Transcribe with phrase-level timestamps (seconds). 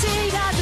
[0.00, 0.53] team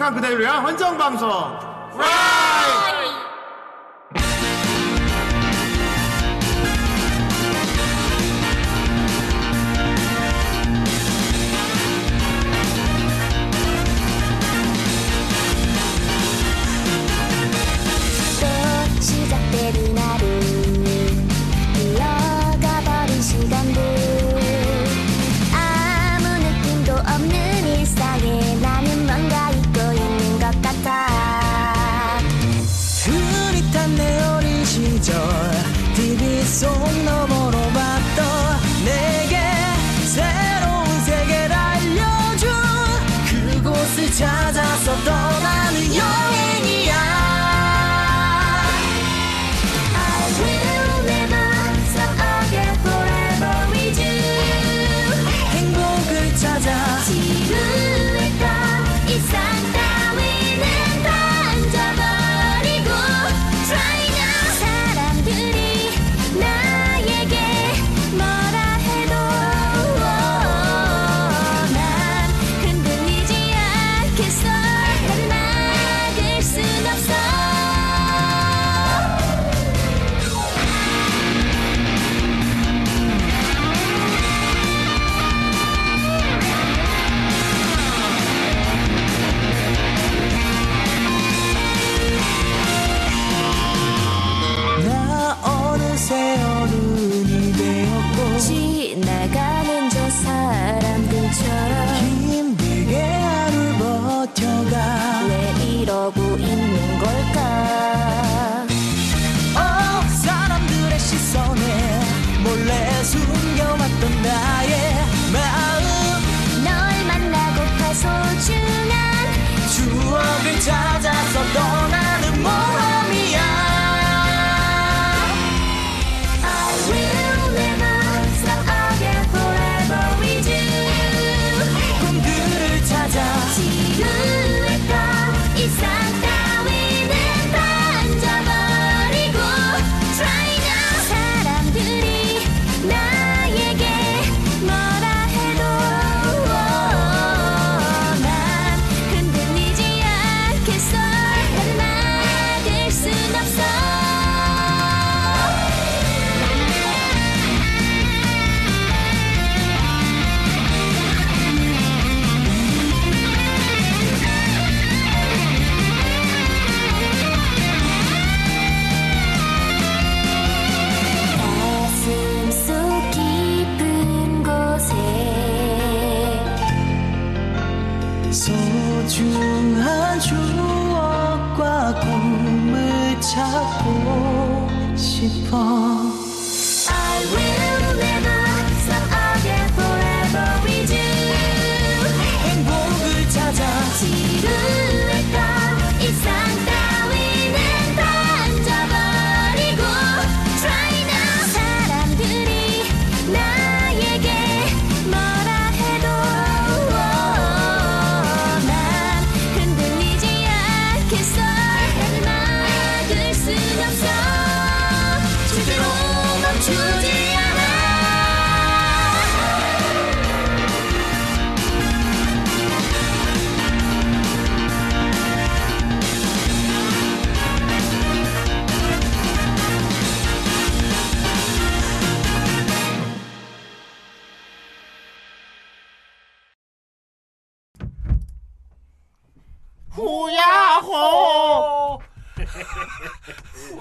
[0.00, 1.28] 터덕한 그대를 위한 헌정 방송.
[1.92, 2.89] 프라이.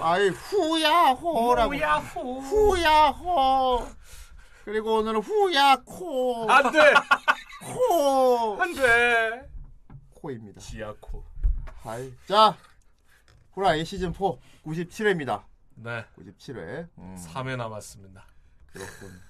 [0.10, 1.76] 아이 후야호라고.
[1.76, 2.39] 후야호.
[2.41, 3.88] 후야호.
[4.65, 6.50] 그리고 오늘은 후야코.
[6.50, 6.80] 안 돼.
[7.62, 8.60] 코.
[8.60, 9.48] 안 돼.
[10.15, 10.62] 코입니다.
[10.62, 11.24] 지아코.
[11.84, 12.12] 아이.
[12.28, 12.58] 자.
[13.54, 14.19] 후라이 시즌 4
[14.65, 15.43] 97회입니다.
[15.76, 16.04] 네.
[16.17, 16.89] 97회.
[16.98, 18.26] 음, 3회 남았습니다.
[18.74, 19.22] 그렇군.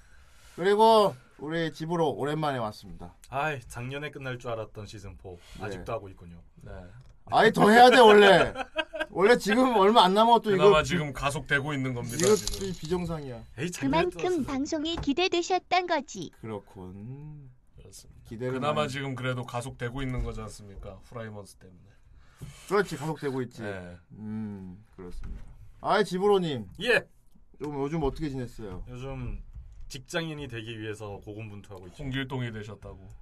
[0.56, 3.14] 그리고 우리 집으로 오랜만에 왔습니다.
[3.28, 5.64] 아이 작년에 끝날 줄 알았던 시즌 4 네.
[5.66, 6.42] 아직도 하고 있군요.
[6.62, 6.72] 네.
[7.30, 8.52] 아이 더 해야 돼 원래.
[9.10, 12.16] 원래 지금 얼마 안 그나마 이거 지금 가속되고 있는 겁니다.
[12.20, 12.72] 이거 지금.
[12.72, 13.44] 비정상이야.
[13.58, 16.30] 에이 그만큼 방송이 기대되셨던 거지.
[16.40, 17.50] 그렇군.
[17.76, 18.20] 그렇습니다.
[18.28, 21.00] 기대를 그나마 많이- 지금 그래도 가속되고 있는 거지 않습니까?
[21.04, 21.80] 후라이먼스 때문에.
[22.68, 23.62] 그렇지 가속되고 있지.
[23.62, 23.96] 네.
[24.12, 25.42] 음 그렇습니다.
[25.80, 28.84] 아이 집으로님 예좀 요즘 어떻게 지냈어요?
[28.88, 29.42] 요즘
[29.88, 32.02] 직장인이 되기 위해서 고군분투하고 있죠.
[32.04, 33.19] 홍길동이 되셨다고.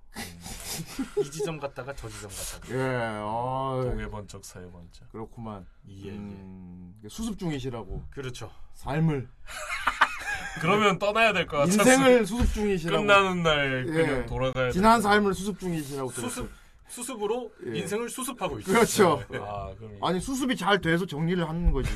[1.18, 2.74] 이 지점 갔다가 저 지점 갔다가.
[2.74, 5.10] 예, 어, 동해 번쩍 서해 번쩍.
[5.12, 5.66] 그렇구만.
[5.88, 6.10] 예, 예.
[6.10, 8.04] 음, 수습 중이시라고.
[8.10, 8.50] 그렇죠.
[8.74, 9.28] 삶을
[10.60, 11.72] 그러면 떠나야 될 것 같아.
[11.72, 13.02] 인생을 수습 중이시라고.
[13.02, 13.92] 끝나는 날 예.
[13.92, 16.10] 그냥 돌아가야 지난 삶을 수습 중이시라고.
[16.10, 16.50] 수습.
[16.88, 17.78] 수습으로 예.
[17.80, 18.72] 인생을 수습하고 있죠.
[18.72, 19.22] 그렇죠.
[19.34, 21.90] 아 그럼 이- 아니 수습이 잘 돼서 정리를 하는 거지.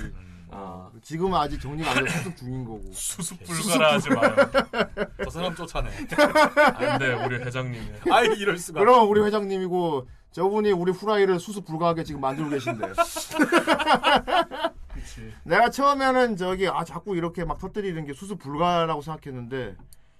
[0.54, 2.82] 아, 지금은 아직 정리가 안 돼서 수습 중인 거고.
[2.92, 4.36] 수습 불가라 하지 마요.
[5.24, 5.88] 저 사람 쫓아내.
[6.74, 7.90] 안 돼 우리 회장님이.
[8.10, 8.80] 아이 이럴 수가.
[8.80, 12.86] 그럼 우리 회장님이고 저분이 우리 후라이를 수습 불가하게 지금 만들고 계신데.
[14.94, 15.32] 그치.
[15.44, 19.76] 내가 처음에는 저기 아 자꾸 이렇게 막 터뜨리는 게 수습 불가라고 생각했는데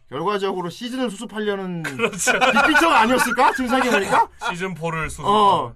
[0.09, 2.33] 결과적으로 시즌을 수습하려는 그렇죠.
[2.33, 3.53] 빅픽처가 아니었을까?
[3.53, 5.25] 지금 생각해보니까 시즌 4를 수습.
[5.27, 5.75] 어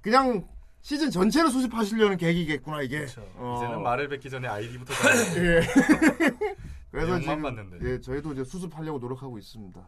[0.00, 0.44] 그냥
[0.82, 2.98] 시즌 전체를 수습하시려는 계기겠구나 이게.
[2.98, 3.22] 그렇죠.
[3.36, 3.54] 어.
[3.56, 5.60] 이제는 말을 뱉기 전에 아이디부터 다 예.
[6.90, 7.78] 그래서 지금 봤는데.
[7.88, 9.80] 예 저희도 이제 수습하려고 노력하고 있습니다.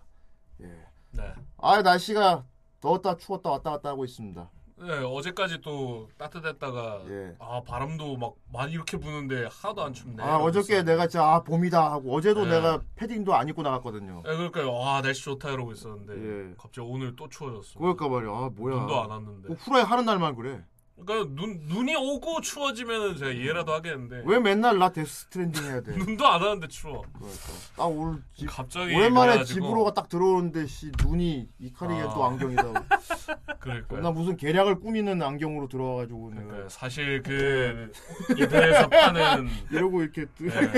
[0.62, 0.66] 예.
[1.10, 1.34] 네.
[1.58, 2.44] 아 날씨가
[2.80, 4.48] 더웠다 추웠다 왔다 갔다 하고 있습니다.
[4.76, 7.36] 네, 어제까지 또 따뜻했다가 예.
[7.38, 10.22] 아 바람도 막 많이 이렇게 부는데 하나도 안 춥네.
[10.22, 12.52] 아 어저께 이러고 내가 진짜 아 봄이다 하고 어제도 네.
[12.52, 14.22] 내가 패딩도 안 입고 나갔거든요.
[14.24, 16.12] 네, 그러니까 와 날씨 좋다 이러고 있었는데
[16.50, 16.54] 예.
[16.56, 17.78] 갑자기 오늘 또 추워졌어.
[17.80, 18.30] 그럴까 말이야.
[18.30, 18.76] 아 뭐야.
[18.76, 19.48] 눈도 안 왔는데.
[19.48, 20.62] 꼭 후라이 하는 날만 그래.
[20.96, 25.90] 그러니까 눈 눈이 오고 추워지면은 제가 이해라도 하겠는데 왜 맨날 나 데스 스트랜딩 해야 돼?
[25.96, 27.02] 눈도 안 왔는데 추워.
[27.12, 27.42] 그러니까.
[27.76, 32.14] 딱 오늘 집, 갑자기 오랜만에 그래가지고 집으로가 딱 들어오는데 씨 눈이 이 카리게 아.
[32.14, 32.62] 또 안경이다.
[33.58, 34.00] 그러니까.
[34.00, 37.90] 나 무슨 계략을 꾸미는 안경으로 들어와가지고 그러니까 사실 그
[38.38, 40.72] 인터넷에서 파는 이러고 이렇게 뜨- 네.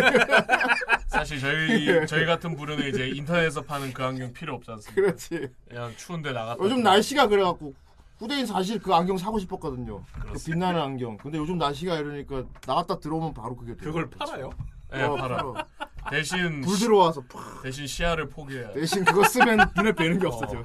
[1.09, 5.03] 사실 저희 저희 같은 부류는 이제 인터넷에서 파는 그 안경 필요 없지 않습니까?
[5.03, 5.49] 그렇지.
[5.69, 6.63] 그냥 추운데 나갔다.
[6.65, 7.75] 요즘 날씨가 그래갖고
[8.19, 10.03] 후대인 사실 그 안경 사고 싶었거든요.
[10.13, 10.33] 그.
[10.45, 11.17] 빛나는 안경.
[11.19, 13.85] 근데 요즘 날씨가 이러니까 나갔다 들어오면 바로 그게 돼.
[13.85, 14.51] 그걸 팔아요?
[14.91, 15.37] 네, 어, 팔아.
[15.37, 15.67] 팔아.
[16.11, 17.63] 대신 불 들어와서 팍.
[17.63, 18.81] 대신 시야를 포기해야 돼.
[18.81, 20.59] 대신 그거 쓰면 눈에 뵈는 게 없어져.
[20.61, 20.63] 어.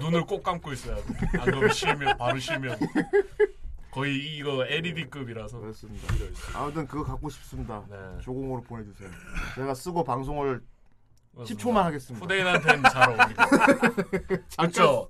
[0.00, 1.02] 눈을 꼭 감고 있어야 돼.
[1.38, 2.76] 안 그러면 쉬면 바로 쉬면
[3.90, 5.58] 거의 이거 LED급이라서.
[5.60, 6.06] 그렇습니다.
[6.54, 7.82] 아무튼 그거 갖고 싶습니다.
[7.88, 7.96] 네.
[8.20, 9.08] 조공으로 보내주세요.
[9.54, 10.60] 제가 쓰고 방송을.
[11.36, 12.22] 10초만 하겠습니다.
[12.24, 13.42] 후대인한테는 잘 어울리고.
[14.58, 15.08] 그렇죠.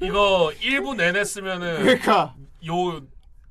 [0.00, 2.34] 이거 1부 내내 쓰면은 그러니까
[2.66, 2.96] 요,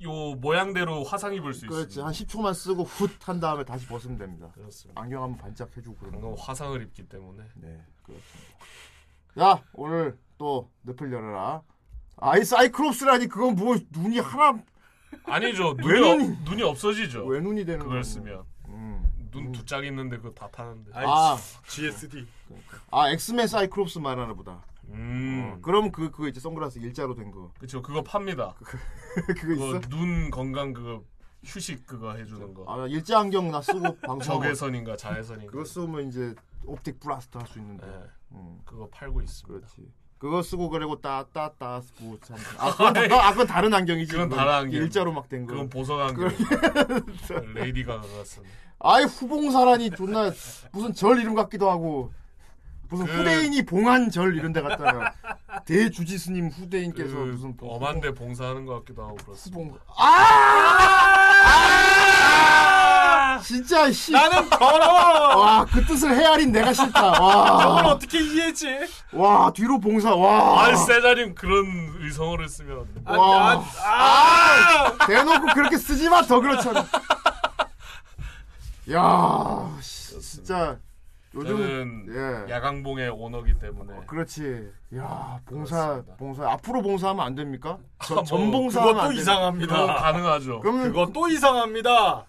[0.02, 2.06] 요 모양대로 화상 입을 수 그렇지 있습니다.
[2.06, 4.50] 한 10초만 쓰고 훗 한 다음에 다시 벗으면 됩니다.
[4.54, 5.00] 그렇습니다.
[5.00, 6.34] 안경 한번 반짝 해주고 그런 거.
[6.34, 7.44] 화상을 입기 때문에.
[7.56, 8.58] 네 그렇습니다.
[9.36, 11.62] 자 오늘 또 늪을 열어라.
[12.16, 14.60] 아이 사이클롭스라니 그건 뭐 눈이 하나
[15.24, 15.76] 아니죠.
[15.84, 17.24] 왜 눈이, 눈이- 없- 없어지죠.
[17.26, 18.02] 왜 눈이 되는 그걸 거야?
[18.02, 18.42] 쓰면.
[19.34, 19.42] 음.
[19.44, 20.90] 눈두 짝 있는데 그거 다 타는데.
[20.94, 21.36] 아이, 아.
[21.66, 22.26] GSD.
[22.90, 24.62] 아 엑스맨 사이클롭스 말하나 보다.
[24.90, 25.54] 음.
[25.56, 27.52] 어, 그럼 그 그거 이제 선글라스 일자로 된 거.
[27.58, 27.82] 그쵸.
[27.82, 28.54] 그거 팝니다.
[29.14, 29.80] 그거 그거 있어?
[29.88, 31.02] 눈 건강 그거
[31.44, 32.64] 휴식 그거 해주는 거.
[32.66, 34.40] 아 일자 안경 나 쓰고 방송.
[34.40, 35.52] 적외선인가 자외선인가.
[35.52, 37.86] 그거 쓰면 이제 옵틱 블라스트 할 수 있는데.
[37.86, 37.92] 네,
[38.32, 39.46] 음, 그거 팔고 있습니다.
[39.66, 39.92] 그렇지.
[40.18, 42.36] 그거 쓰고 그리고 따따따 쓰고 참.
[42.58, 44.10] 아 그건, 다, 아, 그건 다른 안경이지.
[44.12, 44.28] 그건.
[44.30, 44.82] 다른 안경.
[44.82, 45.52] 일자로 막 된 거.
[45.52, 46.28] 그건 보석 안경.
[47.54, 48.42] 레이디 가 가가 쓴.
[48.80, 50.30] 아이 후봉사라니 존나
[50.72, 52.12] 무슨 절 이름 같기도 하고
[52.88, 55.12] 무슨 그- 후대인이 봉한 절 이런 데 갔다가
[55.66, 59.60] 대주지 스님 후대인께서 그 무슨 봉- 엄한데 봉사하는 것 같기도 하고 그렇습니다.
[59.60, 59.78] 후봉
[62.28, 63.40] 아!
[63.44, 64.10] 진짜 씨.
[64.12, 65.36] 나는 더러워.
[65.38, 67.12] 와, 그 뜻을 헤아린 내가 싫다.
[67.14, 67.82] 저걸 와.
[67.92, 68.66] 어떻게 이해했지?
[69.12, 70.14] 와, 뒤로 봉사.
[70.14, 70.64] 와.
[70.66, 71.64] 아, 세자님 그런
[72.00, 73.00] 의성어를 쓰면 안 돼.
[73.04, 73.64] 아, 와.
[73.84, 75.06] 아, 아!
[75.06, 76.22] 대놓고 그렇게 쓰지 마.
[76.22, 76.84] 더 그렇잖아.
[78.92, 80.78] 야, 씨, 진짜
[81.34, 82.50] 요즘 예.
[82.52, 84.70] 야광봉의 오너기 때문에 그렇지.
[84.96, 86.16] 야, 봉사, 그렇습니다.
[86.16, 86.50] 봉사.
[86.52, 87.78] 앞으로 봉사하면 안 됩니까?
[88.04, 89.86] 전, 뭐, 전봉사하면 안 이상합니다.
[89.94, 90.60] 가능하죠.
[90.60, 92.24] 그럼 그것도 이상합니다.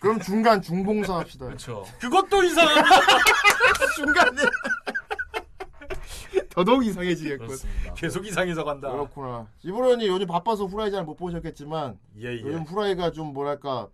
[0.00, 1.46] 그럼 중간 중봉사 합시다.
[1.46, 1.84] 그렇죠.
[2.00, 2.88] 그것도 이상합니다.
[3.96, 4.42] 중간에
[6.50, 7.46] 더더욱 이상해지겠군.
[7.46, 7.94] 그렇습니다.
[7.94, 8.90] 계속 이상해져 간다.
[8.90, 9.46] 그렇구나.
[9.62, 12.40] 이브런이 요즘 바빠서 후라이 잘 못 보셨겠지만 예, 예.
[12.40, 13.88] 요즘 후라이가 좀 뭐랄까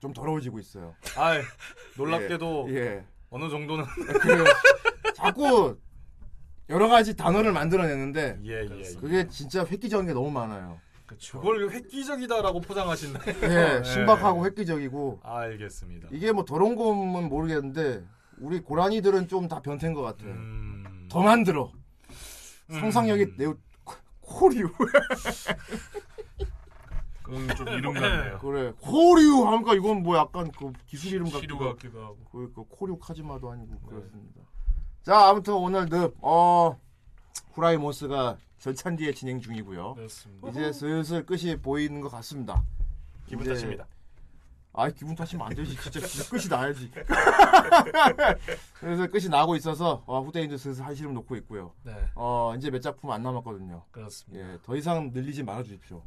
[0.00, 0.94] 좀 더러워지고 있어요.
[1.16, 1.34] 아,
[1.96, 3.04] 놀랍게도 예.
[3.30, 3.84] 어느 정도는
[4.22, 4.44] 그
[5.14, 5.78] 자꾸
[6.68, 8.78] 여러 가지 단어를 만들어내는데 예, 예.
[8.78, 8.94] 예.
[9.00, 10.80] 그게 진짜 획기적인 게 너무 많아요.
[11.06, 11.40] 그렇죠.
[11.40, 13.20] 그걸 획기적이다라고 포장하신다.
[13.42, 16.08] 예, 신박하고 획기적이고 아, 알겠습니다.
[16.12, 18.04] 이게 뭐 더러운 거면 모르겠는데
[18.38, 20.24] 우리 고라니들은 좀 다 변태인 것 같아.
[20.24, 21.08] 음.
[21.10, 21.72] 더 만들어.
[22.70, 24.68] 상상력이 매우 코- 코리우
[27.30, 28.38] 그건 좀 이름 같네요.
[28.38, 32.18] 그래 코리우 하니까 이건 뭐 약간 그 기술 이름 같기도 시류 하고 같기도 하고.
[32.30, 34.40] 그, 그 코리우 카지마도 아니고 그렇습니다.
[35.02, 36.78] 자 아무튼 오늘 늪어
[37.52, 39.94] 후라이 모스가 절찬디에 진행 중이고요.
[39.94, 40.48] 그렇습니다.
[40.50, 42.62] 이제 슬슬 끝이 보이는 것 같습니다.
[43.26, 43.86] 기분 이제 탓입니다.
[44.72, 45.76] 아 기분 탓이면 안 되지.
[45.76, 46.90] 진짜, 진짜 끝이 나야지.
[48.78, 51.72] 그래서 끝이 나고 있어서 어, 후대인도 슬슬 한시름 놓고 있고요.
[51.82, 53.84] 네, 어 이제 몇 작품 안 남았거든요.
[53.90, 54.52] 그렇습니다.
[54.52, 56.02] 예, 더 이상 늘리지 말아 주십시오.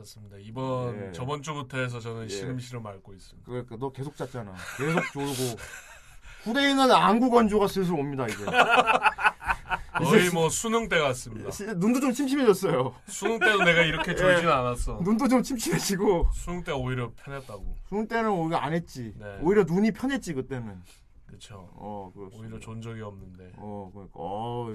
[0.00, 0.36] 그렇습니다.
[0.38, 1.12] 이번 예.
[1.12, 2.28] 저번 주부터 해서 저는 예.
[2.28, 3.46] 시름시름 앓고 있습니다.
[3.46, 4.54] 그러니까 너 계속 잤잖아.
[4.78, 5.60] 계속 졸고.
[6.44, 8.44] 후대인은 안구 건조가 슬슬 옵니다 이제.
[9.98, 11.50] 거의 뭐 수능 때 같습니다.
[11.50, 12.94] 진짜 눈도 좀 침침해졌어요.
[13.06, 15.00] 수능 때도 내가 이렇게 졸진 않았어.
[15.02, 16.30] 눈도 좀 침침해지고.
[16.32, 17.76] 수능 때가 오히려 편했다고.
[17.86, 19.12] 수능 때는 오히려 안 했지.
[19.18, 19.38] 네.
[19.42, 20.80] 오히려 눈이 편했지 그때는.
[21.26, 21.68] 그렇죠.
[21.74, 22.42] 어, 그렇습니다.
[22.42, 23.52] 오히려 존 적이 없는데.
[23.56, 24.74] 어, 그러니까 어,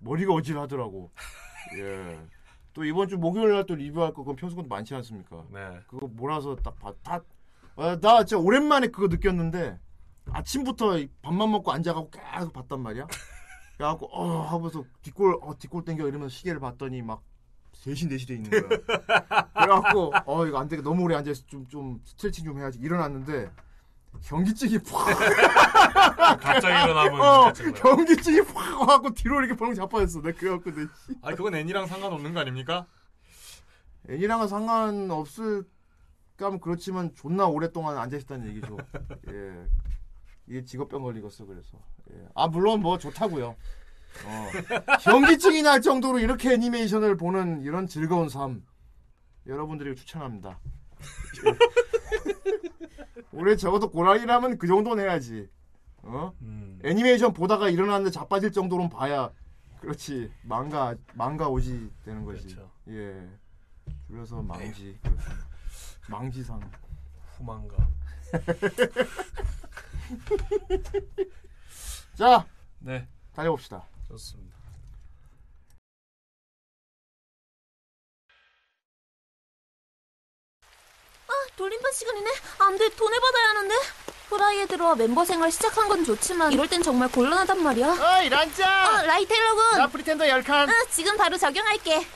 [0.00, 1.10] 머리가 어질하더라고.
[1.78, 2.18] 예.
[2.72, 5.44] 또 이번 주 목요일 날 또 리뷰할 거 그건 평소보다 많지 않습니까?
[5.50, 5.78] 네.
[5.86, 6.92] 그거 몰아서 딱 봐.
[7.02, 7.20] 다,
[7.76, 9.78] 아, 나 진짜 오랜만에 그거 느꼈는데
[10.30, 13.06] 아침부터 이 밥만 먹고 앉아가고 계속 봤단 말이야.
[13.76, 17.22] 그래갖고 어 하면서 뒷골 어 뒷골 땡겨 이러면서 시계를 봤더니 막
[17.74, 18.62] 3시 4시 돼 있는 거야.
[19.54, 23.50] 그래갖고 어 이거 안 되게 너무 오래 앉아서 좀 좀 스트레칭 좀 해야지 일어났는데
[24.20, 30.20] 현기증이 팍 갑자기 일어나면 어, 경기증이 확 와갖고 뒤로 이렇게 방금 자빠졌어.
[30.22, 31.16] 내가 그래갖고 내 씨.
[31.22, 32.86] 아니 그건 애니랑 상관없는 거 아닙니까?
[34.08, 35.64] 애니랑은 상관없을
[36.36, 38.76] 까면 그렇지만 존나 오랫동안 앉아있다는 얘기죠.
[39.30, 39.66] 예.
[40.48, 41.78] 이게 직업병 걸리겠어 그래서.
[42.12, 42.26] 예.
[42.34, 43.56] 아 물론 뭐 좋다고요.
[44.24, 44.48] 어.
[45.00, 48.62] 현기증이 날 정도로 이렇게 애니메이션을 보는 이런 즐거운 삶
[49.46, 50.58] 여러분들에게 추천합니다.
[53.32, 53.36] 예.
[53.36, 55.48] 올해 적어도 고라니라면 그 정도는 해야지.
[56.02, 56.32] 어?
[56.42, 56.80] 음.
[56.84, 59.30] 애니메이션 보다가 일어났는데 자빠질 정도로는 봐야
[59.80, 62.70] 그렇지 망가 망가 오지 되는 거지 그렇죠.
[62.88, 63.28] 예
[64.06, 65.46] 줄여서 망지 그렇습니다.
[66.08, 66.60] 망지상
[67.36, 67.88] 후만가.
[72.14, 72.46] 자
[72.78, 73.08] 네.
[73.32, 74.51] 달려봅시다 좋습니다.
[81.56, 82.30] 돌림판 시간이네?
[82.58, 83.74] 안 돼, 돈 내받아야 하는데?
[84.28, 87.86] 후라이에 들어와 멤버 생활 시작한 건 좋지만 이럴 땐 정말 곤란하단 말이야.
[87.88, 89.78] 어이 란짱 어, 라이테일러군!
[89.78, 92.06] 나 Pretender 열칸 응, 지금 바로 적용할게.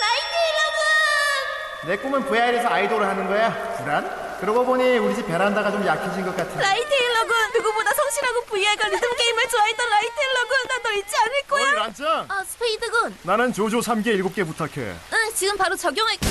[0.00, 1.86] 라이테일러군!
[1.86, 4.38] 내 꿈은 VR에서 아이돌을 하는 거야 불안?
[4.40, 7.52] 그러고 보니 우리 집 베란다가 좀 약해진 것 같아 라이테일러군!
[7.54, 10.56] 누구보다 성실하고 VR과 리듬 게임을 좋아했던 라이테일러군!
[10.68, 11.72] 나 너 잊지 않을 어이 거야!
[11.74, 13.18] 란짱 어, 스페이드군!
[13.24, 14.80] 나는 조조 3개 7개 부탁해
[15.12, 16.26] 응, 지금 바로 적용할게.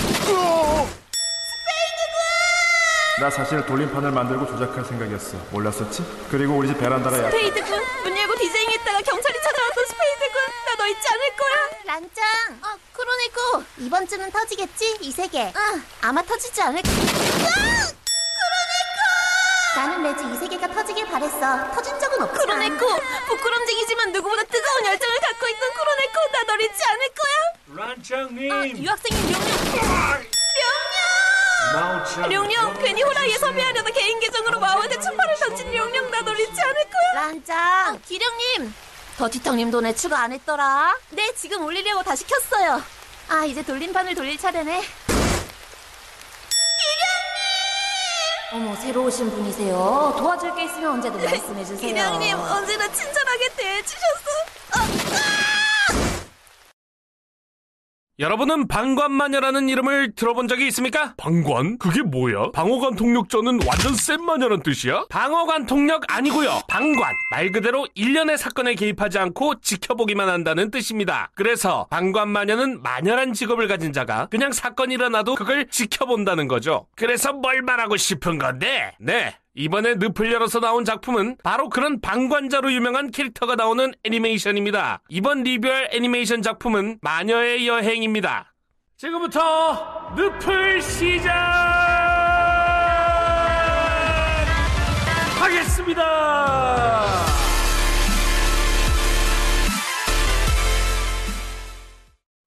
[3.20, 6.06] 나 사실 돌림판을 만들고 조작할 생각이었어 몰랐었지?
[6.32, 7.84] 그리고 우리 집 베란다가 약 스페이드군!
[8.04, 10.42] 문 열고 디제잉했다가 경찰이 찾아왔던 스페이드군!
[10.66, 11.56] 나 너 잊지 않을 거야!
[11.84, 12.60] 란짱!
[12.64, 13.64] 어, 크로네코!
[13.80, 15.00] 이번 주는 터지겠지?
[15.02, 15.52] 이 세계.
[15.54, 16.90] 응, 아마 터지지 않을 까
[19.76, 21.72] 나는 매주 이 세계가 터지길 바랬어.
[21.74, 22.34] 터진 적은 없어.
[22.40, 22.86] 크로네코!
[23.28, 26.20] 부끄럼쟁이지만 누구보다 뜨거운 열정을 갖고 있던 크로네코!
[26.32, 27.86] 나 널 잊지 않을 거야!
[27.86, 28.52] 란창님.
[28.52, 30.29] 아, 유학생인 룡룡!
[32.30, 32.74] 룡룡!
[32.82, 36.10] 괜히 호라이에 섭외하려다 개인 계정으로 마음한테 추파를 던진 룡룡!
[36.12, 37.14] 나널 잊지 않을 거야!
[37.26, 37.96] 란짱!
[37.96, 38.74] 어, 기령님!
[39.18, 40.98] 더티텅님도 내 추가 안 했더라?
[41.10, 42.82] 네, 지금 올리려고 다시 켰어요.
[43.30, 44.82] 아, 이제 돌림판을 돌릴 차례네.
[48.52, 50.16] 어머, 새로 오신 분이세요.
[50.18, 51.78] 도와줄 게 있으면 언제든 말씀해 주세요.
[51.88, 55.29] 기령님, 언제나 친절하게 대해주셔서.
[58.20, 61.14] 여러분은 방관마녀라는 이름을 들어본 적이 있습니까?
[61.16, 61.78] 방관?
[61.78, 62.52] 그게 뭐야?
[62.52, 65.06] 방어관 통력전은 완전 센 마녀란 뜻이야?
[65.10, 66.60] 방어관 통력 아니고요.
[66.68, 71.32] 방관 말 그대로 일련의 사건에 개입하지 않고 지켜보기만 한다는 뜻입니다.
[71.34, 76.88] 그래서 방관마녀는 마녀란 직업을 가진 자가 그냥 사건이 일어나도 그걸 지켜본다는 거죠.
[76.98, 78.96] 그래서 뭘 말하고 싶은 건데?
[79.00, 79.34] 네.
[79.56, 85.02] 이번에 늪을 열어서 나온 작품은 바로 그런 방관자로 유명한 캐릭터가 나오는 애니메이션입니다.
[85.10, 88.54] 이번 리뷰할 애니메이션 작품은 마녀의 여행입니다.
[88.98, 92.10] 지금부터 늪을 시작하겠습니다.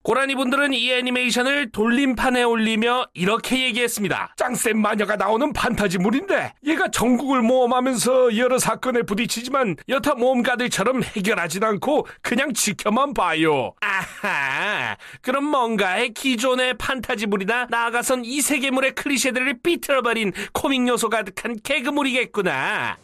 [0.03, 4.35] 고라니 분들은 이 애니메이션을 돌림판에 올리며 이렇게 얘기했습니다.
[4.37, 12.53] 짱센 마녀가 나오는 판타지물인데 얘가 전국을 모험하면서 여러 사건에 부딪히지만 여타 모험가들처럼 해결하진 않고 그냥
[12.53, 13.75] 지켜만 봐요.
[13.81, 22.97] 아하, 그럼 뭔가의 기존의 판타지물이나 나아가선 이 세계물의 클리셰들을 삐틀어버린 코믹 요소 가득한 개그물이겠구나.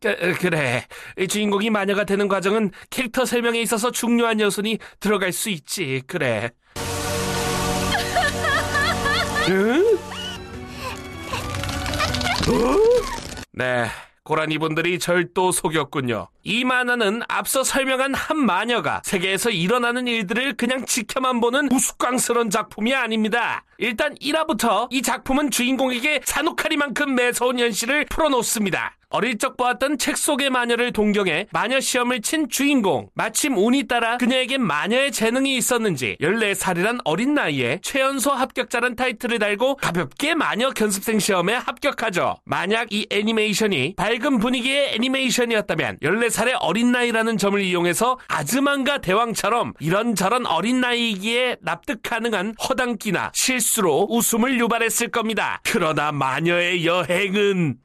[0.00, 0.86] 그, 그래.
[1.18, 6.02] 이 주인공이 마녀가 되는 과정은 캐릭터 설명에 있어서 중요한 요소니 들어갈 수 있지.
[6.06, 6.50] 그래.
[9.50, 9.98] 응?
[12.48, 12.76] 어?
[13.52, 13.86] 네.
[14.22, 16.28] 고라니 분들이 절 또 속였군요.
[16.44, 23.64] 이 만화는 앞서 설명한 한 마녀가 세계에서 일어나는 일들을 그냥 지켜만 보는 우스꽝스러운 작품이 아닙니다.
[23.78, 28.96] 일단 1화부터 이 작품은 주인공에게 산후카리만큼 매서운 현실을 풀어놓습니다.
[29.10, 33.08] 어릴 적 보았던 책 속의 마녀를 동경해 마녀 시험을 친 주인공.
[33.14, 40.36] 마침 운이 따라 그녀에겐 마녀의 재능이 있었는지 14살이란 어린 나이에 최연소 합격자란 타이틀을 달고 가볍게
[40.36, 42.36] 마녀 견습생 시험에 합격하죠.
[42.44, 50.80] 만약 이 애니메이션이 밝은 분위기의 애니메이션이었다면 14살의 어린 나이라는 점을 이용해서 아즈만과 대왕처럼 이런저런 어린
[50.80, 55.60] 나이이기에 납득 가능한 허당끼나 실수로 웃음을 유발했을 겁니다.
[55.64, 57.76] 그러나 마녀의 여행은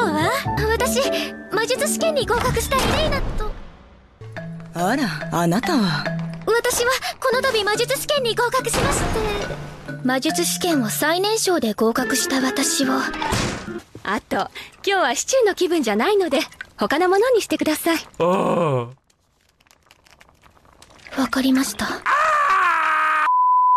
[0.00, 0.30] ご用は
[0.70, 0.98] 私
[1.52, 3.50] 魔術試験に合格したエレイナと。
[4.72, 6.04] あらあなたは？
[6.46, 9.04] 私はこの度魔術試験に合格しまして。
[10.02, 12.92] 魔術試験を最年少で合格した私を。
[14.02, 14.50] あと今
[14.84, 16.40] 日はシチューの気分じゃないので
[16.78, 17.98] 他のものにしてください。
[18.18, 18.88] 어...
[21.18, 21.86] わかりました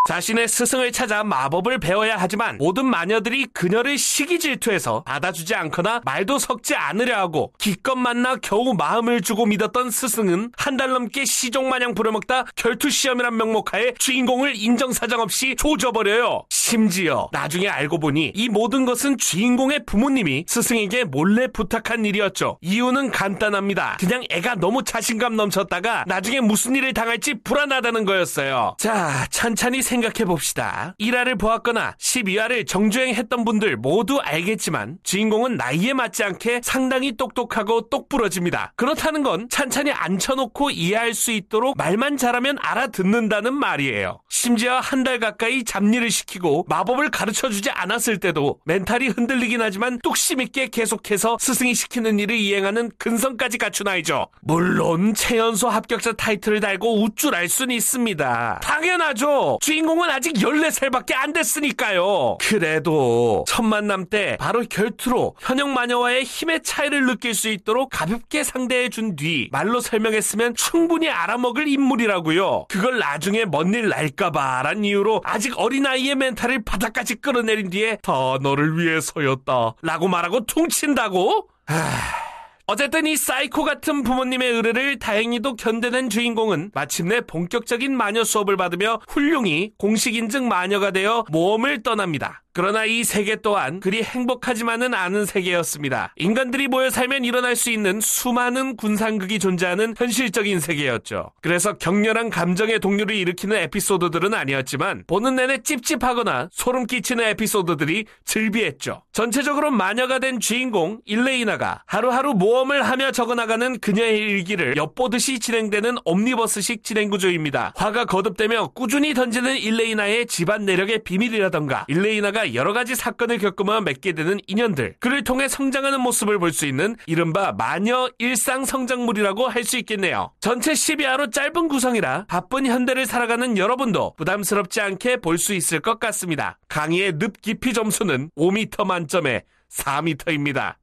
[0.08, 6.76] 자신의 스승을 찾아 마법을 배워야 하지만 모든 마녀들이 그녀를 시기 질투해서 받아주지 않거나 말도 섞지
[6.76, 12.46] 않으려 하고 기껏 만나 겨우 마음을 주고 믿었던 스승은 한 달 넘게 시종 마냥 부려먹다
[12.56, 16.46] 결투 시험이란 명목하에 주인공을 인정사정 없이 조져버려요.
[16.50, 22.58] 심지어 나중에 알고 보니 이 모든 것은 주인공의 부모님이 스승에게 몰래 부탁한 일이었죠.
[22.62, 23.98] 이유는 간단합니다.
[24.00, 28.76] 그냥 애가 너무 자신감 넘쳤다가 나중에 무슨 일을 당할지 불안하다는 거였어요.
[28.80, 30.96] 자, 천천히 생각해 봅시다.
[31.00, 38.74] 1화를 보았거나 12화를 정주행했던 분들 모두 알겠지만 주인공은 나이에 맞지 않게 상당히 똑똑하고 똑부러집니다.
[38.76, 44.20] 그렇다는 건 찬찬히 앉혀놓고 이해할 수 있도록 말만 잘하면 알아듣는다는 말이에요.
[44.30, 50.40] 심지어 한 달 가까이 잡일을 시키고 마법을 가르쳐 주지 않았을 때도 멘탈이 흔들리긴 하지만 뚝심
[50.40, 54.30] 있게 계속해서 스승이 시키는 일을 이행하는 근성까지 갖춘 아이죠.
[54.42, 58.62] 물론 최연소 합격자 타이틀을 달고 우쭐 알 수는 있습니다.
[58.64, 59.58] 당연하죠.
[59.60, 62.38] 주인 공은 아직 14살밖에 안 됐으니까요.
[62.40, 68.90] 그래도 첫 만남 때 바로 결투로 현역 마녀와의 힘의 차이를 느낄 수 있도록 가볍게 상대해
[68.90, 72.66] 준 뒤 말로 설명했으면 충분히 알아먹을 인물이라고요.
[72.70, 80.08] 그걸 나중에 먼일 날까봐란 이유로 아직 어린아이의 멘탈을 바닥까지 끌어내린 뒤에 다 너를 위해서였다 라고
[80.08, 81.48] 말하고 퉁친다고?
[81.68, 82.23] 하...
[82.66, 89.72] 어쨌든 이 사이코 같은 부모님의 의뢰를 다행히도 견뎌낸 주인공은 마침내 본격적인 마녀 수업을 받으며 훌륭히
[89.78, 92.43] 공식 인증 마녀가 되어 모험을 떠납니다.
[92.54, 96.14] 그러나 이 세계 또한 그리 행복하지만은 않은 세계였습니다.
[96.18, 101.32] 인간들이 모여 살면 일어날 수 있는 수많은 군상극이 존재하는 현실적인 세계였죠.
[101.42, 109.02] 그래서 격렬한 감정의 동요를 일으키는 에피소드들은 아니었지만 보는 내내 찝찝하거나 소름 끼치는 에피소드들이 즐비했죠.
[109.12, 117.10] 전체적으로 마녀가 된 주인공 일레이나가 하루하루 모험을 하며 적어나가는 그녀의 일기를 엿보듯이 진행되는 옴니버스식 진행
[117.10, 117.74] 구조입니다.
[117.76, 124.40] 화가 거듭되며 꾸준히 던지는 일레이나의 집안 내력의 비밀이라던가 일레이나가 여러 가지 사건을 겪으며 맺게 되는
[124.48, 130.32] 인연들, 그를 통해 성장하는 모습을 볼 수 있는 이른바 마녀 일상 성장물이라고 할 수 있겠네요.
[130.42, 136.60] 전체 12화로 짧은 구성이라 바쁜 현대를 살아가는 여러분도 부담스럽지 않게 볼 수 있을 것 같습니다.
[136.68, 140.76] 강의의 늪 깊이 점수는 5m 만점에 4m입니다.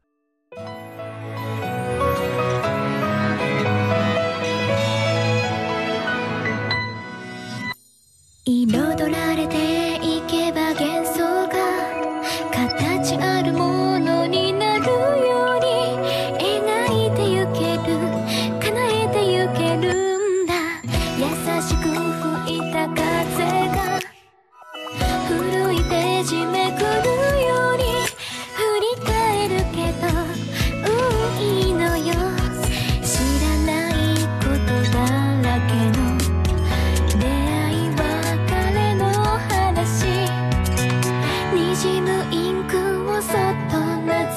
[8.46, 9.48] 이 너도 나를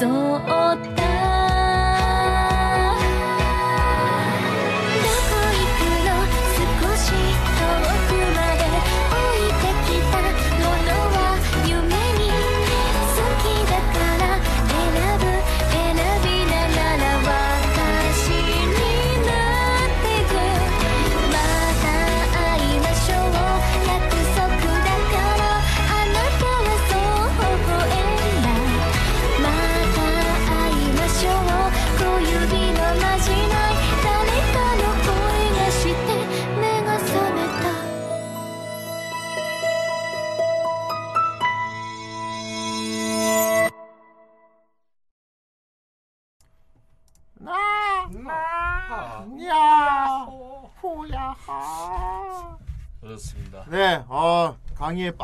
[0.03, 0.92] そっと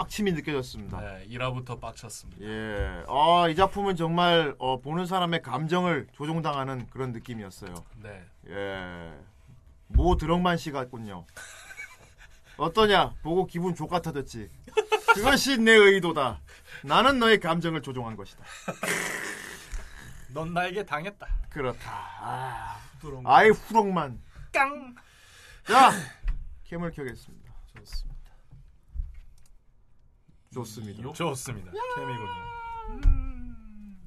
[0.10, 1.00] 빡침이 느껴졌습니다.
[1.00, 2.44] 네, 1화부터 빡쳤습니다.
[2.44, 7.74] 예, 어, 이 작품은 정말 어, 보는 사람의 감정을 조종당하는 그런 느낌이었어요.
[8.02, 8.26] 네.
[8.48, 9.14] 예,
[9.88, 11.26] 모 드럭만 씨 같군요.
[12.58, 13.14] 어떠냐?
[13.22, 14.50] 보고 기분 족같아졌지.
[15.14, 16.42] 그것이 내 의도다.
[16.84, 18.44] 나는 너의 감정을 조종한 것이다.
[20.34, 21.28] 넌 나에게 당했다.
[21.50, 21.92] 그렇다.
[22.20, 22.80] 아,
[23.26, 24.20] 아이 후럭만.
[24.52, 24.96] 깡.
[25.66, 25.92] 자,
[26.66, 27.39] 캠을 켜겠습니다.
[30.54, 31.12] 좋습니다.
[31.14, 31.72] 좋습니다.
[31.96, 32.30] 캠이군요.
[33.06, 34.00] 음.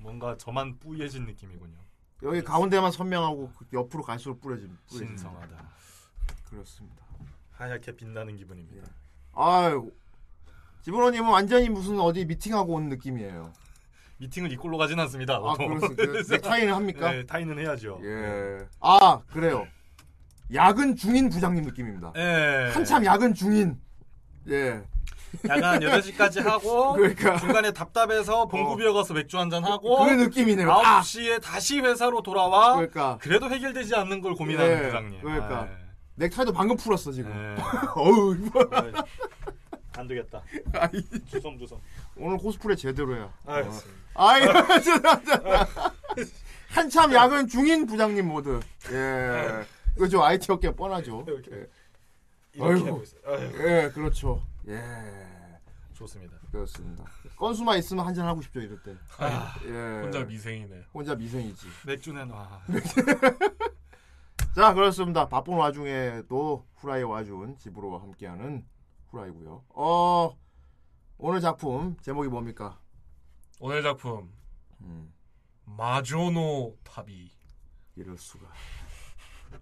[0.00, 1.76] 뭔가 저만 뿌얘진 느낌이군요.
[2.22, 4.76] 여기 가운데만 선명하고 그 옆으로 갈수록 뿌려진.
[4.86, 5.68] 신성하다.
[6.50, 7.04] 그렇습니다.
[7.52, 8.86] 하얗게 빛나는 기분입니다.
[9.32, 9.90] 아유,
[10.82, 13.52] 지브로님은 완전히 무슨 어디 미팅하고 온 느낌이에요.
[14.18, 15.36] 미팅을 이꼴로 가진 않습니다.
[15.36, 15.78] 아, 보통.
[15.78, 16.34] 그렇습니까?
[16.36, 17.12] 넥타이는 합니까?
[17.12, 18.00] 네, 타이는 해야죠.
[18.02, 18.66] 예.
[18.80, 19.66] 아, 그래요.
[20.54, 22.12] 야근 중인 부장님 느낌입니다.
[22.16, 22.70] 예.
[22.72, 23.78] 한참 야근 중인.
[24.48, 24.82] 예.
[25.48, 27.36] 야간 8시까지 하고 그러니까.
[27.36, 30.70] 중간에 답답해서 봉구비어 가서 맥주 한잔 하고 그 느낌이네요.
[30.70, 33.18] 아, 9시에 다시 회사로 돌아와 그러니까.
[33.20, 35.20] 그래도 해결되지 않는 걸 고민하는 예, 부장님.
[35.20, 35.68] 그러니까.
[35.70, 35.86] 예.
[36.16, 37.30] 넥타이도 방금 풀었어, 지금.
[37.30, 37.56] 예.
[37.94, 38.36] 어우,
[39.96, 40.42] 안 되겠다.
[41.30, 41.78] 주섬주섬.
[42.18, 43.32] 오늘 코스프레 제대로 해요.
[43.46, 44.00] 알겠습니다.
[44.14, 44.42] 아이.
[46.70, 48.60] 한참 야근 중인 부장님 모드.
[48.90, 49.64] 예.
[49.96, 51.24] 그죠, IT 업계 뻔하죠.
[51.28, 51.50] 이렇게.
[51.52, 51.66] 예.
[52.54, 53.04] 이렇게 아이고.
[53.58, 54.42] 예, 그렇죠.
[54.68, 54.82] 예.
[55.96, 56.36] 좋습니다.
[56.50, 57.04] 그렇습니다.
[57.36, 58.94] 건수만 있으면 한잔 하고 싶죠, 이럴 때.
[59.18, 60.02] 아, 예.
[60.02, 60.84] 혼자 미생이네.
[60.92, 61.66] 혼자 미생이지.
[61.86, 62.62] 맥주 내놔.
[64.54, 65.28] 자, 그렇습니다.
[65.28, 68.66] 바쁜 와중에도 후라이 와준 집으로 함께하는
[69.08, 69.64] 후라이고요.
[69.70, 70.36] 어,
[71.18, 72.78] 오늘 작품 제목이 뭡니까?
[73.60, 74.30] 오늘 작품
[74.82, 75.12] 음,
[75.64, 77.30] 마조노 타비
[77.96, 78.46] 이럴 수가.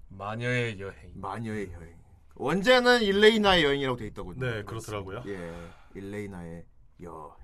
[0.08, 1.12] 마녀의 여행.
[1.14, 2.04] 마녀의 여행.
[2.36, 4.40] 원제는 일레이나의 여행이라고 돼 있더군요.
[4.44, 5.22] 네, 그렇더라고요.
[5.26, 5.52] 예,
[5.94, 6.64] 일레이나의
[7.02, 7.34] 여행.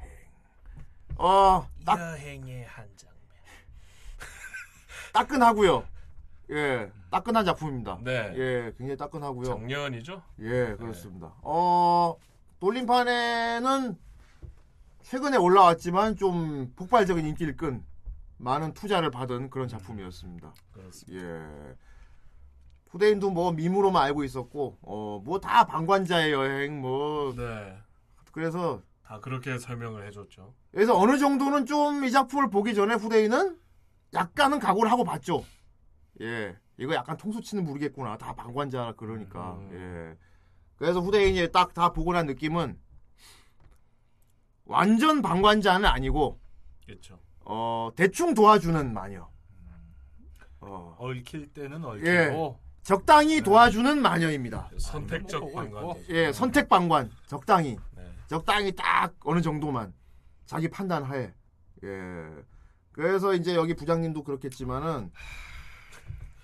[1.16, 3.18] 어, 딱 여행의 한 장면.
[5.12, 5.84] 따끈하고요.
[6.50, 7.98] 예, 따끈한 작품입니다.
[8.02, 8.32] 네.
[8.36, 9.44] 예, 굉장히 따끈하고요.
[9.46, 10.22] 작년이죠?
[10.40, 11.32] 예, 그렇습니다.
[11.42, 12.16] 어,
[12.58, 13.96] 돌림판에는
[15.02, 17.84] 최근에 올라왔지만 좀 폭발적인 인기를 끈
[18.38, 20.52] 많은 투자를 받은 그런 작품이었습니다.
[20.72, 21.24] 그렇습니다.
[21.26, 21.76] 예.
[22.88, 27.78] 후대인도 뭐 밈으로만 알고 있었고, 어, 뭐 다 방관자의 여행, 뭐, 네.
[28.32, 30.54] 그래서, 다 그렇게 설명을 해줬죠.
[30.72, 33.58] 그래서 어느 정도는 좀 이 작품을 보기 전에 후대인은
[34.14, 35.44] 약간은 각오를 하고 봤죠.
[36.20, 36.56] 예.
[36.78, 38.16] 이거 약간 통수 치는 모르겠구나.
[38.18, 39.58] 다 방관자 그러니까.
[39.72, 40.16] 예.
[40.76, 42.78] 그래서 후대인이 딱 다 보고 난 느낌은
[44.64, 46.38] 완전 방관자는 아니고,
[46.86, 47.18] 그렇죠.
[47.40, 49.28] 어, 대충 도와주는 마녀.
[50.60, 52.30] 어, 얽힐 때는 얽히고 예.
[52.82, 54.70] 적당히 도와주는 마녀입니다.
[54.78, 55.82] 선택적 보고 방관.
[55.84, 56.02] 있고.
[56.10, 57.10] 예, 선택 방관.
[57.26, 57.76] 적당히.
[58.30, 58.36] 네.
[58.36, 59.92] 적당히 딱 어느 정도만
[60.46, 61.32] 자기 판단하에.
[61.84, 61.88] 예.
[62.92, 65.10] 그래서 이제 여기 부장님도 그렇겠지만은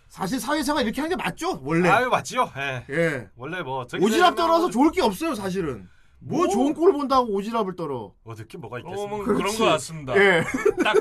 [0.09, 1.61] 사실 사회생활 이렇게 하는 게 맞죠?
[1.62, 1.89] 원래.
[1.89, 2.51] 아유 맞지요.
[2.57, 2.87] 예.
[2.91, 3.30] 예.
[3.37, 5.89] 원래 뭐 오지랖 떨어서 좋을 게 없어요, 사실은.
[6.18, 6.49] 뭐, 뭐?
[6.49, 8.14] 좋은 꼴 본다고 오지랖을 떨어.
[8.24, 9.16] 어떻게 뭐가 어, 있겠습니까?
[9.16, 9.57] 뭐 그런.
[9.57, 10.16] 거 같습니다.
[10.16, 10.43] 예.
[10.82, 10.97] 딱,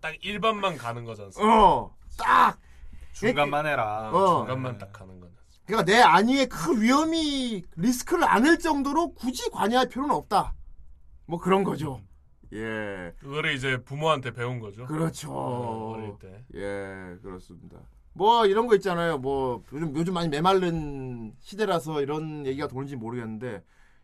[0.00, 1.64] 딱 일반만 가는 거지 않습니까?
[1.64, 1.96] 어.
[2.18, 2.60] 딱.
[3.12, 4.10] 중간만 해라.
[4.12, 4.44] 어.
[4.44, 5.25] 중간만 딱 가는 거지.
[5.66, 10.54] 그러니까 내 안위에 큰 위험이 리스크를 안을 정도로 굳이 관여할 필요는 없다.
[11.26, 12.00] 뭐 그런 거죠.
[12.52, 13.12] 예.
[13.18, 14.86] 그거를 이제 부모한테 배운 거죠.
[14.86, 15.32] 그렇죠.
[15.32, 16.44] 어, 어릴 때.
[16.54, 17.78] 예, 그렇습니다.
[18.12, 19.18] 뭐 이런 거 있잖아요.
[19.18, 23.62] 뭐 요즘 요즘 많이 메말른 시대라서 이런 얘기가 도는지 모르겠는데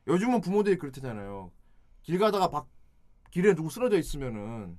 [0.08, 1.52] 요즘은 부모들이 그렇다잖아요.
[2.02, 2.66] 길 가다가 밖
[3.30, 4.78] 길에 누구 쓰러져 있으면은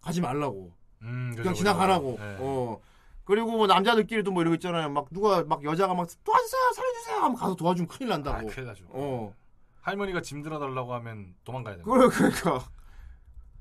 [0.00, 0.74] 가지 말라고.
[1.02, 2.16] 음, 그냥 그죠, 지나가라고.
[2.16, 2.24] 그죠.
[2.24, 2.36] 예.
[2.40, 2.80] 어.
[3.28, 4.88] 그리고 뭐 남자들끼리도 뭐거 있잖아요.
[4.88, 8.46] 막 누가 막 여자가 막 도와주세요, 살려주세요 하면 가서 도와주면 큰일 아, 난다고.
[8.48, 8.84] 큰일 나죠.
[8.88, 9.34] 어.
[9.82, 11.82] 할머니가 짐 들어달라고 하면 도망가야 돼.
[11.82, 12.64] 그래 그러니까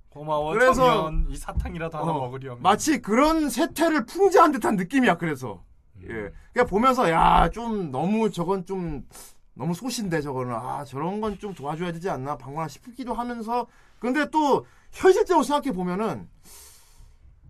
[0.10, 0.54] 고마워.
[0.54, 2.62] 그래서- 청년 이 사탕이라도 하나 어, 먹으려면.
[2.62, 5.18] 마치 그런 세태를 풍자한 듯한 느낌이야.
[5.18, 5.62] 그래서
[5.98, 6.02] 음.
[6.10, 9.06] 예, 그냥 보면서 야 좀 너무 저건 좀
[9.54, 13.68] 너무 소신데 저거는 아 저런 건 좀 도와줘야 되지 않나 방관하 싶기도 하면서
[14.00, 16.30] 근데 또 현실적으로 생각해 보면은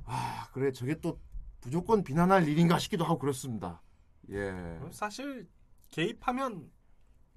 [0.06, 1.20] 아 그래 저게 또
[1.64, 3.82] 무조건 비난할 일인가 싶기도 하고 그렇습니다.
[4.30, 4.54] 예,
[4.92, 5.48] 사실
[5.90, 6.70] 개입하면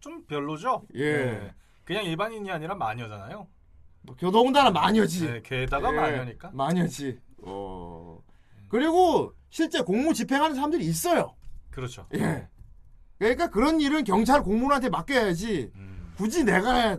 [0.01, 0.87] 좀 별로죠.
[0.95, 1.25] 예.
[1.25, 1.55] 네.
[1.85, 3.49] 그냥 일반인이 아니라 마녀잖아요.
[4.03, 5.27] 뭐 더더군다나 마녀지.
[5.27, 6.51] 네, 게다가 예, 마녀니까.
[6.53, 7.21] 마녀지.
[7.43, 8.23] 어.
[8.69, 11.37] 그리고 실제 공무 집행하는 사람들이 있어요.
[11.71, 12.07] 그렇죠.
[12.15, 12.49] 예.
[13.19, 15.73] 그러니까 그런 일은 경찰 공무원한테 맡겨야지.
[15.75, 16.13] 음.
[16.17, 16.99] 굳이 내가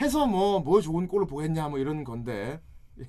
[0.00, 2.60] 해서 뭐, 뭐 좋은 꼴을 보겠냐, 뭐 이런 건데.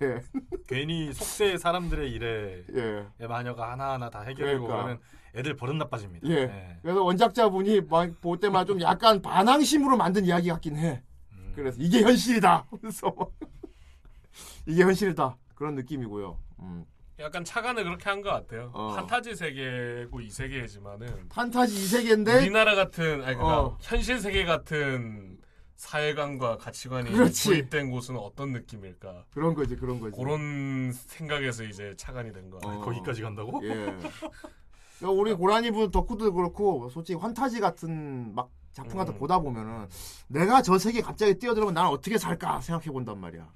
[0.02, 0.22] 예,
[0.68, 2.64] 괜히 속세 사람들의 일에
[3.20, 3.28] 예.
[3.28, 4.76] 마녀가 하나하나 다 해결하고 그러니까.
[4.84, 5.00] 그러면
[5.36, 6.28] 애들 버릇 나빠집니다.
[6.30, 6.46] 예.
[6.48, 6.78] 네.
[6.82, 11.04] 그래서 원작자분이 막볼 때마다 좀 약간 반항심으로 만든 이야기 같긴 해.
[11.34, 11.52] 음.
[11.56, 12.66] 그래서 이게 현실이다.
[12.82, 13.14] 그래서
[14.66, 15.38] 이게 현실이다.
[15.56, 16.38] 그런 느낌이고요.
[16.60, 16.86] 음.
[17.20, 18.72] 약간 차관을 그렇게 한 것 같아요.
[18.74, 18.94] 어.
[18.96, 23.78] 판타지 세계고 이 세계지만은 판타지 이 세계인데 우리나라 같은 아니 그러니까 어.
[23.82, 25.38] 현실 세계 같은
[25.82, 27.50] 사회관과 가치관이 그렇지.
[27.50, 29.26] 도입된 곳은 어떤 느낌일까?
[29.34, 30.16] 그런 거지, 그런 거지.
[30.16, 32.60] 그런 생각에서 이제 차관이 된 거.
[32.64, 32.82] 어.
[32.82, 33.60] 거기까지 간다고?
[33.64, 33.74] 예.
[35.00, 39.20] 그러니까 우리 고라니 분 덕후도 그렇고 솔직히 환타지 같은 막 작품 같은 거 음.
[39.20, 39.88] 보다 보면은
[40.28, 43.52] 내가 저 세계 갑자기 뛰어들면 난 어떻게 살까 생각해 본단 말이야.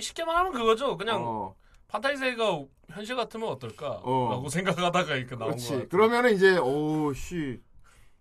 [0.00, 0.96] 쉽게 말하면 그거죠.
[0.96, 1.54] 그냥 어,
[1.88, 4.00] 판타지 세계가 현실 같으면 어떨까?
[4.02, 4.30] 어.
[4.30, 5.68] 라고 생각하다가 이렇게 나온 거 그렇지.
[5.72, 5.88] 같아요.
[5.90, 7.60] 그러면은 이제 오씨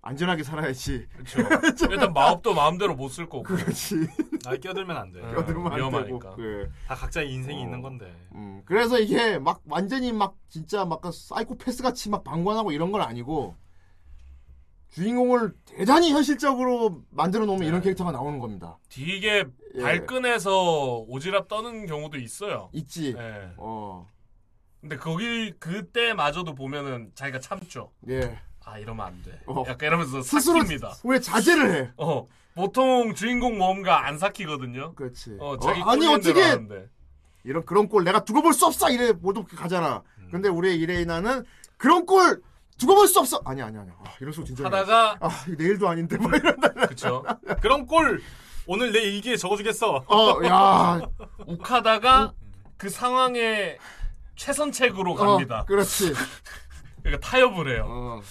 [0.05, 1.07] 안전하게 살아야지.
[1.17, 1.39] 그렇죠.
[1.91, 3.41] 일단 마법도 마음대로 못 쓸 거고.
[3.43, 4.07] 그렇지.
[4.45, 5.19] 아, 끼어들면 안 돼.
[5.19, 5.33] 어.
[5.33, 5.89] 껴들면 안 되고.
[5.89, 6.35] 위험하니까.
[6.35, 7.63] 그, 다 각자의 인생이 어.
[7.63, 8.15] 있는 건데.
[8.33, 13.55] 음, 그래서 이게 막 완전히 막 진짜 막 사이코패스 같이 막 방관하고 이런 건 아니고
[14.89, 17.85] 주인공을 대단히 현실적으로 만들어 놓으면 이런 네.
[17.85, 18.77] 캐릭터가 나오는 겁니다.
[18.89, 19.43] 되게
[19.73, 19.81] 예.
[19.81, 22.69] 발끈해서 오지랖 떠는 경우도 있어요.
[22.73, 23.15] 있지.
[23.17, 23.49] 예.
[23.57, 24.07] 어,
[24.81, 27.91] 근데 거기 그때마저도 보면은 자기가 참죠.
[28.07, 28.39] 예.
[28.65, 29.39] 아 이러면 안 돼.
[29.45, 29.63] 어.
[29.67, 30.95] 약간 이러면서 스스로 삭힙니다.
[31.03, 31.91] 왜 자제를 해?
[31.97, 34.93] 어 보통 주인공 뭔가 안 삭히거든요.
[34.95, 35.37] 그렇지.
[35.39, 36.87] 어 자기 어, 아니 어떻게 하는데.
[37.43, 40.01] 이런 그런 골 내가 두고 볼 수 없어 이래 모두 가잖아.
[40.17, 40.29] 음.
[40.31, 41.45] 근데 우리 이레이나는
[41.77, 42.41] 그런 골
[42.79, 43.39] 두고 볼 수 없어.
[43.45, 43.89] 아니 아니 아니.
[43.91, 44.65] 아, 이럴 수 진짜.
[44.65, 46.69] 하다가 아 내일도 아닌데 뭐 이런다.
[46.87, 47.23] 그쵸.
[47.61, 48.21] 그런 꼴
[48.65, 50.05] 오늘 내 일기에 적어주겠어.
[50.07, 50.99] 어, 야,
[51.45, 52.33] 욱하다가
[52.77, 53.77] 그 상황에
[54.35, 55.59] 최선책으로 갑니다.
[55.61, 56.13] 어, 그렇지.
[57.03, 57.85] 그러니까 타협을 해요.
[57.87, 58.21] 어,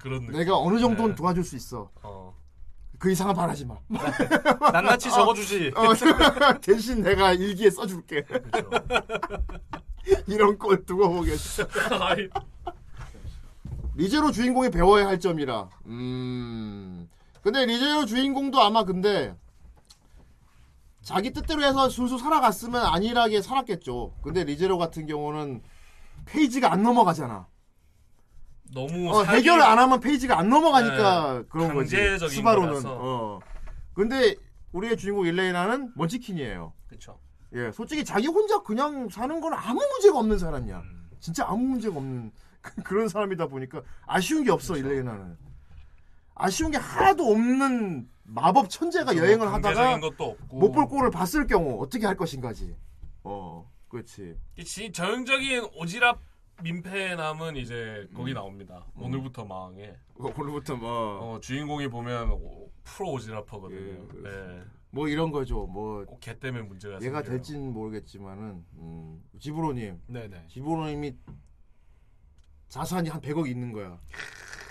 [0.00, 0.38] 그런 느낌.
[0.38, 1.16] 내가 어느 정도는 네.
[1.16, 1.90] 도와줄 수 있어.
[2.02, 2.34] 어.
[2.98, 3.76] 그 이상은 바라지 마.
[4.72, 5.72] 낱낱이 적어주지.
[5.74, 5.94] 어,
[6.60, 8.22] 대신 내가 일기에 써줄게.
[8.22, 8.70] 그렇죠.
[10.26, 11.64] 이런 꼴 두고 보겠어.
[13.94, 15.68] 리제로 주인공이 배워야 할 점이라.
[15.86, 17.08] 음.
[17.42, 19.34] 근데 리제로 주인공도 아마 근데
[21.02, 24.12] 자기 뜻대로 해서 술술 살아갔으면 안일하게 살았겠죠.
[24.22, 25.62] 근데 리제로 같은 경우는
[26.26, 27.46] 페이지가 안 넘어가잖아.
[28.72, 31.96] 너무 어, 사기- 해결을 안 하면 페이지가 안 넘어가니까 그런 거지.
[32.28, 32.68] 스바루는.
[32.68, 32.98] 거라서.
[33.00, 33.40] 어.
[33.94, 34.34] 근데
[34.72, 36.72] 우리의 주인공 일레이나는 먼치킨이에요.
[36.88, 37.18] 그쵸.
[37.54, 40.78] 예, 솔직히 자기 혼자 그냥 사는 건 아무 문제가 없는 사람이야.
[40.78, 41.10] 음.
[41.18, 42.30] 진짜 아무 문제가 없는
[42.84, 45.36] 그런 사람이다 보니까 아쉬운 게 없어 일레이나는.
[46.36, 51.82] 아쉬운 게 하나도 없는 마법 천재가 여행을 하다가 강제적인 것도 없고 못볼 꼴을 봤을 경우
[51.82, 52.76] 어떻게 할 것인가지.
[53.24, 54.36] 어, 그렇지.
[54.56, 56.16] 이 전형적인 오지랖
[56.62, 58.14] 민폐 남은 이제 음.
[58.16, 58.84] 거기 나옵니다.
[58.96, 59.96] 오늘부터 망해.
[60.18, 64.16] 어, 오늘부터 뭐, 어, 주인공이 보면 오- 프로 오지랖하거든요.
[64.16, 64.22] 예.
[64.22, 64.62] 네.
[64.90, 65.66] 뭐 이런 거죠.
[65.66, 67.22] 뭐꼭걔 때문에 문제가 얘가 생겨요.
[67.22, 70.46] 될진 모르겠지만은 음, 지브로님, 네네.
[70.48, 71.16] 지브로님이
[72.68, 74.00] 자산이 한 100억 있는 거야.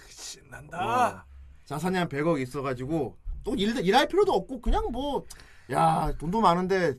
[0.09, 1.25] 신난다.
[1.65, 5.25] 자산이 한 100억 있어가지고 또 일, 일할 필요도 없고 그냥 뭐
[5.71, 6.95] 야 돈도 많은데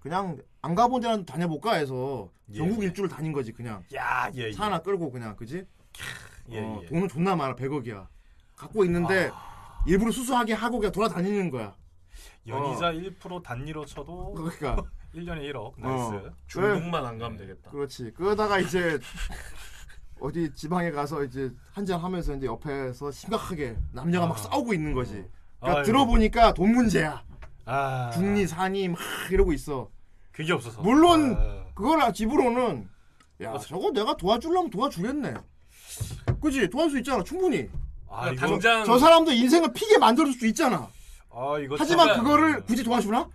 [0.00, 2.39] 그냥 안 가본 데는 다녀볼까 해서 예.
[2.56, 4.52] 전국 일주를 다닌 거지 그냥 야, 예, 예.
[4.52, 5.64] 차 하나 끌고 그냥 그지?
[6.50, 6.86] 예, 어, 예.
[6.86, 8.06] 돈은 존나 많아 100억이야
[8.56, 9.82] 갖고 있는데 아.
[9.86, 11.74] 일부러 수수하게 하고 그냥 돌아다니는 거야
[12.46, 14.82] 연이자 1% 단위로 쳐도 그러니까
[15.14, 15.72] 1년에 1억.
[15.76, 16.26] nice.
[16.26, 16.30] 어.
[16.46, 17.70] 중국만 안 가면 되겠다.
[17.72, 18.98] 그렇지 그러다가 이제
[20.20, 24.42] 어디 지방에 가서 이제 한잔 하면서 이제 옆에서 심각하게 남녀가 막 아.
[24.42, 25.24] 싸우고 있는 거지
[25.60, 25.82] 그러니까.
[25.82, 27.24] 들어보니까 돈 문제야
[27.64, 28.10] 아.
[28.12, 28.98] 중리 사니 막
[29.30, 29.90] 이러고 있어
[30.30, 30.80] 그게 없어서.
[30.82, 31.64] 물론 아.
[31.80, 32.88] 그걸 집으로는
[33.42, 35.34] 야 저거 내가 도와주려면 도와주겠네.
[36.42, 37.68] 그지 도와줄 수 있잖아 충분히.
[38.08, 40.88] 아, 이거 당장 저 사람도 인생을 피게 만들어줄 수 있잖아.
[41.30, 43.28] 아, 이거 하지만 참- 그거를 굳이 도와주나?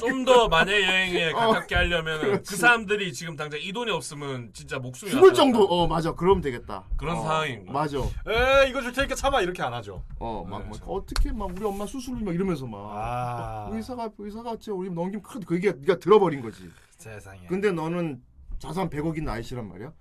[0.00, 1.32] 좀 더 만해 여행에
[1.66, 2.30] 가깝게 하려면 그 어.
[2.30, 2.56] 그렇지.
[2.56, 5.32] 사람들이 지금 당장 이 돈이 없으면 진짜 목숨이 죽을.
[5.32, 6.84] 정도 어 맞아 그러면 되겠다.
[6.98, 7.72] 그런 어, 상황인 거야.
[7.72, 7.98] 맞아.
[7.98, 10.04] 에, 이거 줄 테니까 참아 이렇게 안 하죠.
[10.18, 13.68] 어막 네, 막, 저- 어떻게 막 우리 엄마 수술을 막 이러면서 막 아.
[13.72, 16.70] 의사가 의사가 우리 넘기면 카드 그게 네가 들어버린 거지.
[17.02, 17.46] 세상에.
[17.46, 18.22] 근데 너는
[18.58, 19.92] 자산 100억 있는 아이씨란 말이야.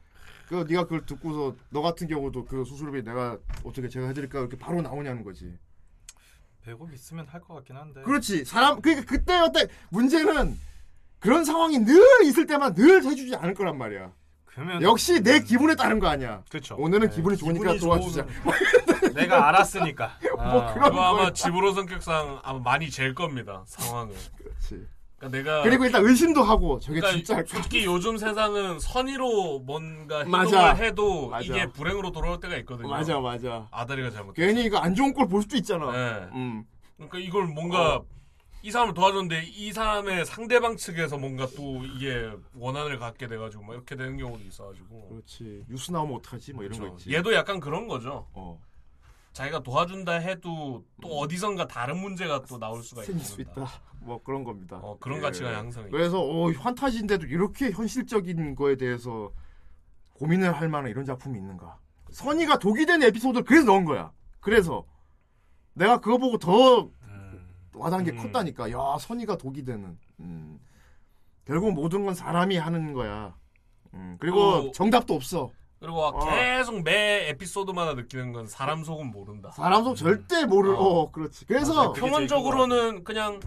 [0.48, 4.82] 그 네가 그걸 듣고서 너 같은 경우도 그 수술비 내가 어떻게 제가 해드릴까 이렇게 바로
[4.82, 5.58] 나오냐는 거지.
[6.66, 8.02] 100억 있으면 할 것 같긴 한데.
[8.02, 8.46] 그렇지.
[8.46, 10.58] 사람 그러니까 그때 어때 문제는
[11.20, 14.12] 그런 상황이 늘 있을 때만 늘 해주지 않을 거란 말이야.
[14.46, 16.44] 그러면 역시 내 기분에 따른 거 아니야.
[16.50, 16.76] 그렇죠.
[16.78, 18.26] 오늘은 네, 기분이 좋으니까 도와주자.
[18.44, 20.18] 좋으면 내가 알았으니까.
[20.40, 20.74] 아.
[20.74, 21.32] 그런 그거 아마.
[21.32, 23.64] 집으로 성격상 아마 많이 잴 겁니다.
[23.68, 24.16] 상황을.
[24.38, 24.88] 그렇지.
[25.18, 27.50] 그러니까 내가 그리고 일단 의심도 하고 저게 그러니까 진짜 할까?
[27.56, 30.74] 솔직히 요즘 세상은 선의로 뭔가 행동을 맞아.
[30.76, 31.44] 해도 맞아.
[31.44, 32.88] 이게 불행으로 돌아올 때가 있거든요.
[32.88, 33.68] 맞아 맞아.
[33.72, 34.34] 아다리가 잘못.
[34.34, 35.92] 괜히 이거 안 좋은 꼴 볼 수도 있잖아.
[35.92, 36.28] 네.
[36.34, 36.64] 음.
[36.96, 38.02] 그러니까 이걸 뭔가
[38.62, 43.96] 이 사람을 도와줬는데 이 사람의 상대방 측에서 뭔가 또 이게 원한을 갖게 돼가지고 막 이렇게
[43.96, 45.64] 되는 경우도 있어가지고 그렇지.
[45.68, 46.54] 뉴스 나오면 어떡하지?
[46.54, 46.98] 뭐 이런 거 그렇죠.
[47.00, 47.14] 있지.
[47.16, 48.28] 얘도 약간 그런 거죠.
[48.34, 48.60] 어.
[49.38, 53.68] 자기가 도와준다 해도 또 어디선가 다른 문제가 또 나올 수가 생길 수 있다.
[54.02, 54.78] 뭐 그런 겁니다.
[54.82, 55.22] 어, 그런 예.
[55.22, 55.88] 가치가 있죠.
[55.92, 59.32] 그래서 어, 환타지인데도 이렇게 현실적인 거에 대해서
[60.16, 61.78] 고민을 할 만한 이런 작품이 있는가?
[62.10, 64.12] 선이가 독이 된 에피소드를 그래서 넣은 거야.
[64.40, 64.84] 그래서
[65.74, 67.48] 내가 그거 보고 더 음.
[67.76, 68.18] 와닿은 게 음.
[68.18, 68.72] 컸다니까.
[68.72, 70.00] 야, 선이가 독이 되는.
[70.20, 70.60] 음.
[71.46, 73.36] 결국 모든 건 사람이 하는 거야.
[73.94, 74.18] 음.
[74.20, 74.72] 그리고 어.
[74.72, 75.52] 정답도 없어.
[75.80, 76.26] 그리고 어.
[76.26, 79.52] 계속 매 에피소드마다 느끼는 건 사람 속은 모른다.
[79.52, 80.74] 사람 속 절대 모를.
[80.74, 80.80] 어.
[80.80, 81.46] 어, 그렇지.
[81.46, 81.88] 그래서 맞아.
[81.90, 83.40] 그게 평론적으로는 그냥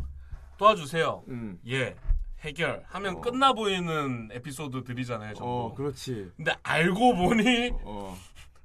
[0.58, 1.24] 도와주세요.
[1.28, 1.58] 음.
[1.68, 1.96] 예.
[2.42, 3.20] 해결 하면 어.
[3.20, 5.34] 끝나 보이는 에피소드들이잖아요.
[5.34, 5.52] 전부.
[5.52, 6.30] 어, 그렇지.
[6.36, 8.16] 근데 알고 보니 어.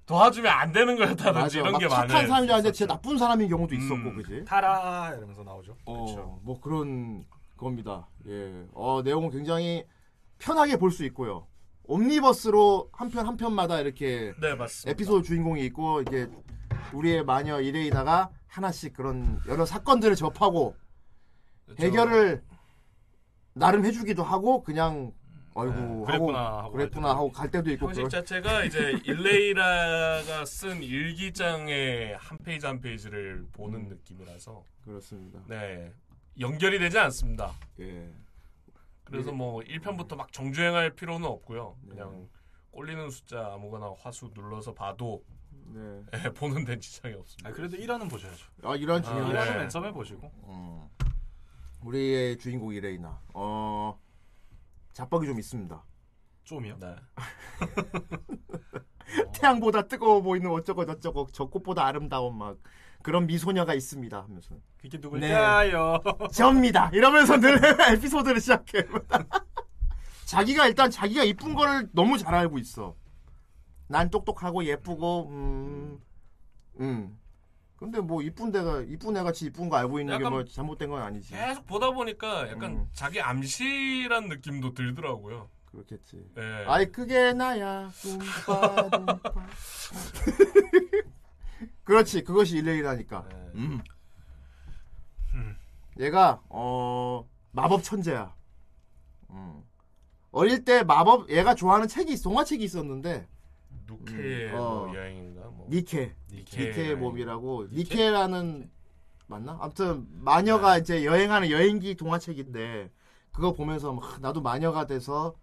[0.05, 1.57] 도와주면 안 되는 거였다든지.
[1.57, 2.27] 이런 막게 착한 많아요.
[2.27, 4.15] 사람이 아니라 진짜 나쁜 사람인 경우도 있었고, 음.
[4.17, 4.45] 그지?
[4.45, 5.75] 타라 이러면서 나오죠.
[5.87, 7.25] 어, 뭐 그런
[7.57, 8.07] 겁니다.
[8.27, 8.65] 예.
[8.73, 9.83] 어, 내용은 굉장히
[10.37, 11.47] 편하게 볼 수 있고요.
[11.87, 14.91] 옴니버스로 한 편 한 편마다 이렇게 네 맞습니다.
[14.91, 16.27] 에피소드 주인공이 있고 이게
[16.93, 20.75] 우리의 마녀 이레이나가 하나씩 그런 여러 사건들을 접하고
[21.65, 21.83] 그렇죠.
[21.83, 22.43] 해결을
[23.53, 25.11] 나름 해주기도 하고 그냥
[25.57, 28.63] 어이구 네, 하고 그랬구나 하고 그랬구나 갈 때도 하고 갈 때도 있고 형식 그런 자체가
[28.65, 33.87] 이제 일레이라가 쓴 일기장의 한 페이지 한 페이지를 보는 음.
[33.87, 35.39] 느낌이라서 그렇습니다.
[35.47, 35.93] 네
[36.39, 37.53] 연결이 되지 않습니다.
[37.79, 38.09] 예.
[39.05, 41.77] 그래서 뭐 1편부터 막 정주행할 필요는 없고요.
[41.83, 41.95] 네.
[41.95, 42.27] 그냥
[42.71, 45.23] 꼴리는 숫자 아무거나 화수 눌러서 봐도
[45.67, 46.03] 네.
[46.13, 47.49] 예, 보는 데는 지장이 없습니다.
[47.49, 48.45] 아 그래도 1화는 보셔야죠.
[48.63, 49.39] 아 이런 아, 중요한 네.
[49.39, 50.31] 1화는 맨 처음에 보시고.
[50.47, 50.89] 음.
[51.83, 53.99] 우리의 주인공 이레이나 어
[54.93, 55.83] 자뻑이 좀 있습니다.
[56.43, 56.77] 좀이요.
[56.79, 56.95] 네.
[59.33, 62.57] 태양보다 뜨거워 보이는 어쩌고 저쩌고 저 꽃보다 아름다운 막
[63.05, 64.97] 그런 미소녀가 있습니다 하면서 그게 네.
[64.97, 66.01] 누굴까요?
[66.33, 67.59] 접니다 이러면서 늘
[67.93, 68.81] 에피소드를 시작해
[70.25, 72.95] 자기가 일단 자기가 이쁜 거를 너무 잘 알고 있어
[73.87, 75.99] 난 똑똑하고 예쁘고 음,
[76.79, 77.19] 음.
[77.75, 81.31] 근데 뭐 이쁜 데가 이쁜 애같이 이쁜 거 알고 있는 게 뭐 잘못된 건 아니지
[81.31, 82.89] 계속 보다 보니까 약간 음.
[82.91, 85.47] 자기 암시란 느낌도 들더라고요.
[85.65, 86.65] 그렇겠지 예.
[86.65, 87.91] 아이 그게 나야
[91.85, 93.35] 그렇지 그것이 일레이라니까 네.
[93.55, 93.81] 음.
[95.33, 95.55] 음.
[95.99, 98.33] 얘가 어 마법 천재야
[99.29, 99.63] 음.
[100.31, 103.27] 어릴 때 마법 얘가 좋아하는 책이 있- 동화책이 있었는데
[103.87, 104.85] 누케의 음, 어.
[104.87, 106.99] 뭐 여행인가 뭐 니케 니케 니케의 여행.
[106.99, 108.69] 몸이라고 니케 라는
[109.27, 109.57] 맞나?
[109.61, 112.91] 아무튼 마녀가 이제 여행하는 여행기 동화책인데
[113.31, 115.35] 그거 보면서 막 나도 마녀가 돼서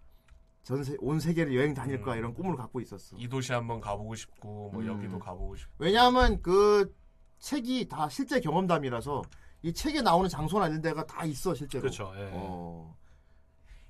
[0.63, 2.19] 전세 온 세계를 여행 다닐 거야 음.
[2.19, 3.17] 이런 꿈을 갖고 있었어.
[3.17, 4.87] 이 도시 한번 가보고 싶고 뭐 음.
[4.87, 6.95] 여기도 가보고 싶고 왜냐하면 그
[7.39, 9.21] 책이 다 실제 경험담이라서
[9.63, 11.81] 이 책에 나오는 장소나 이런 데가 다 있어 실제로.
[11.81, 12.13] 그렇죠.
[12.15, 12.29] 예.
[12.33, 12.97] 어.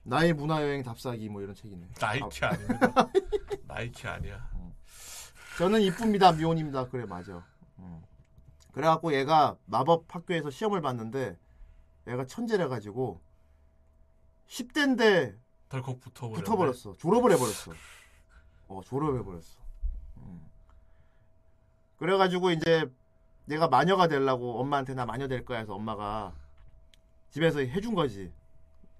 [0.01, 1.88] 나의 문화 여행 답사기 뭐 이런 책이네.
[1.99, 3.11] 나이키 아, 아닙니다.
[3.67, 4.51] 나이키 아니야.
[5.59, 6.89] 저는 이쁩니다 미혼입니다.
[6.89, 7.45] 그래 맞아.
[7.78, 8.01] 음.
[8.71, 11.38] 그래갖고 얘가 마법 학교에서 시험을 봤는데
[12.07, 13.21] 얘가 천재래 가지고
[14.47, 16.36] 10대인데 덜컥 붙어버려.
[16.39, 16.93] 붙어버렸어.
[16.97, 17.74] 졸업을 해버렸어.
[18.68, 19.61] 어, 졸업해버렸어.
[20.18, 20.41] 음.
[21.97, 22.89] 그래가지고 이제
[23.45, 26.34] 내가 마녀가 되려고 엄마한테 나 마녀 될 거야 해서 엄마가
[27.32, 28.32] 집에서 해준 거지.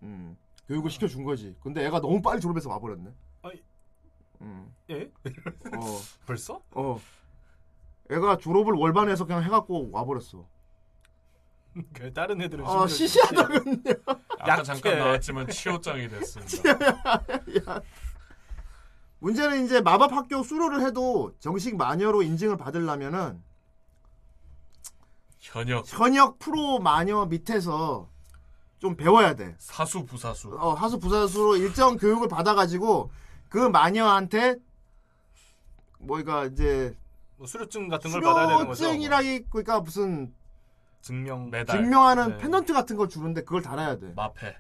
[0.02, 0.38] 음.
[0.68, 1.56] 교육을 시켜준 거지.
[1.62, 3.12] 근데 애가 너무 빨리 졸업해서 와버렸네.
[4.42, 4.74] 음.
[4.90, 5.10] 예?
[5.76, 6.62] 어, 벌써?
[6.72, 7.00] 어.
[8.12, 10.46] 애가 졸업을 월반에서 그냥 해갖고 와버렸어.
[11.94, 13.82] 그 다른 애들은 아, 심지어 시시하다군요.
[14.44, 14.64] 아까 약해.
[14.64, 17.22] 잠깐 나왔지만 치호장이 됐습니다.
[19.20, 23.42] 문제는 이제 마법 학교 수료를 해도 정식 마녀로 인증을 받으려면은
[25.40, 28.10] 현역 현역 프로 마녀 밑에서
[28.80, 29.56] 좀 배워야 돼.
[29.60, 30.58] 사수 부사수.
[30.60, 33.12] 어, 하수 부사수로 일정 교육을 받아가지고
[33.48, 34.58] 그 마녀한테
[36.00, 36.94] 뭐가 이제
[37.38, 38.66] 뭐 수료증 같은 걸 받아야 되는 거죠.
[38.66, 38.76] 뭐.
[38.76, 40.34] 수료증이라기 그러니까 무슨
[41.08, 41.78] 증명 메달.
[41.78, 42.38] 증명하는 네.
[42.38, 44.14] 페넌트 같은 걸 주는데 그걸 달아야 돼.
[44.16, 44.56] 마패.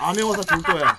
[0.00, 0.98] 암행어사 줄 거야.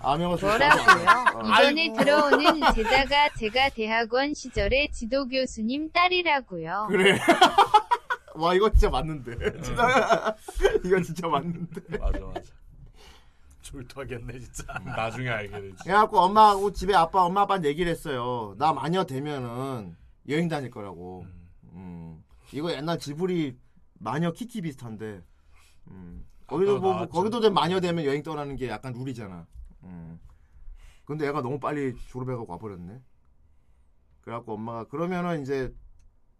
[0.00, 1.38] 암행어사 줄 뭐라고요?
[1.38, 1.40] 어.
[1.46, 6.88] 이번에 들어오는 제자가 제가 대학원 시절의 지도 교수님 딸이라고요.
[6.90, 7.16] 그래.
[8.34, 9.62] 와 이거 진짜 맞는데.
[9.62, 10.36] 진짜
[10.84, 11.98] 이거 진짜 맞는데.
[11.98, 12.40] 맞아 맞아.
[13.62, 14.80] 졸도하겠네 진짜.
[14.84, 15.76] 나중에 알게 되지.
[15.84, 18.56] 그래갖고 엄마하고 집에 아빠 엄마 아빠는 얘기를 했어요.
[18.58, 19.96] 나 마녀 되면은
[20.28, 21.24] 여행 다닐 거라고.
[21.74, 22.23] 음.
[22.52, 23.58] 이거 옛날 지브리
[23.94, 25.22] 마녀 키키 비슷한데.
[25.88, 26.26] 음.
[26.46, 27.10] 거기도 아, 뭐 나왔죠.
[27.12, 29.46] 거기도 된 마녀 되면 여행 떠나는 게 약간 룰이잖아.
[29.84, 30.20] 음.
[31.04, 33.00] 근데 애가 너무 빨리 졸업해가고 와버렸네.
[34.22, 35.74] 그래갖고 엄마가 그러면은 이제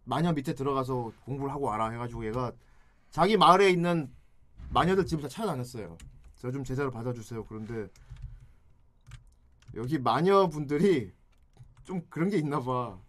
[0.03, 2.51] 마녀 밑에 들어가서 공부를 하고 와라 해가지고 얘가
[3.09, 4.11] 자기 마을에 있는
[4.69, 5.97] 마녀들 집을 다 찾아다녔어요.
[6.37, 7.43] 저 좀 제자로 받아주세요.
[7.45, 7.87] 그런데
[9.73, 11.11] 여기 마녀분들이
[11.83, 12.99] 좀 그런 게 있나 봐.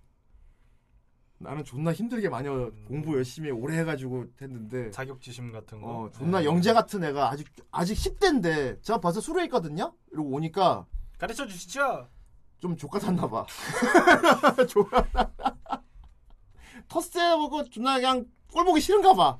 [1.39, 5.89] 나는 존나 힘들게 마녀 공부 열심히 오래 해가지고 했는데 자격지심 같은 거.
[5.89, 6.47] 어 존나 네.
[6.47, 10.87] 영재 같은 애가 아직 아직 10대인데 제가 벌써 수료했거든요 이러고 오니까
[11.19, 12.09] 가르쳐 주시죠.
[12.59, 13.45] 좀 족같았나 봐.
[14.69, 15.07] 족같.
[16.89, 19.39] 텃세 보고 존나 그냥 꼴 보기 싫은가 봐.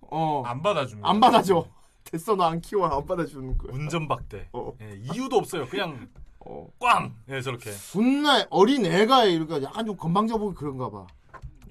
[0.00, 0.42] 어.
[0.46, 1.08] 안 받아줍니다.
[1.08, 1.66] 안 받아줘.
[2.04, 3.72] 됐어 너 안 키워 안 받아주는 거야.
[3.74, 4.48] 운전박대.
[4.52, 4.72] 어.
[4.80, 5.66] 예, 이유도 없어요.
[5.66, 6.08] 그냥
[6.38, 6.66] 어.
[6.80, 7.14] 꽝.
[7.28, 7.72] 예, 저렇게.
[7.92, 11.06] 존나 어린 애가 이러니까 약간 좀 건방져 보기 그런가 봐.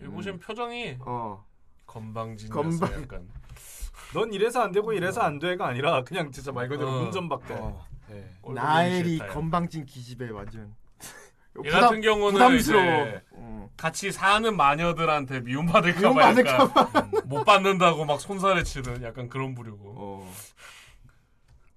[0.05, 1.43] 여기 보시면 표정이 어.
[1.87, 2.63] 건방진이었어요.
[2.63, 3.27] 건방- 약간.
[4.13, 6.99] 넌 이래서 안 되고 이래서 안 돼가 아니라 그냥 진짜 말 그대로 어.
[7.03, 7.53] 운전박대.
[7.55, 7.85] 어.
[8.11, 8.29] 예.
[8.41, 10.75] 꼴보기 나엘이 건방진 기집애 완전.
[11.65, 12.83] 얘 같은 경우는 부담스러워.
[13.07, 13.69] 이제 어.
[13.77, 19.93] 같이 사는 마녀들한테 미움받을까 봐 미움받을까 약간 못 받는다고 막 손살에 치는 약간 그런 부류고.
[19.97, 20.33] 어.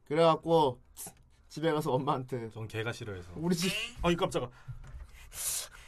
[0.07, 0.81] 그래갖고
[1.49, 3.31] 집에 가서 엄마한테 전 개가 싫어해서.
[3.37, 3.73] 우리 집
[4.03, 4.49] 아이 깜짝아.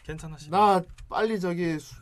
[0.05, 0.51] 괜찮아 씨.
[0.51, 1.95] 나 빨리 저기 수,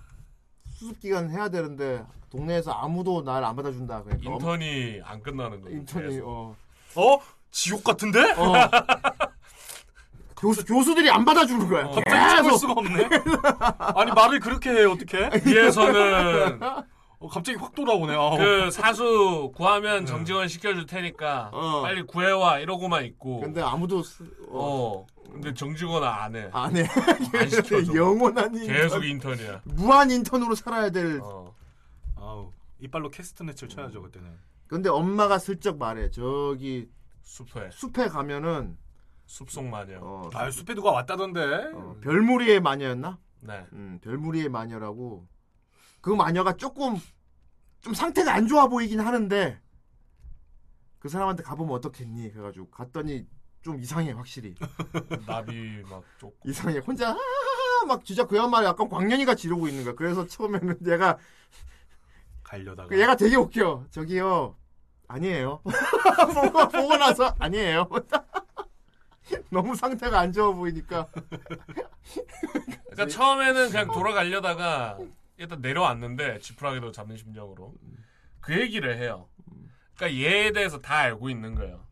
[0.78, 4.02] 수습 기간 해야 되는데 동네에서 아무도 날 안 받아준다.
[4.04, 5.76] 그러니까 인턴이 안 끝나는 엄- 거예요.
[5.78, 6.28] 인턴이 계속.
[6.28, 6.56] 어,
[6.96, 7.20] 어?
[7.50, 8.20] 지옥 같은데?
[8.32, 8.52] 어.
[10.36, 11.86] 교수 교수들이 안 받아주는 거야.
[11.86, 11.94] 어.
[11.96, 13.08] 갑자기 참을 계속 수가 없네.
[13.96, 15.28] 아니 말을 그렇게 해 어떻게?
[15.44, 16.60] 위에서는
[17.20, 18.14] 어, 갑자기 확 돌아오네.
[18.14, 21.82] 아, 그 사수 구하면 정직원 시켜줄 테니까 어.
[21.82, 23.40] 빨리 구해와 이러고만 있고.
[23.40, 25.06] 근데 아무도 수- 어, 어.
[25.32, 26.50] 근데 정직원은 안 해.
[26.52, 26.86] 안 해.
[27.38, 27.92] 안 시켜줘.
[27.94, 28.66] 영원한 인턴.
[28.66, 29.62] 계속 인턴이야.
[29.64, 31.20] 무한 인턴으로 살아야 될.
[31.22, 31.54] 어.
[32.16, 34.36] 아우 이빨로 캐스트넷을 쳐야죠 그때는.
[34.66, 36.10] 근데 엄마가 슬쩍 말해.
[36.10, 36.90] 저기
[37.22, 38.76] 숲에 숲에 가면은
[39.26, 39.98] 숲속 마녀.
[40.00, 41.72] 어, 아 숲에 누가 왔다던데.
[41.74, 43.18] 어, 별무리의 마녀였나?
[43.40, 43.66] 네.
[43.72, 45.26] 음, 별무리의 마녀라고.
[46.00, 46.96] 그 마녀가 조금
[47.80, 49.60] 좀 상태가 안 좋아 보이긴 하는데
[50.98, 52.32] 그 사람한테 가보면 어떻겠니?
[52.32, 53.26] 그래가지고 갔더니
[53.68, 54.54] 좀 이상해 확실히
[55.28, 56.34] 나비 막 쪽.
[56.42, 57.16] 이상해 혼자 아,
[57.86, 59.94] 막 진짜 그 양말 약간 광년이 같이 이러고 있는 거야.
[59.94, 61.18] 그래서 처음에는 얘가
[62.42, 62.88] 가려다가.
[62.88, 63.84] 그 얘가 되게 웃겨.
[63.90, 64.56] 저기요
[65.06, 65.60] 아니에요.
[66.34, 67.90] 보고, 보고 나서 아니에요.
[69.52, 71.06] 너무 상태가 안 좋아 보이니까
[72.90, 74.98] 그러니까 처음에는 그냥 돌아가려다가
[75.36, 77.74] 일단 내려왔는데 지푸라기도 잡는 심정으로
[78.40, 79.28] 그 얘기를 해요.
[79.94, 81.86] 그러니까 얘에 대해서 다 알고 있는 거예요.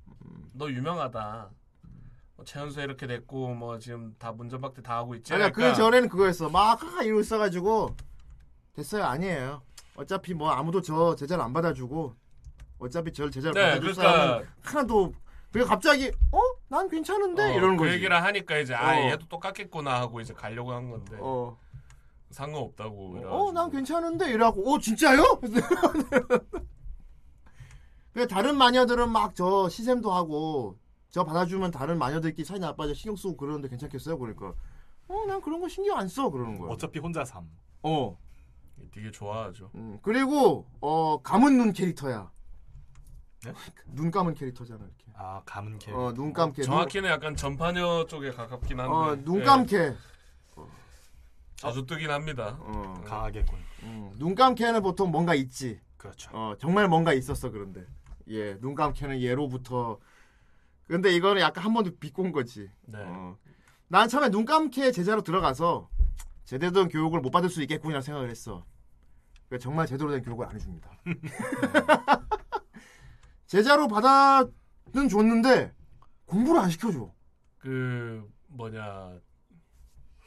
[0.55, 1.51] 너 유명하다.
[2.47, 5.35] 뭐 최연소 이렇게 됐고 뭐 지금 다 문전박대 다 하고 있지.
[5.35, 6.49] 아니야 그 전에는 그거였어.
[6.49, 7.95] 막 이러고 있어가지고
[8.75, 9.63] 됐어요 아니에요.
[9.97, 12.15] 어차피 뭐 아무도 저 제자를 안 받아주고
[12.79, 15.13] 어차피 저 제자를 네, 받아줄 그러니까 사람은 하나도
[15.51, 16.39] 그리고 갑자기 어?
[16.69, 17.95] 난 괜찮은데 어, 이러는 그 거지.
[17.97, 19.01] 얘기를 하니까 이제 아 어.
[19.11, 21.59] 얘도 똑같겠구나 하고 이제 가려고 한 건데 어,
[22.31, 23.23] 상관없다고.
[23.27, 25.41] 어, 난 괜찮은데 이래갖고 어 진짜요?
[28.13, 30.79] 그 다른 마녀들은 막 저 시샘도 하고
[31.17, 34.19] 저 받아주면 다른 마녀들끼리 사이 나빠져 신경 쓰고 그러는데 괜찮겠어요?
[34.19, 34.53] 그러니까
[35.09, 36.71] 어 난 그런 거 신경 안 써 그러는 거야.
[36.71, 37.49] 어차피 혼자 삼.
[37.83, 38.19] 어.
[38.93, 39.71] 되게 좋아하죠.
[39.77, 42.31] 음, 그리고 어 감은 눈 캐릭터야.
[43.47, 43.53] 네?
[43.95, 45.05] 눈 감은 캐릭터잖아 이렇게.
[45.15, 45.91] 아 감은 개.
[45.91, 46.61] 어, 눈 감게.
[46.63, 48.93] 정확히는 약간 전파녀 쪽에 가깝긴 한데.
[48.95, 49.95] 어, 눈 예, 감게.
[51.55, 52.59] 자주 뜨긴 합니다.
[52.61, 53.03] 어.
[53.07, 53.59] 강하겠군.
[53.85, 55.81] 음, 눈 감게는 보통 뭔가 있지.
[55.97, 56.31] 그렇죠.
[56.35, 57.87] 어, 정말 뭔가 있었어 그런데.
[58.29, 59.99] 예, 눈 감게는 예로부터.
[60.87, 62.71] 근데 이거는 약간 한 번도 비꼰 거지.
[62.83, 62.99] 네.
[63.03, 63.37] 어.
[63.89, 65.89] 난 처음에 눈 감게 제자로 들어가서
[66.45, 68.65] 제대로 된 교육을 못 받을 수 있겠구나 생각을 했어.
[69.49, 70.91] 그러니까 정말 제대로 된 교육을 안 해줍니다.
[73.47, 75.73] 제자로 받아는 줬는데
[76.27, 77.13] 공부를 안 시켜줘.
[77.59, 79.19] 그 뭐냐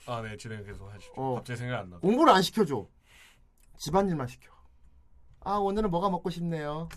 [0.08, 1.14] 아네 진행 계속 하시죠.
[1.16, 1.36] 어.
[1.36, 2.00] 갑자기 생각 안 나.
[2.00, 2.88] 공부를 안 시켜줘.
[3.78, 4.52] 집안일만 시켜.
[5.42, 6.90] 아 오늘은 뭐가 먹고 싶네요.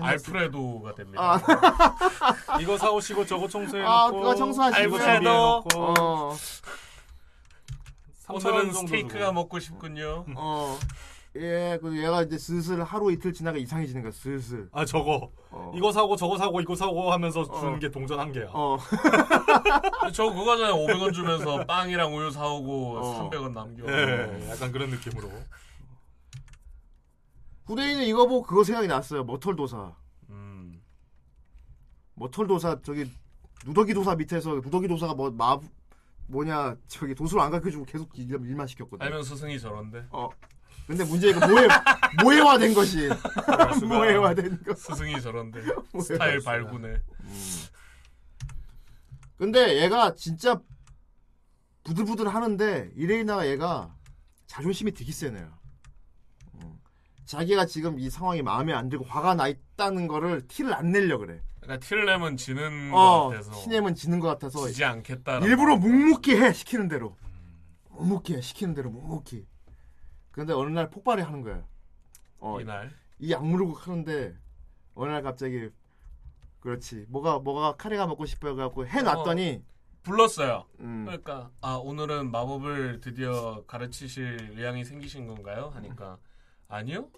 [0.00, 1.20] 알프레도가 됩니다.
[1.22, 4.18] 아, 이거 사오시고 저거 청소해 아 놓고.
[4.20, 4.98] 그거 청소하시고.
[4.98, 5.68] 놓고.
[5.76, 6.36] 어,
[8.30, 10.24] 오늘은 스테이크가 먹고 싶군요.
[10.36, 10.78] 어.
[11.36, 14.12] 예, 그 얘가 이제 슬슬 하루 이틀 지나가 이상해지는 거야.
[14.12, 14.68] 슬슬.
[14.70, 15.72] 아 저거 어.
[15.74, 17.78] 이거 사고 저거 사고 이거 사고 하면서 주는 어.
[17.78, 18.48] 게 동전 한 개야.
[18.52, 18.76] 어.
[20.12, 20.74] 저 그거잖아요.
[20.74, 23.30] 500원 주면서 빵이랑 우유 사오고 어.
[23.30, 23.84] 300원 남겨.
[23.90, 25.30] 예, 약간 그런 느낌으로.
[27.66, 29.24] 후대인은 이거 보고 그거 생각이 났어요.
[29.24, 29.94] 머털도사.
[30.30, 30.80] 음.
[32.14, 33.10] 머털도사 저기
[33.64, 35.58] 누더기 도사 밑에서 누더기 도사가 뭐 마
[36.26, 39.04] 뭐냐 저기 도수를 안 가르쳐주고 계속 일, 일만 시켰거든.
[39.04, 40.28] 알면 스승이 저런데 어.
[40.86, 41.68] 근데 문제가 모해
[42.22, 43.08] 모해화된 것이.
[43.86, 44.74] 모해화된 거.
[44.74, 45.60] 스승이 저런데
[46.02, 47.00] 스타일 발군에
[49.36, 50.60] 근데 얘가 진짜
[51.84, 53.94] 부들부들 하는데 이레이나가 얘가
[54.46, 55.52] 자존심이 되게 센 애야.
[57.22, 57.26] 음.
[57.26, 61.40] 자기가 지금 이 상황이 마음에 안 들고 화가 나 있다는 거를 티를 안 내려 그래.
[61.60, 65.38] 그러니까 티를 내면 지는 어, 것 같아서 티 내면 지는 것 같아서 지지 않겠다.
[65.38, 67.16] 일부러 묵묵히 해 시키는 대로.
[67.90, 69.46] 묵묵히 해 시키는 대로 묵묵히.
[70.32, 71.64] 근데 어느 날 폭발을 하는 거야.
[72.38, 74.36] 어, 이날 이 악물고 하는데
[74.94, 75.68] 어느 날 갑자기
[76.60, 79.62] 그렇지 뭐가 뭐가 카레가 먹고 싶어 갖고 해놨더니
[80.02, 80.64] 불렀어요.
[80.80, 85.70] 음, 그러니까 아 오늘은 마법을 드디어 가르치실 의향이 생기신 건가요?
[85.74, 86.18] 하니까
[86.72, 87.08] 아니요.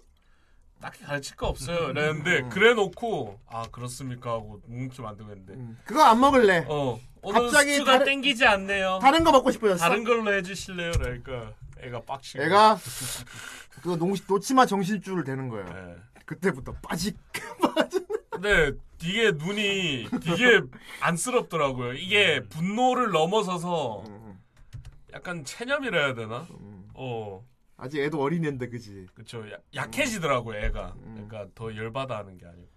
[0.81, 1.89] 딱히 가르칠 거 없어요.
[1.91, 6.65] 이랬는데 그래 놓고 아 그렇습니까 하고 묵묵히 만들고 했는데 음, 그거 안 먹을래.
[6.67, 6.99] 어
[7.31, 8.99] 갑자기 스튜가 다른- 땡기지 않네요.
[9.01, 9.79] 다른 거 먹고 싶어졌어.
[9.79, 10.91] 다른 걸로 해주실래요?
[10.91, 12.77] 그러니까 애가 빡치고 애가
[13.81, 15.65] 그 농, 놓치마 정신줄을 대는 거예요.
[15.67, 15.95] 예.
[16.25, 17.17] 그때부터 빠직.
[18.29, 20.61] 근데 이게 눈이 되게
[20.99, 21.93] 안쓰럽더라고요.
[21.93, 24.39] 이게 분노를 넘어서서 음,
[25.13, 26.45] 약간 체념이라 해야 되나?
[26.59, 26.89] 음.
[26.95, 27.41] 어,
[27.77, 29.07] 아직 애도 어린애인데 그지.
[29.13, 29.49] 그쵸.
[29.51, 30.95] 야- 약해지더라고요, 애가.
[30.97, 31.27] 음.
[31.27, 32.67] 그러니까 더 열받아 하는 게 아니고.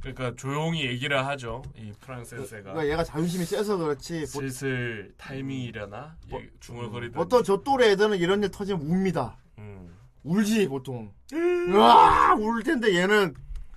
[0.00, 1.62] 그러니까 조용히 얘기를 하죠.
[1.76, 2.62] 이 프랑세스가.
[2.62, 4.20] 그러니까 얘가 자존심이 세서 그렇지.
[4.22, 6.16] 보, 슬슬 타이밍이려나?
[6.28, 7.12] 뭐- 얘 중얼거리던.
[7.14, 9.38] 보통 저 또래 애들은 이런 일 터지면 웁니다.
[9.58, 9.96] 음.
[10.24, 11.12] 울지 보통.
[11.32, 13.34] 으아 울 텐데 얘는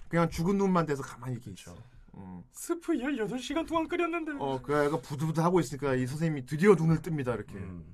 [0.07, 1.75] 그냥 죽은 눈만 돼서 가만히 이렇게.
[2.15, 2.43] 음.
[2.53, 4.33] 스프 18시간 동안 끓였는데.
[4.39, 7.55] 어, 그 애가 부들부들 하고 있으니까 이 선생님이 드디어 눈을 뜹니다 이렇게.
[7.55, 7.85] 음.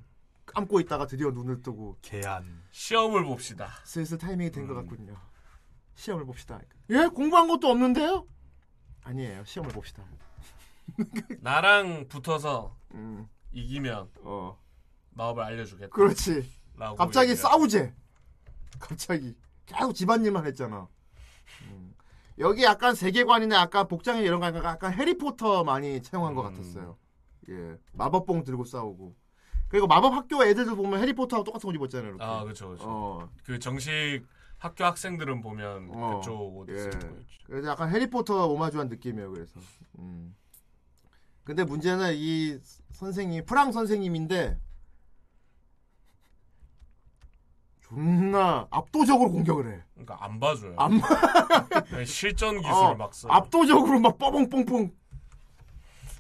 [0.54, 2.62] 감고 있다가 드디어 눈을 뜨고 개안.
[2.72, 3.70] 시험을 봅시다.
[3.84, 4.86] 슬슬 타이밍이 된것 음.
[4.88, 5.16] 같군요.
[5.96, 6.60] 시험을 봅시다.
[6.90, 7.08] 예?
[7.08, 8.28] 공부한 것도 없는데요?
[9.04, 9.44] 아니에요.
[9.46, 10.04] 시험을 봅시다.
[11.42, 14.60] 나랑 붙어서 음, 이기면 어,
[15.12, 15.90] 마법을 알려주겠다.
[15.90, 16.50] 그렇지.
[16.76, 17.94] 라고 갑자기 얘기를 싸우재.
[18.80, 19.36] 갑자기
[19.66, 20.88] 계속 집안일만 했잖아.
[21.64, 21.94] 음.
[22.40, 26.54] 여기 약간 세계관이나 약간 복장이 이런 거 약간, 약간 해리포터 많이 채용한 것 음.
[26.54, 26.98] 같았어요.
[27.50, 29.16] 예, 마법봉 들고 싸우고.
[29.72, 32.10] 그리고 마법 학교 애들도 보면 해리포터하고 똑같은 옷 입었잖아요.
[32.10, 32.24] 이렇게.
[32.24, 32.84] 아, 그렇죠, 그렇죠.
[32.86, 34.22] 어, 그 정식
[34.58, 37.26] 학교 학생들은 보면 어, 그쪽 옷을 예.
[37.46, 39.32] 그래서 약간 해리포터 오마주한 느낌이에요.
[39.32, 39.62] 그래서.
[39.98, 40.36] 음.
[41.46, 42.60] 근데 문제는 이
[42.92, 44.60] 선생님 프랑 선생님인데
[47.80, 49.84] 존나 압도적으로 공격을 해.
[49.94, 50.76] 그러니까 안 봐줘요.
[50.78, 53.30] 안 그냥 실전 기술을 어, 막 써.
[53.30, 54.92] 압도적으로 막 뻐벙뽕뽕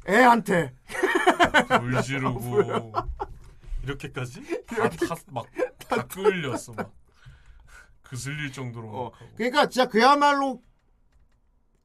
[0.08, 0.74] 애한테
[1.82, 2.94] 물 지르고
[3.84, 4.66] 이렇게까지?
[4.68, 6.94] 다막다 끌렸어 막
[8.04, 9.12] 그슬릴 정도로 어.
[9.36, 10.62] 그러니까 진짜 그야말로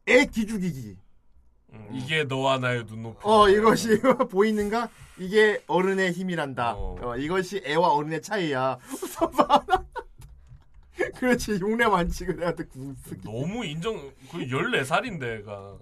[0.09, 0.99] 애 기죽이기.
[1.73, 3.19] 음, 이게 너와 나의 눈높이.
[3.23, 4.89] 어 이것이 보이는가?
[5.19, 6.75] 이게 어른의 힘이란다.
[6.75, 6.97] 어.
[7.01, 8.79] 어, 이것이 애와 어른의 차이야.
[11.17, 13.23] 그렇지 만치고 내한테 구스기.
[13.23, 13.97] 너무 인정
[14.31, 15.79] 그 14살인데 애가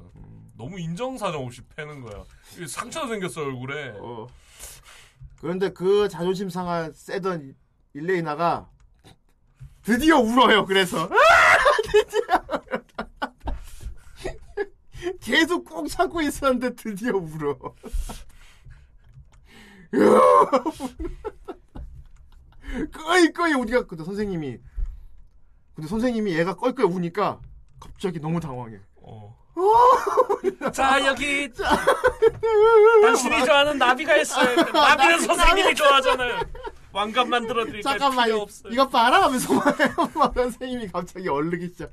[0.57, 2.25] 너무 인정사정 없이 패는 거야.
[2.69, 3.95] 상처 생겼어 얼굴에.
[3.99, 4.29] 어.
[5.45, 7.55] 그런데 그 자존심 상한 세던
[7.93, 8.71] 일레이나가
[9.83, 10.65] 드디어 울어요.
[10.65, 11.07] 그래서
[11.85, 12.23] 드디어
[15.21, 17.59] 계속 꼭 참고 있었는데 드디어 울어.
[22.91, 24.59] 꺼이꺼이 우리가 근데 선생님이
[25.75, 27.43] 근데 선생님이 얘가 껄껄 우니까
[27.79, 28.81] 갑자기 너무 당황해.
[28.97, 29.44] 어.
[30.73, 31.49] 자 여기
[33.03, 34.57] 당신이 좋아하는 나비가 있어요.
[34.73, 36.41] 나비는 선생님이 좋아하잖아요.
[36.93, 37.99] 왕관 만들어 드릴까요?
[37.99, 38.73] 잠깐만 필요 이- 없어요.
[38.73, 39.53] 이것 봐라 하면서
[40.15, 41.91] 막 선생님이 갑자기 얼르기 시작.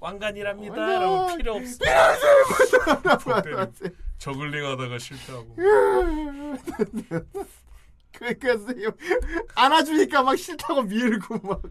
[0.00, 0.76] 왕관이랍니다.
[0.76, 1.90] 라고 필요 없어요.
[4.18, 5.56] 저글링 하다가 실패하고.
[8.12, 8.90] 그러니까 선생님
[9.54, 11.62] 안아주니까 막 싫다고 밀고 막.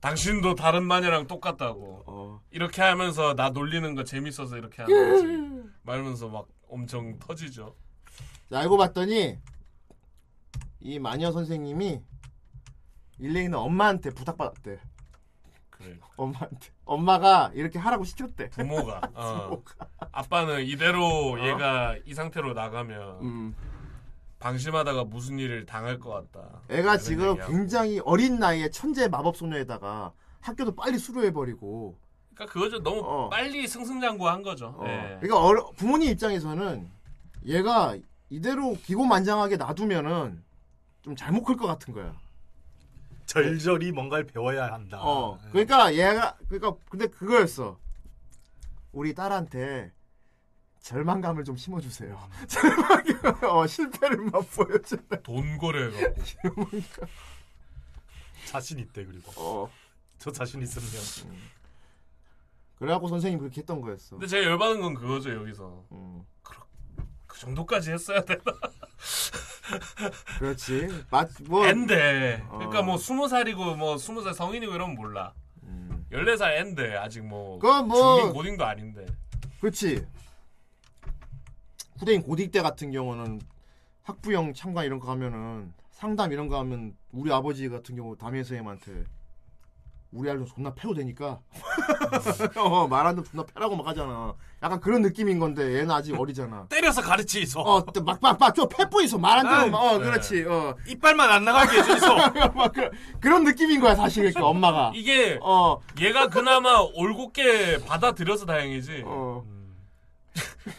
[0.00, 2.02] 당신도 다른 마녀랑 똑같다고.
[2.06, 2.40] 어.
[2.50, 5.70] 이렇게 하면서 나 놀리는 거 재밌어서 이렇게 하는 거지.
[5.82, 7.74] 말면서 막 엄청 터지죠.
[8.52, 9.38] 알고 봤더니
[10.80, 12.00] 이 마녀 선생님이
[13.18, 14.80] 일레이는 엄마한테 부탁받았대.
[15.68, 15.98] 그래.
[16.16, 16.70] 엄마한테.
[16.84, 18.48] 엄마가 이렇게 하라고 시켰대.
[18.50, 19.02] 부모가.
[19.14, 19.62] 어.
[20.12, 23.54] 아빠는 이대로 얘가 이 상태로 나가면 음.
[24.40, 26.62] 방심하다가 무슨 일을 당할 것 같다.
[26.70, 27.52] 애가 지금 얘기하고.
[27.52, 31.98] 굉장히 어린 나이에 천재 마법 소녀에다가 학교도 빨리 수료해 버리고
[32.34, 32.82] 그러니까 그거죠.
[32.82, 33.28] 너무 어.
[33.28, 34.74] 빨리 승승장구한 거죠.
[34.78, 34.84] 어.
[34.86, 35.18] 예.
[35.20, 36.90] 그러니까 어려- 부모님 입장에서는
[37.44, 37.96] 얘가
[38.30, 40.42] 이대로 기고만장하게 놔두면은
[41.02, 42.14] 좀 잘못 클 것 같은 거야.
[43.26, 45.00] 절절히 뭔가를 배워야 한다.
[45.02, 45.38] 어.
[45.46, 45.50] 예.
[45.50, 47.78] 그러니까 얘가 그러니까 근데 그거였어.
[48.92, 49.92] 우리 딸한테
[50.82, 52.18] 절망감을 좀 심어주세요.
[52.48, 55.20] 절망감, 어, 실패를 막 보여준다.
[55.22, 56.22] 돈 거래해갖고.
[58.46, 59.30] 자신 있대 그리고.
[59.36, 59.70] 어.
[60.18, 60.88] 저 자신 있으면
[62.78, 64.10] 그래갖고 선생님 그렇게 했던 거였어.
[64.16, 65.84] 근데 제가 열받은 건 그거죠 여기서.
[65.92, 66.22] 음.
[67.26, 68.40] 그 정도까지 했어야 되나?
[70.38, 70.88] 그렇지.
[71.10, 72.44] 맞 뭐 앤데.
[72.48, 72.58] 어.
[72.58, 75.32] 그러니까 뭐 스무 살이고 뭐 스무 살 성인이고 이러면 몰라.
[76.10, 77.60] 열네 살 앤데 아직 뭐 음.
[77.60, 79.06] 그건 뭐- 중딩 고딩도 아닌데.
[79.60, 80.04] 그렇지.
[82.00, 83.42] 후대인 고딩 때 같은 경우는
[84.02, 89.04] 학부형 참관 이런 거 가면은 상담 이런 거 하면 우리 아버지 같은 경우 담임 선생님한테
[90.10, 91.40] 우리 아이를 존나 패도 되니까
[92.56, 94.34] 어, 말하는 존나 패라고 막 하잖아.
[94.62, 96.66] 약간 그런 느낌인 건데 얘는 아직 어리잖아.
[96.72, 97.60] 때려서 가르치소.
[97.60, 99.18] 어, 막막막 좀 패뿌 있어.
[99.18, 100.04] 말안 들으면 어, 네.
[100.04, 100.44] 그렇지.
[100.48, 100.74] 어.
[100.88, 102.16] 이빨만 안 나가게 해주소.
[102.56, 102.90] 막 그,
[103.20, 104.92] 그런 느낌인 거야 사실 그러니까 엄마가.
[104.96, 109.02] 이게 어, 얘가 그나마 올곧게 받아들여서 다행이지.
[109.04, 109.59] 어.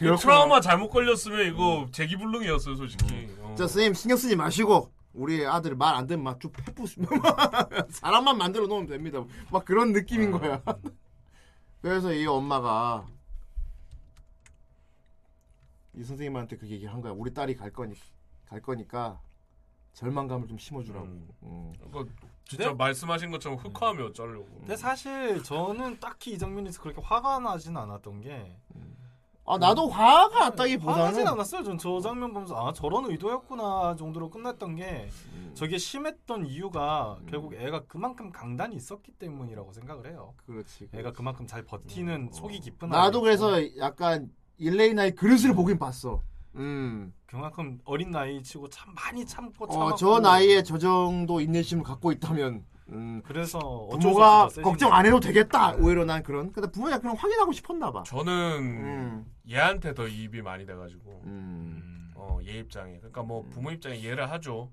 [0.00, 3.28] 이 트라우마 잘못 걸렸으면 이거 재기불능이었어요 솔직히.
[3.40, 3.54] 어.
[3.56, 6.86] 저 선생님 신경 쓰지 마시고 우리 아들 말안 듣면 막쭉 패뿌
[7.90, 9.22] 사람만 만들어 놓으면 됩니다.
[9.50, 10.62] 막 그런 느낌인 거야.
[11.82, 13.06] 그래서 이 엄마가
[15.94, 17.12] 이 선생님한테 그 얘기를 한 거야.
[17.12, 18.00] 우리 딸이 갈 거니까
[18.46, 19.20] 갈 거니까
[19.94, 21.06] 절망감을 좀 심어주라고.
[21.42, 21.72] 음.
[21.82, 22.06] 그거
[22.46, 22.74] 진짜 네?
[22.74, 24.46] 말씀하신 것처럼 흑화하면 어쩌려고.
[24.60, 28.56] 근데 사실 저는 딱히 이 장면에서 그렇게 화가 나진 않았던 게
[29.44, 31.64] 아 나도 화가 화나진 났다기보다는 않았어요.
[31.64, 35.50] 전 저 장면 보면서 아 저런 의도였구나 정도로 끝났던 게 음.
[35.54, 40.34] 저게 심했던 이유가 결국 애가 그만큼 강단이 있었기 때문이라고 생각을 해요.
[40.46, 40.88] 그렇지.
[40.94, 46.22] 애가 그만큼 잘 버티는 속이 깊은 나도 아이였고 그래서 약간 일레이나의 그릇을 보긴 봤어.
[46.54, 47.12] 음.
[47.26, 52.12] 그만큼 어린 나이 치고 참 많이 참고 어, 참았고 저 나이에 저 정도 인내심을 갖고
[52.12, 53.58] 있다면 음, 그래서
[53.90, 55.74] 부모가 걱정 안 해도 되겠다.
[55.76, 56.52] 오히려 난 그런.
[56.52, 58.02] 근데 부모가 그냥 확인하고 싶었나 봐.
[58.04, 59.26] 저는 음.
[59.48, 61.22] 얘한테 더 이입이 많이 돼가지고.
[61.24, 62.10] 음.
[62.14, 62.96] 어, 얘 입장에.
[62.98, 64.70] 그러니까 뭐 부모 입장에 이해를 하죠.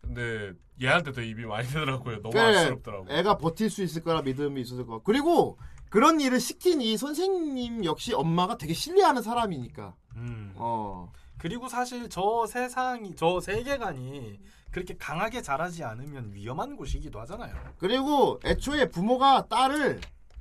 [0.00, 2.22] 근데 얘한테 더 입이 많이 되더라고요.
[2.22, 3.06] 너무 그래, 안쓰럽더라고.
[3.08, 5.00] 애가 버틸 수 있을 거라 믿음이 있었을 거.
[5.00, 5.58] 그리고
[5.90, 9.94] 그런 일을 시킨 이 선생님 역시 엄마가 되게 신뢰하는 사람이니까.
[10.16, 10.52] 음.
[10.56, 11.12] 어.
[11.38, 14.40] 그리고 사실 저 세상이 저 세계관이
[14.72, 17.54] 그렇게 강하게 자라지 않으면 위험한 곳이기도 하잖아요.
[17.78, 20.00] 그리고 애초에 부모가 딸을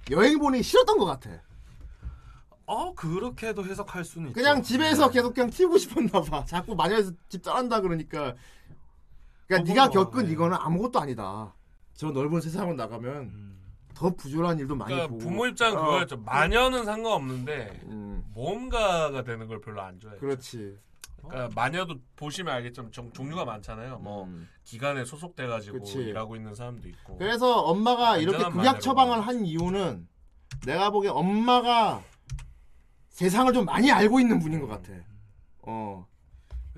[0.10, 1.30] 여행 보내기 싫었던 것 같아.
[2.66, 4.36] 어 그렇게도 해석할 수는 있죠.
[4.36, 5.14] 그냥 집에서 네.
[5.14, 6.44] 계속 그냥 키우고 싶었나 봐.
[6.48, 8.36] 자꾸 마녀에서 집 떠난다 그러니까.
[9.48, 10.32] 그러니까 어, 네가 뭐, 겪은 네.
[10.32, 11.54] 이거는 아무것도 아니다.
[11.94, 13.62] 저 넓은 세상으로 나가면 음.
[13.94, 15.20] 더 부조한 일도 많이 그러니까 보고.
[15.26, 16.18] 부모 입장은 어, 그거였죠.
[16.20, 20.22] 마녀는 상관없는데 음, 모험가가 되는 걸 별로 안 좋아해요.
[20.22, 20.80] 그렇지.
[21.30, 23.99] 그러니까 마녀도 보시면 알겠지만 종, 종류가 많잖아요.
[23.99, 24.47] 뭐 음.
[24.63, 25.99] 기관에 소속돼 가지고 그치.
[25.99, 27.17] 일하고 있는 사람도 있고.
[27.17, 29.22] 그래서 엄마가 이렇게 극약 처방을.
[29.22, 30.07] 한 이유는
[30.65, 32.03] 내가 보기엔 엄마가
[33.09, 34.93] 세상을 좀 많이 알고 있는 분인 것 같아.
[35.63, 36.07] 어.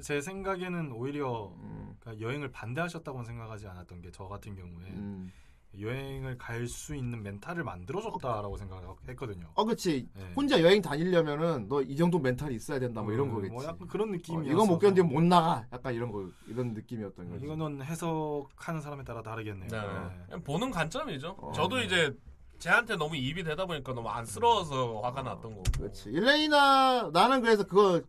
[0.01, 5.31] 제 생각에는 오히려 음, 그러니까 여행을 반대하셨다고는 생각하지 않았던 게 저 같은 경우에 음.
[5.79, 9.47] 여행을 갈 수 있는 멘탈을 만들어줬다라고 생각했거든요.
[9.55, 10.07] 어, 그치.
[10.15, 10.33] 네.
[10.35, 13.53] 혼자 여행 다니려면은 너 이 정도 멘탈이 있어야 된다 뭐 이런 음, 거겠지.
[13.53, 15.65] 뭐 약간 그런 어, 느낌이 이거 못 견디면 못 나가.
[15.73, 17.45] 약간 이런 거 이런 느낌이었던 거지.
[17.45, 19.69] 이거는 해석하는 사람에 따라 다르겠네요.
[19.69, 20.25] 네.
[20.35, 20.43] 네.
[20.43, 21.35] 보는 관점이죠.
[21.39, 21.51] 어.
[21.53, 22.15] 저도 이제
[22.59, 25.63] 쟤한테 너무 입이 되다 보니까 너무 안쓰러워서 화가 났던 거고.
[25.77, 26.09] 그렇지.
[26.11, 28.01] 일레이나 나는 그래서 그거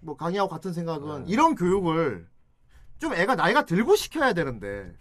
[0.00, 1.32] 뭐 강의하고 같은 생각은 네.
[1.32, 2.26] 이런 교육을
[2.98, 4.92] 좀 애가 나이가 들고 시켜야 되는데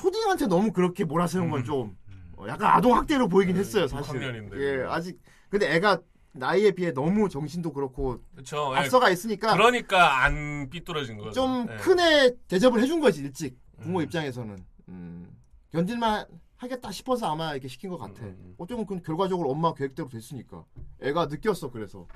[0.00, 2.32] 초딩한테 너무 그렇게 몰아세운 건좀 음.
[2.38, 4.18] 어, 약간 아동 학대로 보이긴 했어요 네, 사실.
[4.18, 4.60] 6학년인데.
[4.60, 5.20] 예, 아직
[5.50, 6.00] 근데 애가
[6.32, 8.74] 나이에 비해 너무 정신도 그렇고 그렇죠.
[8.74, 11.32] 앞서가 있으니까 그러니까 안 삐뚤어진 거죠.
[11.32, 11.76] 좀 네.
[11.76, 14.04] 큰애 대접을 해준 거지 일찍 부모 음.
[14.04, 14.56] 입장에서는
[14.88, 15.28] 음,
[15.72, 16.24] 견딜만
[16.56, 18.22] 하겠다 싶어서 아마 이렇게 시킨 것 같아.
[18.22, 18.54] 음, 음.
[18.58, 20.64] 어쩌면 그 결과적으로 엄마 계획대로 됐으니까
[21.02, 22.06] 애가 느꼈어 그래서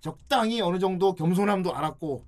[0.00, 2.24] 적당히 어느 정도 겸손함도 알았고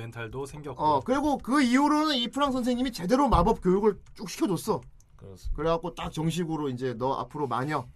[0.00, 4.80] 멘탈도 생겼고 어 그리고 그 이후로는 이 프랑 선생님이 제대로 마법 교육을 쭉 시켜줬어.
[5.16, 5.56] 그렇습니다.
[5.56, 7.86] 그래갖고 딱 정식으로 이제 너 앞으로 마녀.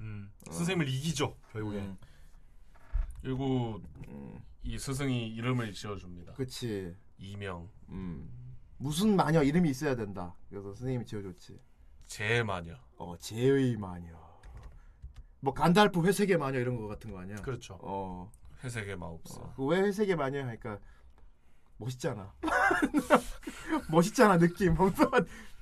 [0.00, 1.78] 음, 선생님을 이기죠 결국에.
[1.78, 1.96] 음,
[3.22, 6.32] 그리고 음, 이 스승이 이름을 지어줍니다.
[6.34, 6.94] 그치.
[7.18, 8.28] 이명 음,
[8.76, 10.34] 무슨 마녀 이름이 있어야 된다.
[10.50, 11.58] 그래서 선생님이 지어줬지.
[12.06, 12.74] 제 마녀.
[12.96, 14.12] 어 제의 마녀.
[15.40, 17.36] 뭐 간달프 회색의 마녀 이런 거 같은 거 아니야?
[17.36, 17.78] 그렇죠.
[17.82, 18.30] 어.
[18.64, 19.40] 회색의 마법사.
[19.42, 20.78] 어, 그왜 회색의 마녀 하니까
[21.76, 22.32] 멋있잖아.
[23.90, 24.74] 멋있잖아 느낌.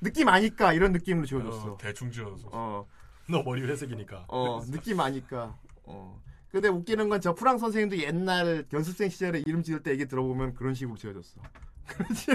[0.01, 1.73] 느낌 아니까 이런 느낌으로 지어줬어.
[1.73, 2.49] 어, 대충 지어서.
[2.53, 2.87] 어,
[3.29, 4.27] 너 머리 회색이니까.
[4.29, 5.57] 어, 느낌 아니까.
[5.85, 6.21] 어.
[6.51, 10.75] 근데 웃기는 건 저 프랑 선생님도 옛날 연습생 시절에 이름 지을 때 얘기 들어보면 그런
[10.75, 11.41] 식으로 지어줬어.
[11.87, 12.27] 그렇지.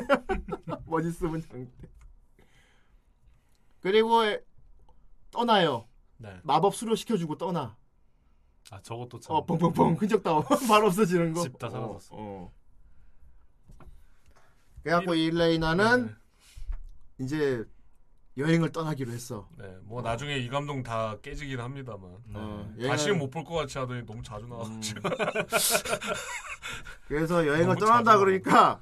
[0.87, 1.71] 멋있으면 장대.
[3.81, 4.41] 그리고 에-
[5.31, 5.87] 떠나요.
[6.17, 6.39] 네.
[6.43, 7.77] 마법 수료 시켜주고 떠나.
[8.71, 9.35] 아 저것도 참.
[9.35, 10.33] 어, 뻥뻥뻥 흔적 다
[10.67, 11.41] 바로 없어지는 거.
[11.43, 12.15] 집 다 사라졌어.
[12.15, 12.53] 어, 어.
[14.87, 16.15] 그래갖고 일레이나는
[17.19, 17.65] 이제
[18.37, 19.49] 여행을 떠나기로 했어.
[19.57, 19.65] 네.
[19.81, 22.09] 뭐 나중에 이 감동 다 깨지긴 합니다만.
[22.25, 22.39] 네.
[22.39, 25.01] 어, 다시는 못 볼 것 같이 하더니 너무 자주 나와가지고.
[27.09, 28.81] 그래서 여행을 떠난다 그러니까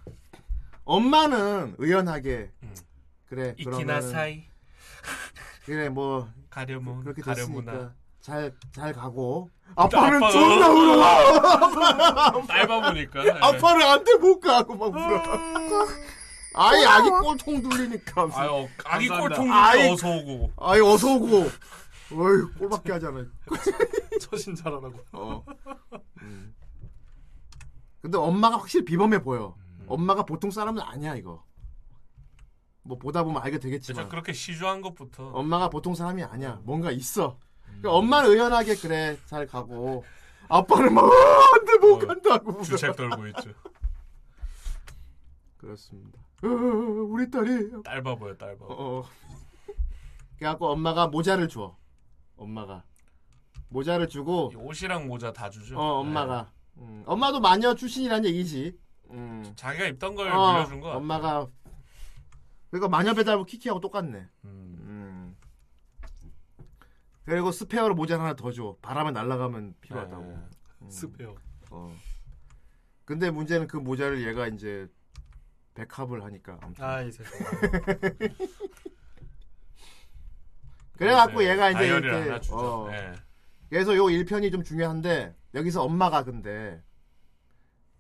[0.84, 2.76] 엄마는 의연하게 음.
[3.28, 4.44] 그래 그러면 이키나 사이
[5.66, 7.96] 그래 뭐 가려문 그렇게 됐으니까
[8.26, 13.30] 잘 잘 가고 아빠는 존나 울어 짧아 보니까 네.
[13.40, 15.22] 아빠는 안돼 못 가고 막 울어
[16.56, 19.08] 아이 아기 꼴통 둘리니까 아유 아기.
[19.10, 19.90] 꼴통 아이.
[19.92, 21.38] 어서 오고 아이 어서 오고
[22.14, 23.24] 어이 꼴밖에 하잖아
[24.22, 24.94] 처신 잘하라고.
[25.12, 25.46] 어.
[26.24, 26.56] 음.
[28.02, 29.56] 근데 엄마가 확실히 비범해 보여
[29.86, 31.44] 엄마가 보통 사람은 아니야 이거
[32.82, 36.60] 뭐 보다 보면 알게 되겠지만 그렇게 시주한 것부터 엄마가 보통 사람이 아니야.
[36.64, 37.38] 뭔가 있어.
[37.80, 40.04] 그러니까 엄마는 의연하게 그래 잘 가고
[40.48, 41.10] 아빠는 막 "아,
[41.56, 42.62] 안돼 못 어, 간다고.
[42.64, 43.52] 주책 떨고 있죠
[45.58, 46.20] 그렇습니다.
[46.44, 49.04] 어, 우리 딸이 짧아 보여 짧아 어.
[50.38, 51.76] 그래갖고 엄마가 모자를 줘.
[52.38, 52.84] 엄마가
[53.70, 58.78] 모자를 주고 이 옷이랑 모자 다 주죠 어 엄마가 음, 엄마도 마녀 출신이란 얘기지.
[59.12, 59.42] 음.
[59.46, 59.54] 네.
[59.56, 61.48] 자기가 입던 걸 어, 물려준 거 엄마가
[62.70, 64.18] 그러니까 마녀 배달부 키키하고 똑같네.
[64.20, 64.28] 음.
[64.44, 64.65] 음.
[67.26, 68.78] 그리고 스페어로 모자 하나 더 줘.
[68.82, 70.24] 바람에 날아가면 필요하다고.
[70.24, 70.38] 네.
[70.84, 70.90] 음.
[70.90, 71.36] 스페어.
[71.72, 71.92] 어.
[73.04, 74.88] 근데 문제는 그 모자를 얘가 이제
[75.74, 76.60] 백합을 하니까.
[76.62, 76.84] 아무튼.
[76.84, 77.32] 아이 세상.
[80.98, 82.90] 그래갖고 네, 얘가 이제 이렇게 하나 주죠 어.
[82.90, 83.12] 네.
[83.70, 86.82] 그래서 요 1편이 좀 중요한데 여기서 엄마가 근데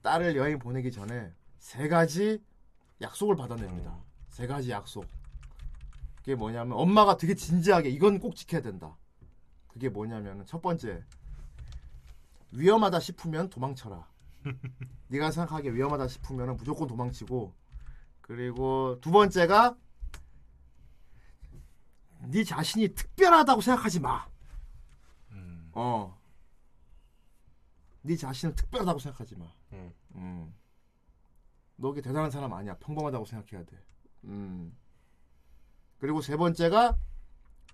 [0.02, 2.42] 딸을 여행 보내기 전에 세 가지
[3.02, 3.92] 약속을 받아냅니다.
[3.92, 4.02] 음.
[4.30, 5.06] 세 가지 약속.
[6.18, 8.96] 그게 뭐냐면 엄마가 되게 진지하게 이건 꼭 지켜야 된다.
[9.76, 11.04] 그게 뭐냐면 첫 번째
[12.52, 14.08] 위험하다 싶으면 도망쳐라.
[15.10, 17.54] 네가 생각하기에 위험하다 싶으면 무조건 도망치고
[18.22, 19.76] 그리고 두 번째가
[22.22, 24.26] 네 자신이 특별하다고 생각하지 마.
[25.32, 25.70] 음.
[25.74, 26.18] 어.
[28.02, 29.46] 네 자신을 특별하다고 생각하지 마.
[29.74, 29.94] 음.
[30.16, 30.56] 음.
[31.76, 32.78] 너 그게 대단한 사람 아니야.
[32.78, 33.78] 평범하다고 생각해야 돼.
[34.24, 34.74] 음.
[36.00, 36.98] 그리고 세 번째가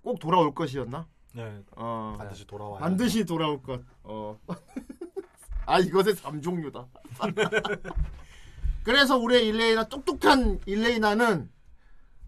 [0.02, 1.06] 꼭 돌아올 것이었나?
[1.32, 1.62] 네.
[1.76, 2.14] 어.
[2.18, 2.80] 반드시 돌아와야.
[2.80, 3.80] 반드시 돌아올 것.
[4.02, 4.38] 어.
[5.66, 6.86] 아 이것의 삼종류다.
[8.84, 11.50] 그래서 우리의 일레이나 똑똑한 일레이나는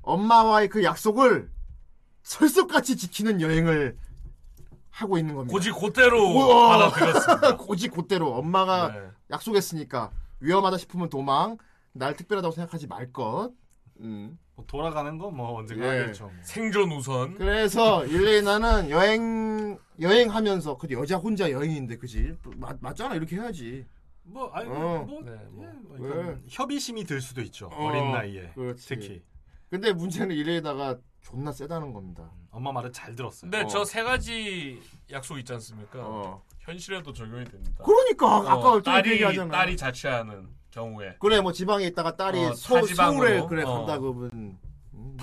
[0.03, 1.51] 엄마와의 그 약속을
[2.23, 3.99] 철석같이 지키는 여행을
[4.91, 5.53] 하고 있는 겁니다.
[5.53, 6.79] 고지 곧대로 우와.
[6.79, 9.09] 받아들였습니다 고지 곧대로 엄마가 네.
[9.31, 11.59] 약속했으니까 위험하다 싶으면 도망,
[11.93, 13.51] 날 특별하다고 생각하지 말 것.
[14.01, 14.39] 음.
[14.57, 16.01] 뭐 돌아가는 건뭐 언젠가 예.
[16.01, 16.25] 하겠죠.
[16.25, 16.33] 뭐.
[16.43, 23.85] 생존 우선 그래서 일레이나는 여행 여행하면서 그 여자 혼자 여행인데 그지 맞, 맞잖아 이렇게 해야지.
[24.23, 25.05] 뭐 아니 어.
[25.07, 25.67] 뭐, 네, 예, 뭐.
[25.83, 27.67] 뭐 그러니까 협의심이 들 수도 있죠.
[27.67, 28.89] 어, 어린 나이에 그렇지.
[28.89, 29.23] 특히
[29.69, 32.31] 근데 문제는 일레이다가 존나 세다는 겁니다.
[32.51, 33.51] 엄마 말을 잘 들었어요.
[33.51, 33.67] 근데 어.
[33.67, 34.81] 저세 가지
[35.11, 36.43] 약속 있지 않습니까 어.
[36.61, 39.51] 현실에도 적용이 됩니다 그러니까 아까 어, 좀 딸이 얘기하잖아.
[39.51, 43.27] 딸이 자취하는 경우에 그래 뭐 지방에 있다가 딸이 어, 서, 타지방으로.
[43.27, 43.79] 서울에 그래 어.
[43.79, 44.59] 간다 그러면 음,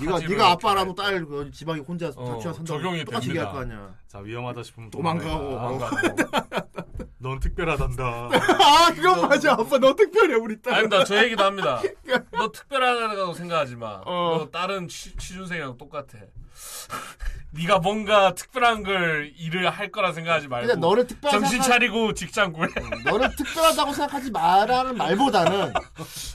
[0.00, 3.46] 네가 네가 갈딸그 지방에 혼자 어, 자취한 산다 적용이 똑같이 됩니다.
[3.46, 3.94] 얘기할 거 아니야.
[4.08, 5.78] 자 위험하다 싶으면 도망가고.
[7.18, 8.04] 넌 특별하단다.
[8.34, 10.74] 아 그건 맞아 아빠 너 특별해 우리 딸.
[10.74, 11.80] 아닙니다 저 얘기도 합니다
[12.32, 14.38] 너 특별하다고 생각하지 마 어.
[14.38, 16.18] 너 다른 취, 취준생이랑 똑같아
[17.54, 22.52] 네가 뭔가 특별한 걸 일을 할 거라 생각하지 말고 근데 너를 특별하다 정신 차리고 직장
[22.52, 22.68] 구해
[23.04, 25.72] 너를 특별하다고 생각하지 마라는 말보다는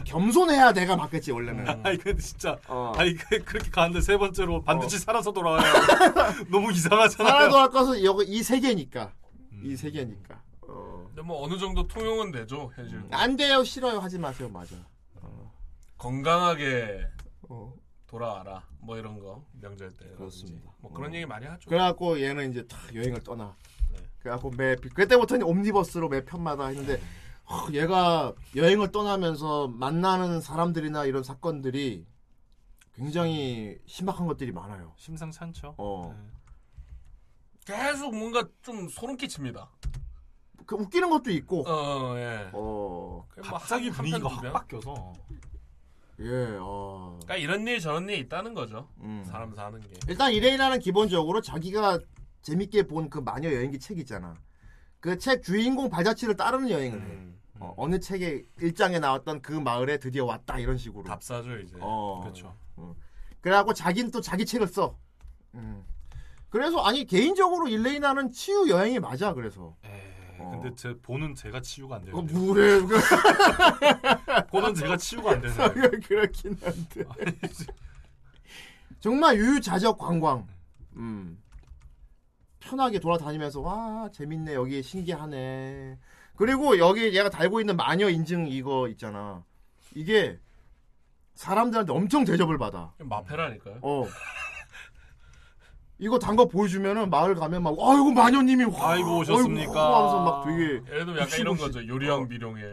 [0.06, 1.68] 겸손해야 내가 맞겠지 원래는.
[1.68, 1.82] 음.
[1.84, 2.94] 아니 근데 진짜 어.
[2.98, 5.64] 아니 그, 그렇게 가는데 세 번째로 반드시 살아서 돌아와야
[6.52, 7.32] 너무 이상하잖아요.
[7.32, 9.12] 살아도 할 것은 여기 이 세계니까
[9.64, 10.40] 이 세계니까.
[10.68, 11.06] 어.
[11.08, 14.76] 근데 뭐 어느 정도 통용은 되죠 현실 안 돼요 싫어요 하지 마세요 맞아.
[15.98, 17.08] 건강하게
[17.50, 17.74] 어.
[18.08, 20.72] 돌아와라 뭐 이런 거 명절 때 그렇습니다.
[20.80, 21.16] 뭐 그런 어.
[21.16, 23.56] 얘기 많이 하죠 그래갖고 얘는 이제 탁 여행을 떠나.
[23.92, 23.98] 네.
[24.20, 27.02] 그래갖고 매 그때부터는 옴니버스로 매 편마다 했는데
[27.46, 32.06] 어, 얘가 여행을 떠나면서 만나는 사람들이나 이런 사건들이
[32.96, 34.94] 굉장히 심각한 것들이 많아요.
[34.98, 35.76] 심상치 않죠.
[35.78, 36.16] 어.
[36.18, 36.28] 네.
[37.66, 39.70] 계속 뭔가 좀 소름 끼칩니다
[40.66, 41.64] 그 웃기는 것도 있고.
[41.68, 42.50] 어 예.
[42.54, 42.54] 어.
[42.54, 44.42] 뭐 갑자기 한- 분위기가 확?
[44.54, 45.14] 바뀌어서
[46.20, 46.58] 예.
[46.60, 47.20] 어.
[47.24, 49.24] 그러니까 이런 일 저런 일 있다는 거죠 음.
[49.26, 52.00] 사람 사는 게 일단 이레이나는 기본적으로 자기가
[52.42, 54.34] 재밌게 본 그 마녀 여행기 책 있잖아.
[55.00, 57.04] 그 책 주인공 발자취를 따르는 여행을 해.
[57.06, 61.04] 음, 어, 어느 책에 일장에 나왔던 그 마을에 드디어 왔다 이런 식으로.
[61.04, 62.22] 답사죠 이제 어.
[62.24, 62.56] 그렇죠.
[63.42, 64.98] 그래갖고 자기는 또 자기 책을 써.
[65.56, 65.84] 음.
[66.50, 69.34] 그래서 아니 개인적으로 일레이나는 치유 여행이 맞아.
[69.34, 69.76] 그래서.
[69.84, 69.92] 에이,
[70.40, 70.50] 어.
[70.62, 72.80] 근데 제 보는 제가 치유가 안 어, 되는데 뭐래?
[74.52, 75.54] 보는 제가 치유가 안 되네.
[76.08, 77.04] 그렇긴 한데.
[79.00, 80.48] 정말 유유자적 관광.
[80.96, 81.42] 음.
[82.60, 85.98] 편하게 돌아다니면서 와 재밌네 여기 신기하네.
[86.36, 89.44] 그리고 여기 얘가 달고 있는 마녀 인증 이거 있잖아.
[89.96, 90.40] 이게
[91.36, 92.94] 사람들한테 엄청 대접을 받아.
[93.00, 93.80] 마페라니까요.
[93.82, 94.06] 어.
[96.00, 99.72] 이거 단 거 보여주면은 마을 가면 막 아이고 마녀님이 와, 아이고, 오셨습니까?
[99.72, 100.64] 아이고, 하면서 막 되게
[100.94, 101.88] 예를 들면 약간 이런 거죠.
[101.88, 102.64] 요리왕 비룡의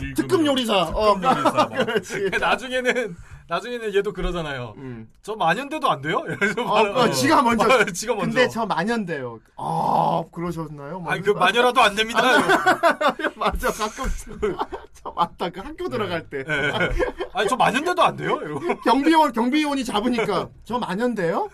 [0.00, 0.88] 일금 특급 요리사.
[0.88, 1.50] 어, 특급 요리사.
[1.52, 1.68] 막.
[1.86, 2.30] 그렇지.
[2.40, 3.16] 나중에는
[3.48, 4.74] 나중에는 얘도 그러잖아요.
[4.76, 5.08] 음.
[5.22, 6.22] 저 마년대도 안 돼요?
[6.26, 7.02] 이러면서 어.
[7.02, 7.84] 어, 지가 먼저.
[7.92, 8.26] 지가 먼저.
[8.34, 9.40] 근데 저 마녀인데요.
[9.56, 11.00] 아 그러셨나요?
[11.00, 12.20] 막 아니 그 마녀라도 안 됩니다.
[13.36, 14.04] 맞아 가끔
[14.94, 16.72] 저 맞다 그 학교 들어갈 때 예.
[17.34, 18.38] 아니 저 마년대도 안 돼요?
[18.42, 18.80] 이러고.
[18.82, 21.48] 경비원 경비원이 잡으니까 저 마녀인데요?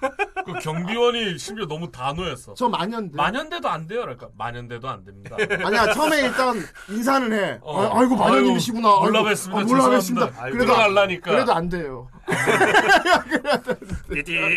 [0.44, 2.54] 그 경비원이 심지어 너무 단호했어.
[2.54, 3.16] 저 마녀인데.
[3.16, 4.00] 만연대도 안 돼요.
[4.02, 5.36] 그러니까 만연대도 안 됩니다.
[5.64, 7.58] 아니야 처음에 일단 인사는 해.
[7.62, 7.98] 어.
[7.98, 8.88] 아, 이고 마녀님이시구나.
[8.88, 9.54] 아이고, 아이고, 몰라 뵀습니다.
[9.56, 10.26] 아, 몰라 죄송합니다.
[10.26, 10.42] 뵀습니다.
[10.42, 11.20] 아이고, 그래도.
[11.22, 12.08] 그래도 안 돼 요.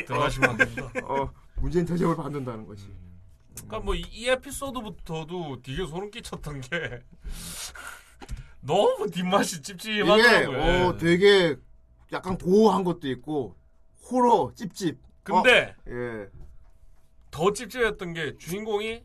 [0.05, 0.91] 들어가시면 안 됩니다.
[1.03, 2.91] 어, 문재인 대접을 받는다는 거지.
[3.55, 7.01] 그러니까 뭐 이 에피소드부터도 되게 소름 끼쳤던 게
[8.61, 10.87] 너무 뒷맛이 찝찝하더라고요.
[10.87, 11.55] 어 되게
[12.11, 13.55] 약간 고어한 것도 있고
[14.09, 14.97] 호러 찝찝.
[15.23, 16.27] 근데 어, 예.
[17.29, 19.03] 더 찝찝했던 게 주인공이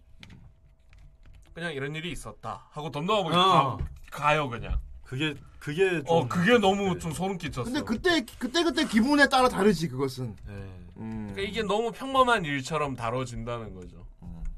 [1.54, 3.78] 그냥 이런 일이 있었다 하고 덤덤하고 어.
[4.10, 4.78] 가, 요 그냥.
[5.02, 5.34] 그게
[5.66, 7.64] 그게 좀어 그게 너무 좀 소름 끼쳤어.
[7.64, 10.36] 근데 그때 그때 그때 기분에 따라 다르지 그것은.
[10.48, 10.52] 예.
[10.98, 11.30] 음.
[11.32, 14.06] 그러니까 이게 너무 평범한 일처럼 다뤄진다는 거죠.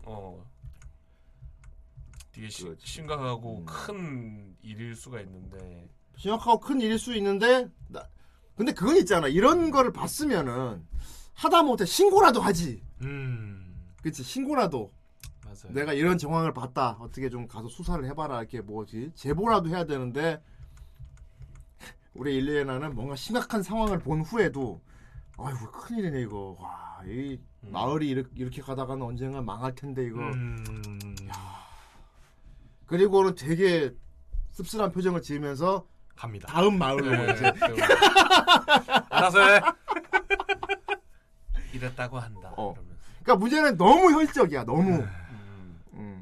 [0.04, 0.44] 어.
[2.30, 2.86] 되게 시- 그렇지.
[2.86, 3.64] 심각하고 음.
[3.64, 8.06] 큰 일일 수가 있는데 심각하고 큰 일일 수 있는데 나,
[8.54, 9.28] 근데 그건 있잖아.
[9.28, 10.86] 이런 거를 봤으면은
[11.32, 12.82] 하다 못해 신고라도 하지.
[13.00, 13.74] 음.
[14.02, 14.92] 그치 신고라도
[15.42, 15.72] 맞아요.
[15.72, 16.98] 내가 이런 정황을 봤다.
[17.00, 18.40] 어떻게 좀 가서 수사를 해봐라.
[18.40, 20.42] 이렇게 뭐지 제보라도 해야 되는데
[22.18, 24.80] 우리 일리에나는 뭔가 심각한 상황을 본 후에도
[25.38, 26.56] 아이고 큰일이네 이거.
[26.58, 30.18] 와, 이 마을이 이렇게, 이렇게 가다가는 언젠가 망할 텐데 이거.
[30.18, 31.14] 음.
[32.86, 33.94] 그리고는 되게
[34.50, 35.86] 씁쓸한 표정을 지으면서
[36.16, 36.48] 갑니다.
[36.48, 37.52] 다음 마을로 네, 이제
[39.10, 39.60] 알아서 해.
[41.72, 42.52] 이랬다고 한다.
[42.56, 42.74] 어.
[43.22, 44.64] 그러니까 문제는 너무 현실적이야.
[44.64, 45.00] 너무 음.
[45.02, 45.27] 음,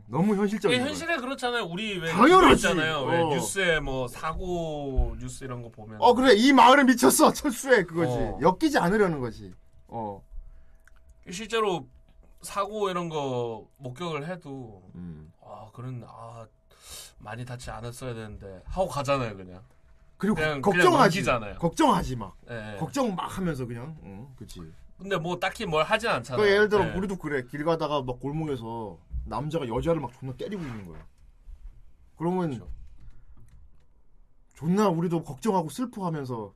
[0.08, 0.88] 너무 현실적인 거야.
[0.88, 1.64] 현실에 그렇잖아요.
[1.64, 2.40] 우리 왜 당연하지.
[2.40, 3.04] 그거 있잖아요.
[3.04, 3.28] 왜 어.
[3.30, 8.38] 뉴스에 뭐 사고 뉴스 이런 거 보면 어 그래 이 마을에 미쳤어 철수해 그거지 어.
[8.40, 9.52] 엮이지 않으려는 거지.
[9.88, 10.22] 어.
[11.30, 11.88] 실제로
[12.42, 15.32] 사고 이런 거 목격을 해도 음.
[15.42, 16.46] 아 그런 아
[17.18, 19.62] 많이 다치 않았어야 되는데 하고 가잖아요 그냥.
[20.18, 21.22] 그리고 그냥- 걱정하지.
[21.22, 21.54] 그냥.
[21.56, 22.36] 걱정하지 막.
[22.48, 22.76] 예.
[22.78, 23.96] 걱정 막 하면서 그냥.
[24.04, 24.60] 응, 그렇지.
[24.98, 26.42] 근데 뭐 딱히 뭘 하진 않잖아요.
[26.42, 26.94] 그 예를 들어 예.
[26.94, 28.98] 우리도 그래 길 가다가 막 골목에서
[29.30, 31.04] 남자가 여자를 막 존나 때리고 있는 거야.
[32.16, 32.68] 그러면 그렇죠.
[34.54, 36.54] 존나 우리도 걱정하고 슬퍼하면서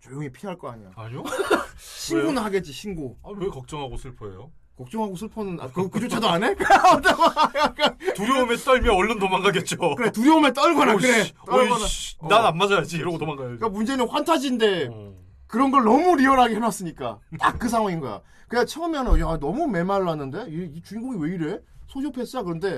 [0.00, 0.90] 조용히 피할 거 아니야.
[0.96, 1.22] 아니요?
[1.78, 3.16] 신고는 하겠지 신고.
[3.22, 4.50] 아, 왜 걱정하고 슬퍼해요?
[4.76, 6.54] 걱정하고 슬퍼는 아, 그 그조차도 안 해?
[8.14, 9.94] 두려움에 떨며 얼른 도망가겠죠.
[9.96, 11.84] 그래 두려움에 떨거나 오, 그래 씨, 떨거나.
[12.18, 12.28] 어.
[12.28, 13.56] 난안 맞아야지 이러고 도망가야지.
[13.56, 15.14] 그러니까 문제는 환타지인데 어.
[15.46, 18.20] 그런 걸 너무 리얼하게 해놨으니까 딱 그 상황인 거야.
[18.48, 21.60] 그냥 처음에는 야 너무 메말랐는데 이, 이 주인공이 왜 이래?
[22.00, 22.76] 소시오패스야 그런데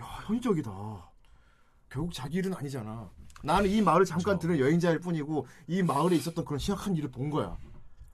[0.00, 0.70] 야 현실적이다.
[1.88, 3.08] 결국 자기 일은 아니잖아.
[3.42, 7.56] 나는 이 마을을 잠깐 들은 여행자일 뿐이고 이 마을에 있었던 그런 심각한 일을 본 거야.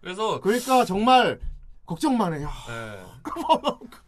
[0.01, 1.41] 그래서 그러니까 정말
[1.87, 2.43] 걱정만 해.
[2.43, 3.05] 야, 예.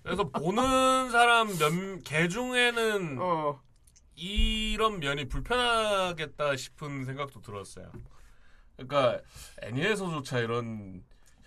[0.02, 3.60] 그래서 보는 사람 몇 개 중에는 어.
[4.14, 7.90] 이런 면이 불편하겠다 싶은 생각도 들었어요.
[8.76, 9.20] 그러니까
[9.62, 11.02] 애니에서조차 이런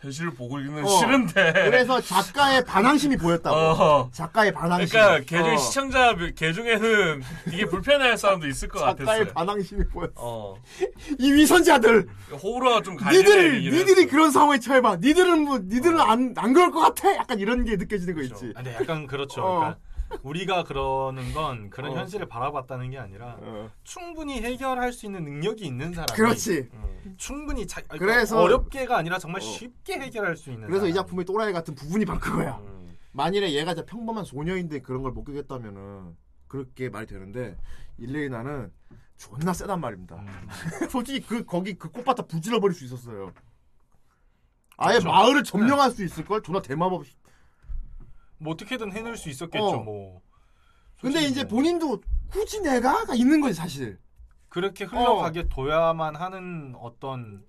[0.05, 0.87] 현실을 보고 있는 어.
[0.87, 1.51] 싫은데.
[1.53, 3.55] 그래서 작가의 반항심이 보였다고.
[3.55, 4.09] 어.
[4.11, 4.89] 작가의 반항심.
[4.89, 5.57] 그러니까 개중 어.
[5.57, 9.33] 시청자 개 중에는 이게 불편해할 사람도 있을 것 작가의 같았어요.
[9.33, 10.13] 반항심이 보였어.
[10.15, 10.55] 어.
[11.19, 12.07] 이 위선자들.
[12.31, 14.11] 호불호가 좀 갈리는 니들 니들이 했어.
[14.11, 14.97] 그런 상황에 처해봐.
[14.97, 17.15] 니들은 뭐 니들은 안 안 그럴 것 같아.
[17.15, 18.51] 약간 이런 게 느껴지는 거 있지.
[18.55, 19.41] 아, 근데 약간 그렇죠.
[19.41, 19.55] 어.
[19.59, 19.77] 그러니까
[20.23, 21.95] 우리가 그러는 건 그런 어.
[21.99, 23.69] 현실을 바라봤다는 게 아니라 어.
[23.83, 26.69] 충분히 해결할 수 있는 능력이 있는 사람이 그렇지.
[26.73, 27.15] 음.
[27.17, 29.45] 충분히 자, 그래서- 어렵게가 아니라 정말 어.
[29.45, 31.05] 쉽게 해결할 수 있는 그래서 이 사람.
[31.05, 32.57] 작품의 또라이 같은 부분이 바로 그거야.
[32.57, 32.97] 음.
[33.11, 36.15] 만일에 얘가 진짜 평범한 소녀인데 그런 걸 목격했다면은
[36.47, 37.57] 그렇게 말이 되는데
[37.97, 38.71] 일레이나는
[39.17, 40.15] 존나 세단 말입니다.
[40.17, 40.27] 음.
[40.91, 43.31] 솔직히 그 거기 그 꽃밭다 부질러 버릴 수 있었어요.
[44.77, 45.07] 아예 그렇죠.
[45.07, 47.05] 마을을 점령할 수 있을 걸 존나 대마법.
[48.37, 49.65] 뭐 어떻게든 해낼 수 있었겠죠.
[49.65, 49.77] 어.
[49.83, 50.21] 뭐.
[51.01, 53.99] 근데 솔직히 이제 뭐 본인도 굳이 내가가 있는 거지 사실.
[54.49, 57.45] 그렇게 흘러가게 둬야만 하는 어떤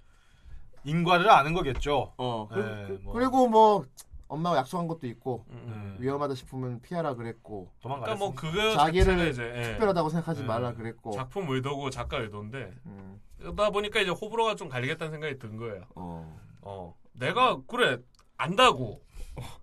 [0.85, 2.15] 인과를 아는 거겠죠.
[2.17, 2.49] 어.
[2.49, 3.19] 그, 네, 뭐.
[3.19, 3.85] 리고 뭐
[4.29, 5.95] 엄마가 약속한 것도 있고 음.
[5.99, 6.05] 네.
[6.05, 7.71] 위험하다 싶으면 피하라 그랬고.
[7.81, 9.63] 그러니까 뭐 그거 자기를 이제 예.
[9.71, 10.47] 특별하다고 생각하지 네.
[10.47, 11.13] 말라 그랬고.
[11.13, 15.85] 작품 의도고 작가 의도인데 음, 그러다 보니까 이제 호불호가 좀 갈리겠다는 생각이 든 거예요.
[15.95, 16.41] 어.
[16.63, 17.99] 어, 내가 그래
[18.37, 19.01] 안다고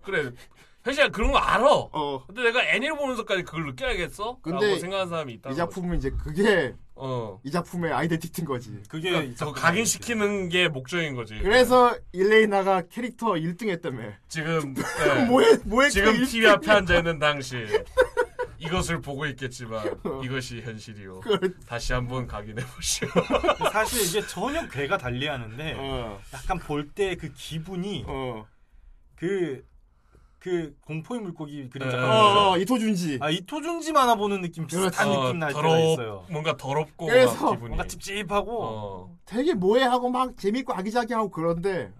[0.02, 0.32] 그래
[0.84, 1.66] 현실아 그런 거 알아.
[1.66, 2.24] 어.
[2.26, 4.38] 근데 내가 애니를 보면서까지 그걸 느껴야겠어?
[4.42, 5.50] 근데 라고 생각하는 사람이 있다.
[5.50, 7.40] 이 작품은 이제 그게 어.
[7.42, 8.82] 이 작품의 아이덴티티인 거지.
[8.88, 11.38] 그게 저 각인시키는 게 목적인 거지.
[11.38, 14.12] 그래서 일레이나가 캐릭터 1등 했다며.
[14.28, 14.82] 지금 네.
[15.24, 17.66] 뭐해 뭐해 지금 그 TV 앞에 앉아 있는 당신
[18.58, 21.20] 이것을 보고 있겠지만 이것이 현실이요.
[21.20, 23.08] 그- 다시 한번 각인해 보시오.
[23.72, 26.20] 사실 이게 전혀 괴가 달리하는데 어.
[26.34, 28.46] 약간 볼 때 그 기분이 어.
[29.16, 29.64] 그,
[30.44, 32.02] 그 공포의 물고기 그림자 네.
[32.02, 32.50] 어, 거.
[32.50, 33.18] 어, 이토준지.
[33.22, 36.26] 아 이토준지 만화 보는 느낌 비슷한 어, 느낌 날 때가 더럽 있어요.
[36.28, 37.68] 뭔가 더럽고 그래서 막 기분이.
[37.68, 39.16] 뭔가 찝찝하고 어.
[39.24, 41.90] 되게 뭐해하고 막 재밌고 아기자기하고 그런데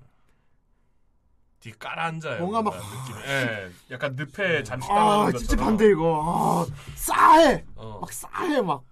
[1.60, 2.40] 뒤 깔아앉아요.
[2.40, 3.24] 뭔가 막- 느낌이.
[3.26, 3.70] 예.
[3.90, 5.32] 약간 늪에 잠시 아.
[5.34, 7.96] 찝찝한데 이거 아, 싸해 어.
[8.02, 8.84] 막 싸해 막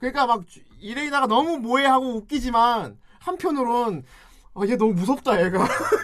[0.00, 4.02] 그러니까 막 주- 이레이나가 너무 뭐해하고 웃기지만 한편으론
[4.54, 5.64] 아, 얘 너무 무섭다 얘가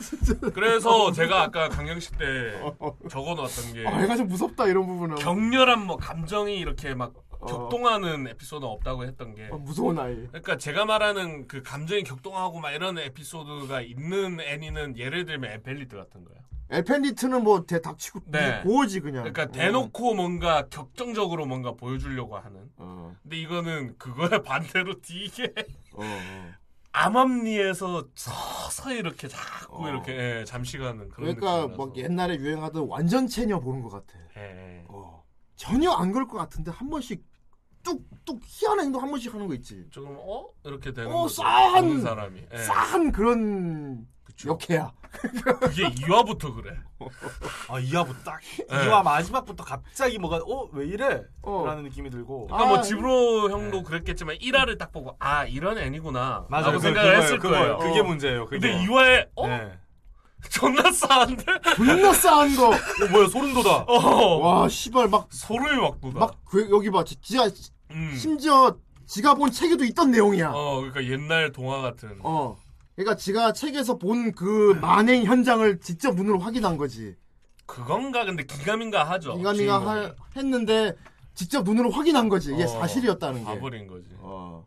[0.55, 2.97] 그래서 제가 아까 강영식 때 어.
[3.09, 7.47] 적어놓았던 게 아, 얘가 좀 무섭다 이런 부분은 격렬한 뭐 감정이 이렇게 막 어.
[7.47, 12.71] 격동하는 에피소드는 없다고 했던 게 아, 무서운 아이 그러니까 제가 말하는 그 감정이 격동하고 막
[12.73, 16.37] 이런 에피소드가 있는 애니는 예를 들면 에펠리트 같은 거야.
[16.69, 18.61] 엘펜디트는 뭐 대 닥치고 네.
[18.65, 22.69] 고어지 그냥 그러니까 대놓고 뭔가 격정적으로 뭔가 보여주려고 하는.
[22.77, 25.53] 어, 근데 이거는 그거에 반대로 되게
[25.93, 26.53] 어, 어.
[26.97, 29.89] 암암리에서 서서히 이렇게 자꾸 어.
[29.89, 31.77] 이렇게 예, 잠시가는 그런 그러니까.
[31.77, 34.41] 막 옛날에 유행하던 완전 체녀 보는 것 같아 예,
[34.81, 34.85] 예.
[34.89, 35.23] 어.
[35.57, 37.23] 전혀 안 그럴 것 같은데 한 번씩
[37.83, 41.43] 뚝뚝 희한한 행동 한 번씩 하는 거 있지 조금 어 이렇게 되는 어, 거죠.
[41.43, 42.47] 싸한- 사람이.
[42.53, 42.57] 예.
[42.57, 44.49] 싸한 그런 그쵸.
[44.51, 46.77] 역해야 그게 2화부터 그래.
[47.69, 48.65] 아 2화부터 딱 네.
[48.89, 51.23] 2화 마지막부터 갑자기 뭐가 어 왜 이래?
[51.43, 51.65] 어.
[51.67, 53.83] 라는 느낌이 들고 그러니까 뭐 아, 지브로 형도 네.
[53.83, 56.67] 그랬겠지만 1화를 딱 보고 아 이런 애니구나 맞아요.
[56.67, 57.23] 라고 그- 생각을 그거예요.
[57.23, 57.77] 했을 그거예요.
[57.77, 57.79] 거예요.
[57.91, 58.05] 그게 어.
[58.05, 58.45] 문제예요.
[58.47, 58.59] 그게.
[58.69, 59.47] 근데 2화에 어?
[59.49, 59.73] 네.
[60.51, 61.45] 존나 싸한데?
[61.77, 62.73] 존나 싸한 거 어
[63.11, 63.85] 뭐야 소름 돋아.
[63.89, 64.39] 어.
[64.39, 66.13] 와, 씨발 막 소름이 막 돋아.
[66.15, 67.03] 막 그, 여기 봐.
[67.05, 67.49] 지- 지가
[67.91, 68.15] 음.
[68.17, 68.77] 심지어
[69.07, 70.51] 지가 본 책에도 있던 내용이야.
[70.51, 70.55] 어.
[70.55, 72.19] 어 그러니까 옛날 동화 같은.
[72.97, 77.15] 그러니까 지가 책에서 본 그 만행 현장을 직접 눈으로 확인한 거지.
[77.67, 79.35] 그건가 근데 기감인가 하죠.
[79.35, 79.87] 주인공이.
[79.87, 80.95] 할- 했는데
[81.35, 82.53] 직접 눈으로 확인한 거지.
[82.55, 83.45] 이게 어, 사실이었다는 게.
[83.45, 84.09] 봐버린 거지.
[84.21, 84.65] 어.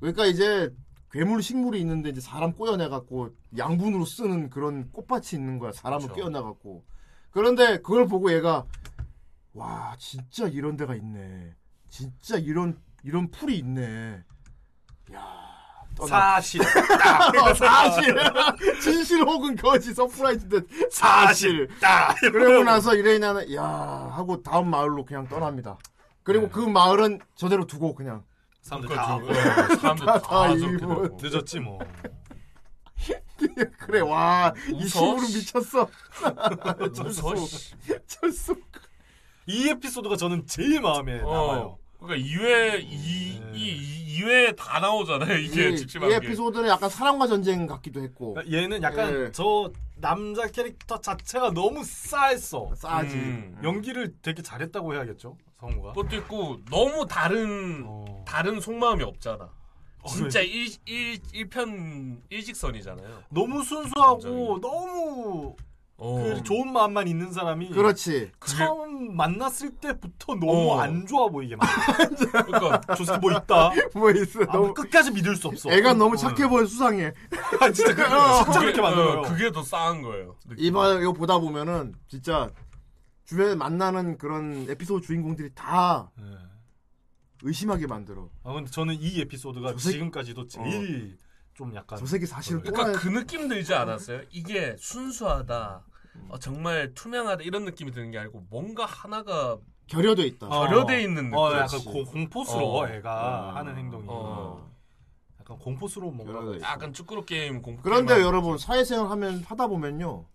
[0.00, 0.72] 그러니까 이제
[1.10, 5.72] 괴물 식물이 있는데 이제 사람 꼬여내 갖고 양분으로 쓰는 그런 꽃밭이 있는 거야.
[5.72, 6.08] 사람을.
[6.10, 6.84] 꼬여내 갖고.
[7.30, 8.64] 그런데 그걸 보고 얘가
[9.54, 11.54] 와 진짜 이런 데가 있네.
[11.88, 14.22] 진짜 이런 이런 풀이 있네.
[15.14, 15.45] 야.
[16.08, 16.60] 사실.
[16.60, 18.14] 어, 사실
[18.82, 20.60] 진실 혹은 거짓 서프라이즈인데
[20.90, 22.14] 사실 딱.
[22.20, 25.78] 그러고 나서 이레이나는 야 하고 다음 마을로 그냥 떠납니다.
[26.22, 26.52] 그리고 네.
[26.52, 28.24] 그 마을은 저대로 두고 그냥
[28.62, 30.48] 사람들 다 저- 어, 사람들 다 다.
[31.22, 31.78] 늦었지 뭐.
[33.78, 34.86] 그래 와이 웃어?
[34.88, 35.88] 식물은 미쳤어.
[37.02, 37.36] 무서워.
[37.46, 37.74] 씨.
[38.06, 38.56] 철수.
[39.46, 41.78] 이 에피소드가 저는 제일 마음에 남아요.
[42.06, 42.08] 어.
[42.08, 43.58] 그러니까 2회 이, 네.
[43.58, 45.36] 이 2회 다 나오잖아요.
[45.38, 46.16] 이게 이, 찝찝한 이 게.
[46.16, 49.30] 에피소드는 약간 사랑과 전쟁 같기도 했고 그러니까 얘는 약간 예.
[49.32, 52.72] 저 남자 캐릭터 자체가 너무 싸했어.
[52.74, 53.14] 싸지.
[53.16, 53.58] 음.
[53.62, 55.92] 연기를 되게 잘했다고 해야겠죠 성우가.
[55.92, 58.24] 그것도 있고 너무 다른 어.
[58.26, 59.50] 다른 속마음이 없잖아.
[60.02, 63.24] 어, 진짜 일, 일, 일편 일직선이잖아요.
[63.30, 64.60] 너무 순수하고 감정이.
[64.60, 65.56] 너무
[65.98, 66.22] 어.
[66.22, 68.30] 그 좋은 마음만 있는 사람이 그렇지.
[68.44, 70.80] 처음 만났을 때부터 너무 어.
[70.80, 71.66] 안 좋아 보이게 만.
[72.30, 73.70] 그러니까 저 새끼 뭐 있다.
[73.94, 74.40] 뭐 있어.
[74.42, 75.70] 아, 너무 끝까지 믿을 수 없어.
[75.70, 76.16] 애가 너무 어.
[76.16, 77.12] 착해 보여 수상해.
[77.60, 78.44] 아, 진짜 그, 어.
[78.44, 79.20] 진짜 그렇게 만들어요.
[79.20, 80.36] 어, 그게 더 싸한 거예요.
[80.58, 82.50] 이번 이거 보다 보면은 진짜
[83.24, 86.24] 주변에 만나는 그런 에피소드 주인공들이 다 네.
[87.42, 88.28] 의심하게 만들어.
[88.44, 91.16] 아 근데 저는 이 에피소드가 저 새끼- 지금까지도 제일
[91.56, 94.22] 좀 약간 저 새끼 사실 그러니까 또라이- 그 느낌 들지 않았어요?
[94.30, 95.82] 이게 순수하다,
[96.28, 99.56] 어, 정말 투명하다 이런 느낌이 드는 게 아니고 뭔가 하나가
[99.86, 100.48] 결여돼 있다.
[100.48, 100.66] 어.
[100.66, 101.34] 결여돼 있는 느낌.
[101.38, 101.80] 어, 약간.
[101.84, 102.88] 고, 공포스러워 어.
[102.88, 103.50] 애가 어.
[103.56, 104.70] 하는 행동이 어.
[105.40, 106.60] 약간 공포스러운 뭔가.
[106.60, 107.82] 약간 쭈꾸루 게임 공포.
[107.82, 110.26] 그런데 게임 여러분 사회생활 하면 하다 보면요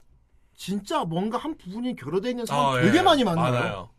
[0.55, 3.01] 진짜 뭔가 한 부분이 결여돼 있는 사람 어, 되게 예.
[3.03, 3.51] 많이 만나요.
[3.53, 3.89] 많아요.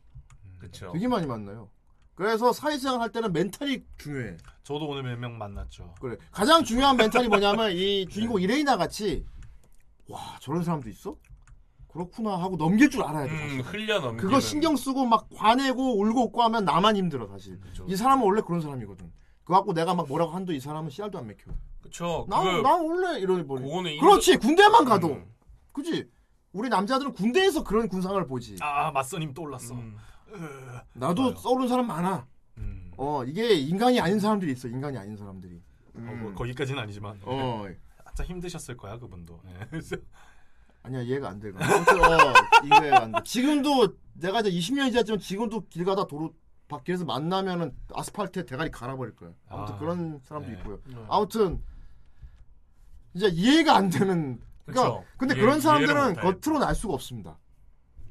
[0.59, 0.91] 그렇죠.
[0.93, 1.69] 되게 많이 만나요.
[2.15, 4.37] 그래서 사회생활 할 때는 멘탈이 중요해.
[4.63, 5.95] 저도 오늘 몇 명 만났죠.
[6.01, 9.25] 그래 가장 중요한 멘탈이 뭐냐면 이 주인공 이레이나 같이
[10.09, 11.17] 와 저런 사람도 있어?
[11.89, 13.33] 그렇구나 하고 넘길 줄 알아야 돼.
[13.33, 13.61] 음, 사실.
[13.63, 14.17] 흘려 넘기는.
[14.17, 17.59] 그거 신경 쓰고 막 화내고 울고 웃고 하면 나만 힘들어 사실.
[17.61, 17.85] 그렇죠.
[17.89, 19.11] 이 사람은 원래 그런 사람이거든.
[19.45, 21.51] 그거 갖고 내가 막 뭐라고 한도 이 사람은 씨알도 안 맥혀.
[21.81, 22.27] 그렇죠.
[22.31, 23.99] 난, 그거- 난 원래 이러니 버리.
[23.99, 25.09] 그렇지 군대만 가도.
[25.09, 25.27] 음.
[25.73, 26.09] 그지?
[26.53, 28.57] 우리 남자들은 군대에서 그런 군상을 보지.
[28.61, 29.75] 아 맞선님 떠올랐어.
[29.75, 29.97] 음.
[30.95, 31.35] 나도 맞아요.
[31.37, 32.27] 써오른 사람 많아.
[32.59, 32.91] 음.
[32.97, 34.69] 어 이게 인간이 아닌 사람들이 있어.
[34.69, 35.61] 인간이 아닌 사람들이.
[35.95, 37.65] 어, 뭐 거기까지는 아니지만 어.
[38.15, 39.41] 진짜 힘드셨을 거야 그분도.
[39.45, 39.81] 네.
[40.85, 41.53] 아니야 이해가 안 돼.
[41.55, 42.33] 아무튼 어,
[42.65, 43.19] 이해가 안 돼.
[43.25, 46.35] 지금도 내가 이제 20년이 지났지만 지금도 길 가다 도로
[46.69, 49.31] 밖에서 만나면은 아스팔트에 대가리 갈아버릴 거야.
[49.49, 50.57] 아무튼 아, 그런 사람도 네.
[50.59, 50.79] 있고요.
[51.09, 51.63] 아무튼
[53.13, 54.41] 진짜 이해가 안 되는.
[54.65, 55.05] 그러니까 그쵸.
[55.19, 56.23] 근데 이해- 그런 사람들은 못하겠다.
[56.41, 57.39] 겉으로 날 수가 없습니다.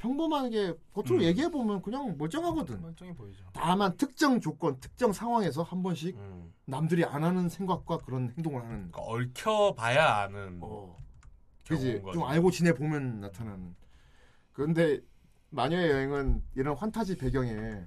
[0.02, 1.22] 평범하게 겉으로 음.
[1.22, 2.82] 얘기해 보면 그냥 멀쩡하거든.
[2.82, 3.46] 멀쩡해 보이죠.
[3.54, 6.52] 다만 특정 조건, 특정 상황에서 한 번씩 음.
[6.66, 8.92] 남들이 안 하는 생각과 그런 행동을 하는.
[8.92, 10.98] 그러니까 얽혀봐야 아는 어.
[11.68, 12.24] 그지 좀.
[12.24, 13.76] 알고 지내 보면 나타나는.
[14.54, 15.02] 그런데
[15.52, 17.86] 마녀의 여행은 이런 환타지 배경에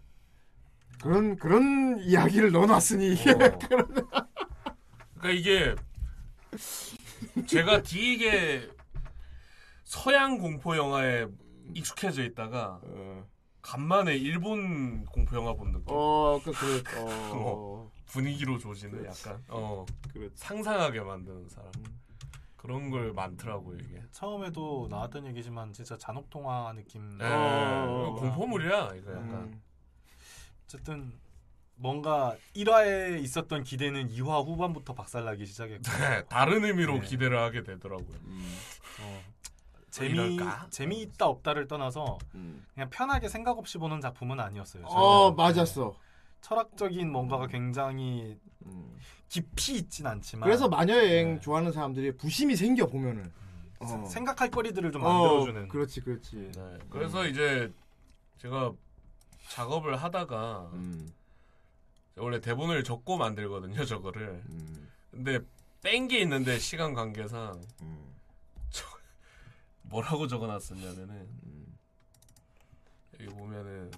[1.02, 3.58] 그런 그런 이야기를 넣어놨으니 이게 어.
[5.18, 5.74] 그러니까 이게
[7.46, 8.68] 제가 되게
[9.82, 11.26] 서양 공포 영화에
[11.74, 13.26] 익숙해져 있다가 어,
[13.62, 15.86] 간만에 일본 공포 영화 본 느낌.
[15.88, 19.28] 어, 그 그래, 어, 분위기로 조지는 그렇지.
[19.28, 20.32] 약간 어 그렇지.
[20.36, 21.72] 상상하게 만드는 사람
[22.56, 24.02] 그런 걸 많더라고 이게.
[24.12, 27.18] 처음에도 나왔던 얘기지만 진짜 잔혹 동화 느낌.
[27.18, 28.16] 네, 어.
[28.18, 29.30] 공포물이야 이거 약간.
[29.34, 29.62] 음,
[30.64, 31.12] 어쨌든
[31.76, 37.06] 뭔가 1화에 있었던 기대는 2화 후반부터 박살나기 시작했고 네, 다른 의미로 네.
[37.06, 38.16] 기대를 하게 되더라고요.
[38.24, 38.56] 음,
[39.00, 39.22] 어,
[39.94, 40.66] 재미 이럴까?
[40.70, 42.66] 재미있다 없다를 떠나서 음.
[42.74, 44.84] 그냥 편하게 생각 없이 보는 작품은 아니었어요.
[44.86, 45.36] 어 저는.
[45.36, 45.94] 맞았어.
[46.40, 48.96] 철학적인 뭔가가 굉장히 음.
[49.28, 51.40] 깊이 있진 않지만 그래서 마녀의 여행 네.
[51.40, 53.30] 좋아하는 사람들이 부심이 생겨 보면은.
[53.78, 53.86] 어.
[53.86, 56.50] 세- 생각할 거리들을 좀 어, 만들어주는 그렇지, 그렇지.
[56.56, 57.72] 네, 그래서 이제
[58.38, 58.72] 제가
[59.50, 61.08] 작업을 하다가 음,
[62.16, 64.42] 원래 대본을 적고 만들거든요 저거를.
[64.48, 65.38] 음, 근데
[65.82, 68.13] 뺀 게 있는데 시간 관계상 음,
[69.94, 71.10] 뭐라고 적어놨었냐면은
[71.44, 71.78] 음.
[73.20, 73.92] 여기 보면은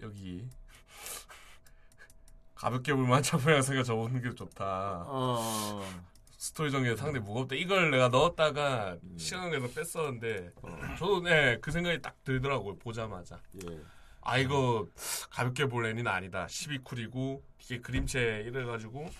[0.00, 0.48] 여기
[2.54, 5.04] 가볍게 볼만 작품 양생가 적어놓는 게 좋다.
[5.06, 5.84] 어,
[6.38, 7.56] 스토리 전개 상당히 무겁다.
[7.56, 9.18] 이걸 내가 넣었다가 음.
[9.18, 10.68] 시간 관계서 뺐었는데 어.
[10.98, 12.78] 저도 네, 그 생각이 딱 들더라고요.
[12.78, 13.38] 보자마자.
[13.66, 13.80] 예.
[14.22, 14.86] 아 이거
[15.28, 16.46] 가볍게 볼 애니는 아니다.
[16.46, 19.10] 12쿨이고 뒤에 그림체 이래가지고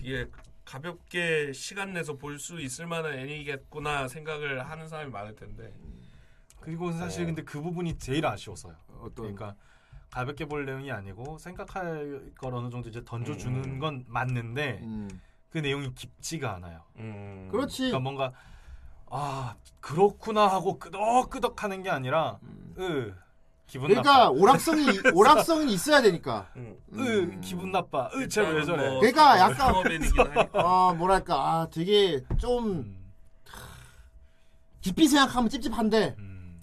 [0.00, 0.26] 뒤에
[0.68, 5.72] 가볍게 시간 내서 볼 수 있을 만한 애니겠구나 생각을 하는 사람이 많을 텐데
[6.60, 7.26] 그리고 사실 어.
[7.26, 8.76] 근데 그 부분이 제일 아쉬웠어요.
[9.00, 9.54] 어떤 그러니까
[10.10, 13.78] 가볍게 볼 내용이 아니고 생각할 걸 어느 정도 이제 던져주는 음.
[13.78, 15.08] 건 맞는데 음.
[15.48, 16.84] 그 내용이 깊지가 않아요.
[16.96, 17.78] 음, 그렇지.
[17.90, 18.32] 그러니까 뭔가
[19.10, 22.38] 아 그렇구나 하고 끄덕끄덕 하는 게 아니라
[22.78, 23.14] 으
[23.68, 24.30] 기분 그러니까 나빠.
[24.30, 26.50] 오락성이 오락성이 있어야 되니까.
[26.56, 26.76] 음.
[26.94, 28.10] 으 기분 나빠.
[28.14, 28.88] 으쟤왜 저래.
[28.90, 33.12] 뭐 그러니까 약간- 상업애니긴 하니까 어 뭐랄까 아 되게 좀 음,
[34.80, 36.60] 깊이 생각하면 찝찝한데 음.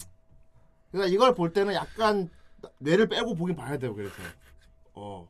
[0.90, 2.28] 그러니까 이걸 볼 때는 약간
[2.78, 4.14] 뇌를 빼고 보긴 봐야 돼요 그래서
[4.94, 5.26] 어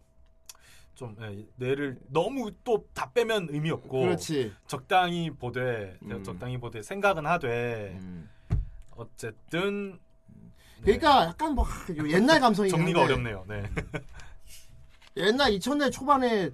[0.96, 6.24] 좀 예, 뇌를 너무 또 다 빼면 의미 없고 그렇지 적당히 보되 음.
[6.24, 8.30] 적당히 보되 생각은 하되 음.
[8.96, 9.98] 어쨌든
[10.82, 11.66] 그러니까 약간 뭐
[12.10, 13.44] 옛날 감성이 정리가 어렵네요.
[13.48, 13.62] 네.
[15.16, 16.50] 옛날 2000년 초반에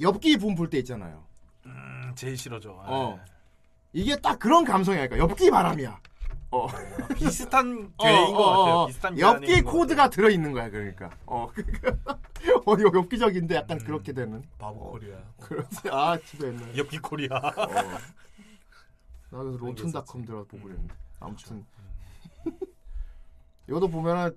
[0.00, 1.24] 엽기 붐 불 때 있잖아요
[1.66, 2.72] 음, 제일 싫어져.
[2.86, 3.18] 어.
[3.94, 5.98] 이게 딱 그런 감성이야 그러니까 엽기 바람이야
[6.50, 6.68] 어.
[6.68, 8.74] 아, 비슷한 어, 괴인 것 어, 어, 같아요.
[8.74, 8.86] 어.
[8.86, 11.48] 비슷한 엽기 것 코드가 들어 있는 거야 그러니까 어
[12.66, 13.84] 어, 엽기적인데 약간 음.
[13.86, 16.76] 그렇게 되는 바보 코리아 그렇지 아 집에 옛날.
[16.76, 17.36] 엽기 코리아.
[17.36, 17.50] 어.
[19.30, 21.64] 나 그래서 Rotten.com 들어 보고 그랬는데 아무튼
[23.68, 24.36] 이것도 보면은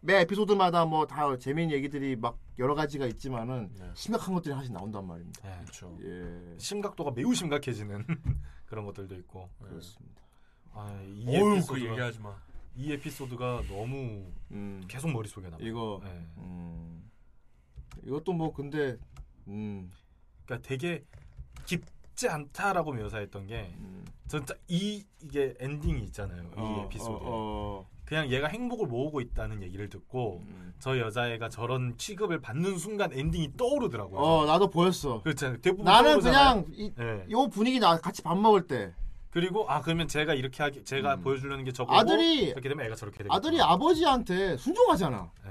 [0.00, 3.90] 매 에피소드마다 뭐 다 재미있는 얘기들이 막 여러 가지가 있지만은 네.
[3.94, 5.48] 심각한 것들이 하나씩 나온단 말입니다.
[5.48, 5.58] 네.
[5.62, 5.96] 그렇죠.
[6.02, 8.04] 예, 심각도가 매우 심각해지는
[8.66, 9.48] 그런 것들도 있고.
[9.60, 10.22] 그렇습니다.
[10.72, 12.36] 아, 이그 에피소드가 얘기하지 마.
[12.74, 15.58] 이 에피소드가 너무 음, 계속 머릿속에 남아.
[15.62, 16.26] 이거 네.
[16.38, 17.10] 음,
[18.04, 18.96] 이것도 뭐 근데
[19.46, 19.90] 음,
[20.44, 21.04] 그러니까 되게
[21.66, 26.42] 깊지 않다라고 묘사했던 게 음, 진짜 이 이게 엔딩이 있잖아요.
[26.42, 27.10] 이 어, 에피소드.
[27.10, 30.74] 어, 어, 그냥 얘가 행복을 모으고 있다는 얘기를 듣고 음.
[30.78, 34.20] 저 여자애가 저런 취급을 받는 순간 엔딩이 떠오르더라고요.
[34.20, 35.22] 어, 나도 보였어.
[35.22, 35.56] 그렇잖아요.
[35.62, 36.64] 대부분 나는 떠오르잖아요.
[36.64, 37.24] 그냥 이, 네.
[37.30, 38.92] 요 분위기 나 같이 밥 먹을 때
[39.30, 41.22] 그리고 아 그러면 제가 이렇게 하기 제가 음.
[41.22, 45.30] 보여주려는 게 저거고 아들이- 이렇게 되면 애가 저렇게 되고 아들이 아버지한테 순종하잖아.
[45.46, 45.50] 네.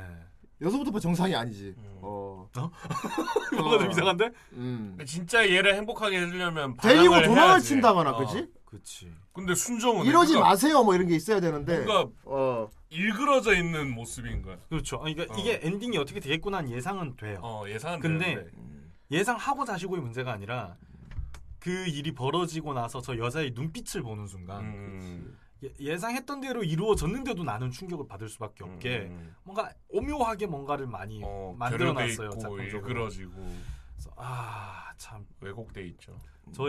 [0.61, 1.73] 여기서부터 정상이 아니지.
[1.79, 1.97] 음.
[2.03, 2.47] 어,
[3.57, 4.29] 뭔가 좀 이상한데?
[4.53, 4.99] 음.
[5.07, 7.69] 진짜 얘를 행복하게 해주려면 데리고 도망을 해야지.
[7.69, 8.17] 친다거나, 어.
[8.19, 8.47] 그지?
[8.65, 9.11] 그치.
[9.33, 11.85] 근데 순종은 이러지 그러니까 마세요, 뭐 이런 게 있어야 되는데.
[11.85, 14.57] 뭔가 어, 일그러져 있는 모습인 거야.
[14.69, 14.97] 그렇죠.
[14.97, 15.39] 아니, 그러니까 어.
[15.39, 17.39] 이게 엔딩이 어떻게 되겠구나 하는 예상은 돼요.
[17.41, 17.99] 어 예상.
[17.99, 18.45] 근데
[19.09, 20.75] 예상하고 자시고의 문제가 아니라
[21.59, 25.37] 그 일이 벌어지고 나서 저 여자의 눈빛을 보는 순간 음,
[25.79, 31.55] 예, 상했던 대로 이루어졌는데도 나는 충격을 받을 수밖에 없게 음, 뭔가 오묘하게 뭔가를 많이 어,
[31.57, 32.63] 만들어놨어요 작품적으로.
[32.63, 33.33] 일그러지고
[33.93, 36.19] 그래서 아참 저 왜곡돼 있죠.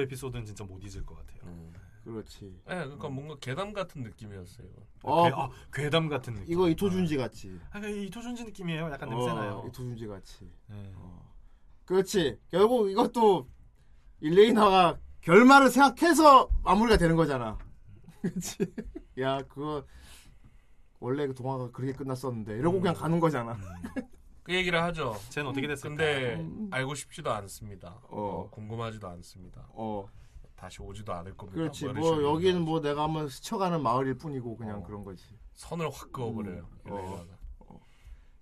[0.02, 1.40] 에피소드는 진짜 못 잊을 것 같아요.
[1.44, 1.72] 음.
[2.04, 2.60] 그렇지.
[2.68, 4.66] 예, 그러니까 뭔가 계담 같은 느낌이었어요.
[5.02, 6.52] 어, 괴, 아, 괴담 같은 느낌.
[6.52, 7.58] 이거 이토준지 같이.
[7.70, 8.90] 아, 이토준지 느낌이에요.
[8.90, 9.64] 약간 어, 냄새나요.
[9.68, 10.50] 이토준지 같이.
[10.66, 10.92] 네.
[11.84, 12.38] 그렇지.
[12.50, 13.48] 결국 이것도
[14.20, 17.58] 일레이나가 결말을 생각해서 마무리가 되는 거잖아.
[18.20, 18.72] 그렇지.
[19.20, 19.84] 야 그거
[21.00, 23.56] 원래 그 동화가 그렇게 끝났었는데 이러고 그냥 가는 거잖아.
[24.42, 25.16] 그 얘기를 하죠.
[25.28, 25.88] 쟤는 어떻게 됐을까?
[25.88, 28.00] 근데 알고 싶지도 않습니다.
[28.04, 28.20] 어.
[28.20, 29.66] 어, 궁금하지도 않습니다.
[29.70, 30.08] 어,
[30.62, 31.60] 다시 오지도 않을 겁니다.
[31.60, 31.86] 그렇지.
[31.86, 34.82] 뭐 식으로 여기는 뭐 내가 한번 스쳐가는 마을일 뿐이고 그냥 어.
[34.84, 35.24] 그런 거지.
[35.54, 36.68] 선을 확 그어버려요.
[36.86, 36.86] 음.
[36.86, 37.24] 일레이나가.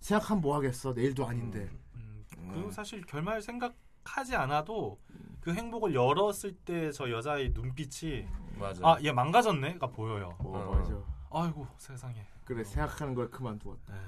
[0.00, 0.92] 생각하면 뭐 하겠어.
[0.92, 1.70] 내일도 아닌데.
[1.94, 5.00] 음, 그리고 사실 결말 생각하지 않아도
[5.40, 8.26] 그 행복을 열었을 때 저 여자의 눈빛이
[8.58, 8.86] 맞아.
[8.86, 10.36] 아 얘 망가졌네가 보여요.
[10.40, 10.74] 어, 어.
[10.74, 11.02] 맞아.
[11.30, 12.26] 아이고 세상에.
[12.44, 13.94] 그래 생각하는 걸 그만두었다.
[13.94, 14.00] 네.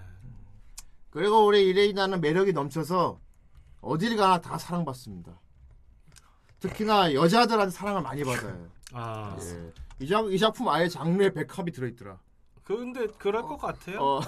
[1.08, 3.18] 그리고 우리 일레이나는 매력이 넘쳐서
[3.80, 5.40] 어딜 가나 다 사랑받습니다.
[6.62, 8.56] 특히나 여자들한테 사랑을 많이 받아요.
[8.92, 9.72] 아 예.
[9.98, 12.18] 이, 작, 이 작품 아예 장르에 백합이 들어있더라.
[12.62, 13.98] 근데 그럴 것 같아요.
[14.00, 14.20] 어,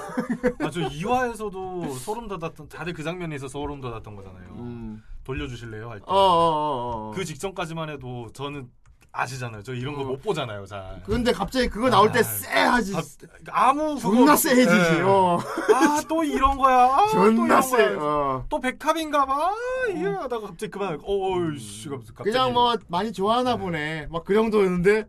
[0.61, 4.49] 아저 2화에서도 소름 돋았던 다들 그 장면에서 소름 돋았던 거잖아요.
[4.59, 5.03] 음.
[5.23, 6.05] 돌려주실래요 할 때.
[6.09, 7.13] 어, 어, 어, 어.
[7.15, 8.69] 그 직전까지만 해도 저는
[9.17, 9.63] 아시잖아요.
[9.63, 10.05] 저 이런 거 어.
[10.05, 10.67] 못 보잖아요.
[10.67, 11.01] 잘.
[11.05, 12.97] 근데 갑자기 그거 나올 때 아, 쎄하지.
[12.97, 14.97] 아, 아무 존나 쎄해지지.
[14.99, 15.03] 예.
[15.03, 15.39] 어.
[15.39, 16.77] 아 또 이런 거야.
[16.77, 17.85] 아, 또 존나 이런 쎄.
[17.95, 18.45] 어.
[18.49, 19.47] 또 백합인가 봐.
[19.51, 19.55] 아,
[19.89, 20.99] 이게 하다가 갑자기 그만.
[21.03, 22.13] 어이씨 갑자기.
[22.25, 24.09] 그냥 뭐 많이 좋아하나 보네.
[24.11, 25.07] 막 그 정도였는데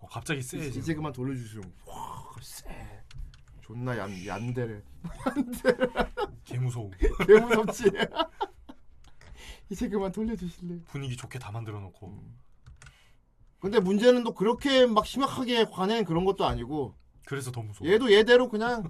[0.00, 0.78] 어, 갑자기 세지.
[0.80, 1.60] 이제 그만 돌려주시오.
[1.86, 2.64] 와, 쎄.
[3.62, 4.82] 존나 얀 얀데래.
[6.44, 6.90] 개 무서워.
[7.26, 7.84] 개 무섭지.
[9.70, 10.80] 이제 그만 돌려주실래.
[10.86, 12.08] 분위기 좋게 다 만들어 놓고.
[12.08, 12.43] 음.
[13.64, 17.90] 근데 문제는 또 그렇게 막 심각하게 관행 그런 것도 아니고 그래서 더 무서워.
[17.90, 18.86] 얘도 얘대로 그냥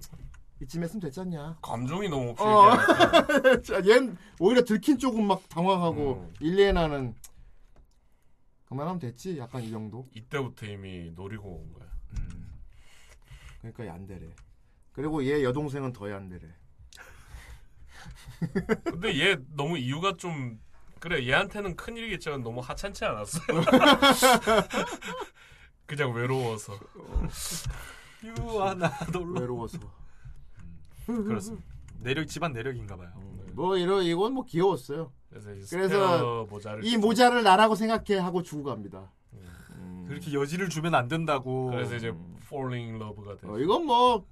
[0.61, 1.59] 이쯤 했으면 됐잖냐.
[1.63, 2.73] 감정이 너무 어.
[3.63, 6.35] 자, 얜 오히려 들킨 쪽은 막 당황하고 음.
[6.41, 7.15] 일리에나는
[8.65, 9.39] 그만하면 됐지.
[9.39, 10.09] 약간 이 정도.
[10.13, 11.89] 이때부터 이미 노리고 온 거야.
[12.19, 12.51] 음.
[13.61, 14.35] 그러니까 얀데래.
[14.91, 16.49] 그리고 얘 여동생은 더 얀데래.
[18.83, 20.59] 근데 얘 너무 이유가 좀
[21.05, 23.39] 그래 얘한테는 큰 일이겠지만 너무 하찮지 않았어?
[25.85, 26.73] 그냥 외로워서.
[28.25, 29.43] 유아나 놀러.
[29.43, 29.79] 외로워서.
[31.05, 31.63] 그렇습니다.
[32.01, 33.11] 내력 집안 내력인가 봐요.
[33.53, 35.13] 뭐 이러 이건 뭐 귀여웠어요.
[35.29, 39.13] 그래서, 그래서 모자를 이 모자를 나라고 생각해 하고 주고 갑니다.
[39.75, 40.07] 음.
[40.09, 41.67] 그렇게 여지를 주면 안 된다고.
[41.67, 42.15] 그래서 이제
[42.47, 43.47] falling in love가 돼.
[43.47, 44.27] 어, 이건 뭐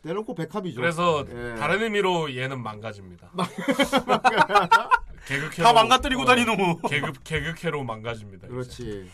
[0.00, 0.80] 대놓고 백합이죠.
[0.80, 1.54] 그래서 예.
[1.56, 3.30] 다른 의미로 얘는 망가집니다.
[5.26, 6.80] 개그캐로 다 망가뜨리고 어, 다니노.
[6.88, 8.46] 개그 개그캐로 망가집니다.
[8.46, 8.52] 이제.
[8.52, 9.10] 그렇지.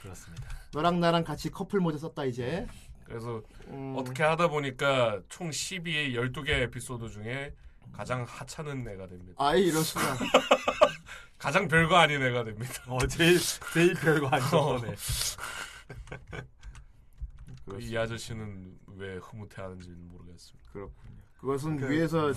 [0.00, 0.48] 그렇습니다.
[0.72, 2.66] 너랑 나랑 같이 커플 모자 썼다 이제.
[3.04, 3.94] 그래서 음.
[3.98, 7.54] 어떻게 하다 보니까 총 12의 12개 에피소드 중에
[7.92, 9.34] 가장 하찮은 애가 됩니다.
[9.38, 10.02] 아이 이럴 수가.
[11.38, 12.72] 가장 별거 아닌 애가 됩니다.
[12.86, 13.38] 어 제일
[13.72, 14.26] 제일 별거
[14.56, 14.78] 어.
[14.78, 14.94] 거네.
[17.80, 20.70] 이 아저씨는 왜 흐뭇해하는지는 모르겠습니다.
[20.72, 21.14] 그렇군요.
[21.38, 22.34] 그것은 그- 위에서 이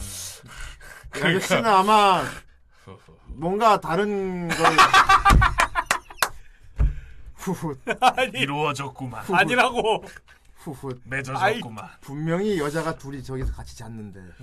[1.12, 1.38] 그러니까.
[1.38, 2.24] 아저씨는 아마
[3.28, 4.58] 뭔가 다른 걸
[7.36, 7.76] 후훗
[8.34, 9.24] 이루어졌구만.
[9.32, 10.04] 아니라고.
[10.58, 11.88] 후훗 맺어졌구만.
[12.02, 14.20] 분명히 여자가 둘이 저기서 같이 잤는데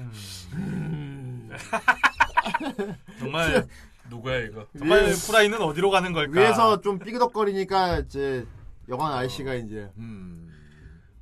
[3.19, 3.67] 정말
[4.09, 4.67] 누구야 이거?
[4.79, 6.41] 정말 위에- 프라이는 어디로 가는 걸까?
[6.41, 8.47] 위에서 좀 삐그덕거리니까 이제
[8.89, 10.51] 영환 아저씨가 이제 음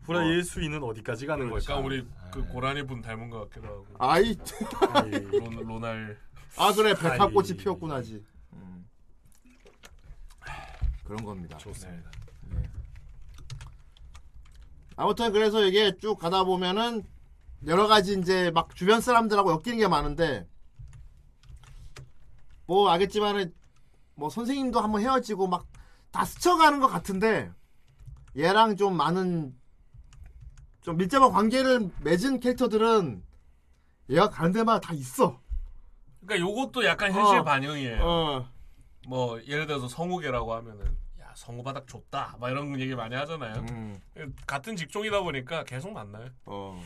[0.05, 1.87] 프라이의 수위는 어디까지 가는 그러니까 걸까?
[1.87, 3.87] 우리 그 고라니 분 닮은 것 같기도 하고.
[3.99, 4.37] 아이
[5.33, 6.19] 로, 로날
[6.57, 7.57] 아 그래 백합꽃이 아이.
[7.57, 8.89] 피었구나지 음.
[11.05, 11.57] 그런 겁니다.
[11.59, 12.11] 좋습니다.
[14.97, 17.03] 아무튼 그래서 이게 쭉 가다 보면은
[17.67, 20.47] 여러 가지 이제 막 주변 사람들하고 엮이는 게 많은데
[22.67, 23.55] 뭐 알겠지만은
[24.15, 25.73] 뭐 선생님도 한번 헤어지고 막
[26.13, 27.51] 다 스쳐가는 것 같은데
[28.37, 29.59] 얘랑 좀 많은
[30.83, 33.25] 좀 밀접한 관계를 맺은 캐릭터들은
[34.11, 35.41] 얘가 가는 데마다 다 있어.
[36.27, 37.45] 그러니까 요것도 약간 현실 어.
[37.45, 38.01] 반영이에요.
[38.03, 38.49] 어.
[39.09, 40.85] 뭐 예를 들어서 성우계라고 하면은
[41.21, 43.65] 야 성우 바닥 줬다 막 이런 얘기 많이 하잖아요.
[43.71, 44.01] 음.
[44.47, 46.29] 같은 직종이다 보니까 계속 만나요.
[46.47, 46.81] 어.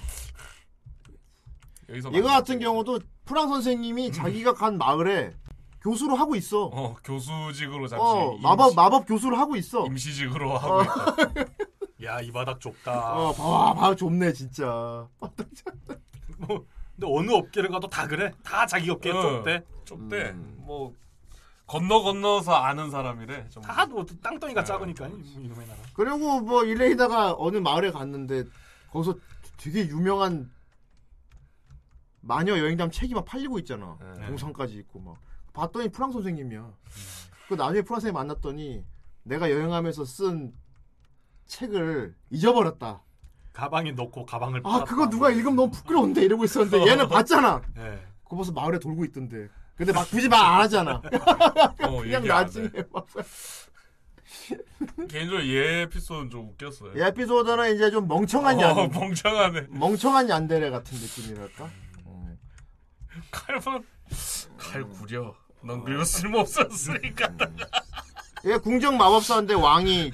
[1.88, 2.34] 여기서 이거 만나죠.
[2.34, 5.34] 같은 경우도 프랑 선생님이 자기가 간 마을에
[5.82, 6.64] 교수로 하고 있어.
[6.64, 9.86] 어 교수직으로 잠시 어, 임시, 마법 마법 교수를 하고 있어.
[9.86, 11.46] 임시직으로 하고 있다.
[12.02, 13.14] 야이 바닥 좁다.
[13.14, 15.08] 어, 봐, 봐, 좁네 진짜.
[16.38, 18.32] 뭐 근데 어느 업계를 가도 다 그래.
[18.42, 19.20] 다 자기 업계 어.
[19.20, 19.62] 좁대.
[19.84, 20.30] 좁대.
[20.30, 20.54] 음.
[20.60, 20.94] 뭐
[21.66, 23.48] 건너 건너서 아는 사람이래.
[23.50, 23.62] 좀.
[23.62, 24.64] 다뭐 땅덩이가 어.
[24.64, 25.78] 작으니까 이- 이놈의 나라.
[25.94, 28.44] 그리고 뭐 일레이다가 어느 마을에 갔는데
[28.90, 29.14] 거기서
[29.58, 30.50] 되게 유명한
[32.20, 33.98] 마녀 여행담 책이 막 팔리고 있잖아.
[34.18, 34.26] 네.
[34.26, 35.16] 동상까지 있고 막.
[35.52, 36.72] 봤더니 프랑 선생님이야.
[37.48, 38.84] 그 나중에 프랑 선생님 만났더니
[39.22, 40.52] 내가 여행하면서 쓴
[41.46, 43.02] 책을 잊어버렸다.
[43.56, 44.84] 가방에 넣고 가방을 아.
[44.84, 47.62] 그거 누가 읽으면 너무 부끄러운데 이러고 있었는데 얘는 봤잖아.
[47.78, 48.06] 예.
[48.22, 49.48] 그거 벌써 마을에 돌고 있던데.
[49.74, 51.00] 근데 막 굳이 말 안 하잖아.
[51.80, 52.82] 어, 그냥 나중에 해.
[52.92, 53.06] 막.
[55.08, 56.92] 개인적으로 얘 에피소드는 좀 웃겼어요.
[56.96, 59.66] 이 에피소드는 이제 좀 멍청한 어, 얀, 멍청하네.
[59.70, 61.70] 멍청한 얀데레 같은 느낌이랄까.
[62.04, 62.36] 어.
[63.30, 63.84] 칼만
[64.58, 65.34] 칼 구려.
[65.62, 67.30] 넌 그리고 쓸모없었으니까.
[68.44, 70.12] 이게 궁정 마법사인데 왕이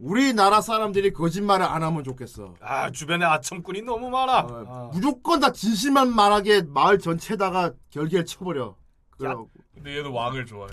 [0.00, 2.54] 우리나라 사람들이 거짓말을 안 하면 좋겠어.
[2.60, 4.38] 아 주변에 아첨꾼이 너무 많아.
[4.40, 4.90] 어, 아.
[4.92, 8.74] 무조건 다 진실만 말하게 마을 전체다가 결계를 쳐버려.
[9.10, 9.50] 그래갖고
[9.82, 10.70] 근데 얘는 왕을 좋아해.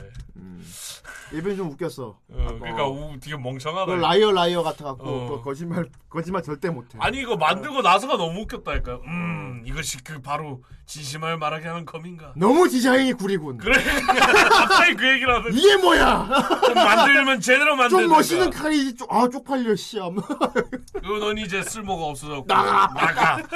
[1.33, 2.07] 이번에 좀 웃겼어.
[2.07, 2.89] 어, 그러니까 어.
[2.91, 3.85] 우, 되게 멍청하다.
[3.85, 5.29] 그 Liar Liar 같아갖고 어.
[5.29, 6.97] 그 거짓말 거짓말 절대 못해.
[7.01, 8.99] 아니 이거 만들고 나서가 너무 웃겼다니까.
[9.05, 12.33] 음 이것이 그 바로 진심을 말하게 하는 검인가.
[12.35, 13.57] 너무 디자인이 구리군.
[13.57, 13.75] 그래
[14.49, 15.53] 갑자기 그 얘기를 하는.
[15.53, 16.29] 이게 뭐야?
[16.65, 20.09] 좀 만들면 제대로 만드는 좀 멋있는 칼이 쪽, 아 쪽팔려 씨야.
[21.01, 22.93] 그넌 이제 쓸모가 없어졌고 나가.
[22.93, 23.37] 나가.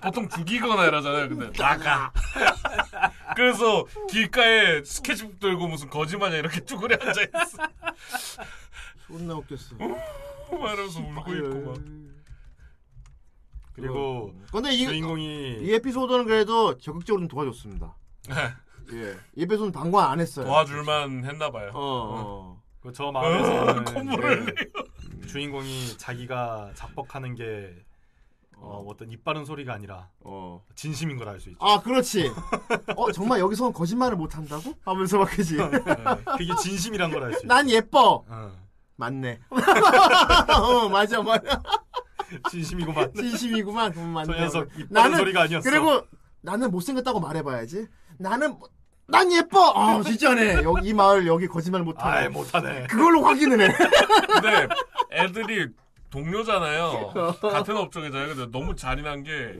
[0.00, 1.28] 보통 죽이거나 이러잖아요.
[1.28, 2.12] 근데 나가.
[3.34, 7.68] 그래서 길가에 스케치북 들고 무슨 거지마냥 이렇게 쭈그려 앉아 있어.
[9.06, 9.76] 존나 웃겼어.
[10.50, 11.78] 말하면서 울고 있고 막.
[13.72, 17.94] 그리고 근데 이, 주인공이 이 에피소드는 그래도 적극적으로 좀 도와줬습니다.
[18.92, 20.46] 예, 이 에피소드는 방관 안 했어요.
[20.46, 21.70] 도와줄만 했나 봐요.
[21.74, 22.62] 어, 어.
[22.80, 24.54] 그저 마을에서는 콧물을
[25.18, 27.74] 이제 주인공이 자기가 작곡하는 게
[28.58, 30.62] 어, 어떤 입 바른 소리가 아니라 어.
[30.74, 31.58] 진심인 걸 알 수 있죠.
[31.64, 32.32] 아, 그렇지.
[32.96, 34.72] 어, 정말 여기서 거짓말을 못 한다고?
[34.84, 35.56] 하면서 막 그지.
[35.56, 37.46] 그게 진심이란 걸 알 수 있죠.
[37.48, 38.24] 난 예뻐.
[38.28, 38.52] 어,
[38.96, 39.40] 맞네.
[40.58, 41.62] 어, 맞아, 맞아.
[42.50, 43.12] 진심이구만.
[43.14, 43.92] 진심이구만.
[43.96, 44.32] 음, 맞네.
[44.32, 45.68] 저 녀석 입 바른 소리가 아니었어.
[45.70, 46.02] 그리고
[46.40, 47.86] 나는 못생겼다고 말해봐야지.
[48.18, 48.68] 나는 뭐-
[49.08, 49.72] 난 예뻐.
[49.76, 50.62] 아, 진짜네.
[50.64, 52.28] 여기 이 마을 여기 거짓말 못하네.
[52.30, 52.86] 못하네.
[52.88, 53.72] 그걸로 확인을 해.
[54.26, 54.68] 근데
[55.12, 55.68] 애들이
[56.10, 57.12] 동료잖아요.
[57.40, 58.34] 같은 업종이잖아요.
[58.34, 59.54] 근데 너무 잔인한 게.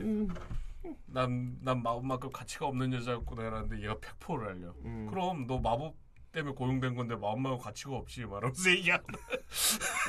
[1.07, 4.73] 난, 난 마법만큼 가치가 없는 여자였구나 이러는데 얘가 팩포를 알려.
[4.85, 5.07] 음.
[5.09, 5.93] 그럼 너 마법
[6.31, 9.03] 때문에 고용된 건데 마법만큼 가치가 없지 말하면서 얘기하는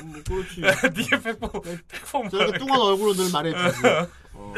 [0.05, 0.61] 뭐, 그렇지.
[1.01, 3.81] 니가 팩포 팩포 저렇게 뚱한 얼굴로 늘 말해주지.
[4.33, 4.53] 어.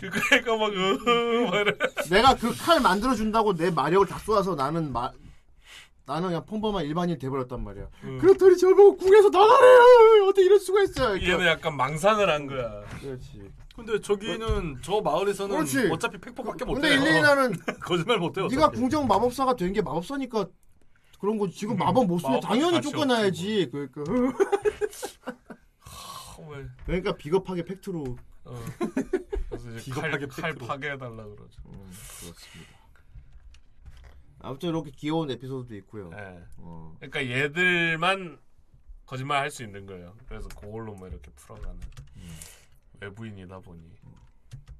[0.00, 1.74] 그러니까 막막 이래
[2.10, 5.12] 내가 그 칼 만들어준다고 내 마력을 다 쏘아서 나는 마,
[6.04, 7.86] 나는 그냥 평범한 일반인 돼버렸단 말이야.
[8.20, 10.24] 그렇더니 저보고 궁에서 나가래요.
[10.28, 11.20] 어떻게 이럴 수가 있어요.
[11.22, 13.50] 얘는 약간 망상을 한 거야 그렇지.
[13.76, 15.88] 근데 저기는 저 마을에서는 그렇지.
[15.90, 17.00] 어차피 팩폭밖에 못 근데 해요.
[17.00, 18.48] 일레나는 거짓말 못 해요.
[18.50, 18.70] 네가.
[18.70, 20.46] 궁정 마법사가 된 게 마법사니까
[21.20, 23.68] 그런 거 지금 마법 못 쓰면 당연히 쫓겨나야지.
[23.70, 24.02] 그러니까
[26.36, 28.60] 정말 그러니까 비겁하게 팩트로 어.
[29.48, 30.66] 그래서 이제 비겁하게 칼, 칼 팩트로.
[30.66, 32.71] 파괴해달라 그러죠 음, 그렇습니다.
[34.42, 36.10] 아무튼 이렇게 귀여운 에피소드도 있고요.
[36.14, 36.42] 예.
[36.58, 36.96] 어.
[37.00, 38.38] 그러니까 얘들만
[39.06, 41.80] 거짓말 할 수 있는 거예요 그래서 그걸로 뭐 이렇게 풀어가는
[42.16, 42.36] 음.
[43.00, 43.82] 외부인이다 보니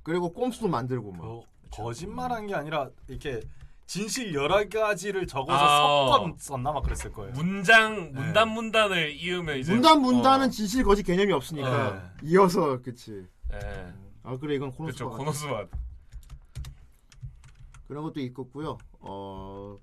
[0.02, 1.24] 그리고 꼼수도 만들고 막.
[1.24, 3.40] 어, 거짓말한 게 아니라 이렇게
[3.86, 6.18] 진실 여러 가지를 적어서 아.
[6.18, 7.32] 섞어 썼나 막 그랬을 거예요.
[7.32, 12.28] 문장 문단 문단을 이으면 이제 문단 문단은 어, 진실 거짓 개념이 없으니까 네.
[12.30, 13.26] 이어서 그치.
[13.52, 13.92] 예.
[14.22, 15.68] 아 그래 이건 그렇죠 코노스가 코노스만
[17.86, 18.78] 그런 것도 있었고요.
[19.02, 19.78] 어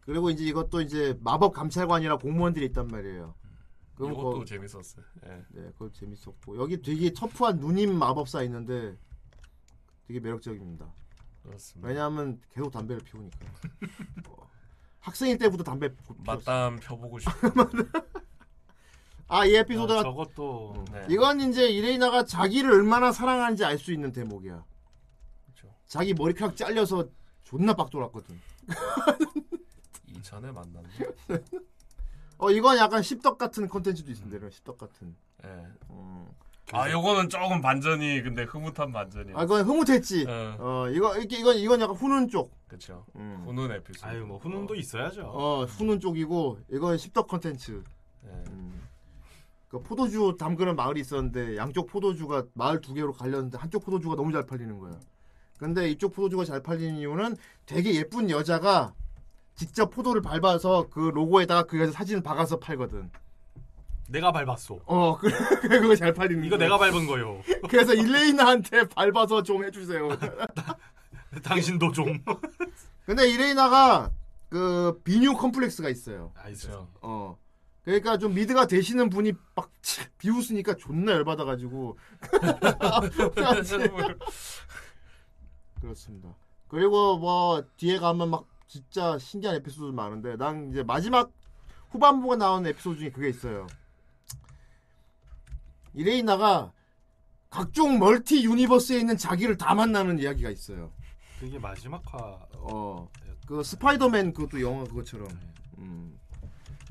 [0.00, 3.34] 그리고 이제 이것도 이제 마법 감찰관이라 공무원들이 있단 말이에요.
[3.94, 5.42] 그럼 이것도 거, 재밌었어요 예.
[5.50, 8.96] 네, 그거 재밌었고 여기 되게 터프한 누님 마법사 있는데
[10.06, 10.86] 되게 매력적입니다.
[11.42, 13.38] 그렇습니다 왜냐하면 계속 담배를 피우니까.
[14.28, 14.50] 어,
[15.00, 15.90] 학생일 때부터 담배.
[16.18, 17.32] 맞담 펴보고 싶어
[19.28, 21.06] 아이 아, 에피소드가 저것도 네.
[21.10, 24.64] 이건 이제 이레이나가 자기를 얼마나 사랑하는지 알 수 있는 대목이야.
[25.46, 25.74] 그렇죠.
[25.86, 27.08] 자기 머리카락 잘려서
[27.46, 28.38] 존나 빡 돌았거든.
[30.08, 30.88] 이전에 만났네
[32.38, 34.36] 어 이건 약간 십덕 같은 컨텐츠도 있습니다.
[34.36, 35.14] 이런 십덕 같은.
[35.44, 35.48] 예.
[35.90, 36.26] 음.
[36.72, 40.26] 아 요거는 조금 반전이 근데 흐뭇한 반전이야 아 이건 흐뭇했지.
[40.28, 40.56] 어.
[40.58, 42.52] 어 이거 이게 이건 이건 약간 후는 쪽.
[42.66, 43.44] 그쵸 음.
[43.46, 45.22] 후는 에피소드 아유 뭐 훈훈도 있어야죠.
[45.22, 47.84] 어 후는 쪽이고 이건 십덕 컨텐츠.
[48.24, 48.28] 예.
[48.28, 48.82] 음.
[49.68, 54.44] 그 포도주 담그는 마을이 있었는데 양쪽 포도주가 마을 두 개로 갈렸는데 한쪽 포도주가 너무 잘
[54.44, 54.98] 팔리는 거야.
[55.58, 58.92] 근데 이쪽 포도주가 잘 팔리는 이유는 되게 예쁜 여자가
[59.54, 63.10] 직접 포도를 밟아서 그 로고에다가 그 여자 사진을 박아서 팔거든.
[64.08, 64.78] 내가 밟았어.
[64.84, 66.56] 어, 그래, 그거 잘 팔리는 이거.
[66.56, 67.42] 내가 밟은 거요.
[67.68, 70.08] 그래서 일레이나한테 밟아서 좀 해주세요.
[71.42, 72.22] 당신도 좀.
[73.04, 74.10] 근데 일레이나가
[74.48, 76.32] 그 빈유 콤플렉스가 있어요.
[76.36, 76.88] 아 있어요.
[77.00, 77.36] 어.
[77.84, 79.70] 그러니까 좀 미드가 되시는 분이 막
[80.18, 81.96] 비웃으니까 존나 열받아가지고.
[85.86, 86.34] 그렇습니다.
[86.68, 91.30] 그리고 뭐 뒤에 가면 막 진짜 신기한 에피소드 많은데 난 이제 마지막
[91.90, 93.66] 후반부가 나온 에피소드 중에 그게 있어요.
[95.94, 96.72] 일레이나가
[97.48, 100.90] 각종 multi universe에 있는 자기를 다 만나는 이야기가 있어요.
[101.38, 102.18] 그게 마지막 화.
[102.54, 103.08] 어,
[103.46, 105.28] 그 스파이더맨 그것도 영화 그것처럼.
[105.78, 106.18] 음.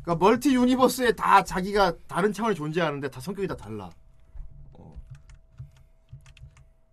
[0.02, 3.90] 그러니까 multi universe에 다 자기가 다른 차원에 존재하는데 다 성격이 다 달라.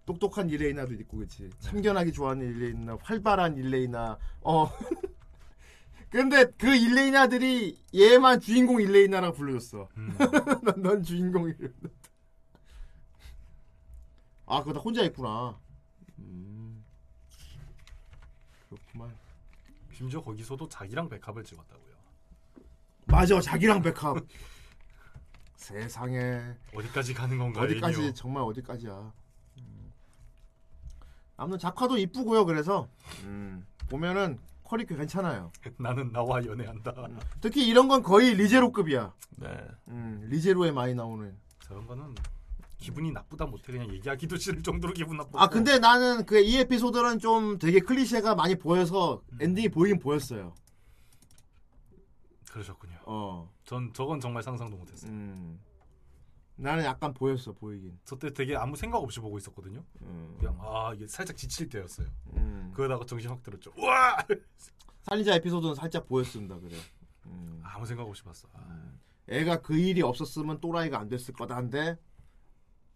[0.02, 0.06] 어.
[0.06, 1.50] 똑똑한 일레이나도 있고 그렇지.
[1.60, 4.18] 참견하기 좋아하는 일레이나, 활발한 일레이나.
[4.42, 4.68] 어.
[6.10, 9.88] 근데 그 일레이나들이 얘만 주인공 일레이나라고 불러줬어.
[9.96, 10.14] 음.
[10.62, 11.68] 넌, 넌 주인공이래.
[14.44, 15.58] 아, 그거 다 혼자 있구나.
[16.18, 16.84] 음.
[18.68, 19.16] 그렇구만.
[19.92, 21.92] 심지어 거기서도 자기랑 백합을 찍었다고요.
[23.06, 24.16] 맞아, 자기랑 백합.
[25.56, 26.42] 세상에.
[26.74, 27.64] 어디까지 가는 건가요?
[27.64, 28.14] 어디까지?
[28.14, 29.12] 정말 어디까지야.
[31.32, 31.34] 음.
[31.36, 32.44] 아무튼 작화도 이쁘고요.
[32.44, 32.88] 그래서
[33.24, 35.50] 음, 보면은 quality 괜찮아요.
[35.78, 36.94] 나는 나와 연애한다.
[37.40, 39.12] 특히 이런 건 거의 리제로급이야.
[39.38, 39.48] 네.
[39.88, 41.36] 음, 리제로에 많이 나오는.
[41.60, 42.14] 저런 거는
[42.78, 45.38] 기분이 나쁘다 못해 그냥 얘기하기도 싫을 정도로 기분 나쁘고.
[45.38, 50.54] 아 근데 나는 그 이 에피소드는 좀 되게 클리셰가 많이 보여서 엔딩이 보이긴 보였어요.
[52.50, 52.96] 그러셨군요.
[53.06, 53.50] 어.
[53.64, 55.10] 전 저건 정말 상상도 못했어요.
[55.10, 55.58] 음.
[56.62, 57.98] 나는 약간 보였어 보이긴.
[58.04, 59.84] 저 때 되게 아무 생각 없이 보고 있었거든요.
[60.02, 60.36] 음.
[60.38, 62.06] 그냥 아 이게 살짝 지칠 때였어요.
[62.36, 62.70] 음.
[62.74, 63.72] 그러다가 정신 확 들었죠.
[63.76, 64.16] 우와!
[65.02, 66.58] 살인자 에피소드는 살짝 보였습니다.
[66.60, 66.76] 그래.
[67.26, 67.60] 음.
[67.64, 68.48] 아무 생각 없이 봤어.
[68.52, 68.92] 아,
[69.28, 71.98] 애가 그 일이 없었으면 또라이가 안 됐을 거다 한데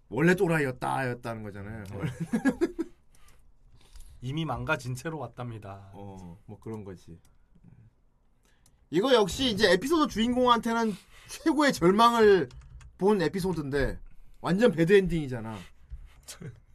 [0.08, 1.84] 원래 또라이였다 였다는 거잖아요.
[4.20, 5.90] 이미 망가진 채로 왔답니다.
[5.92, 7.18] 어, 뭐 그런 거지.
[7.64, 7.70] 음.
[8.90, 10.94] 이거 역시 이제 에피소드 주인공한테는
[11.28, 12.48] 최고의 절망을
[12.98, 13.98] 본 에피소드인데
[14.40, 15.58] 완전 배드 엔딩이잖아.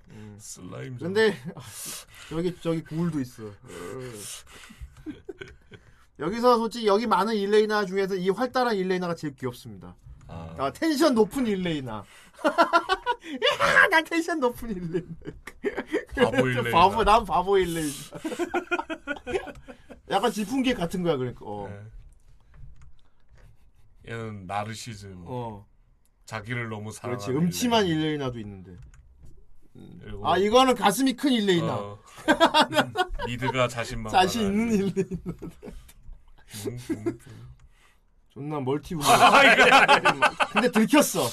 [0.10, 0.36] 음.
[0.40, 0.98] 슬라임.
[0.98, 1.36] 근데
[2.32, 3.44] 여기 저기 구울도 있어.
[3.46, 3.54] 어.
[6.20, 9.96] 여기서 솔직히 여기 많은 일레이나 중에서 이 활달한 일레이나가 제일 귀엽습니다.
[10.28, 12.04] 아, 아, 텐션 높은 일레이나.
[12.44, 15.08] 야, 난 텐션 높은 일레이나.
[16.16, 16.72] 바보 일레이나.
[16.72, 17.92] 바보, 난 바보 일레이나.
[20.10, 21.46] 약간 지풍기 같은 거야, 그러니까.
[21.46, 21.68] 어.
[21.68, 21.82] 네.
[24.14, 25.24] 얘는 나르시즘.
[25.26, 25.66] 어.
[26.32, 27.26] 자기를 너무 사랑하는.
[27.26, 27.38] 그렇지.
[27.38, 28.78] 음침한 일레이나도 있는데.
[30.02, 31.76] 그리고 아, 이거는 가슴이 큰 일레이나.
[31.76, 32.00] 어,
[33.28, 35.34] 미드가 자신만 자신 있는 일레이나.
[36.68, 37.20] 음, 음.
[38.30, 39.42] 존나 multi 우 아,
[40.54, 41.28] 근데 들켰어.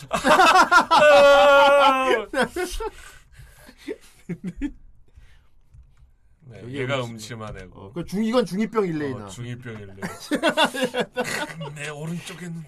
[6.40, 7.12] 네, 얘가 음침.
[7.12, 7.80] 음침한 애고.
[7.80, 9.26] 어, 그 중, 이건 중2병 일레이나.
[9.26, 9.94] 어, 중2병 일레.
[11.76, 12.64] 내 오른쪽에는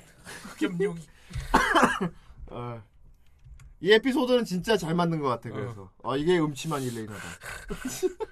[0.54, 1.00] 흑염룡이.
[2.48, 2.82] 어.
[3.80, 5.50] 이 에피소드는 진짜 잘 맞는 것 같아.
[5.50, 7.22] 그래서 아 이게 음침한 일레이나다.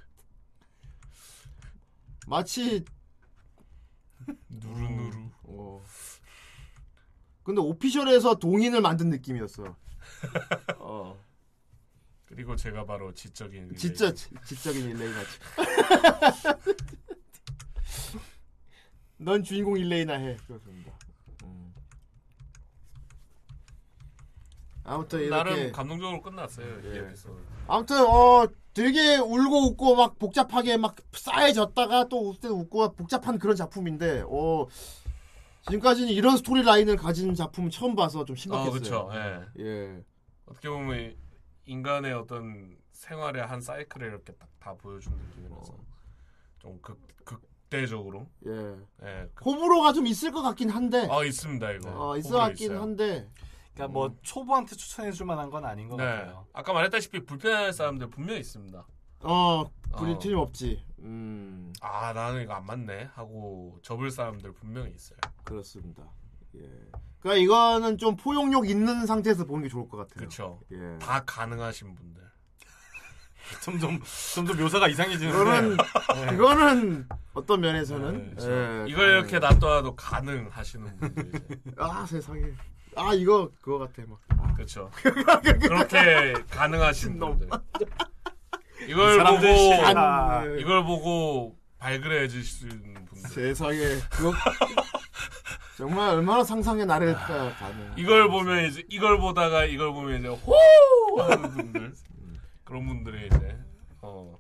[2.26, 2.84] 마치
[4.50, 5.16] 누르누르.
[5.44, 5.82] 어.
[7.42, 9.74] 근데 오피셜에서 동인을 만든 느낌이었어.
[10.78, 11.18] 어.
[12.26, 13.74] 그리고 제가 바로 지적인.
[13.76, 15.28] 진짜 지- 지적인 일레이나지.
[19.16, 20.36] 넌 주인공 일레이나 해.
[20.46, 20.92] 그렇습니다.
[24.88, 26.66] 아무튼 이렇게 나름 감동적으로 끝났어요.
[26.80, 27.14] 이 예.
[27.66, 33.56] 아무튼 어 되게 울고 웃고 막 복잡하게 막 싸해졌다가 또 웃을 때 웃고 복잡한 그런
[33.56, 34.66] 작품인데 어
[35.66, 38.70] 지금까지는 이런 스토리 라인을 가진 작품은 처음 봐서 좀 아, 신박했어요.
[38.72, 39.10] 그렇죠.
[39.14, 39.62] 예.
[39.64, 40.02] 예.
[40.46, 41.14] 어떻게 보면
[41.66, 45.72] 인간의 어떤 생활의 한 사이클을 이렇게 딱 다 보여준 느낌이라서
[46.58, 48.50] 좀 극, 극대적으로 예.
[49.04, 49.28] 예.
[49.34, 52.82] 그- 호불호가 좀 있을 것 같긴 한데 아 있습니다 이거 어 호불호 같긴 있어요.
[52.82, 53.28] 한데
[53.78, 56.04] 그러니까 뭐 초보한테 추천해줄 만한 건 아닌 것 네.
[56.04, 56.46] 같아요.
[56.52, 58.84] 아까 말했다시피 불편할 사람들 분명히 있습니다
[59.20, 59.64] 어
[59.96, 60.18] 불이 어.
[60.18, 60.84] 틀림없지.
[61.00, 66.02] 음 아 나는 이거 안 맞네 하고 접을 사람들 분명히 있어요 그렇습니다.
[66.56, 66.60] 예.
[67.20, 70.16] 그러니까 이거는 좀 포용력 있는 상태에서 보는 게 좋을 것 같아요.
[70.16, 70.98] 그렇죠 예.
[70.98, 72.22] 다 가능하신 분들
[73.62, 74.00] 점점
[74.34, 75.38] 점점 묘사가 이상해지는데.
[75.38, 75.76] 그거는
[76.36, 81.60] 그거는 어떤 면에서는 네, 예, 이걸 이렇게 놔둬도 가능하시는 분들 이제.
[81.78, 82.42] 아 세상에
[82.98, 87.48] 아 이거 그거 같아 막 아, 그렇죠 그렇게 가능하신 분들
[88.88, 90.60] 이걸 보고 씨- 안, 예.
[90.60, 93.78] 이걸 보고 발그레해 주시는 분들 세상에
[94.10, 94.32] 그거
[95.76, 101.42] 정말 얼마나 상상의 나래가 가는 이걸 보면 이제 이걸 보다가 이걸 보면 이제 호 하는
[101.54, 101.94] 분들
[102.64, 103.56] 그런 분들이 이제
[104.02, 104.36] 어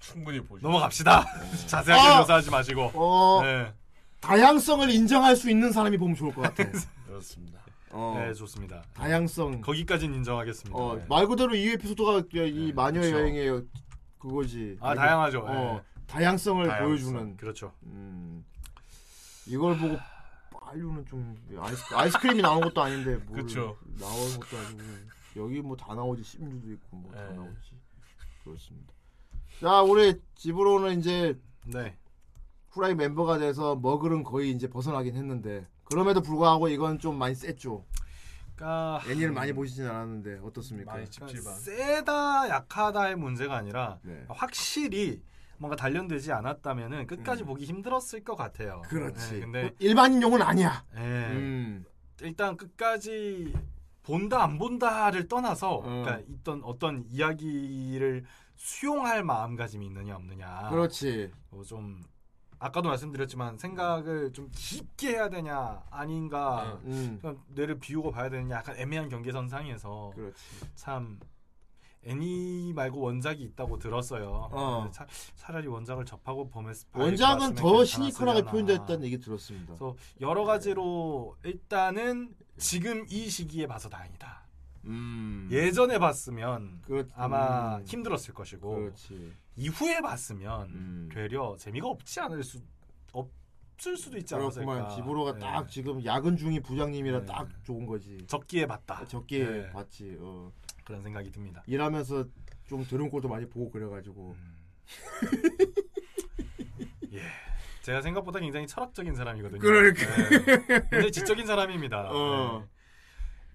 [0.00, 0.66] 충분히 보시죠.
[0.68, 1.24] 넘어갑시다.
[1.66, 2.18] 자세하게 아!
[2.20, 2.92] 묘사하지 마시고.
[2.94, 3.72] 어 네.
[4.20, 6.64] 다양성을 인정할 수 있는 사람이 보면 좋을 것 같아.
[7.06, 7.55] 그렇습니다.
[7.92, 8.82] 어 네, 좋습니다.
[8.94, 10.76] 다양성 거기까진 인정하겠습니다.
[10.76, 11.06] 어 네.
[11.08, 13.16] 말 그대로 이 에피소드가 이 마녀 그쵸.
[13.18, 13.62] 여행의
[14.18, 14.76] 그거지.
[14.80, 15.40] 아, 다양하죠.
[15.40, 15.82] 어 네.
[16.06, 16.86] 다양성을 다양성.
[16.88, 17.36] 보여주는.
[17.36, 17.72] 그렇죠.
[17.84, 18.44] 음,
[19.46, 19.96] 이걸 보고
[20.60, 23.76] 한류는 좀 아이스, 아이스 크림이 나온 것도 아닌데 뭘 그쵸.
[24.00, 24.82] 나오는 것도 아니고
[25.36, 27.36] 여기 뭐 다 나오지 심주도 있고 뭐다 네.
[27.36, 27.70] 나오지
[28.42, 28.92] 그렇습니다.
[29.60, 31.96] 자 우리 집으로는 이제 네.
[32.70, 37.84] 후라이 멤버가 돼서 머글은 거의 이제 벗어나긴 했는데 그럼에도 불구하고 이건 좀 많이 셌죠.
[38.54, 40.94] 그러니까 애니를 많이 보시진 않았는데 어떻습니까?
[40.94, 41.58] 많이 찝찝한.
[41.58, 44.24] 세다 약하다의 문제가 아니라 네.
[44.28, 45.22] 확실히
[45.58, 48.82] 뭔가 단련되지 않았다면은 끝까지 보기 힘들었을 것 같아요.
[48.84, 48.88] 음.
[48.88, 49.34] 그렇지.
[49.34, 50.84] 네, 근데 일반인 용은 아니야.
[50.96, 51.84] 예, 음.
[52.20, 53.54] 일단 끝까지
[54.02, 55.82] 본다 안 본다를 떠나서 어.
[55.82, 58.24] 그러니까 있던 어떤 이야기를
[58.56, 60.68] 수용할 마음가짐이 있느냐 없느냐.
[60.70, 61.30] 그렇지.
[61.50, 62.00] 어, 좀
[62.58, 67.18] 아까도 말씀드렸지만 생각을 좀 깊게 해야 되냐 아닌가 음.
[67.20, 70.36] 그냥 뇌를 비우고 봐야 되느냐 약간 애매한 경계선 상에서 그렇지.
[70.74, 71.18] 참
[72.04, 74.48] 애니 말고 원작이 있다고 들었어요.
[74.52, 74.88] 어.
[74.92, 79.66] 차, 차라리 원작을 접하고 보면 원작은 더 시니컬하게 표현됐다는 얘기 들었습니다.
[79.66, 84.45] 그래서 여러 가지로 일단은 지금 이 시기에 봐서 다행이다.
[84.86, 85.48] 음.
[85.50, 87.84] 예전에 봤으면 그렇- 아마 음.
[87.86, 89.32] 힘들었을 것이고 그렇지.
[89.56, 91.08] 이후에 봤으면 음.
[91.12, 92.60] 되려 재미가 없지 않을 수
[93.12, 94.78] 없을 수도 있지 그렇구만.
[94.78, 94.94] 않았을까.
[94.96, 95.38] 지브로가 네.
[95.40, 97.26] 딱 지금 야근 중이 부장님이라 네.
[97.26, 98.18] 딱 좋은 거지.
[98.26, 99.04] 적기에 봤다.
[99.06, 99.70] 적게 네.
[99.70, 100.16] 봤지.
[100.20, 100.52] 어.
[100.84, 101.62] 그런 생각이 듭니다.
[101.66, 102.24] 일하면서
[102.68, 104.36] 좀 들은 꼴도 많이 보고 그래가지고.
[107.12, 107.22] 예.
[107.82, 109.60] 제가 생각보다 굉장히 철학적인 사람이거든요.
[109.60, 110.16] 그러니까.
[110.16, 110.66] 네.
[110.90, 112.10] 굉장히 지적인 사람입니다.
[112.12, 112.66] 어.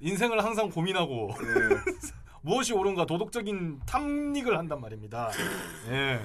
[0.01, 0.09] 네.
[0.09, 1.45] 인생을 항상 고민하고 네.
[2.41, 5.29] 무엇이 옳은가 도덕적인 탐닉을 한단 말입니다.
[5.89, 6.19] 예.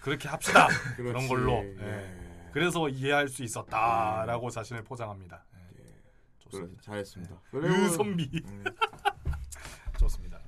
[0.00, 0.68] 그렇게 합시다.
[0.96, 1.26] 그런.
[1.26, 1.52] 걸로.
[1.64, 1.76] 예.
[1.80, 2.50] 예.
[2.52, 5.42] 그래서 이해할 수 있었다라고 자신을 포장합니다.
[5.54, 5.82] 예.
[5.82, 5.92] 그래,
[6.38, 6.82] 좋습니다.
[6.82, 7.40] 잘했습니다.
[7.54, 8.42] 유선비.
[8.46, 8.64] 음.
[9.98, 10.38] 좋습니다.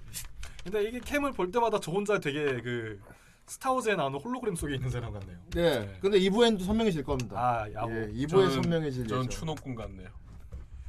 [0.63, 3.01] 근데 이게 캠을 볼 때마다 저 혼자 되게 그
[3.47, 5.39] 스타워즈에 나오는 홀로그램 속에 있는 사람 같네요.
[5.55, 5.99] 네.
[6.01, 7.37] 근데 2부에는 또 선명해질 겁니다.
[7.41, 7.91] 아, 야구.
[7.93, 9.29] 예, 2부에 저는- 선명해질 전 예정.
[9.31, 10.09] 추노꾼 같네요.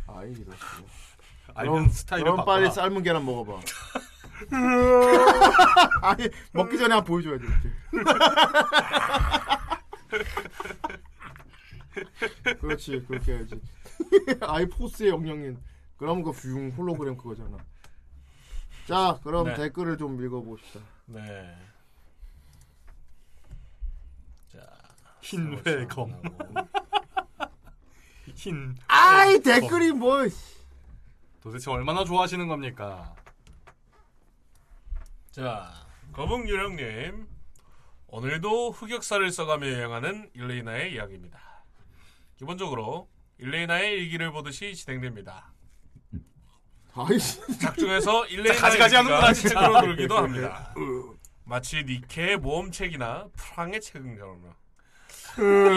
[0.07, 0.85] 아이 이러시고.
[1.55, 2.59] 알면 스타일을 그럼 바꿔라.
[2.59, 3.59] 빨리 삶은 계란 먹어봐.
[6.01, 7.69] 아니 먹기 전에 한번 보여줘야지 이렇게.
[12.59, 13.59] 그렇지 그렇게 해야지.
[14.41, 15.57] 아이 포스의 영향인.
[15.97, 17.57] 그럼 그뷰 홀로그램 그거잖아.
[18.88, 19.55] 자 그럼 네.
[19.55, 20.80] 댓글을 좀 읽어봅시다.
[21.07, 21.55] 네.
[24.51, 24.59] 자,
[25.21, 26.21] 흰 회검.
[28.34, 28.76] 흰.
[28.88, 29.43] 아이 회검.
[29.43, 30.19] 댓글이 뭐.
[31.41, 33.15] 도대체 얼마나 좋아하시는 겁니까?
[35.31, 35.71] 자,
[36.13, 37.27] 거북유령님.
[38.07, 41.39] 오늘도 흑역사를 써가며 여행하는 일레이나의 이야기입니다.
[42.37, 43.07] 기본적으로
[43.37, 45.53] 일레이나의 일기를 보듯이 진행됩니다.
[46.95, 47.39] 아이씨.
[47.59, 49.59] 작중에서 일레이나 가지가지 하는구나, 일기가 진짜.
[49.61, 50.73] 책으로 돌기도 합니다.
[51.45, 54.53] 마치 니케의 모험책이나 프랑의 책은처럼.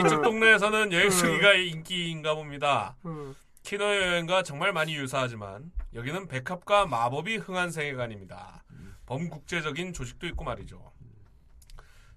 [0.05, 2.97] 이쪽 동네에서는 여행 쓰기가 인기인가 봅니다.
[3.63, 8.65] 키노 여행과 정말 많이 유사하지만 여기는 백합과 마법이 흥한 세계관입니다.
[9.07, 10.93] 범국제적인 조직도 있고 말이죠.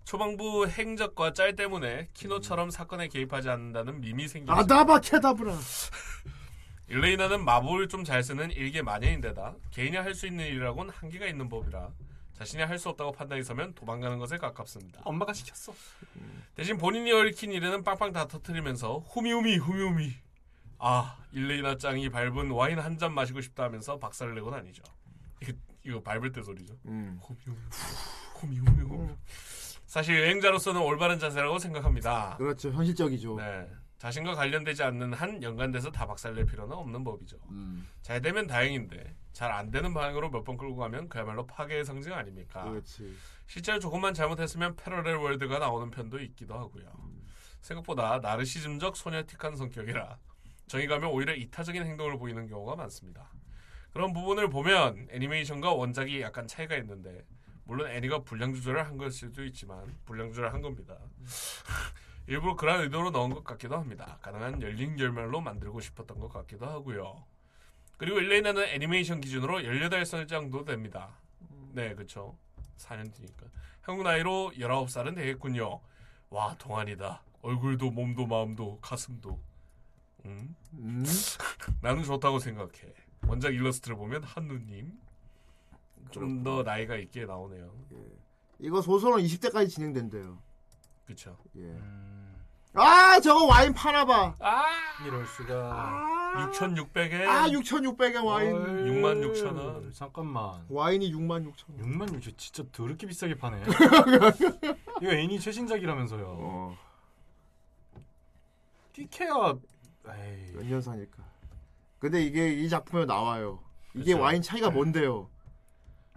[0.05, 4.53] 초반부 행적과 짤 때문에 키노처럼 사건에 개입하지 않는다는 밈이 생기죠.
[4.53, 5.55] 아다바 케다브라.
[6.88, 11.89] 일레이나는 마법을 좀 잘 쓰는 일개 마녀인데다 개인이 할 수 있는 일이라고는 한계가 있는 법이라
[12.38, 15.01] 자신이 할 수 없다고 판단이 서면 도망가는 것에 가깝습니다.
[15.03, 15.73] 엄마가 시켰어.
[16.53, 20.13] 대신 본인이 얽힌 일에는 빵빵 다 터트리면서 후미후미 후미후미
[20.77, 24.84] 아 일레이나 짱이 밟은 와인 한 잔 마시고 싶다 하면서 박살을 내곤 아니죠.
[25.41, 25.53] 이거,
[25.84, 26.73] 이거 밟을 때 소리죠.
[26.85, 27.19] 음.
[29.85, 32.35] 사실 여행자로서는 올바른 자세라고 생각합니다.
[32.38, 33.35] 그렇죠 현실적이죠.
[33.38, 33.68] 네.
[33.97, 37.38] 자신과 관련되지 않는 한 연관돼서 다 박살낼 필요는 없는 법이죠.
[37.49, 37.88] 음.
[38.02, 42.64] 잘 되면 다행인데 잘 안 되는 방향으로 몇 번 끌고 가면 그야말로 파괴의 상징 아닙니까?
[42.69, 43.15] 그렇지.
[43.47, 46.85] 실제로 조금만 잘못했으면 패러렐 월드가 나오는 편도 있기도 하고요.
[47.61, 50.18] 생각보다 나르시즘적 소녀틱한 성격이라
[50.70, 53.30] 가면 오히려 이타적인 행동을 보이는 경우가 많습니다.
[53.94, 57.26] 그런 부분을 보면 애니메이션과 원작이 약간 차이가 있는데
[57.64, 60.98] 물론 애니가 분량 조절을 한 걸 수도 있지만 분량 조절을 한 겁니다.
[62.28, 64.18] 일부러 그런 의도로 넣은 것 같기도 합니다.
[64.22, 67.24] 가능한 열린 결말로 만들고 싶었던 것 같기도 하고요.
[67.98, 71.18] 그리고 일레이나는 애니메이션 기준으로 18살 정도 됩니다.
[71.72, 72.36] 네, 그쵸.
[72.78, 73.46] 4년 뒤니까.
[73.82, 75.80] 한국 나이로 19살은 되겠군요.
[76.30, 77.22] 와, 동안이다.
[77.44, 79.40] 얼굴도 몸도 마음도 가슴도.
[80.26, 80.56] 음?
[80.73, 81.03] 음.
[81.81, 82.72] 나는 좋다고 생각해.
[83.27, 84.91] 원작 일러스트를 보면 한누님
[86.11, 87.72] 좀 더 나이가 있게 나오네요.
[88.60, 90.38] 이거 소설은 20대까지 진행된대요.
[91.06, 91.38] 그쵸.
[91.57, 91.77] 예.
[92.73, 94.35] 아 저거 와인 파나봐.
[94.39, 94.64] 아!
[95.06, 95.53] 이럴 수가.
[95.73, 98.53] 아, 6,600에 아 6,600에 와인.
[98.53, 99.93] 66,000원.
[99.93, 100.65] 잠깐만.
[100.69, 101.53] 와인이 66,000원.
[101.80, 103.64] 6만 6천 진짜 더럽게 비싸게 파네.
[105.02, 106.26] 이거 애니 최신작이라면서요.
[106.27, 106.77] 어.
[108.97, 109.07] 에이,
[110.53, 111.23] 몇 년 사니까.
[111.99, 113.60] 근데 이게 이 작품에 나와요.
[113.94, 114.22] 이게 그쵸.
[114.23, 115.30] 와인 차이가 뭔데요?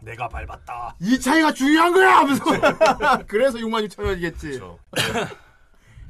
[0.03, 0.97] 내가 밟았다.
[1.01, 2.45] 이 차이가 중요한 거야 하면서
[3.27, 4.59] 그래서 6만 6천 원이겠지.
[4.59, 4.79] 그렇죠.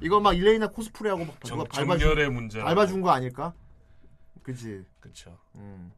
[0.00, 2.60] 이거 막 일레이나 코스프레하고 막 정, 누가 밟아준, 문제.
[2.62, 3.52] 밟아준 거 아닐까?
[4.42, 4.84] 그치.
[5.00, 5.38] 그렇죠.
[5.54, 5.92] 음.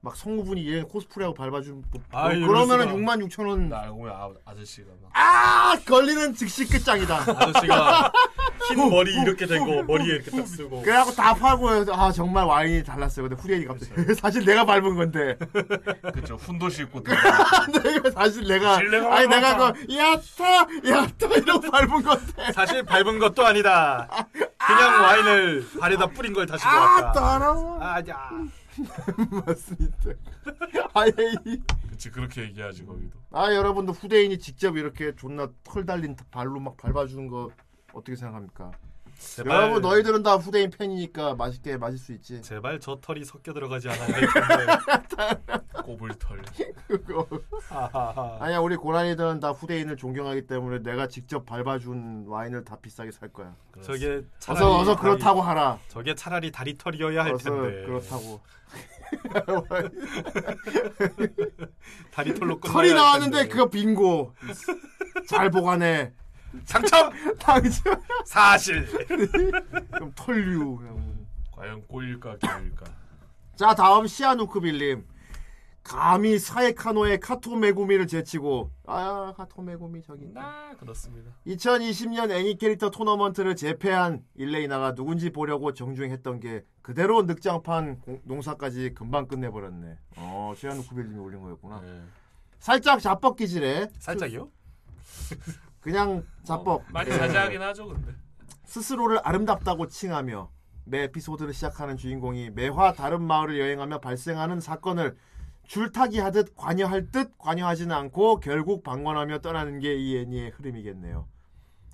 [0.00, 2.94] 막 성우분이 얘 코스프레하고 밟아준 뭐, 아, 뭐 그러면은 수가.
[2.98, 3.68] 6만 6천 원.
[3.68, 7.16] 나 알고 보면 아, 아저씨가 막 아 걸리는 즉시 끝장이다.
[7.16, 8.12] 아저씨가
[8.68, 10.82] 흰 머리 이렇게 되고 머리에 이렇게 딱 쓰고.
[10.82, 13.28] 그래갖고 다 팔고 해서 아 정말 와인이 달랐어요.
[13.28, 15.36] 근데 후리엔이 갑자기 사실 내가 밟은 건데
[16.12, 16.36] 그렇죠.
[16.36, 19.72] 훈도 싣고 내가 사실 내가 사실 내가 아니 내가.
[19.72, 24.08] 그 야타 야타 이러고 밟은 건데 사실 밟은 것도 아니다.
[24.32, 27.12] 그냥 와인을 발에다 뿌린 걸 다시 아 보았다.
[27.12, 28.30] 따라와 아야.
[29.46, 30.10] 맞습니다.
[30.94, 31.10] 아예
[31.46, 33.18] 이- 그렇지 그렇게 얘기하지 거기도.
[33.32, 37.50] 아 여러분도 후대인이 직접 이렇게 존나 털 달린 발로 막 밟아주는 거
[37.98, 38.70] 어떻게 생각합니까?
[39.18, 42.40] 제발, 여러분 너희들은 다 후대인 팬이니까 맛있게 마실 수 있지.
[42.40, 44.66] 제발 저 털이 섞여 들어가지 않아야 할 텐데.
[45.82, 46.40] 꼬불털.
[48.38, 53.52] 아니야 우리 고라니들은 다 후대인을 존경하기 때문에 내가 직접 밟아준 와인을 다 비싸게 살 거야.
[53.82, 55.80] 저게 차라리 어서 어서 다리- 그렇다고 하라.
[55.88, 57.86] 저게 차라리 다리 털이어야 할 텐데.
[57.86, 58.40] 그렇다고.
[62.12, 63.48] 다리 털로 끝나야 털이 할 나왔는데.
[63.48, 64.32] 그거 빙고.
[65.26, 66.12] 잘 보관해.
[66.64, 68.86] 상처 당장 사실.
[69.90, 70.78] 그럼 털류.
[71.52, 72.86] 과연 꼬일까 겨일까.
[73.56, 75.04] 자 다음 시아누크빌님.
[75.84, 81.30] 감히 사에카노의 카토 메구미를 제치고 아 카토 메구미 저기 나 그렇습니다.
[81.46, 89.28] 2020년 애니 캐릭터 토너먼트를 재패한 일레이나가 누군지 보려고 정주행했던 게 그대로 늑장판 공- 농사까지 금방
[89.28, 89.96] 끝내버렸네.
[90.16, 91.80] 어 시아누크빌님이 올린 거였구나.
[91.80, 92.02] 네.
[92.58, 94.50] 살짝 자뻑 기질에 살짝이요?
[95.80, 97.16] 그냥 자뻑 어, 많이 예.
[97.16, 98.14] 자제하긴 하죠 근데.
[98.64, 100.50] 스스로를 아름답다고 칭하며
[100.84, 105.16] 매 에피소드를 시작하는 주인공이 매화 다른 마을을 여행하며 발생하는 사건을
[105.66, 111.28] 줄타기 하듯 관여할 듯 관여하지는 않고 결국 방관하며 떠나는 게 이 애니의 흐름이겠네요.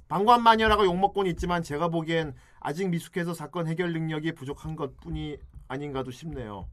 [0.07, 6.69] 방관 마녀라고 욕먹곤 있지만 제가 보기엔 아직 미숙해서 사건 해결 능력이 부족한 것뿐이 아닌가도 싶네요.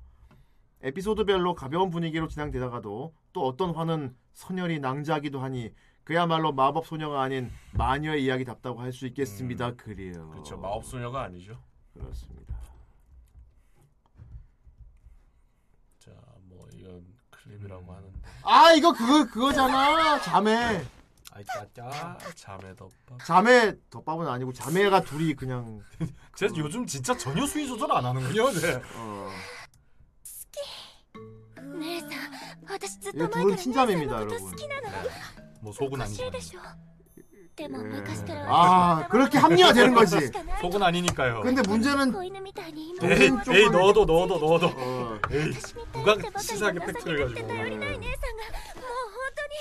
[0.84, 8.24] 에피소드별로 가벼운 분위기로 진행되다가도 또 어떤 화는 선열이 낭자하기도 하니 그야말로 마법 소녀가 아닌 마녀의
[8.24, 9.70] 이야기답다고 할 수 있겠습니다.
[9.70, 10.30] 음, 그래요.
[10.32, 10.58] 그렇죠.
[10.58, 11.58] 마법 소녀가 아니죠.
[11.94, 12.56] 그렇습니다.
[16.00, 16.12] 자,
[16.44, 17.96] 뭐 이건 클립이라고 음.
[17.96, 18.20] 하는데.
[18.44, 20.20] 아, 이거 그거 그거잖아.
[20.22, 20.84] 자매.
[21.34, 25.82] 아이 짜짜 자매 덮밥 자매 덮밥은 아니고 자매가 둘이 그냥
[26.36, 26.58] 제 그...
[26.58, 28.52] 요즘 진짜 전혀 수위 조절 안 하는군요 어.
[28.52, 28.82] 네.
[28.96, 29.30] 어.
[33.14, 35.41] 네 둘은 친자매입니다 여러분 네.
[35.63, 36.25] 뭐 속은 おか 아니죠.
[36.25, 36.61] しいでしょ
[37.57, 40.21] でも昔から 아 그렇게 합리화되는 거지.
[40.21, 41.41] しかない 속은 아니니까요.
[41.43, 43.31] 근데 문제는 子犬みたいに 에이, 동생 에이
[43.67, 44.67] 쪽은- 넣어도 넣어도 넣어도.
[44.69, 47.49] 어, 에이, 私みたい 누가 にばかり 치사하게 情け 팩트를 なくて 가지고.
[47.49, 49.57] 頼りない姉さんがもう本当に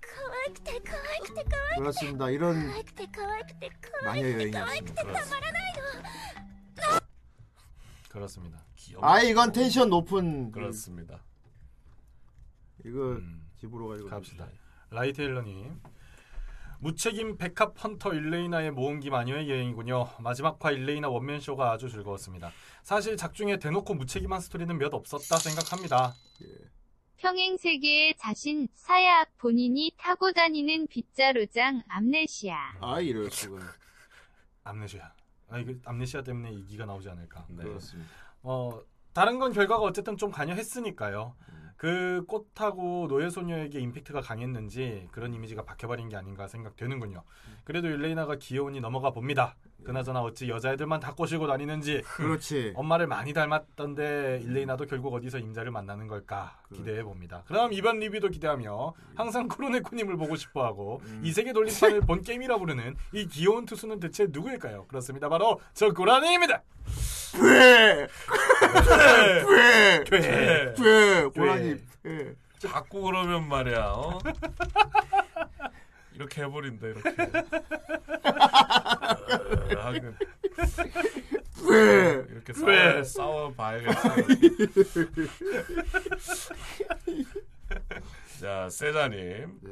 [0.00, 0.08] 可
[0.46, 2.30] 愛くて可愛くて可愛く 그렇습니다.
[2.30, 5.02] 이런 可愛くて可愛くて可愛 마녀 くて可愛くて 여행이었습니다.
[5.02, 7.02] たまらないの
[8.08, 8.64] 그렇습니다.
[8.76, 9.02] 귀엽.
[9.02, 11.18] 아 이건 텐션 높은 그렇습니다.
[12.84, 14.46] 이거 음, 집으로 가지고 갑시다.
[14.89, 15.81] 라이테일러님.
[16.79, 20.09] 무책임 백합 헌터 일레이나의 모험기 마녀의 여행이군요.
[20.19, 22.51] 마지막 화 일레이나 원맨 쇼가 아주 즐거웠습니다.
[22.83, 26.13] 사실 작중에 대놓고 무책임한 스토리는 몇 없었다 생각합니다.
[27.17, 32.77] 평행 세계의 자신 사야 본인이 타고 다니는 빗자루장 암네시아.
[32.79, 33.59] 아 이럴 수가.
[34.63, 35.11] 암네시아.
[35.49, 37.47] 아 이거 암네시아 때문에 이기가 나오지 않을까.
[37.49, 37.63] 네.
[37.63, 38.09] 그렇습니다.
[38.43, 38.79] 어
[39.13, 41.35] 다른 건 결과가 어쨌든 좀 관여했으니까요.
[41.77, 47.23] 그 꽃하고 노예소녀에게 임팩트가 강했는지 그런 이미지가 박혀버린 게 아닌가 생각되는군요.
[47.63, 49.55] 그래도 일레이나가 귀여우니 넘어가 봅니다.
[49.83, 52.73] 그나저나 어찌 여자애들만 다 꼬시고 다니는지 그렇지.
[52.75, 57.43] 엄마를 많이 닮았던데 일레이나도 결국 어디서 임자를 만나는 걸까 기대해 봅니다.
[57.47, 63.27] 그럼 이번 리뷰도 기대하며 항상 쿠로네코님을 보고 싶어하고 이 세계 돌림판을 본 게임이라 부르는 이
[63.27, 64.87] 귀여운 투수는 대체 누구일까요?
[64.87, 65.29] 그렇습니다.
[65.29, 66.63] 바로 저 고라니입니다.
[67.41, 68.07] 왜?
[69.49, 70.03] 왜?
[70.03, 70.75] 돼.
[70.79, 71.23] 왜?
[71.25, 71.75] 고라니.
[72.03, 72.35] 왜?
[72.59, 73.85] 자꾸 그러면 말이야.
[73.95, 74.19] 어?
[76.13, 77.09] 이렇게 해버린다 이렇게.
[79.75, 80.15] 어, 하긴
[81.69, 82.25] 왜?
[82.29, 83.03] 이렇게 왜?
[83.03, 83.05] 싸워,
[83.51, 84.01] 싸워 봐야겠어.
[88.41, 89.71] 자 세자님 네.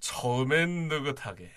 [0.00, 1.50] 처음엔 느긋하게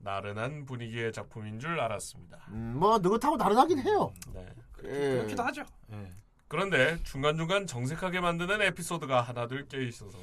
[0.00, 2.38] 나른한 분위기의 작품인 줄 알았습니다.
[2.48, 4.12] 음, 뭐 느긋하고 다르다긴 해요.
[4.34, 4.44] 네.
[4.84, 4.88] 예.
[5.16, 5.64] 그렇기도 하죠.
[5.92, 6.10] 예.
[6.48, 10.18] 그런데 중간중간 정색하게 만드는 에피소드가 하나둘 껴 있어서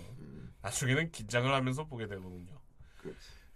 [0.61, 2.59] 나중에는 긴장을 하면서 보게 되거든요.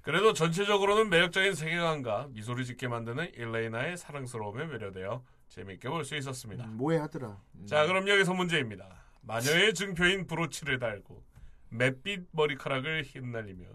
[0.02, 6.66] 그래도 전체적으로는 매력적인 세계관과 미소를 짓게 만드는 일레이나의 사랑스러움에 매료되어 재밌게 볼 수 있었습니다.
[6.66, 7.38] 뭐해 하더라.
[7.56, 7.66] 음.
[7.68, 9.04] 자, 그럼 여기서 문제입니다.
[9.22, 11.24] 마녀의 증표인 브로치를 달고
[11.70, 13.66] 맷빛 머리카락을 휘날리며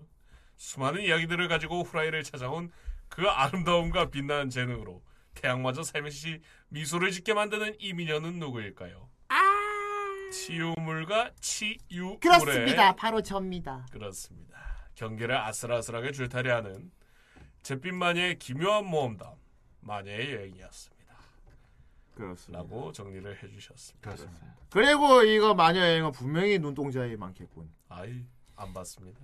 [0.56, 2.70] 수많은 이야기들을 가지고 후라이를 찾아온
[3.08, 5.02] 그 아름다움과 빛나는 재능으로
[5.42, 9.08] 태양마저 살며시 미소를 짓게 만드는 이 미녀는 누구일까요?
[10.30, 12.94] 치유물과 치유물의 그렇습니다.
[12.94, 13.86] 바로 접니다.
[13.90, 14.58] 그렇습니다.
[14.94, 16.90] 경기를 아슬아슬하게 줄타리하는
[17.62, 19.32] 잿빛 마녀의 기묘한 모험담
[19.80, 21.14] 마녀의 여행이었습니다.
[22.14, 22.58] 그렇습니다.
[22.58, 24.10] 라고 정리를 해주셨습니다.
[24.10, 24.56] 그렇습니다.
[24.70, 27.70] 그리고 이거 마녀 여행은 분명히 눈동자에 많겠군.
[27.88, 28.24] 아이
[28.56, 29.20] 안 봤습니다.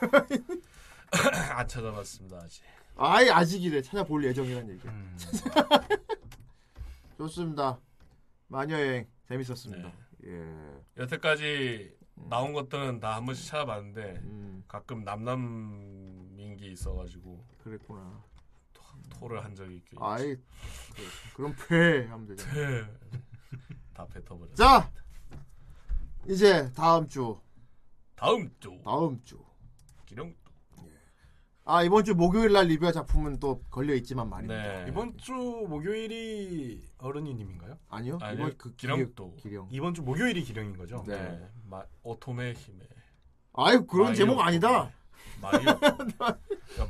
[1.56, 2.62] 안 찾아봤습니다 아직.
[2.96, 4.86] 아이 아직이래 찾아볼 예정이란 얘기.
[4.88, 5.16] 음.
[7.18, 7.78] 좋습니다.
[8.48, 9.92] 마녀 여행 재밌었습니다.
[10.18, 10.30] 네.
[10.30, 10.80] 예.
[10.96, 11.96] 여태까지
[12.28, 18.22] 나온 것들은 다 한 번씩 찾아봤는데 음 가끔 남남민기 있어가지고 그랬구나.
[19.10, 20.04] 토를 한 적이 있고.
[20.04, 20.42] 아이 그,
[21.36, 22.88] 그럼 폐 하면 되잖아.
[23.94, 24.54] 다 뱉어버렸어.
[24.54, 24.90] 자
[26.28, 27.38] 이제 다음 주
[28.16, 29.38] 다음 주 다음 주.
[30.06, 30.34] 기령.
[31.66, 34.62] 아 이번 주 목요일 날 리뷰할 작품은 또 걸려 있지만 말입니다.
[34.62, 34.86] 네.
[34.88, 37.78] 이번 주 목요일이 어른이님인가요?
[37.88, 39.36] 아니요 아니, 이번 그 기령도.
[39.36, 39.68] 기령.
[39.70, 41.02] 이번 주 목요일이 기령인 거죠?
[41.06, 41.16] 네.
[41.16, 41.48] 네.
[41.70, 42.78] 마, 오토메 힘에.
[43.54, 44.40] 아유 그런 마이 제목.
[44.40, 44.90] 아니다.
[45.40, 45.64] 마이.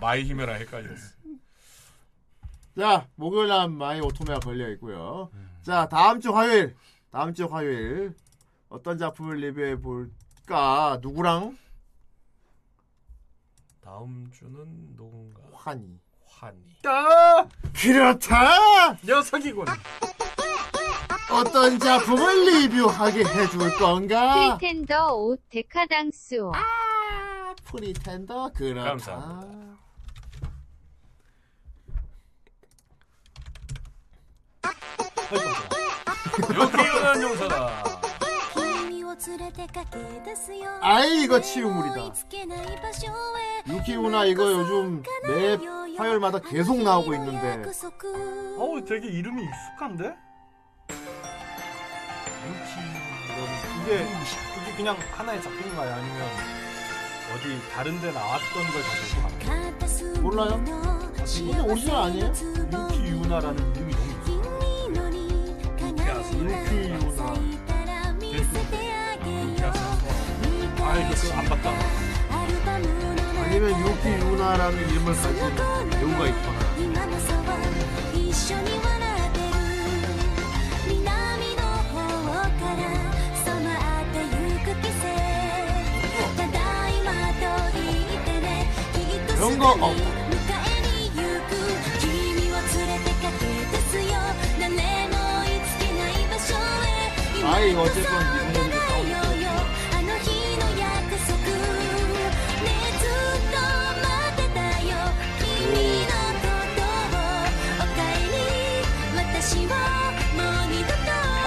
[0.00, 1.14] 마이 히메랑 헷갈렸어.
[2.76, 5.30] 자 목요일 날 마이 오토메가 걸려 있고요.
[5.34, 5.50] 음.
[5.62, 6.74] 자 다음 주 화요일
[7.12, 8.12] 다음 주 화요일
[8.68, 11.56] 어떤 작품을 리뷰해 볼까 누구랑
[13.84, 15.42] 다음 주는 누군가?
[15.52, 16.00] 환희.
[16.26, 16.56] 환희.
[16.86, 17.46] 아!
[17.74, 18.94] 그렇다.
[19.04, 19.66] 녀석이군.
[21.30, 24.56] 어떤 작품을 리뷰하게 해줄 건가?
[24.56, 26.52] 프리텐더 or 데카당스요.
[27.64, 28.88] 프리텐더 그렇다.
[28.88, 29.74] 감사합니다.
[36.54, 37.84] 여기요난 용사다.
[40.80, 42.12] 아이 이거 치유물이다.
[43.66, 45.56] 유키우나 이거 요즘 매
[45.96, 47.62] 화요일마다 계속 나오고 있는데
[48.58, 50.14] 어우 되게 이름이 익숙한데?
[53.82, 55.94] 이게 이게 그냥 하나의 작품인가요?
[55.94, 56.28] 아니면
[57.34, 60.64] 어디 다른 데 나왔던 걸 가지고 한 몰라요?
[61.50, 62.26] 이게 오리지널 아니에요?
[62.26, 64.64] 유키 유나라는 이름이 너무
[66.42, 67.34] 유키우나
[70.86, 73.03] 아 이거 안 봤다.
[73.54, 76.58] 아니면 유키우나라는 이름을 가진 배우가 있거나
[89.36, 89.94] 그런 거 어.
[97.46, 98.73] 아이 이거 어쨌건 미국놈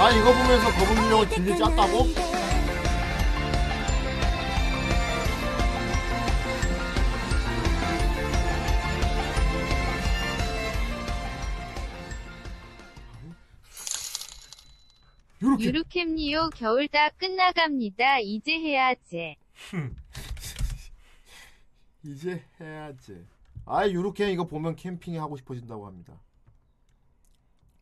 [0.07, 2.07] と아 이거 보면서 거북 유령을 길리 짰다고?
[15.43, 18.19] 요렇게 유루캠리오 겨울 다 끝나갑니다.
[18.19, 19.35] 이제 해야지.
[22.03, 23.25] 이제 해야지.
[23.65, 26.17] 아 유로캠 이거 보면 캠핑이 하고 싶어진다고 합니다.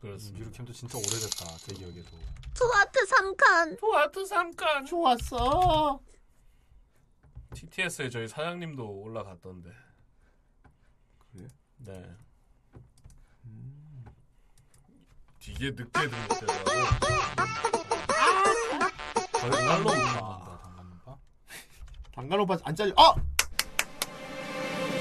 [0.05, 0.39] 그렇습니다.
[0.39, 2.09] 유루캠도 진짜 오래됐다 제 기억에도.
[2.53, 3.79] 투아트 3칸.
[3.79, 4.85] 토마토 삼간.
[4.85, 5.99] 좋았어.
[7.53, 9.69] TTS에 저희 사장님도 올라갔던데.
[11.33, 11.47] 그래?
[11.77, 12.15] 네.
[15.43, 16.71] 되게 늦게 등록되더라고.
[19.31, 19.55] 달로
[19.91, 20.59] 아.
[20.63, 21.17] 당간바.
[22.13, 22.93] 당간 오빠 안 잘려.
[22.97, 23.15] 아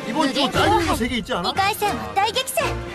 [0.08, 1.52] 이번 주 잘리는 거 세 개 있지 않아?
[1.52, 2.93] 2回戦は大激戦 아 이번에도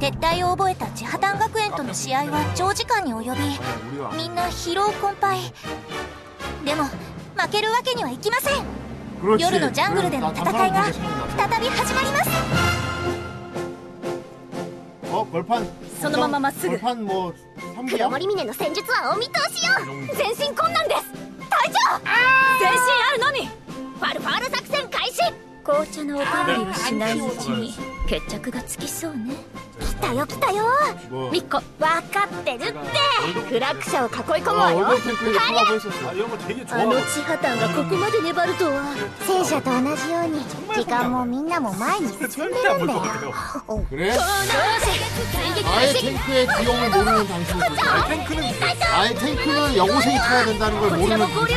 [0.00, 3.40] 撤退を覚えた千波丹学園との試合は長時間に及び
[4.16, 5.52] みんな疲労困憊。
[6.64, 6.84] でも
[7.36, 8.64] 負けるわけにはいきません。
[9.38, 10.94] 夜のジャングルでの戦いが再
[11.60, 12.30] び始まります。
[16.00, 16.78] そのまままっすぐ。
[16.78, 19.72] 黒森峰の戦術はお見通しよ。
[20.14, 21.04] 全身困難です。
[21.48, 22.00] 隊長！
[22.60, 22.78] 全身
[23.10, 23.46] あるのみ！
[23.46, 25.43] ファルファール作戦開始！
[25.63, 27.73] 紅茶のおかわりをしないうちに
[28.07, 29.35] 決着がつきそうね
[29.79, 30.63] きっと たよ来たよ
[31.11, 32.73] 뭐 ミコ分かってるって
[33.49, 36.09] クラック社を囲い込む 아, わよ 월드 탱크에 콜라보 했었어.
[36.09, 36.85] 아 이런 거 되게 あ 좋아.
[36.85, 38.95] の地破綻がここまで粘るとは
[39.27, 40.39] 戦車と同じように
[40.73, 43.85] 時間もみんなも前に進んで 절대 る 안 ん 볼 だ 것 よ 같아요.
[43.89, 44.07] 그래?
[44.07, 44.19] よし
[45.29, 47.59] 追撃 아예 開始 탱크의 기용을 모르는 당신은
[48.07, 48.43] 탱크는
[48.95, 51.53] 아예 탱크는 여고생이 타야 된다는 걸 こちら 모르는 も合流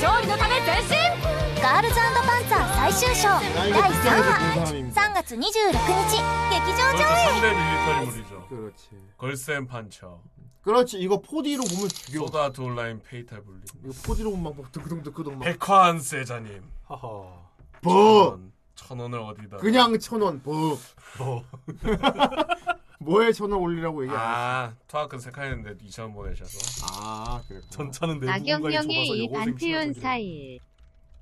[0.00, 0.96] 勝利のため前進
[1.62, 5.02] ガールズパンツァー最終章 나 第 이거 3 극장에서 話 본 사람입니다.
[5.02, 5.42] 3月26日
[6.50, 7.02] 劇場 그렇죠.
[7.02, 8.46] 上映 3대 밀리터리물이죠.
[8.48, 8.88] 그렇지.
[9.18, 10.20] 걸센 판처,
[10.62, 10.98] 그렇지.
[10.98, 12.26] 이거 4D로 보면 죽여.
[12.26, 15.44] 소다 둘라인 페이탈 불림, 이거 4D로 보면 막 드크덩드크덩 막.
[15.44, 16.62] 백화한 세자님.
[16.86, 17.00] 하하.
[17.82, 18.38] 버.
[18.38, 19.56] 천, 천 원을 어디다?
[19.58, 20.42] 그냥 천 원.
[20.42, 20.52] 버.
[21.18, 21.44] 뭐
[23.01, 24.29] 뭐에 천원 올리라고 얘기 안 했어.
[24.29, 26.85] 아, 토하크 색하였는데 2천 원 보내셔서.
[26.93, 27.59] 아, 그래.
[27.71, 29.93] 전차는 내부 공간이 악영영의 반태연 친구들이.
[30.01, 30.59] 사일.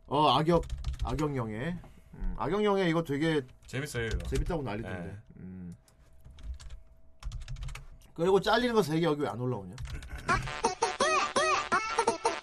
[0.07, 0.65] 어, 악역
[1.03, 1.77] 악역영애.
[2.15, 4.17] 음, 악역영애 이거 되게 재밌어요 이거.
[4.27, 4.99] 재밌다고 난리던데.
[5.05, 5.15] 네.
[5.37, 5.77] 음.
[8.13, 9.75] 그리고 잘리는 거 세개 여기 왜 안 올라오냐?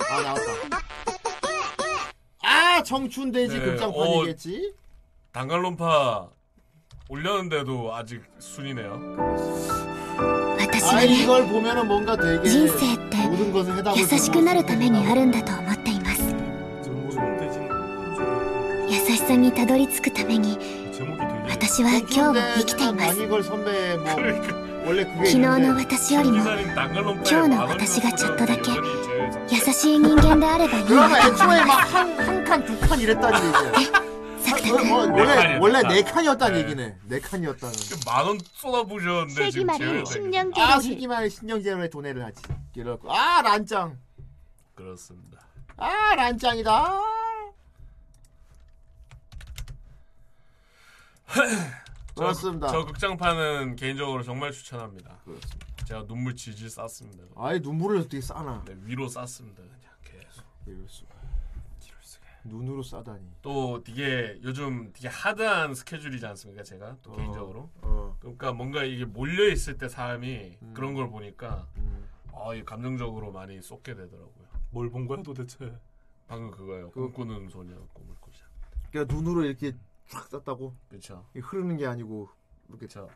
[0.08, 0.80] 아 나왔다.
[2.42, 4.74] 아 청춘돼지 네, 극장판이겠지?
[5.32, 6.30] 단갈론파
[7.09, 8.99] 올렸는데도 아직 순이네요.
[10.59, 16.21] 私 아 はね 이걸 보면은 뭔가 되게 人生って 모든 것을 해답을 優しくなるためにあるんだと思っています
[16.83, 17.69] 전문돼지는
[18.89, 20.57] 優しさにたどり着くために
[20.93, 24.05] 제목이 되게 私は今日を生きています 다니걸 선배 뭐
[24.85, 31.09] 원래 그게 昨日の 있는데 私よりも 기사님 단갈론파에今日の 만 원을 私がちょっとだけ 여전히 제일 잘- 優しい人間であればいい 그러면
[31.09, 33.51] なと 애초에 막 한 한 칸 두 칸 이랬다는 얘기야.
[33.51, 34.14] サクタ 어, 君 어,
[34.52, 36.14] 원래 칸이야, 원래 네네 칸.
[36.14, 36.64] 칸이었다는 네.
[36.64, 36.98] 얘기네.
[37.04, 37.74] 네 칸이었다는.
[38.04, 40.60] 만원 쏟아부셨는데 지금 세기말의 제외되고.
[40.60, 42.42] 아 세기만의 신령제로에 돈해를 하지.
[42.74, 43.98] 이렇고 아 란짱.
[44.74, 45.40] 그렇습니다.
[45.76, 46.92] 아 란짱이다.
[52.14, 52.68] 그렇습니다.
[52.68, 55.18] 저 극장판은 개인적으로 정말 추천합니다.
[55.24, 55.66] 그렇습니다.
[55.86, 57.24] 제가 눈물 질질 쌌습니다.
[57.36, 58.62] 아예 눈물을 어떻게 싸나.
[58.66, 59.62] 네, 위로 쌌습니다.
[59.62, 60.44] 그냥 계속.
[60.66, 61.15] 이럴 수가.
[62.48, 63.24] 눈으로 싸다니.
[63.42, 66.62] 또 되게 요즘 되게 하드한 스케줄이지 않습니까?
[66.62, 67.16] 제가 또 어.
[67.16, 67.70] 개인적으로.
[67.82, 68.16] 어.
[68.20, 70.72] 그러니까 뭔가 이게 몰려 있을 때 사람이 음.
[70.74, 72.06] 그런 걸 보니까 음.
[72.34, 74.46] 아, 이 감정적으로 많이 쏟게 되더라고요.
[74.70, 75.72] 뭘 본 거야 도대체?
[76.28, 76.90] 방금 그거예요.
[76.90, 78.44] 그- 꿈꾸는 소녀 꿈을 꾸자.
[78.90, 79.72] 그러니까 눈으로 이렇게
[80.08, 80.74] 쫙 쌌다고.
[80.88, 81.24] 그렇죠.
[81.34, 82.28] 흐르는 게 아니고
[82.68, 83.08] 이렇게 그렇죠.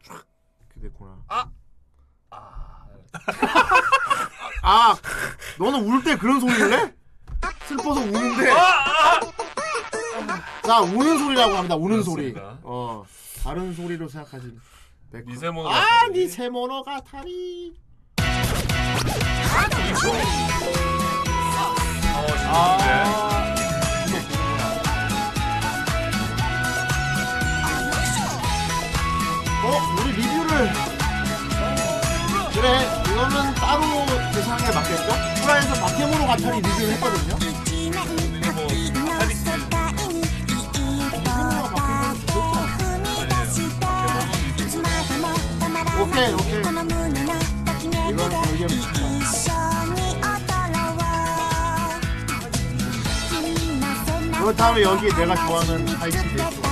[0.74, 1.22] 이렇게 됐구나.
[1.28, 1.50] 아,
[4.62, 4.94] 아,
[5.58, 6.94] 너는 울 때 그런 소리를 내?
[7.66, 8.50] 슬퍼서 우는데.
[10.64, 11.74] 자, 우는 소리라고 합니다.
[11.76, 12.32] 우는 소리.
[12.32, 12.58] 그렇습니다.
[12.62, 13.04] 어,
[13.42, 14.52] 다른 소리로 생각하지.
[15.26, 16.12] 미세모노 아, 가타리.
[16.20, 17.72] 니세모노 가타리.
[22.12, 23.54] 어, 아,
[24.06, 24.40] 재밌는데.
[29.64, 29.66] 어,
[30.02, 30.72] 우리 리뷰를.
[32.52, 32.66] 그래,
[33.12, 33.82] 이거는 따로
[34.32, 35.29] 대상에 맞겠죠?
[35.50, 37.36] 프라에서 바케모노 가타리 리뷰를 했거든요.
[38.54, 38.68] 뭐
[39.08, 39.34] 가타리
[46.04, 46.60] 오케이, 오케이.
[48.10, 48.68] 이건 의견
[54.38, 56.69] 그렇다면 여기 내가 좋아하는 하이치 데이트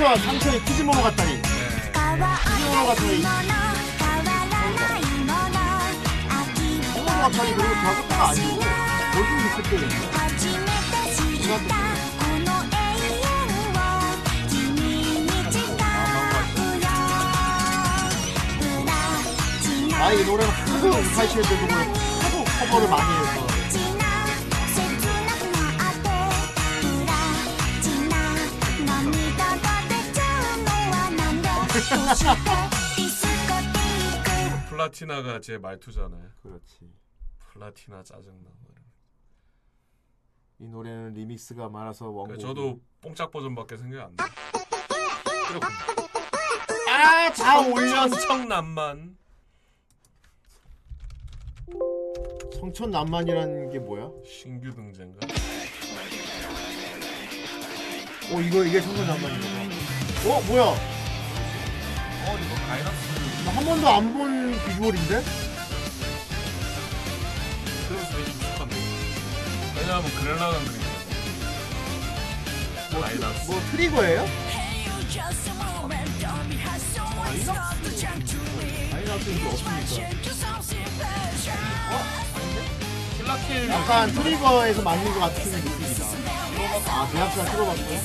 [0.00, 1.42] 상처, 상처의 키즈모노 가타리.
[1.42, 3.22] 키즈모노 가타리.
[6.94, 8.60] 모노 가타리 그리고 저것도 아니고
[9.12, 10.10] 골든 리스트였네.
[20.02, 20.50] 아, 이 노래는
[21.14, 23.49] 하도 들고 하도 커버를 많이 해서.
[34.68, 36.30] 플라티나가 제 말투잖아요.
[36.42, 36.90] 그렇지.
[37.38, 38.50] 플라티나 짜증나.
[40.58, 42.36] 이 노래는 리믹스가 많아서 원곡.
[42.36, 44.24] 그러니까 저도 뽕짝 버전밖에 생각 안 나.
[46.88, 48.08] 아, 다 올렸어.
[48.08, 49.16] 천청남만.
[52.58, 54.10] 성천남만이라는 게 뭐야?
[54.26, 55.26] 신규 등장가.
[58.32, 59.40] 어 이거 이게 청소년만인
[60.24, 60.99] 거어 뭐야?
[62.26, 65.24] 어 이거 가이너스 나한 번도 안 본 비주얼인데?
[67.88, 68.76] 그래서 되게 익숙한데.
[69.76, 70.80] 왜냐하면 그rel라는 그림
[72.92, 73.50] 뭐, 마이너스.
[73.50, 74.26] 뭐 트리거예요?
[83.16, 86.04] 킬라킬 약간 트리거에서 맞는 것 같은 느낌이다.
[86.86, 88.00] 아 대학사 들어봤어요?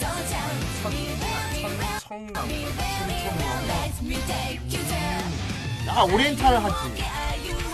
[2.02, 2.50] 청남
[5.88, 7.04] 약간 오리엔탈 하지.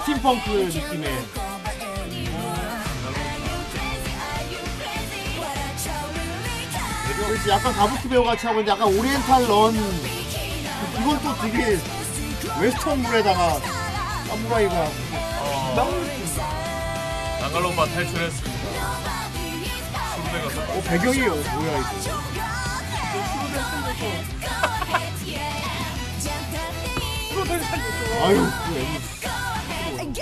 [0.05, 1.25] 스팀펑크 느낌의.
[7.17, 9.75] 그렇지 약간 가부키 배우 같이 하고 있는데 약간 오리엔탈 런.
[10.99, 11.79] 이건 또 되게
[12.59, 13.59] 웨스턴 물에다가
[14.27, 14.87] 사무라이가.
[17.41, 18.61] 나갈로바 탈출했습니다
[20.53, 22.20] 서어 배경이 뭐야 이거
[28.23, 28.37] 아유
[28.67, 28.77] 그
[29.99, 30.19] 애니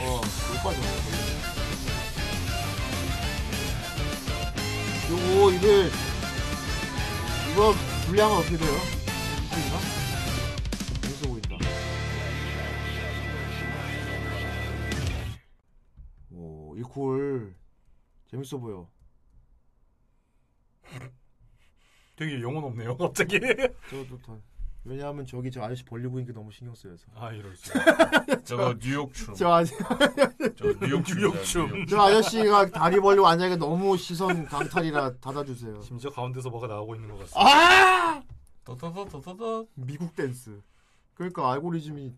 [0.00, 0.78] 어못 빠져
[5.10, 5.66] 요거 이거
[7.52, 7.74] 이거
[8.06, 8.70] 분량은 어떻게 돼요?
[9.50, 9.78] 보인가?
[11.02, 11.56] 재밌어 보인다
[16.32, 17.54] 오 이콜
[18.30, 18.88] 재밌어 보여
[22.18, 23.38] 되게 영혼 없네요, 갑자기.
[23.88, 24.36] 저도 더
[24.84, 27.06] 왜냐하면 저기 저 아저씨 벌리고 있는 게 너무 신경 쓰여서.
[27.14, 27.72] 아, 이럴 수.
[28.44, 29.34] 저거 뉴욕 춤.
[29.34, 29.74] 저, 아저,
[30.56, 31.86] 저 뉴욕 춤 뉴욕 춤.
[31.86, 35.80] 저 아저씨가 다리 벌리고 앉아있는 게 너무 시선 강탈이라 닫아주세요.
[35.82, 37.40] 심지어 가운데서 뭐가 나오고 있는 것 같습니다.
[37.40, 38.22] 아!
[38.64, 40.60] 더더더더더 미국 댄스.
[41.14, 42.14] 그러니까 알고리즘이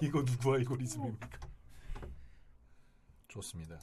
[0.00, 1.28] 이거 누구 알고리즘입니까?
[3.28, 3.78] 좋습니다.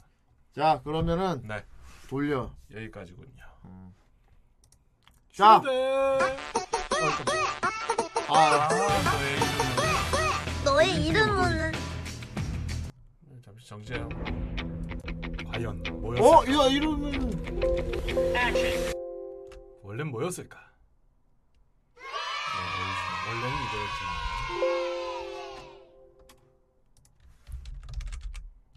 [0.52, 1.64] 자 그러면은 네.
[2.08, 2.54] 돌려.
[2.72, 3.44] 여기까지군요
[5.36, 5.70] 자 네.
[8.26, 8.68] 아,
[10.64, 11.72] 너의 이름은
[13.44, 14.08] 잠시 정지해요
[15.52, 15.90] 과연 어?
[15.90, 16.50] 뭐였을까?
[16.50, 17.12] 이거 이러면
[19.82, 20.58] 원래는 뭐였을까?
[21.96, 22.00] 네,
[23.28, 24.14] 원래는 이거였지만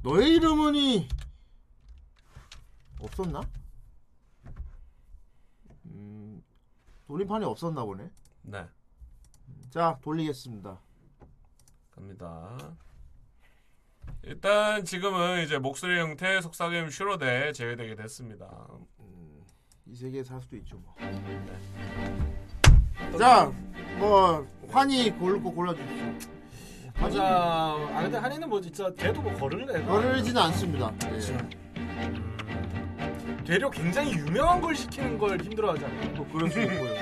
[0.03, 1.07] 너의 이름은이
[2.99, 3.58] 없었나?
[7.09, 8.09] 돌림판이 없었나 보네
[8.43, 8.65] 네
[9.71, 10.79] 자 돌리겠습니다
[11.91, 12.55] 갑니다.
[14.23, 18.67] 일단 지금은 이제 목소리 형태 속삭임 슈로데 제외되게 됐습니다.
[19.85, 20.95] 이 세계에 살 수도 있죠 뭐.
[23.17, 23.51] 자,
[23.97, 26.13] 뭐 환희 고를 거 골라주십시오.
[27.01, 27.23] 맞아.
[27.23, 30.93] 아 근데 한이는 뭐 진짜 걔도 뭐 거를 애가 거르지는 않습니다.
[31.11, 32.28] 예.
[33.49, 36.11] 되려 굉장히 유명한 걸 시키는 걸 힘들어하잖아요.
[36.11, 36.93] 뭐 그럴 수 있고요.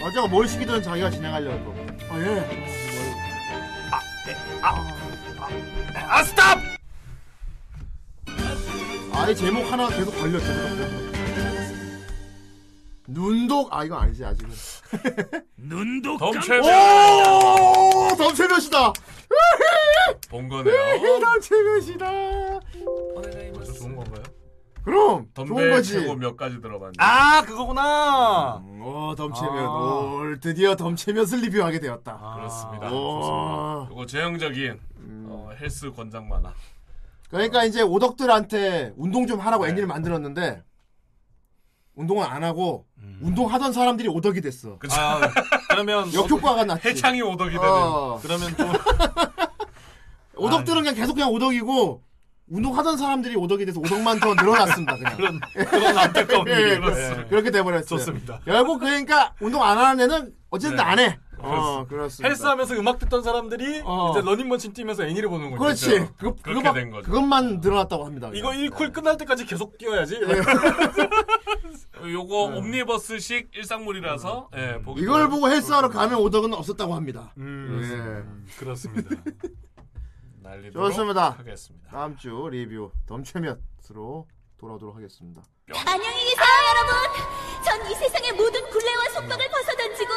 [0.00, 1.74] 맞아, 뭘 시키든 자기가 진행하려고.
[2.08, 2.46] 아 예.
[6.08, 6.60] 아 스탑!
[9.12, 10.46] 아예 제목 하나 계속 걸렸죠.
[13.08, 14.50] 눈독 아 이거 아니지 아직은.
[16.16, 18.92] 덤체면 오, 덤체몇이다.
[20.30, 21.20] 본 거네요.
[21.20, 22.60] 덤체몇이다.
[23.64, 24.37] 저 좋은 건가요?
[24.88, 25.92] 그럼 좋은 거지.
[25.92, 26.96] 최고 몇 가지 들어봤는데.
[27.02, 28.62] 아 그거구나.
[28.80, 29.70] 어 덤체몇 아.
[29.70, 32.18] 올 드디어 덤체몇을 리뷰하게 되었다.
[32.18, 32.90] 아, 그렇습니다.
[32.90, 33.86] 오.
[33.92, 34.80] 이거 제형적인
[35.26, 36.54] 어, 헬스 권장 만화.
[37.28, 39.72] 그러니까 이제 오덕들한테 운동 좀 하라고 네.
[39.72, 40.62] 애니를 만들었는데
[41.94, 43.18] 운동을 안 하고 음.
[43.22, 44.78] 운동하던 사람들이 오덕이 됐어.
[44.78, 44.98] 그쵸?
[44.98, 45.20] 아,
[45.68, 46.88] 그러면 역효과가 났지.
[46.88, 47.68] 해창이 오덕이 되는.
[47.68, 48.18] 어.
[48.22, 48.72] 그러면 좀
[50.36, 52.02] 오덕들은 그냥 계속 그냥 오덕이고
[52.50, 54.96] 운동하던 사람들이 오덕이 돼서 오덕만 더 늘어났습니다.
[54.96, 55.16] 그냥.
[55.16, 57.22] 그런 그런 안타까운 예, 일이 그렇습니다.
[57.22, 57.26] 예.
[57.26, 57.86] 그렇게 돼버렸어요.
[57.86, 58.40] 좋습니다.
[58.44, 60.82] 결국 그러니까 운동 안 하는 애는 어쨌든 네.
[60.82, 61.18] 안 해.
[61.40, 62.28] 어, 그렇습니다.
[62.28, 64.10] 헬스하면서 음악 듣던 사람들이 어.
[64.10, 65.62] 이제 러닝머신 뛰면서 애니를 보는 거죠.
[65.62, 66.08] 그렇지.
[66.16, 67.04] 그거, 그렇게 된 거죠.
[67.08, 68.30] 그것만 늘어났다고 합니다.
[68.34, 68.70] 이거 그냥.
[68.70, 70.18] 1쿨 끝날 때까지 계속 뛰어야지.
[72.12, 77.32] 요거 옴니버스식 일상물이라서 예, 보기 이걸 보고 헬스하러 가면 오덕은 없었다고 합니다.
[77.38, 79.10] 음, 그렇습니다.
[80.48, 81.30] 날리도록 좋습니다.
[81.30, 81.90] 하겠습니다.
[81.90, 84.26] 다음 주 리뷰 덤벨 몇으로
[84.56, 85.42] 돌아오도록 하겠습니다.
[85.86, 90.12] 안녕히 계세요 여러분 전 이 세상의 모든 굴레와 속박을 벗어던지고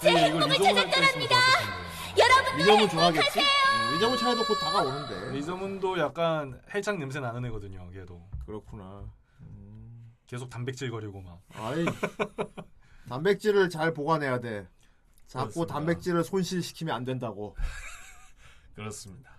[0.00, 1.36] 제 네, 이거 행복을 찾아 떠납니다
[2.18, 3.38] 여러분도 좋아하겠지?
[3.40, 5.30] 행복하세요 음, 리점은 차에도 곧 다가오는데.
[5.32, 7.88] 리저문도 약간 헬창 냄새 나는 애거든요.
[7.90, 9.04] 걔도 그렇구나.
[10.26, 11.40] 계속 단백질 거리고 막.
[11.54, 11.84] 아이
[13.08, 14.68] 단백질을 잘 보관해야 돼.
[15.26, 15.74] 자꾸 그렇습니다.
[15.74, 17.56] 단백질을 손실시키면 안 된다고.
[18.74, 19.29] 그렇습니다.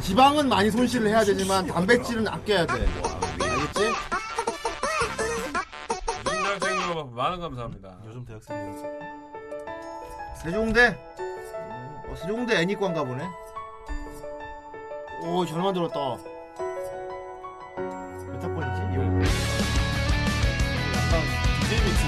[0.00, 2.72] 지방은 많이 손실을 해야 되지만 단백질은 아껴야 돼.
[3.40, 3.92] 알겠지?
[6.24, 7.96] 민남생 여러분 많은 감사합니다.
[8.06, 9.00] 요즘 대학생들은
[10.42, 10.98] 세종대.
[12.08, 13.24] 어, 세종대 애니과인가 보네.
[15.24, 15.94] 오 잘 만들었다.
[17.76, 18.82] 몇 학번이지?
[20.96, 21.22] 약간
[21.60, 22.02] DJ 믹스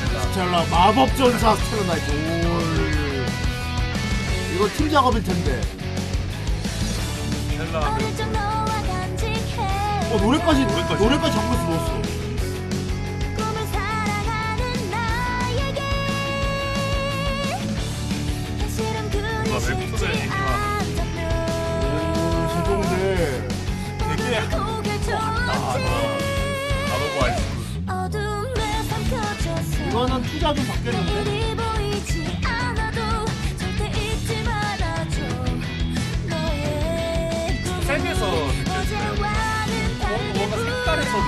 [0.00, 2.06] 느낌 스텔라 마법전사 스텔라 나이트.
[4.54, 5.75] 이거 팀 작업일 텐데.
[10.12, 11.04] 어, 노래까지, 노래까지.
[23.98, 25.16] 되게 줬지.
[26.88, 27.42] 나보고 알지.
[27.88, 31.16] 어둠에 삼켜져서 이거는 투자 좀 바뀌었는데.
[40.96, 41.18] 말하고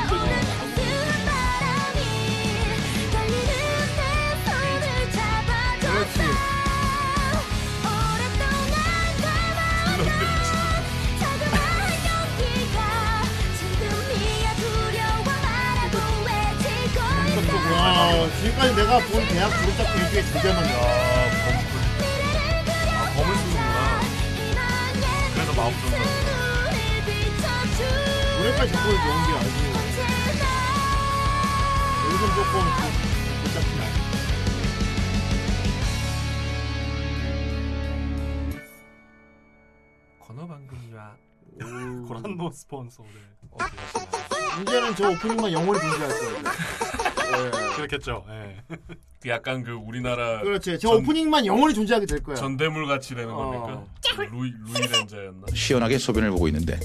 [17.35, 20.87] 외치고 있어 와, 지금까지 내가 본 대학 졸업 작품 중에 제일 잘 만들었어.
[22.97, 24.01] 아, 검을 쓰는구나.
[25.35, 26.28] 그래서 마법 전사.
[28.59, 29.79] 노래까지 작곡을 넣은 게 아니고.
[32.07, 33.69] 여기서 조금.
[40.21, 41.17] 건어방금이와
[42.07, 43.11] 고란노 스폰서를.
[44.63, 46.37] 이제는 저 오프닝만 영원히 존재할 거예요.
[47.29, 47.77] 예.
[47.77, 48.25] 그렇겠죠.
[48.29, 48.63] 예.
[49.21, 50.79] 그 약간 그 우리나라 그렇지.
[50.79, 52.37] 저 전- 오프닝만 영원히 존재하게 될 거야.
[52.37, 53.37] 전대물 같이 되는 어.
[53.37, 53.85] 겁니까?
[54.31, 55.47] 루이 루이 렌자였나?
[55.55, 56.79] 시원하게 소변을 보고 있는데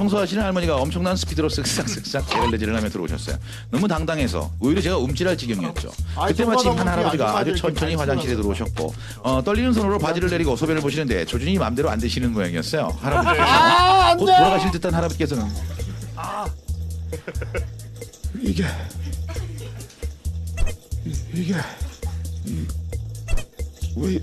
[0.00, 3.38] 청소하시는 할머니가 엄청난 스피드로 쓱싹쓱싹 개걸레질을 하며 들어오셨어요.
[3.70, 5.90] 너무 당당해서 오히려 제가 움찔할 지경이었죠.
[6.16, 8.36] 아이, 그때 마침 한 할아버지가 아주 천천히 잘 화장실에.
[8.36, 12.94] 들어오셨고 어, 떨리는 손으로 바지를 내리고 소변을 보시는데 조준이 마음대로 안 되시는 모양이었어요.
[13.00, 14.36] 할아버지 아, 안곧 돼!
[14.36, 15.46] 돌아가실 듯한 할아버지께서는
[18.42, 18.64] 이게
[21.06, 21.54] 이- 이게
[22.44, 22.66] 이-
[23.96, 24.18] 왜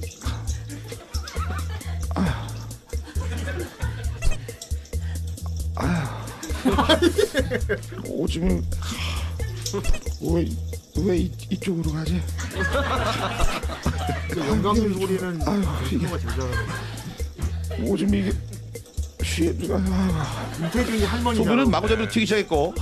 [8.08, 8.62] 오줌을
[10.22, 10.46] 왜,
[10.98, 12.22] 왜 이, 이쪽으로 가지?
[14.30, 16.68] 그 영광님 소리는 아유, 제일 잘하는
[17.90, 18.32] 오줌이 이게
[19.24, 19.58] 쉬 아유.
[20.58, 22.74] 김태중이 할머니 소변은 마구잡이로 튀기 시작했고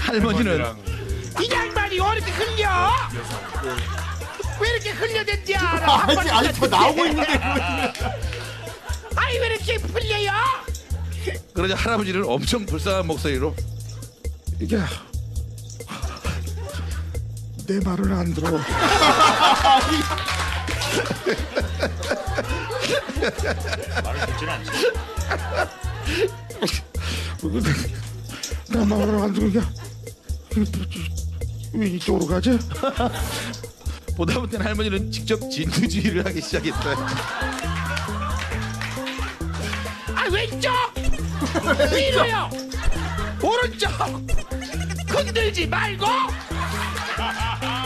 [0.00, 0.78] 할머니는 할머니랑
[1.40, 2.90] 이 양말이 왜 이렇게 흘려?
[4.60, 5.60] 왜 이렇게 흘려댔냐?
[5.60, 7.32] 아직 아직 더 나오고 있는데
[9.14, 10.32] 아이 왜 이렇게 풀려요?
[11.58, 13.52] 그러자 할아버지는 엄청 불쌍한 목소리로
[14.60, 14.78] 이게
[17.66, 18.60] 내 말을 안 들어.
[24.04, 24.70] 말을 듣지는 않지.
[28.68, 29.62] 내 말을 안 들어.
[31.72, 32.56] 왜 이쪽으로 가지?
[34.16, 36.96] 보다 못한 할머니는 직접 진두지휘를 하기 시작했어요.
[40.14, 40.72] 아 왼쪽
[41.94, 42.50] 위로요
[43.42, 43.90] 오른쪽.
[45.08, 46.06] 흔들지 말고.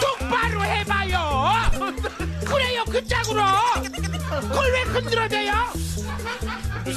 [0.00, 1.50] 똑바로 해봐요.
[2.44, 3.42] 그래요 그 짝으로.
[4.40, 5.52] 그걸 왜 흔들어대요?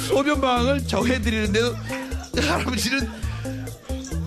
[0.08, 1.76] 소변방을 정해드리는데도
[2.42, 3.10] 할아버지는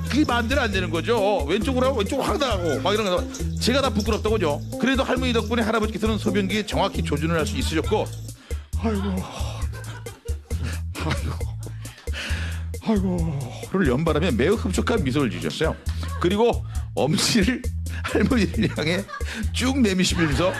[0.10, 1.44] 그게 마음대로 안 되는 거죠.
[1.46, 3.24] 왼쪽으로 하고 왼쪽으로 하다하고 막 이런 거.
[3.60, 4.62] 제가 다 부끄럽다고죠.
[4.80, 8.06] 그래도 할머니 덕분에 할아버지께서는 소변기에 정확히 조준을 할 수 있으셨고.
[8.82, 9.24] 아이고.
[10.96, 11.49] 아이고
[12.90, 15.76] 아이고를 연발하며 매우 흡족한 미소를 지으셨어요.
[16.20, 17.62] 그리고 엄지를
[18.04, 19.04] 할머니를 향해
[19.54, 20.52] 쭉 내미시면서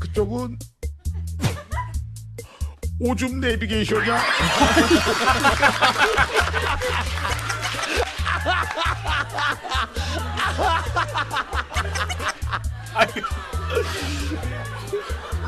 [0.00, 0.58] 그쪽은
[3.00, 4.18] 오줌 내비게이션이야?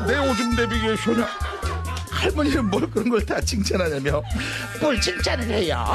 [0.07, 1.50] 내 오줌 내비게이션이야?
[2.21, 4.21] 할머니는 뭘 그런 걸 다 칭찬하냐며
[4.79, 5.85] 뭘 칭찬을 해요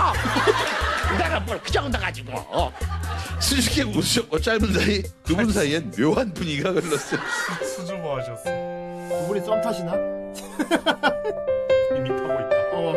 [1.18, 2.32] 내가 뭘 그 정도 가지고
[3.40, 7.20] 수줍게 웃으셨고 짧은 사이 두 분 사이엔 묘한 분위기가 흘렀어요.
[7.62, 8.44] 수줍어 하셨어.
[8.44, 9.92] 두 분이 썸 타시나?
[11.96, 12.56] 이미 타고 있다.
[12.72, 12.94] 어.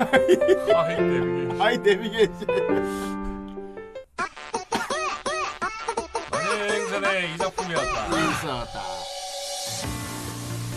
[0.00, 1.62] 하이 데뷔.
[1.62, 2.46] 아이 내비게이션.
[6.30, 8.06] 만행전에 이 작품이었다.
[8.08, 8.80] 있었다.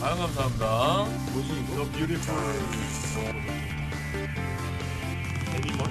[0.01, 1.05] 많은 감사합니다.
[1.33, 1.75] 뭐지 이거?
[1.75, 2.33] 더 뷰티풀
[5.55, 5.89] 애니멀.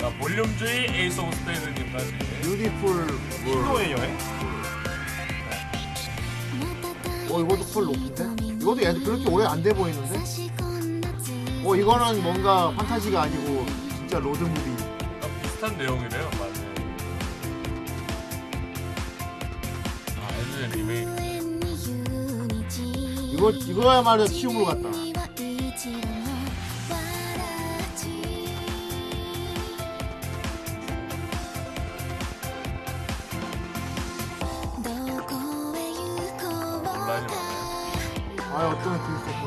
[0.00, 2.12] 자, 볼륨주의 에이스 오브 스페이드님까지.
[2.42, 4.18] 뷰티풀 신호의 여행?
[7.28, 8.44] 어 이것도 펄 높은데?
[8.54, 10.18] 이것도 얘 그렇게 오래 안 돼 보이는데?
[11.64, 13.66] 어 이거는 뭔가 판타지가 아니고
[13.98, 14.60] 진짜 로드무비
[15.22, 16.30] 아, 비슷한 내용이래요.
[16.38, 16.66] 맞아요.
[20.20, 21.25] 아, 애들 리메이크.
[23.36, 24.88] 이거 이거야말로 치움으로 갔다
[38.54, 39.46] 아 어떤 그리스토퍼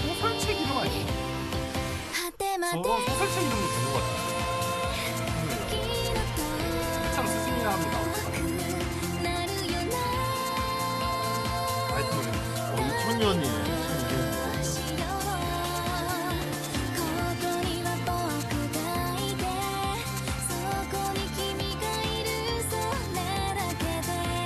[0.00, 1.06] 소설책 이름 아니에요?
[2.70, 3.89] 저 소설책 이름도
[11.92, 12.70] 하여튼 모르겠어요.
[12.72, 13.70] 어 2000년이네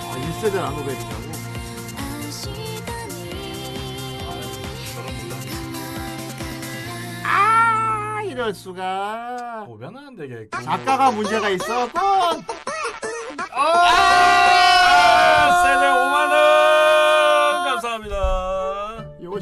[0.06, 1.24] 아 1세대 라노벨이라고?
[7.24, 9.64] 아 이럴 수가.
[9.66, 12.44] 보면은 어, 되게 작가가 문제가 있었군
[13.66, 17.64] 아, 세대 5만원!
[17.64, 18.14] 감사합니다.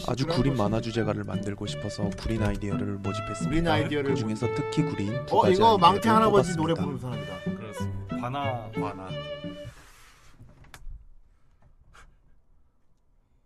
[0.09, 3.49] 아주 구린 만화 주제가를 만들고 싶어서 구린 아이디어를 모집했습니다.
[3.51, 6.63] 구린 아이디어를 그 중에서 특히 구린 두 어 가지 이거 망태 아이디어를 할아버지 뽑았습니다.
[6.63, 8.17] 노래 부르는 사람이다 그렇습니다.
[8.21, 9.09] 관아 관아.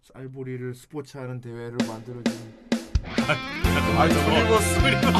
[0.02, 2.24] 쌀보리를 스포츠하는 대회를 만들어준
[4.14, 5.00] 저거 스크린.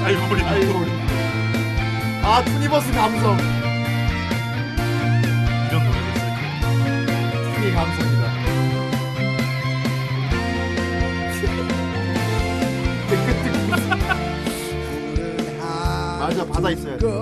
[0.00, 0.40] 쌀보리.
[0.40, 0.90] 쌀보리
[2.28, 3.36] 아 투니버스 감성.
[5.68, 7.54] 이런 노래를 쓸게요.
[7.54, 8.26] 투니 감성이다.
[16.18, 17.20] 맞아 바다 있어야 돼.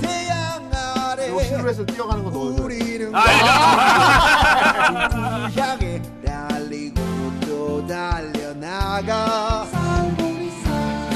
[0.00, 3.20] 태양 아래 이거 실루엣을 뛰어가는 거 넣어줘 우리는 아,
[5.56, 7.00] 향해 달리고
[7.40, 9.66] 또 달려나가.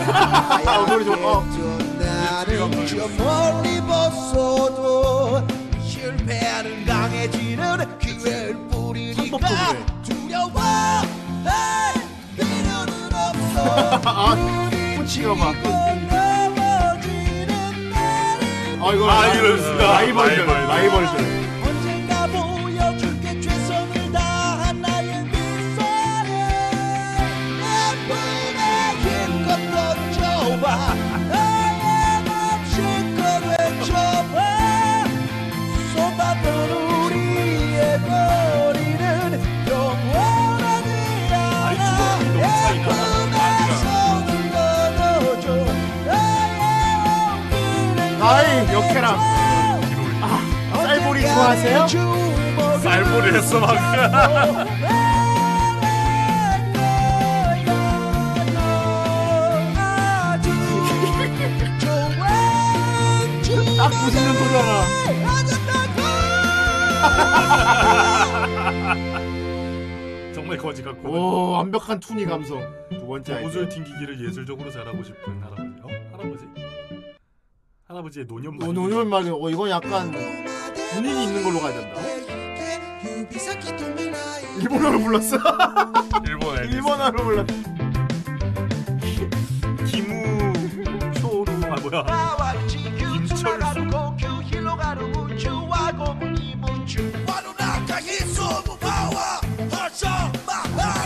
[0.07, 1.45] 아, 노래 좋아.
[2.39, 2.45] 어.
[2.45, 5.45] 나는 저 멀리 벗어도
[5.83, 9.75] 실패하는 강해지는 기회를 뿌리니까
[10.05, 10.53] 두려워
[11.45, 15.79] 에이, 필요는 없어 아 코치가 막
[18.81, 19.77] 아 이거 아, 이럴 수가.
[19.77, 20.69] 라이벌들 라이벌들.
[20.69, 21.38] 라이벌
[48.79, 49.19] 역해랑
[50.23, 51.87] 아 쌀보리 좋아하세요?
[52.83, 54.89] 쌀보리 했어, 방금.
[63.77, 64.83] 딱 부시는 소리잖아
[70.35, 71.09] 정말 거지 같고.
[71.09, 72.61] 오 완벽한 투니 감성
[72.91, 75.69] 두 번째 아이디어 옷을 튕기기를 예술적으로 잘하고 싶은 할아버지.
[75.83, 75.89] 어?
[76.13, 76.45] 할아버지?
[77.89, 80.13] 할아버지의 노년 어, 노년 말이 어 이건 약간
[80.93, 82.01] 군인이 있는 걸로 가야 된다
[84.61, 85.37] 일본어로 불렀어
[86.27, 86.73] 일본 애니.
[86.75, 87.47] 일본어로 불렀어
[89.87, 90.53] 기무
[91.19, 92.05] 쇼루 아 뭐야?
[92.67, 93.45] 김철수.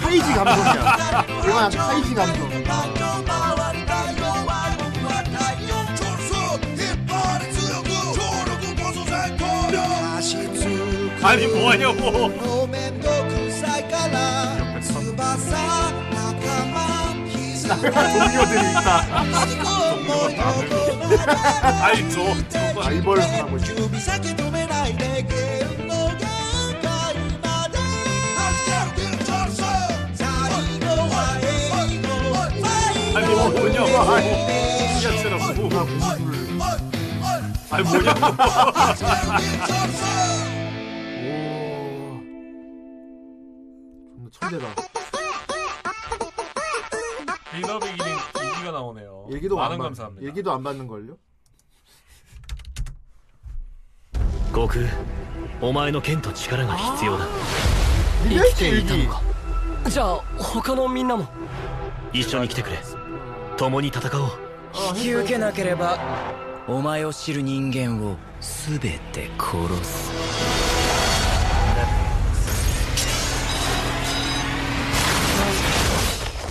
[0.01, 2.92] 카이지 감성이야 이건 카이지 감성
[11.33, 12.29] 아니 뭐하냐고
[17.73, 19.01] 동료들이 있다
[21.83, 22.21] 아니 저
[22.79, 23.73] 라이벌 하고 있어
[33.15, 33.95] 아니 뭐 뭐냐고
[35.01, 35.71] 시야처럼 뭐
[37.71, 38.21] 아니 뭐냐고
[44.42, 44.76] 오 존나 천재다
[47.54, 48.16] 비더비 기린
[48.56, 49.28] 얘기가 나오네요.
[49.32, 50.26] 일기도 많은 안 받- 감사합니다.
[50.28, 51.18] 일기도 안 받는 걸요?
[54.54, 54.86] 悟空
[55.62, 57.26] お前の剣と力が必要だ
[58.28, 59.22] 生きていたのか
[59.90, 61.28] じゃあ他のみんなも
[62.12, 62.80] 一緒に来てくれ
[63.56, 64.32] 共に戦おう
[64.98, 66.00] 引き受けなければ
[66.68, 68.80] お前を知る人間を全
[69.12, 70.61] て殺す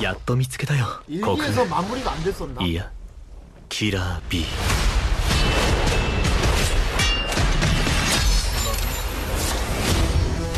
[0.01, 0.87] やっと見つけたよ。
[1.23, 2.63] ここ。
[2.63, 2.91] いや
[3.69, 4.43] キラー B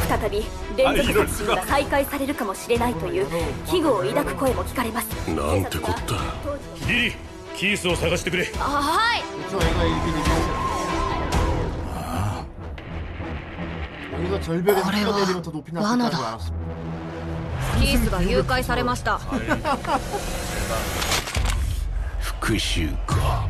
[0.08, 0.46] 再び
[0.78, 3.28] 連続殺信が再開されるかもしれないという
[3.68, 5.08] 危惧を抱く声も聞かれます。
[5.30, 6.16] なんてこった。
[6.88, 7.14] リリ
[7.56, 8.46] キースを探してくれ。
[8.58, 9.24] はい。
[9.52, 9.60] こ
[14.92, 15.12] れは
[15.82, 16.40] 罠だ。
[17.81, 19.19] キースが誘拐されました
[22.21, 23.49] 復讐か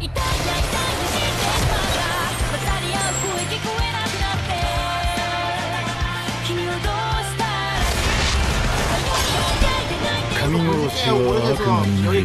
[10.41, 11.15] 神殺しは
[11.53, 12.19] 悪のになり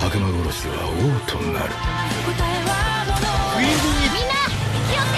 [0.00, 1.70] 悪魔殺しは王となる
[3.62, 4.12] 주인공이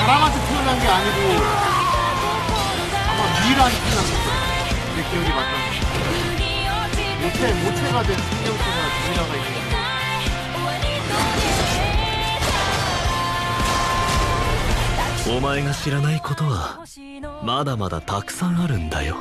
[0.05, 1.19] 나라한테 태어난 게 아니고
[3.09, 5.88] 아마 미라한테 태어난 거내 기억이 맞다면
[7.20, 9.60] 모태 모태가 된 생명체가 두 개가 있네
[15.34, 15.38] 요.
[15.38, 16.80] お前が知らないことは
[17.44, 19.18] まだまだたくさんあるんだよ。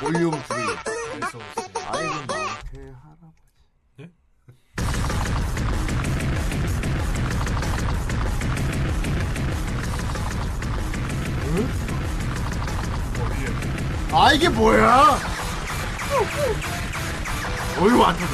[0.00, 1.65] ボリューム3
[14.18, 15.18] 아 이게 뭐야
[17.78, 18.32] 어이구 안 터져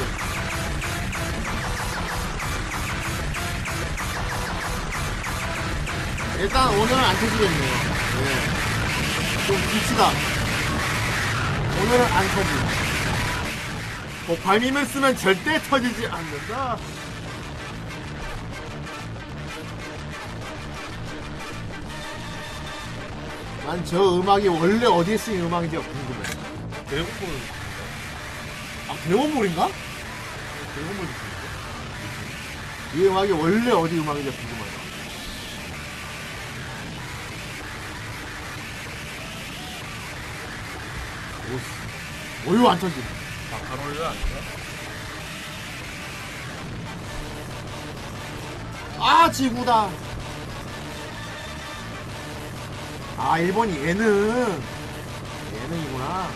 [6.39, 7.73] 일단 오늘은 안 터지겠네요
[8.23, 9.45] 네.
[9.45, 10.09] 좀 깁시다
[11.81, 12.49] 오늘은 안 터지.
[14.25, 16.77] 뭐 발밈을 쓰면 절대 터지지 않는다.
[23.65, 26.23] 난 저 음악이 원래 어디에 쓰인 음악인지가 궁금해.
[26.89, 27.27] 드래곤볼
[28.89, 29.67] 아 드래곤볼인가?
[30.75, 31.07] 드래곤볼
[32.95, 34.73] 이 음악이 원래 어디 음악인지가 궁금하다.
[42.45, 42.95] 오, 오유 안 터지.
[43.51, 44.23] 마카로니가 아니야?
[48.99, 49.89] 아 지구다.
[53.17, 54.61] 아 일본이 얘는
[55.53, 56.27] 예능이구나.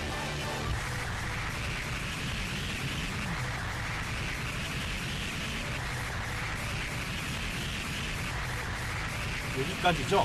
[9.60, 10.24] 여기까지죠?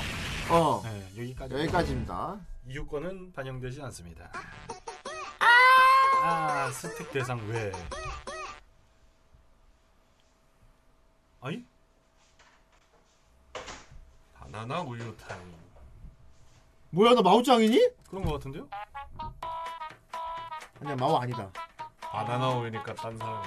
[0.49, 1.53] 어 네, 여기까지.
[1.55, 2.39] 여기까지입니다.
[2.67, 4.31] 이유권은 반영되지 않습니다.
[6.25, 7.71] 아, 스택 대상 외.
[11.41, 11.63] 아이?
[14.35, 15.62] 바나나 우유 타임.
[16.93, 17.89] 뭐야 너 마오짱이니?
[18.07, 18.67] 그런 거 같은데요?
[20.79, 21.49] 아니야 마오 아니다.
[21.99, 23.43] 바나나 우유니까 딴 거였어.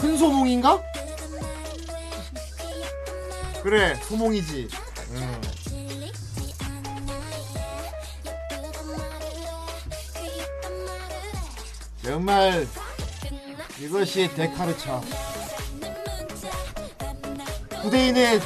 [0.00, 0.82] 큰 소몽인가?
[3.62, 4.68] 그래 소몽이지.
[5.12, 5.40] 응.
[12.02, 12.66] 정말
[13.78, 15.00] 이것이 데카르차.
[17.80, 18.40] 후대인의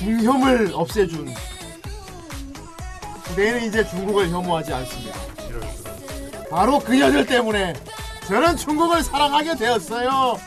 [0.00, 1.28] 중혐을 없애준.
[3.24, 5.18] 후대인은 이제 중국을 혐오하지 않습니다.
[6.50, 7.74] 바로 그녀들 때문에
[8.26, 10.38] 저는 중국을 사랑하게 되었어요.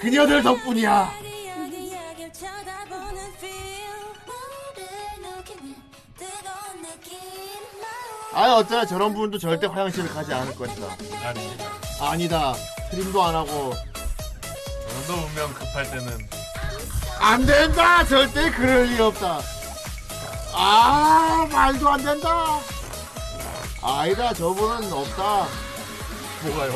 [0.00, 1.12] 그녀들 덕분이야.
[8.34, 10.86] 아 어쩌나 저런 분도 절대 화장실을 가지 않을 것이다.
[11.26, 11.40] 아니,
[12.00, 12.54] 아니다.
[12.92, 13.72] 트림도 안 하고
[14.92, 16.28] 저도 운명 급할 때는
[17.20, 18.04] 안 된다.
[18.04, 19.40] 절대 그럴 리 없다.
[20.54, 22.58] 아 말도 안 된다.
[23.80, 24.32] 아니다.
[24.34, 25.46] 저분은 없다.
[26.42, 26.72] 뭐가요?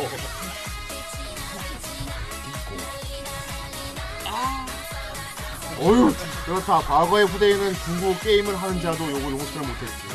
[5.78, 6.14] 어휴
[6.46, 6.78] 그렇다.
[6.78, 10.05] 과거의 후대인은 중국 게임을 하는 자도 요거 용서를 못했지.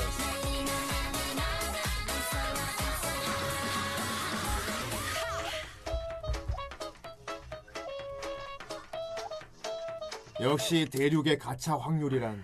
[10.42, 12.44] 역시 대륙의 가차 확률이란.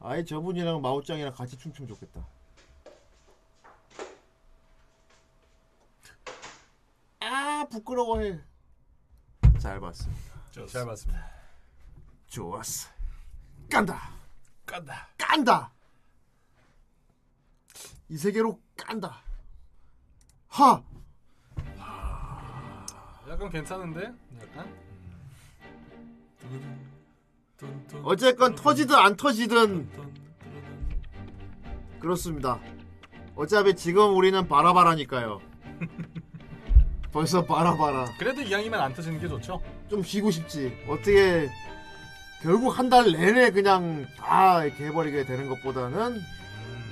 [0.00, 2.26] 아예 저분이랑 마오짱이랑 같이 춤추면 좋겠다.
[7.20, 8.40] 아 부끄러워해.
[9.58, 10.22] 잘 봤습니다.
[10.50, 10.72] 좋았어.
[10.72, 11.30] 잘 봤습니다.
[12.26, 12.90] 좋았어.
[13.70, 14.10] 깐다.
[14.66, 15.08] 깐다.
[15.16, 15.72] 깐다.
[18.08, 19.22] 이 세계로 깐다.
[20.48, 20.82] 하.
[23.34, 24.12] 약간 괜찮은데?
[24.40, 24.72] 약간?
[28.04, 29.88] 어쨌건 터지든 안 터지든
[31.98, 32.60] 그렇습니다.
[33.34, 35.40] 어차피 지금 우리는 바라바라니까요.
[37.12, 38.04] 벌써 바라바라.
[38.20, 39.60] 그래도 이왕이면 안 터지는 게 좋죠.
[39.88, 40.72] 좀 쉬고 싶지.
[40.88, 41.50] 어떻게
[42.40, 46.20] 결국 한 달 내내 그냥 다 이렇게 해버리게 되는 것보다는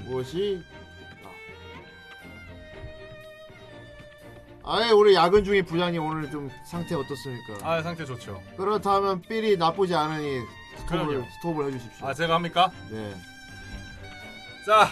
[0.07, 0.61] 무엇이
[4.65, 7.55] 아예 우리 야근 중인 부장님 오늘 좀 상태 어떻습니까?
[7.63, 8.41] 아 상태 좋죠.
[8.57, 10.41] 그렇다면 삘이 나쁘지 않으니
[10.79, 11.25] 스톱을.
[11.37, 12.07] 스톱을 해주십시오.
[12.07, 12.71] 아 제가 합니까?
[12.91, 13.15] 네.
[14.65, 14.89] 자,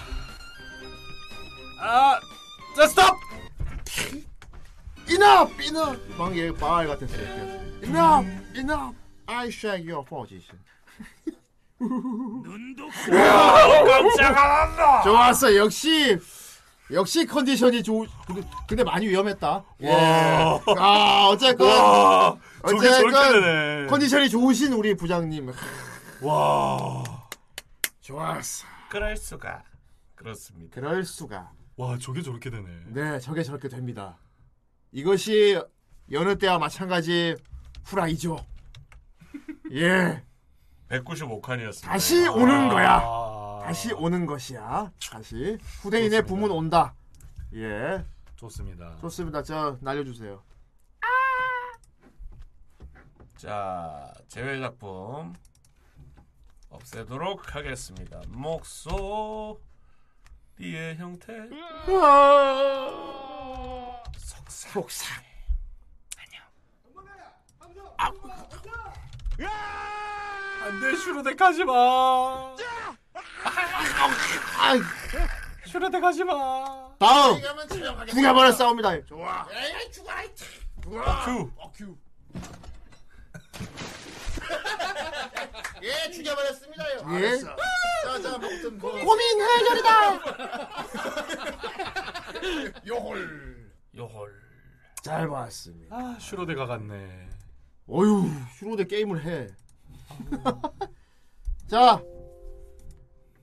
[1.80, 2.18] 아,
[2.76, 3.16] 자 스톱.
[5.08, 6.16] Enough, enough.
[6.16, 7.22] 방금 말 같았어요.
[7.82, 8.96] Enough, enough.
[9.26, 10.58] I shake your position.
[14.18, 15.02] 깜짝아!
[15.02, 15.56] 좋았어.
[15.56, 16.18] 역시
[16.92, 18.06] 역시 컨디션이 좋.
[18.26, 19.64] 근데, 근데 많이 위험했다.
[19.82, 19.90] 예.
[19.90, 20.60] 와.
[20.78, 22.36] 아 어쨌건 와,
[22.68, 23.86] 저게 저렇게 어쨌건.
[23.88, 25.52] 컨디션이 좋으신 우리 부장님.
[26.22, 27.04] 와,
[28.00, 28.66] 좋았어.
[28.88, 29.62] 그럴 수가.
[30.14, 30.74] 그렇습니다.
[30.74, 31.50] 그럴 수가.
[31.76, 32.66] 와, 저게 저렇게 되네.
[32.88, 34.18] 네, 저게 저렇게 됩니다.
[34.92, 35.60] 이것이
[36.10, 37.36] 여느 때와 마찬가지
[37.84, 38.36] 후라이죠.
[39.72, 40.22] 예.
[40.90, 41.82] 195칸이었습니다.
[41.84, 43.00] 다시 오는 거야.
[43.70, 44.90] 다시 오는 것이야.
[45.12, 46.92] 다시 후대인의 붐은 온다.
[47.54, 48.04] 예.
[48.34, 48.96] 좋습니다.
[49.00, 49.44] 좋습니다.
[49.44, 50.42] 저 날려주세요.
[53.36, 55.34] 자, 제외 작품
[56.68, 58.20] 없애도록 하겠습니다.
[58.26, 59.60] 목소리의
[60.96, 61.32] 형태.
[64.16, 64.72] 속상.
[64.72, 65.22] 속상.
[70.62, 72.54] 안돼 슈르데 가지 마.
[75.66, 76.34] 슈르데 가지 마.
[76.98, 77.40] 다음
[78.08, 79.04] 죽여버려 싸웁니다.
[79.06, 79.46] 좋아.
[81.24, 81.50] 큐.
[81.74, 81.96] 큐.
[85.82, 86.98] 예, 죽여버렸습니다요.
[87.12, 87.16] 예.
[87.28, 87.56] 알았어.
[88.04, 88.92] 자, 자, 먹든 뭐.
[88.92, 90.20] 고민 해결이다.
[92.86, 93.70] 요홀.
[93.96, 94.40] 요홀.
[95.02, 95.96] 잘 봤습니다.
[95.96, 97.28] 아 슈로데가 갔네.
[97.88, 99.46] 어휴, 슈로데 게임을 해.
[101.68, 102.02] 자,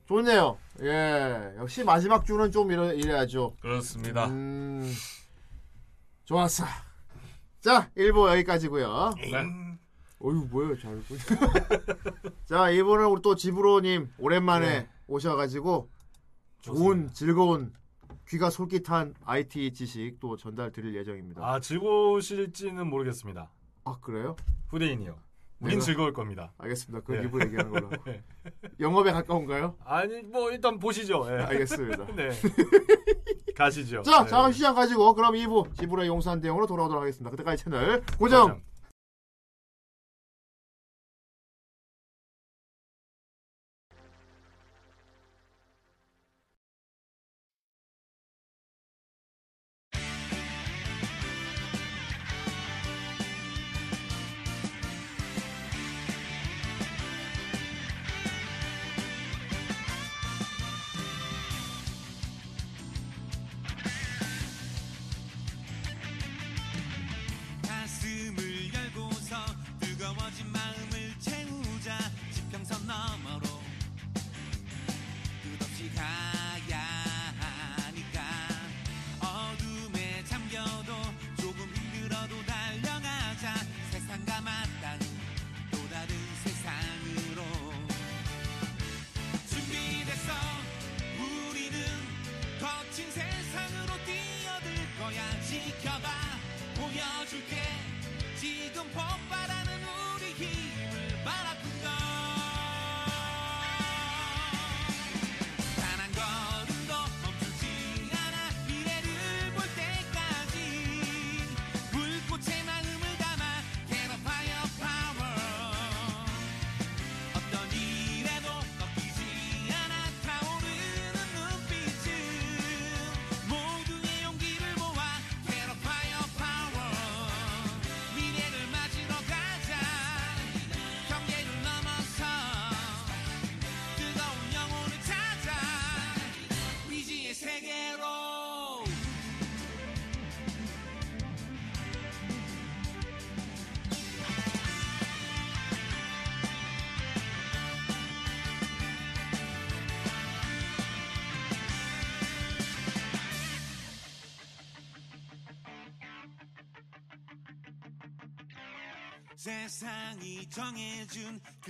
[0.08, 0.56] 좋네요.
[0.80, 3.54] 예, 역시 마지막 주는 좀 이래, 이래야죠.
[3.60, 4.26] 그렇습니다.
[4.28, 4.90] 음,
[6.24, 6.64] 좋았어.
[7.60, 9.32] 자, 1부 여기까지고요 네.
[10.20, 10.98] 어휴, 뭐예요, 잘.
[12.46, 14.88] 자, 이번은 우리 또 지브로님 오랜만에 네.
[15.08, 15.90] 오셔가지고
[16.62, 17.74] 좋은 즐거운
[18.28, 21.42] 귀가 솔깃한 IT 지식 또 전달 드릴 예정입니다.
[21.46, 23.50] 아 즐거우실지는 모르겠습니다.
[23.84, 24.36] 아 그래요?
[24.68, 25.27] 후대인이요.
[25.60, 26.52] 우린 즐거울 겁니다.
[26.58, 27.04] 알겠습니다.
[27.04, 27.18] 그 네.
[27.22, 27.90] 일부 얘기하는 걸로.
[28.06, 28.22] 네.
[28.78, 29.76] 영업에 가까운가요?
[29.84, 31.26] 아니 뭐 일단 보시죠.
[31.30, 31.42] 예.
[31.42, 32.06] 알겠습니다.
[32.14, 32.30] 네.
[33.56, 34.02] 가시죠.
[34.02, 34.30] 자, 네.
[34.30, 37.30] 잠깐 시간 가지고 그럼 2부 지브라 용산 대용으로 돌아오도록 하겠습니다.
[37.30, 38.48] 그때까지 채널 고정.
[38.48, 38.62] 가슴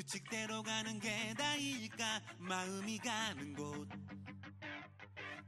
[0.09, 2.23] 규칙대로 가는 게 다일까?
[2.39, 3.87] 마음이 가는 곳.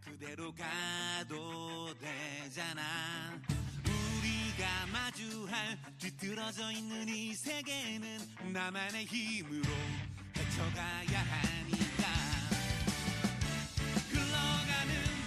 [0.01, 3.41] 그대로 가도 되잖아.
[3.87, 8.19] 우리가 마주할 뒤틀어져 있는 이 세계는
[8.53, 9.65] 나만의 힘으로
[10.37, 12.05] 헤쳐가야 하니까.
[14.11, 15.20] 흘러가는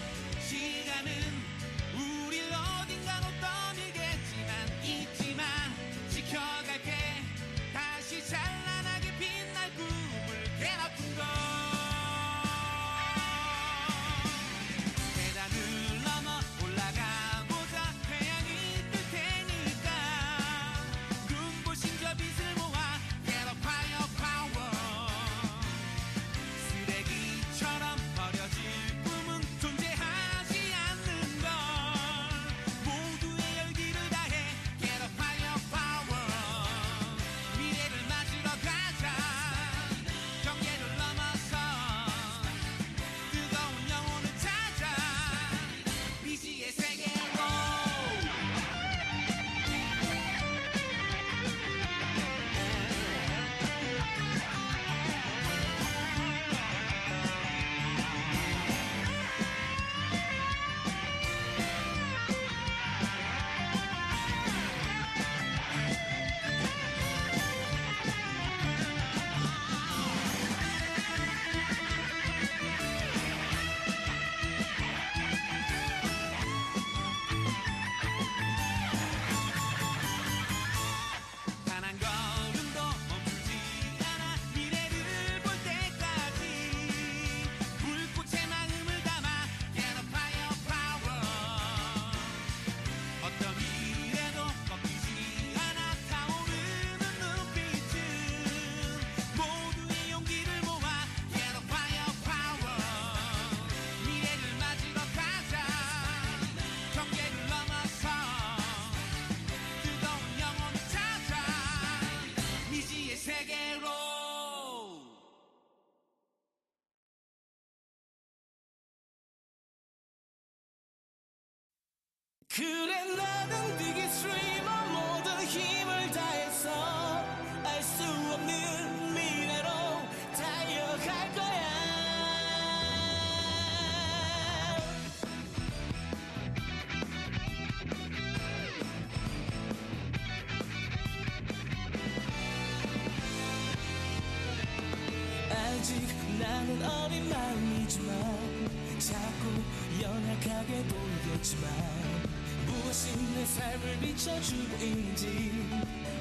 [154.31, 155.51] 있는지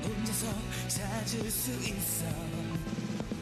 [0.02, 0.46] 혼자서
[0.88, 2.24] 찾을 수 있어.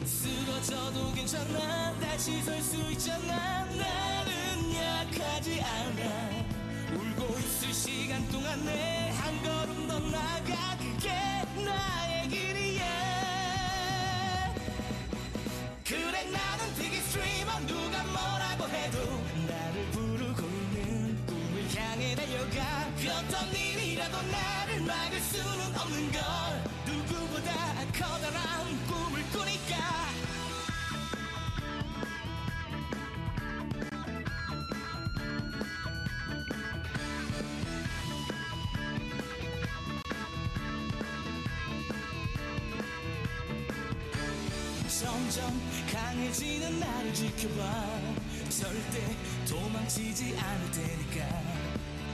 [0.05, 1.97] 쓰러져도 괜찮아.
[1.99, 3.65] 다시 설 수 있잖아.
[3.65, 6.45] 나는 약하지 않아.
[6.93, 11.09] 울고 있을 시간 동안 내한 걸음 더 나가 그게
[11.65, 12.83] 나의 길이야.
[15.83, 17.65] 그래 나는 되게 스트리머
[24.29, 26.21] 나를 막을 수는 없는 걸.
[26.85, 27.51] 누구보다
[27.93, 30.01] 커다란 꿈을 꾸니까.
[44.87, 45.59] 점점
[45.91, 48.21] 강해지는 나를 지켜봐.
[48.49, 49.15] 절대
[49.49, 51.50] 도망치지 않을 테니까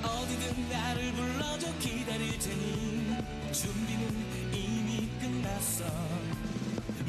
[0.07, 3.17] 어디든 나를 불러줘 기다릴 테니.
[3.51, 5.83] 준비는 이미 끝났어.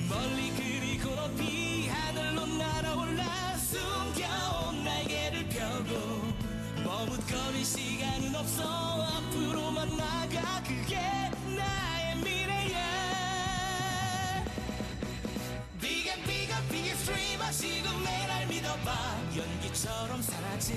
[0.08, 6.22] 멀리 그리고 높이 하늘로 날아올라 숨겨온 날개를 펴고
[6.84, 8.62] 머뭇거릴 시간은 없어.
[9.02, 12.84] 앞으로만 나가 그게 나의 미래야.
[15.80, 19.18] 비가 비가 비가 스트리머 지금 내날 믿어봐.
[19.36, 20.76] 연기처럼 사라질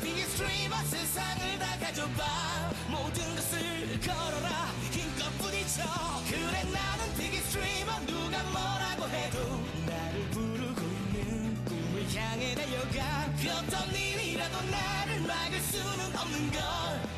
[0.00, 2.70] Biggest dreamer 세상을 다 가져봐.
[2.88, 4.70] 모든 것을 걸어라.
[4.90, 5.82] 힘껏 부딪혀.
[6.28, 9.38] 그래 나는 biggest dreamer 누가 뭐라고 해도
[9.86, 13.26] 나를 부르고 있는 꿈을 향해 달려가.
[13.40, 16.62] 그 어떤 일이라도 나를 막을 수는 없는 걸.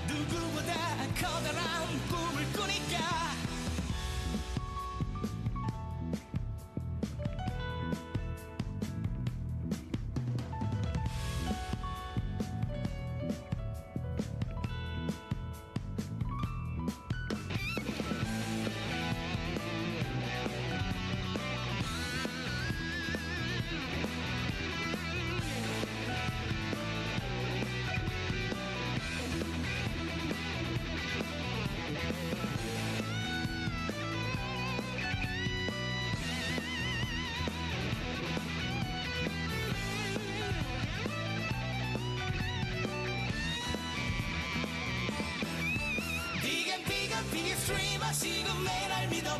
[0.08, 0.72] 누구보다
[1.20, 3.34] 커다란 꿈을 꾸니까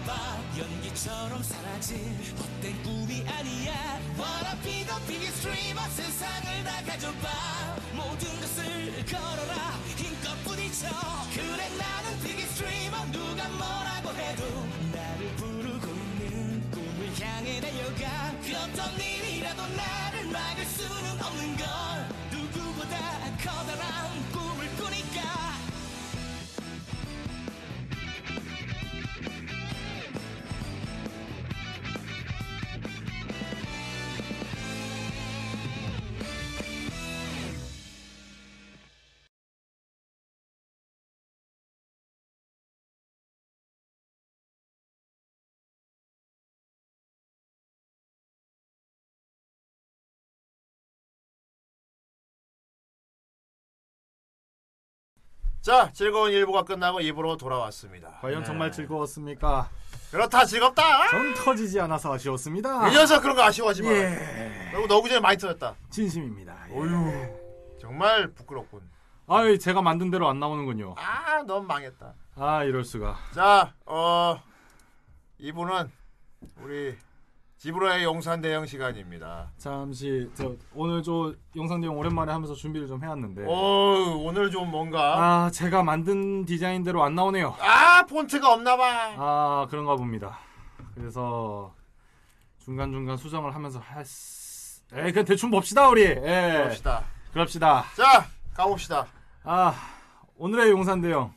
[0.06, 0.38] 봐.
[0.56, 1.98] 연기처럼 사라진
[2.38, 3.98] 헛된 꿈이 아니야.
[4.16, 7.76] Wanna be the biggest streamer 세상을 다 가져봐.
[7.92, 9.72] 모든 것을 걸어라.
[9.96, 10.88] 힘껏 부딪혀
[11.34, 14.44] 그래 나는 biggest streamer 누가 뭐라고 해도
[14.94, 18.32] 나를 부르고 있는 꿈을 향해 달려가.
[18.44, 21.66] 그 어떤 일이라도 나를 막을 수는 없는 걸
[22.30, 22.96] 누구보다
[23.42, 24.30] 커다란
[55.66, 58.20] 자, 즐거운 1부가 끝나고 2부로 돌아왔습니다.
[58.20, 58.44] 과연 네.
[58.44, 59.68] 정말 즐거웠습니까?
[60.12, 61.08] 그렇다, 즐겁다!
[61.10, 62.88] 전 터지지 않아서 아쉬웠습니다.
[62.88, 63.90] 이 녀석 그런 거 아쉬워하지 마.
[63.90, 64.70] 예.
[64.72, 65.74] 너무 너구 전에 많이 터졌다.
[65.90, 66.68] 진심입니다.
[66.70, 68.80] 어휴, 정말 부끄럽군.
[69.26, 70.94] 아이 제가 만든 대로 안 나오는군요.
[70.98, 72.14] 아, 너무 망했다.
[72.36, 73.16] 아 이럴 수가.
[73.34, 74.40] 자, 어,
[75.38, 75.90] 이분은
[76.62, 76.96] 우리
[77.58, 79.50] 지브라의 용산 대형 시간입니다.
[79.56, 83.44] 잠시 저 오늘 저 영상 내용 오랜만에 하면서 준비를 좀 해왔는데.
[83.46, 85.44] 오, 오늘 좀 뭔가.
[85.46, 87.56] 아 제가 만든 디자인대로 안 나오네요.
[87.58, 89.14] 아, 폰트가 없나봐.
[89.16, 90.38] 아 그런가 봅니다.
[90.94, 91.74] 그래서
[92.58, 94.06] 중간 중간 수정을 하면서 했.
[94.92, 96.02] 에 그냥 대충 봅시다 우리.
[96.02, 96.14] 예.
[96.16, 97.04] 그럽시다.
[97.32, 97.84] 그럽시다.
[97.96, 99.06] 자, 가봅시다.
[99.44, 99.74] 아
[100.36, 101.32] 오늘의 용산 대형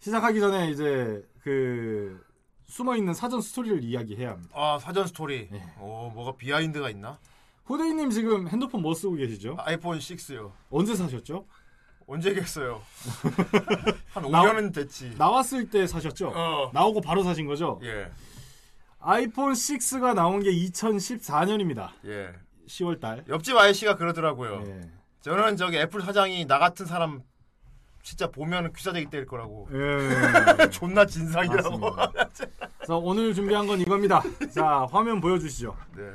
[0.00, 2.25] 시작하기 전에 이제 그
[2.66, 4.50] 숨어 있는 사전 스토리를 이야기해야 합니다.
[4.54, 5.48] 아, 사전 스토리.
[5.80, 7.18] 오, 뭐가 비하인드가 있나?
[7.68, 9.56] 호데이님 지금 핸드폰 뭐 쓰고 계시죠?
[9.58, 10.52] 아이폰 6요.
[10.70, 11.46] 언제 사셨죠?
[12.06, 12.80] 언제겠어요?
[14.14, 15.14] 한 나- 5년은 됐지.
[15.18, 16.28] 나왔을 때 사셨죠?
[16.34, 16.70] 어.
[16.72, 17.80] 나오고 바로 사신 거죠?
[17.82, 18.08] 예.
[19.00, 21.90] 아이폰 6가 나온 게 2014년입니다.
[22.06, 22.32] 예.
[22.68, 23.24] 10월 달.
[23.28, 24.62] 옆집 아저씨가 그러더라고요.
[24.66, 24.90] 예.
[25.22, 27.22] 저는 저기 애플 사장이 나 같은 사람
[28.06, 29.68] 진짜 보면 귀사대기 때릴 거라고.
[29.72, 30.70] 예.
[30.70, 31.80] 존나 진상이라고.
[32.78, 34.22] 그래서 오늘 준비한 건 이겁니다.
[34.54, 35.76] 자, 화면 보여주시죠.
[35.96, 36.12] 네.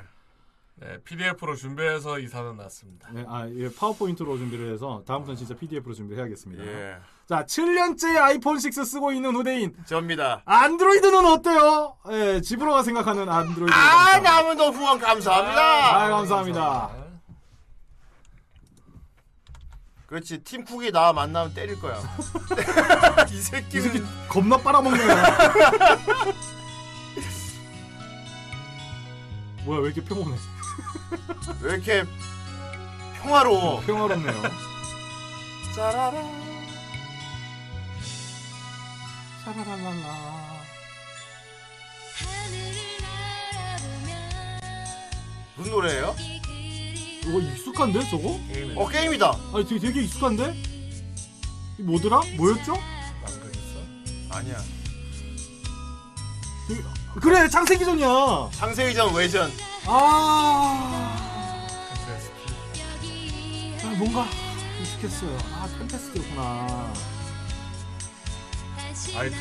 [0.76, 3.10] 네, PDF로 준비해서 이 사연 났습니다.
[3.12, 6.64] 네, 아, 예, 파워포인트로 준비를 해서 다음부터는 진짜 PDF로 준비해야겠습니다.
[6.64, 6.96] 예.
[7.28, 9.76] 자, 7년째 아이폰 6 쓰고 있는 후대인.
[9.86, 10.42] 접니다.
[10.46, 11.98] 안드로이드는 어때요?
[12.10, 13.74] 예, 집으로가 생각하는 안드로이드.
[13.74, 16.06] 아, 남은도 후원 감사합니다.
[16.06, 17.01] 아, 감사합니다.
[20.12, 20.40] 그렇지.
[20.44, 21.96] 팀 쿡이 나 만나면 때릴 거야.
[23.32, 25.54] 이 새끼는 이 새끼 겁나 빨아먹는 거야.
[29.64, 30.36] 뭐야, 왜 이렇게 평온해?
[31.62, 32.04] 왜 이렇게
[33.22, 33.80] 평화로워?
[33.86, 34.42] 평화롭네요.
[35.78, 36.22] 짜라라.
[39.46, 40.42] 샤라랄랄라.
[45.56, 46.16] 무슨 노래예요?
[47.24, 48.40] 이거 익숙한데, 저거?
[48.76, 49.38] 어, 게임이다.
[49.54, 50.56] 아니, 되게, 되게 익숙한데?
[51.80, 52.22] 이 뭐더라?
[52.38, 52.76] 뭐였죠?
[54.30, 54.58] 아니야.
[57.22, 58.50] 그래, 창세기전이야.
[58.54, 59.52] 창세기전 외전.
[59.86, 61.58] 아.
[63.84, 64.26] 아, 뭔가
[64.80, 65.38] 익숙했어요.
[65.54, 66.94] 아, 템페스트였구나.
[69.18, 69.36] 아이 도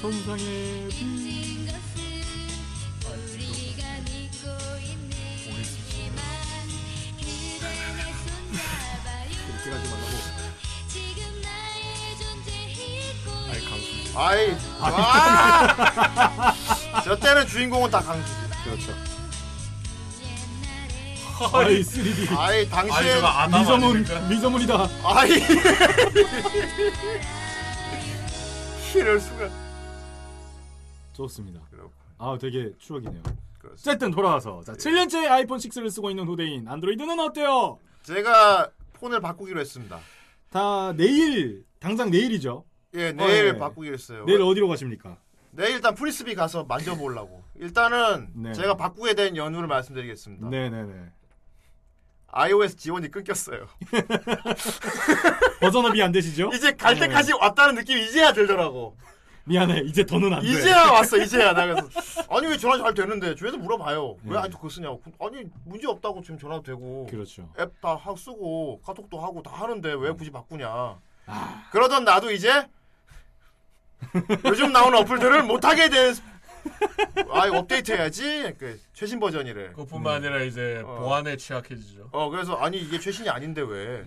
[0.00, 1.06] 천상의 빛.
[9.46, 10.14] 그렇게 가지 말라고.
[13.50, 14.18] 아이 강수.
[14.18, 14.56] 아이.
[14.80, 16.54] 와.
[17.04, 18.34] 저 때는 주인공은 다 강수지.
[18.64, 19.09] 그렇죠.
[21.52, 22.36] 아이 3D.
[22.36, 24.28] 아이 아이, 저거 아닙니까?
[24.28, 24.88] 미저문이다.
[25.04, 25.30] 아이.
[28.94, 29.48] 이럴 수가.
[31.12, 31.60] 좋습니다.
[32.18, 33.22] 아 되게 추억이네요.
[33.58, 33.90] 그렇습니다.
[33.90, 37.78] 어쨌든 돌아와서 자 7년째 아이폰 6를 쓰고 있는 후대인 안드로이드는 어때요?
[38.02, 39.98] 제가 폰을 바꾸기로 했습니다.
[40.50, 42.64] 다 내일 당장 내일이죠.
[42.94, 43.58] 예, 내일 어, 예.
[43.58, 44.24] 바꾸기로 했어요.
[44.26, 45.16] 내일 어디로 가십니까?
[45.52, 47.42] 내일 일단 프리스비 가서 만져보려고.
[47.56, 48.52] 일단은 네.
[48.52, 50.48] 제가 바꾸게 된 연유를 말씀드리겠습니다.
[50.48, 50.92] 네네네.
[52.32, 53.66] iOS 지원이 끊겼어요.
[55.60, 56.50] 버전업이 안 되시죠?
[56.54, 57.00] 이제 갈 네.
[57.00, 58.96] 때까지 왔다는 느낌이 이제야 들더라고.
[59.44, 60.46] 미안해 이제 더는 안 돼.
[60.48, 61.52] 이제야 왔어, 이제야.
[61.52, 61.88] 나 그래서
[62.30, 64.16] 아니 왜 전화 잘 되는데 주위에서 물어봐요.
[64.24, 64.38] 왜 네.
[64.38, 65.02] 아직도 그거 쓰냐고.
[65.20, 67.48] 아니 문제 없다고 지금 전화도 되고 그렇죠.
[67.58, 70.98] 앱 다 쓰고 카톡도 하고 다 하는데 왜 굳이 바꾸냐.
[71.26, 71.64] 아.
[71.72, 72.66] 그러던 나도 이제
[74.44, 76.14] 요즘 나오는 어플들을 못하게 된.
[77.32, 78.54] 아, 이거 업데이트 해야지.
[78.58, 79.72] 그 최신 버전이래.
[79.74, 82.08] 그뿐만 아니라 이제 보안에 취약해지죠.
[82.12, 84.04] 어, 그래서 아니 이게 최신이 아닌데 왜?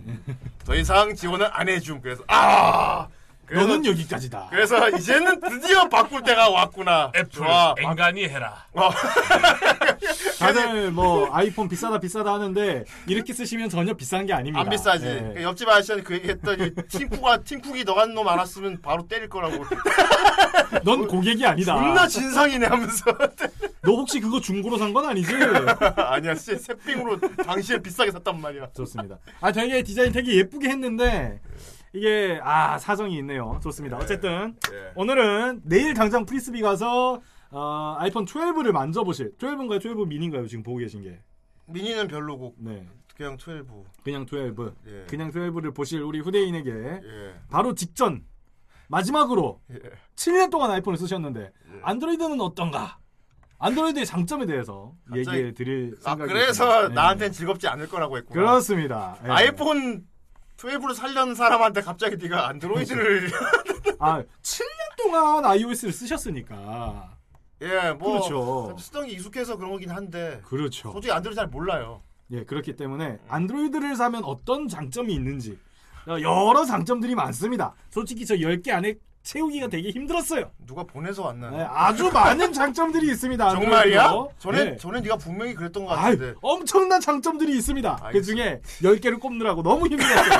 [0.64, 2.00] 더 이상 지원을 안 해줌.
[2.00, 3.08] 그래서 아.
[3.46, 4.48] 그래서- 너는 여기까지다.
[4.50, 7.12] 그래서 이제는 드디어 바꿀 때가 왔구나.
[7.14, 7.74] 애플 좋아.
[7.78, 8.64] 앵간히 해라.
[8.72, 8.90] 어.
[10.38, 14.60] 다들 뭐 아이폰 비싸다 비싸다 하는데 이렇게 쓰시면 전혀 비싼 게 아닙니다.
[14.60, 15.06] 안 비싸지.
[15.06, 15.32] 예.
[15.36, 19.64] 그 옆집 아저씨는 그 얘기했더니 팀쿡아 팀쿡이 너간 놈 알았으면 바로 때릴 거라고.
[20.84, 21.74] 넌 고객이 아니다.
[21.76, 23.04] 존나 진상이네 하면서.
[23.82, 25.32] 너 혹시 그거 중고로 산 건 아니지?
[25.96, 28.68] 아니야, 씨, 새삥으로 당시에 비싸게 샀단 말이야.
[28.76, 29.18] 좋습니다.
[29.40, 31.40] 아 되게 디자인 되게 예쁘게 했는데
[31.94, 33.58] 이게 아 사정이 있네요.
[33.62, 33.96] 좋습니다.
[33.96, 34.92] 어쨌든 예.
[34.96, 39.80] 오늘은 내일 당장 프리스비 가서 어, 아이폰 12를 만져보실 12인가요?
[39.80, 40.48] 12 미니인가요?
[40.48, 41.20] 지금 보고 계신 게
[41.66, 42.84] 미니는 별로고 네.
[43.16, 43.64] 그냥 12.
[44.02, 45.04] 그냥 12 예.
[45.08, 47.34] 그냥 12를 보실 우리 후대인에게 예.
[47.48, 48.24] 바로 직전
[48.88, 49.78] 마지막으로 예.
[50.16, 52.98] 7년 동안 아이폰을 쓰셨는데 안드로이드는 어떤가?
[53.60, 56.88] 안드로이드의 장점에 대해서 얘기해 드릴 아, 생각이 그래서 있습니다.
[56.88, 56.94] 네.
[56.94, 58.34] 나한텐 즐겁지 않을 거라고 했구나.
[58.34, 59.16] 그렇습니다.
[59.24, 59.28] 예.
[59.30, 60.04] 아이폰
[60.56, 63.30] 12를 살려는 사람한테 갑자기 네가 안드로이드를
[63.98, 67.16] 아 7년 동안 iOS를 쓰셨으니까
[67.62, 68.76] 예, 뭐 그렇죠.
[68.78, 70.92] 쓰던 게 익숙해서 그런 거긴 한데 그렇죠.
[70.92, 72.02] 솔직히 안드로이드 잘 몰라요.
[72.30, 75.58] 예, 그렇기 때문에 안드로이드를 사면 어떤 장점이 있는지
[76.06, 77.74] 여러 장점들이 많습니다.
[77.90, 78.94] 솔직히 저 10개 안에
[79.24, 80.50] 채우기가 되게 힘들었어요.
[80.66, 81.50] 누가 보내서 왔나?
[81.50, 83.50] 네, 아주 많은 장점들이 있습니다.
[83.50, 84.12] 정말이야?
[84.38, 84.76] 전에 네.
[84.76, 86.38] 전에 네가 분명히 그랬던 것 아이, 같은데.
[86.42, 88.10] 엄청난 장점들이 있습니다.
[88.12, 90.38] 그 중에 10개를 꼽느라고 너무 힘들었어요.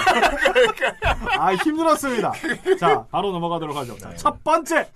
[1.39, 2.33] 아, 힘들었습니다.
[2.79, 3.97] 자, 바로 넘어가도록 하죠.
[3.97, 4.91] 자, 첫 번째.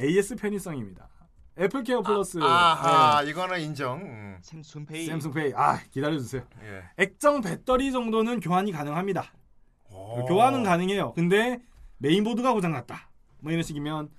[0.00, 1.08] AS 편의성입니다.
[1.56, 2.38] 애플케어 플러스.
[2.42, 3.30] 아하, 네.
[3.30, 4.00] 이거는 인정.
[4.00, 4.38] 음.
[4.42, 5.06] 샘숭페이.
[5.06, 5.52] 샘숭페이.
[5.54, 6.42] 아, 기다려주세요.
[6.64, 7.04] 예.
[7.04, 9.26] 액정 배터리 정도는 교환이 가능합니다.
[9.92, 10.24] 오.
[10.26, 11.12] 교환은 가능해요.
[11.12, 11.60] 근데
[12.08, 13.08] 메인보드가 고장났다.
[13.40, 14.10] 뭐 이런 식이면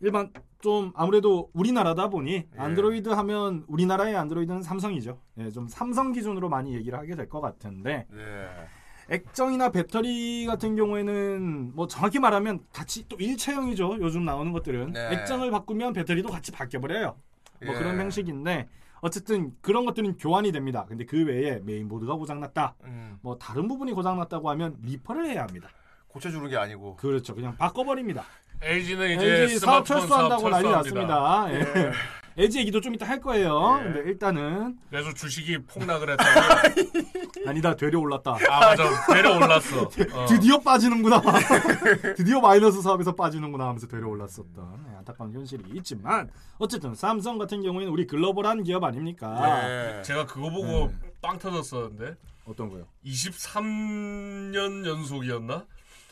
[0.00, 5.20] 일반 좀 아무래도 우리나라다 보니 안드로이드 하면 우리나라의 안드로이드는 삼성이죠.
[5.38, 9.14] 예, 좀 삼성 기준으로 많이 얘기를 하게 될 것 같은데 예.
[9.14, 13.98] 액정이나 배터리 같은 경우에는 뭐 정확히 말하면 같이 또 일체형이죠.
[14.00, 15.14] 요즘 나오는 것들은 네.
[15.14, 17.16] 액정을 바꾸면 배터리도 같이 바뀌어 버려요.
[17.64, 17.78] 뭐 예.
[17.78, 18.68] 그런 형식인데
[19.00, 20.84] 어쨌든 그런 것들은 교환이 됩니다.
[20.88, 22.74] 근데 그 외에 메인보드가 고장났다.
[22.84, 23.18] 음.
[23.22, 25.68] 뭐 다른 부분이 고장났다고 하면 리퍼를 해야 합니다.
[26.08, 26.96] 고쳐주는 게 아니고.
[26.96, 27.34] 그렇죠.
[27.34, 28.24] 그냥 바꿔버립니다.
[28.60, 30.68] LG는 이제 LG 사업 스마트폰 사업 철수한다고 난리.
[30.68, 31.46] 났습니다.
[31.52, 31.92] 예.
[32.42, 33.80] LG 얘기도 좀 이따 할 거예요.
[33.82, 36.30] 근데 일단은 그래서 주식이 폭락을 했다고.
[37.48, 38.32] 아니다 되려 올랐다.
[38.48, 39.82] 아 맞아 내려 올랐어.
[40.14, 40.26] 어.
[40.26, 41.20] 드디어 빠지는구나.
[42.16, 47.92] 드디어 마이너스 사업에서 빠지는구나 하면서 되려 올랐었던 네, 안타까운 현실이 있지만 어쨌든 삼성 같은 경우에는
[47.92, 49.66] 우리 글로벌한 기업 아닙니까?
[49.66, 50.02] 네.
[50.02, 52.16] 제가 그거 보고 빵 터졌었는데.
[52.46, 52.86] 어떤 거요?
[53.04, 55.66] 23년 연속이었나?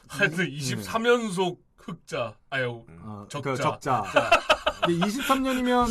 [0.09, 2.35] 하여튼 23연속 흑자.
[2.51, 2.85] 아유
[3.29, 3.51] 적자.
[3.53, 4.05] 그 적자.
[4.85, 5.87] 근데 23년이면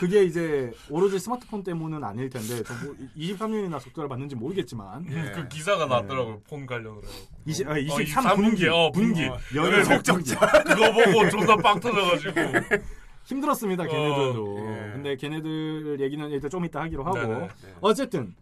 [0.00, 5.86] 그게 이제 오로지 스마트폰 때문은 아닐 텐데 저뭐 23년이나 적자를 받는지 모르겠지만 음, 그 기사가
[5.86, 6.40] 났더라고요.
[6.48, 7.02] 폰 관련으로.
[7.02, 7.28] 해서.
[7.46, 9.24] 20, 아, 어, 23 분기, 어, 분기.
[9.26, 10.62] 어, 연속 연속 적자.
[10.62, 12.34] 그거 보고 존나 빵 터져가지고.
[13.28, 14.56] 힘들었습니다 걔네들도.
[14.56, 14.92] 어, 예.
[14.92, 17.48] 근데 걔네들 얘기는 일단 좀 이따 하기로 하고 네네.
[17.82, 18.34] 어쨌든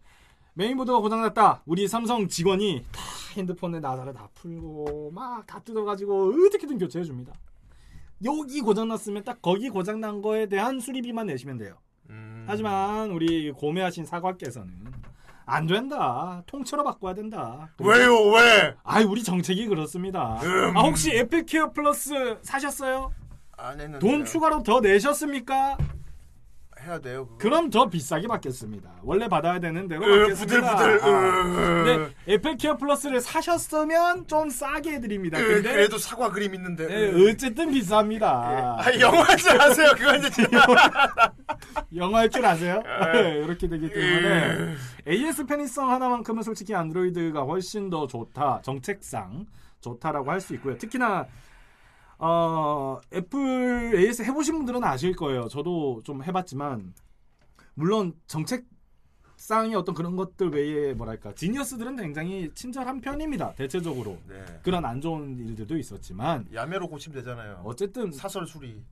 [0.60, 1.62] 메인보드가 고장났다.
[1.66, 3.00] 우리 삼성 직원이 다
[3.36, 7.32] 핸드폰에 나사를 다 풀고 막 다 뜯어가지고 어떻게든 교체해 줍니다.
[8.24, 11.74] 여기 고장났으면 딱 거기 고장난 거에 대한 수리비만 내시면 돼요.
[12.08, 12.44] 음.
[12.48, 14.72] 하지만 우리 고매하신 사과께서는
[15.44, 16.42] 안 된다.
[16.46, 17.70] 통째로 바꿔야 된다.
[17.78, 18.14] 왜요?
[18.32, 18.74] 왜?
[18.82, 20.40] 아이 우리 정책이 그렇습니다.
[20.42, 20.76] 음.
[20.76, 23.12] 아 혹시 애플케어 플러스 사셨어요?
[23.58, 23.98] 안 했는데.
[23.98, 25.76] 돈 추가로 더 내셨습니까?
[26.86, 27.26] 해야 돼요.
[27.26, 27.36] 그거.
[27.38, 28.90] 그럼 더 비싸게 받겠습니다.
[29.02, 30.76] 원래 받아야 되는 대로 으, 받겠습니다.
[30.76, 31.84] 부들부들, 아, 으.
[31.84, 35.38] 근데 애플케어 플러스를 사셨으면 좀 싸게 해드립니다.
[35.40, 36.86] 으, 근데 그래도 사과 그림 있는데.
[36.88, 38.22] 예, 어쨌든 비쌉니다.
[38.24, 39.90] 아, 영화 줄 아세요?
[39.96, 40.30] 그건 이제
[41.96, 42.82] 영어 할줄 아세요?
[42.86, 43.12] 아.
[43.12, 44.74] 네, 이렇게 되기 때문에
[45.08, 48.60] AS 편의성 하나만큼은 솔직히 안드로이드가 훨씬 더 좋다.
[48.62, 49.46] 정책상
[49.80, 50.76] 좋다라고 할 수 있고요.
[50.78, 51.26] 특히나
[52.18, 55.48] 어, 애플 AS 해보신 분들은 아실 거예요.
[55.48, 56.94] 저도 좀 해봤지만
[57.74, 63.52] 물론 정책상의 어떤 그런 것들 외에 뭐랄까 지니어스들은 굉장히 친절한 편입니다.
[63.54, 64.42] 대체적으로 네.
[64.62, 67.60] 그런 안 좋은 일들도 있었지만 야매로 고치면 되잖아요.
[67.64, 68.82] 어쨌든 사설 수리.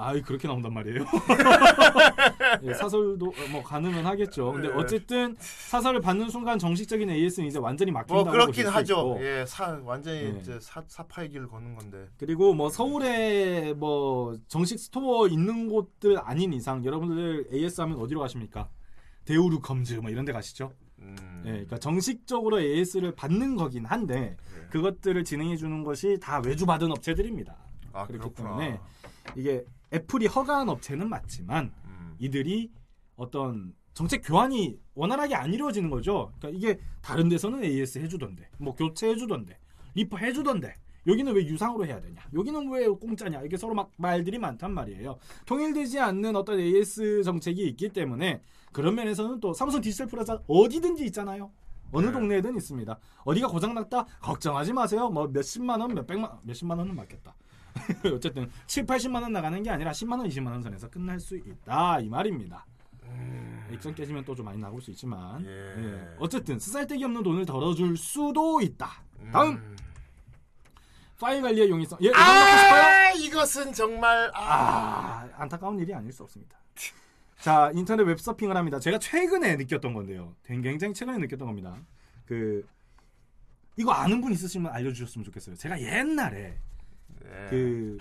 [0.00, 1.04] 아이 그렇게 나온단 말이에요.
[2.62, 4.52] 예, 사설도 어, 뭐 가능은 하겠죠.
[4.52, 4.74] 근데 네.
[4.74, 8.94] 어쨌든 사설을 받는 순간 정식적인 AS는 이제 완전히 뭐 막힌다고 그렇긴 볼수 하죠.
[8.94, 9.18] 있고.
[9.24, 10.38] 예, 사 완전히 네.
[10.40, 12.08] 이제 사 사파의 길을 걷는 건데.
[12.18, 18.68] 그리고 뭐 서울에 뭐 정식 스토어 있는 곳들 아닌 이상 여러분들 AS 하면 어디로 가십니까?
[19.24, 20.72] 대우루컴즈 뭐 이런 데 가시죠.
[21.00, 21.42] 음.
[21.46, 24.66] 예, 그러니까 정식적으로 AS를 받는 거긴 한데 네.
[24.70, 27.56] 그것들을 진행해 주는 것이 다 외주 받은 업체들입니다.
[27.92, 28.50] 아, 그렇기 그렇구나.
[28.58, 28.80] 때문에
[29.36, 32.14] 이게 애플이 허가한 업체는 맞지만 음.
[32.18, 32.70] 이들이
[33.16, 36.32] 어떤 정책 교환이 원활하게 안 이루어지는 거죠.
[36.38, 39.58] 그러니까 이게 다른 데서는 AS 해주던데, 뭐 교체 해주던데,
[39.94, 40.74] 리퍼 해주던데.
[41.06, 42.20] 여기는 왜 유상으로 해야 되냐?
[42.34, 43.42] 여기는 왜 공짜냐?
[43.42, 45.16] 이게 서로 막 말들이 많단 말이에요.
[45.46, 51.50] 통일되지 않는 어떤 AS 정책이 있기 때문에 그런 면에서는 또 삼성 디지털 플러스 어디든지 있잖아요.
[51.92, 52.12] 어느 네.
[52.12, 52.98] 동네에든 있습니다.
[53.24, 54.04] 어디가 고장났다?
[54.20, 55.08] 걱정하지 마세요.
[55.08, 57.34] 뭐 몇십만 원, 몇백만, 몇십만 원은 맞겠다.
[58.14, 62.00] 어쨌든 7, 80만 원 나가는 게 아니라 10만 원, 20만 원 선에서 끝날 수 있다
[62.00, 62.66] 이 말입니다.
[63.72, 66.16] 액정 깨지면 또 좀 많이 나올 수 있지만 예.
[66.18, 68.88] 어쨌든 쓰잘데기 없는 돈을 덜어줄 수도 있다.
[69.32, 69.76] 다음
[71.20, 71.98] 파일 관리의 용이성.
[72.02, 72.10] 예?
[72.14, 76.58] 아, 이것은 정말 아, 아, 안타까운 일이 아닐 수 없습니다.
[77.40, 78.78] 자, 인터넷 웹 서핑을 합니다.
[78.80, 80.34] 제가 최근에 느꼈던 건데요.
[80.44, 81.76] 굉장히 최근에 느꼈던 겁니다.
[82.26, 82.66] 그
[83.76, 85.56] 이거 아는 분 있으시면 알려주셨으면 좋겠어요.
[85.56, 86.58] 제가 옛날에
[87.50, 87.98] 그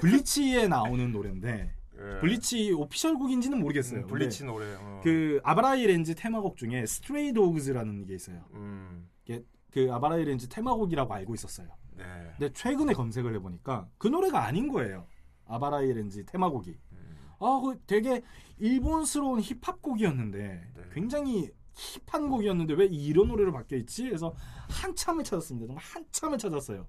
[0.00, 2.20] 블리치에 나오는 노래인데 예.
[2.20, 4.00] 블리치 official 곡인지는 모르겠어요.
[4.00, 4.74] 음, 블리치 노래.
[4.78, 5.00] 어.
[5.02, 8.44] 그 아바라이 렌지 테마곡 중에 Stray Dogs라는 게 있어요.
[8.54, 9.08] 음.
[9.24, 11.68] 이게 그 아바라이 렌즈 테마곡이라고 알고 있었어요.
[11.96, 12.04] 네.
[12.38, 15.06] 근데 최근에 검색을 해보니까 그 노래가 아닌 거예요.
[15.46, 16.78] 아바라이 렌즈 테마곡이.
[16.92, 17.16] 음.
[17.40, 18.22] 아, 그 되게
[18.58, 20.38] 일본스러운 힙합 곡이었는데
[20.74, 20.82] 네.
[20.92, 24.04] 굉장히 힙한 곡이었는데 왜 이런 노래로 바뀌어 있지?
[24.04, 24.34] 그래서
[24.68, 25.66] 한참을 찾았습니다.
[25.66, 26.86] 정말 한참을 찾았어요.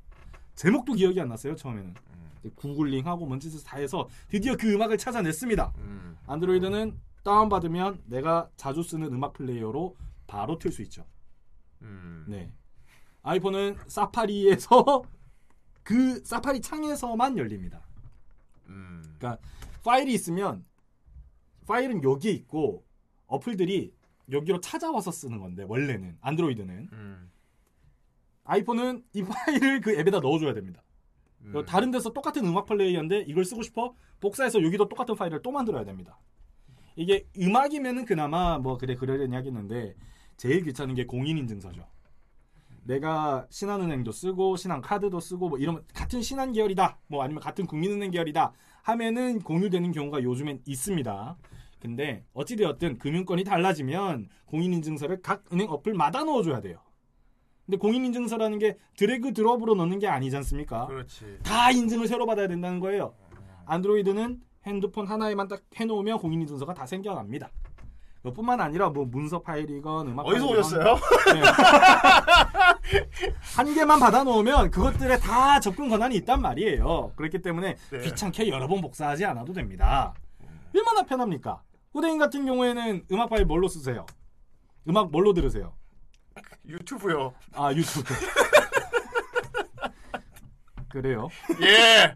[0.58, 1.94] 제목도 기억이 안 났어요 처음에는.
[1.94, 2.52] 음.
[2.56, 5.74] 구글링하고 뭔 짓을 다 해서 드디어 그 음악을 찾아냈습니다.
[5.78, 6.18] 음.
[6.28, 9.96] 안드로이드는 다운받으면 내가 자주 쓰는 음악 플레이어로
[10.26, 11.06] 바로 틀 수 있죠.
[11.82, 12.26] 음.
[12.28, 12.52] 네.
[13.24, 15.04] 아이폰은 사파리에서
[15.84, 17.82] 그 사파리 창에서만 열립니다.
[18.68, 19.02] 음.
[19.18, 19.42] 그러니까
[19.84, 20.66] 파일이 있으면
[21.68, 22.84] 파일은 여기에 있고
[23.28, 23.94] 어플들이
[24.32, 27.32] 여기로 찾아와서 쓰는 건데 원래는 안드로이드는 음.
[28.48, 30.82] 아이폰은 이 파일을 그 앱에다 넣어줘야 됩니다.
[31.42, 35.86] 그리고 다른 데서 똑같은 음악 플레이어인데 이걸 쓰고 싶어 복사해서 여기도 똑같은 파일을 또 만들어야
[35.86, 36.20] 됩니다.
[36.96, 39.96] 이게 음악이면은 그나마 뭐 그래 그러려니 하겠는데
[40.36, 41.86] 제일 귀찮은 게 공인인증서죠.
[42.84, 48.54] 내가 신한은행도 쓰고 신한카드도 쓰고 뭐 이러면 같은 신한 계열이다 뭐 아니면 같은 국민은행 계열이다
[48.84, 51.38] 하면은 공유되는 경우가 요즘엔 있습니다.
[51.80, 56.80] 근데 어찌되었든 금융권이 달라지면 공인인증서를 각 은행 어플마다 넣어줘야 돼요.
[57.68, 60.88] 근데 공인인증서라는 게 드래그 드롭으로 넣는 게 아니지 않습니까?
[60.88, 61.40] 그렇지.
[61.44, 63.14] 다 인증을 새로 받아야 된다는 거예요.
[63.66, 67.50] 안드로이드는 핸드폰 하나에만 딱 해놓으면 공인인증서가 다 생겨납니다.
[68.24, 70.96] 그뿐만 아니라 뭐 문서 파일이건 음악 어디서 오셨어요?
[71.34, 71.42] 네.
[73.56, 77.12] 한 개만 받아놓으면 그것들에 다 접근 권한이 있단 말이에요.
[77.18, 78.00] 그렇기 때문에 네.
[78.00, 80.14] 귀찮게 여러 번 복사하지 않아도 됩니다.
[80.74, 81.62] 얼마나 편합니까?
[81.92, 84.06] 후대인 같은 경우에는 음악 파일 뭘로 쓰세요?
[84.88, 85.74] 음악 뭘로 들으세요?
[86.68, 87.34] 유튜브요.
[87.54, 88.14] 아 유튜브.
[90.90, 91.28] 그래요?
[91.62, 92.16] 예.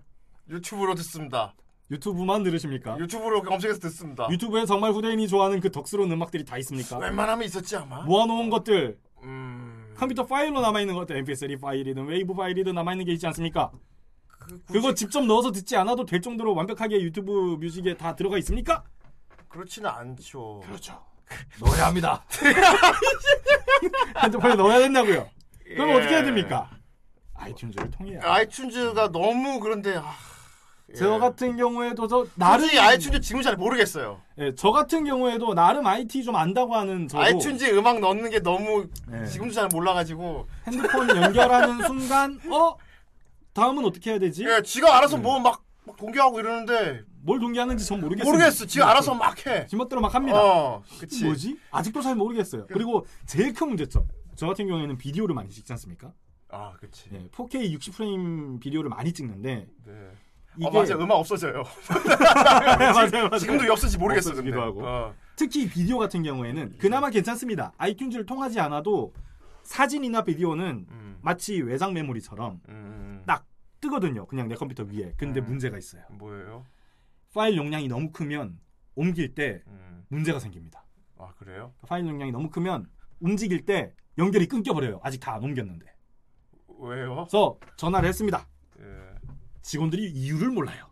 [0.49, 1.53] 유튜브로 듣습니다.
[1.91, 2.97] 유튜브만 들으십니까?
[2.97, 4.27] 유튜브로 검색해서 듣습니다.
[4.31, 6.97] 유튜브에 정말 후대인이 좋아하는 그 덕스러운 음악들이 다 있습니까?
[6.97, 8.01] 웬만하면 있었지 아마.
[8.03, 9.93] 모아놓은 것들 음.
[9.97, 13.71] 컴퓨터 파일로 남아있는 것들 mp3 파일이든 웨이브 파일이든 남아있는 게 있지 않습니까?
[14.67, 18.83] 그거 직접 넣어서 듣지 않아도 될 정도로 완벽하게 유튜브 뮤직에 다 들어가 있습니까?
[19.47, 20.61] 그렇지는 않죠.
[20.65, 21.01] 그렇죠.
[21.59, 22.23] 넣어야 합니다.
[24.23, 25.29] 핸드폰에 넣어야 된다고요.
[25.75, 25.93] 그럼 예.
[25.93, 26.69] 어떻게 해야 됩니까?
[27.37, 28.19] 아이튠즈를 통해야.
[28.21, 30.13] 아이튠즈가 너무 그런데 아,
[30.95, 34.21] 저 같은 경우에도 저 나름 아이튠즈 지금 잘 모르겠어요.
[34.39, 38.87] 예, 저 같은 경우에도 나름 IT 좀 안다고 하는 저도 아이튠즈에 음악 넣는 게 너무
[39.07, 39.25] 네.
[39.25, 42.75] 지금도 잘 몰라가지고 핸드폰 연결하는 순간 어
[43.53, 44.45] 다음은 어떻게 해야 되지?
[44.45, 45.63] 예, 지가 알아서 뭐 막
[45.97, 48.31] 동기하고 이러는데 뭘 동기하는지 전 모르겠어요.
[48.31, 48.65] 모르겠어.
[48.65, 49.65] 지가 알아서 막 해.
[49.67, 50.39] 지멋대로 막 합니다.
[50.41, 51.23] 어, 그치.
[51.25, 51.57] 뭐지?
[51.71, 52.67] 아직도 잘 모르겠어요.
[52.67, 54.07] 그리고 제일 큰 문제점.
[54.35, 56.13] 저 같은 경우에는 비디오를 많이 찍지 않습니까?
[56.49, 57.09] 아, 그치.
[57.13, 60.11] 예, 4K 60프레임 비디오를 많이 찍는데 네.
[60.57, 60.95] 이게 어, 맞아.
[60.95, 61.63] 음악 없어져요.
[62.93, 63.37] 맞아요, 맞아요.
[63.37, 64.33] 지금도 없어지 모르겠어.
[64.33, 64.51] 근데.
[64.51, 64.81] 하고.
[64.85, 65.13] 어.
[65.35, 67.71] 특히 비디오 같은 경우에는 그나마 괜찮습니다.
[67.77, 69.13] 아이튠즈를 통하지 않아도
[69.63, 71.17] 사진이나 비디오는 음.
[71.21, 72.59] 마치 외장 메모리처럼
[73.25, 73.45] 딱
[73.79, 74.25] 뜨거든요.
[74.25, 75.13] 그냥 내 컴퓨터 위에.
[75.17, 75.45] 근데 음.
[75.45, 76.03] 문제가 있어요.
[76.09, 76.65] 뭐예요?
[77.33, 78.59] 파일 용량이 너무 크면
[78.95, 80.05] 옮길 때 음.
[80.09, 80.83] 문제가 생깁니다.
[81.17, 81.73] 아, 그래요?
[81.87, 84.99] 파일 용량이 너무 크면 움직일 때 연결이 끊겨버려요.
[85.03, 85.85] 아직 다 안 옮겼는데.
[86.79, 87.15] 왜요?
[87.15, 88.47] 그래서 전화를 했습니다.
[88.79, 88.83] 예.
[89.61, 90.89] 직원들이 이유를 몰라요.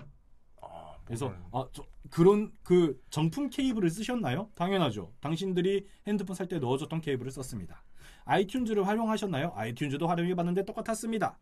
[1.05, 4.51] 그래서 아, 저, 그런 그 정품 케이블을 쓰셨나요?
[4.55, 5.11] 당연하죠.
[5.21, 7.83] 당신들이 핸드폰 살 때 넣어줬던 케이블을 썼습니다.
[8.25, 9.53] 아이튠즈를 활용하셨나요?
[9.55, 11.39] 아이튠즈도 활용해봤는데 똑같았습니다.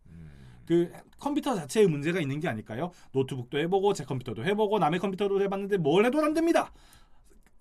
[0.68, 2.92] 그 컴퓨터 자체에 문제가 있는 게 아닐까요?
[3.14, 6.74] 노트북도 해보고 제 컴퓨터도 해보고 남의 컴퓨터도 해봤는데 뭘 해도 안 됩니다.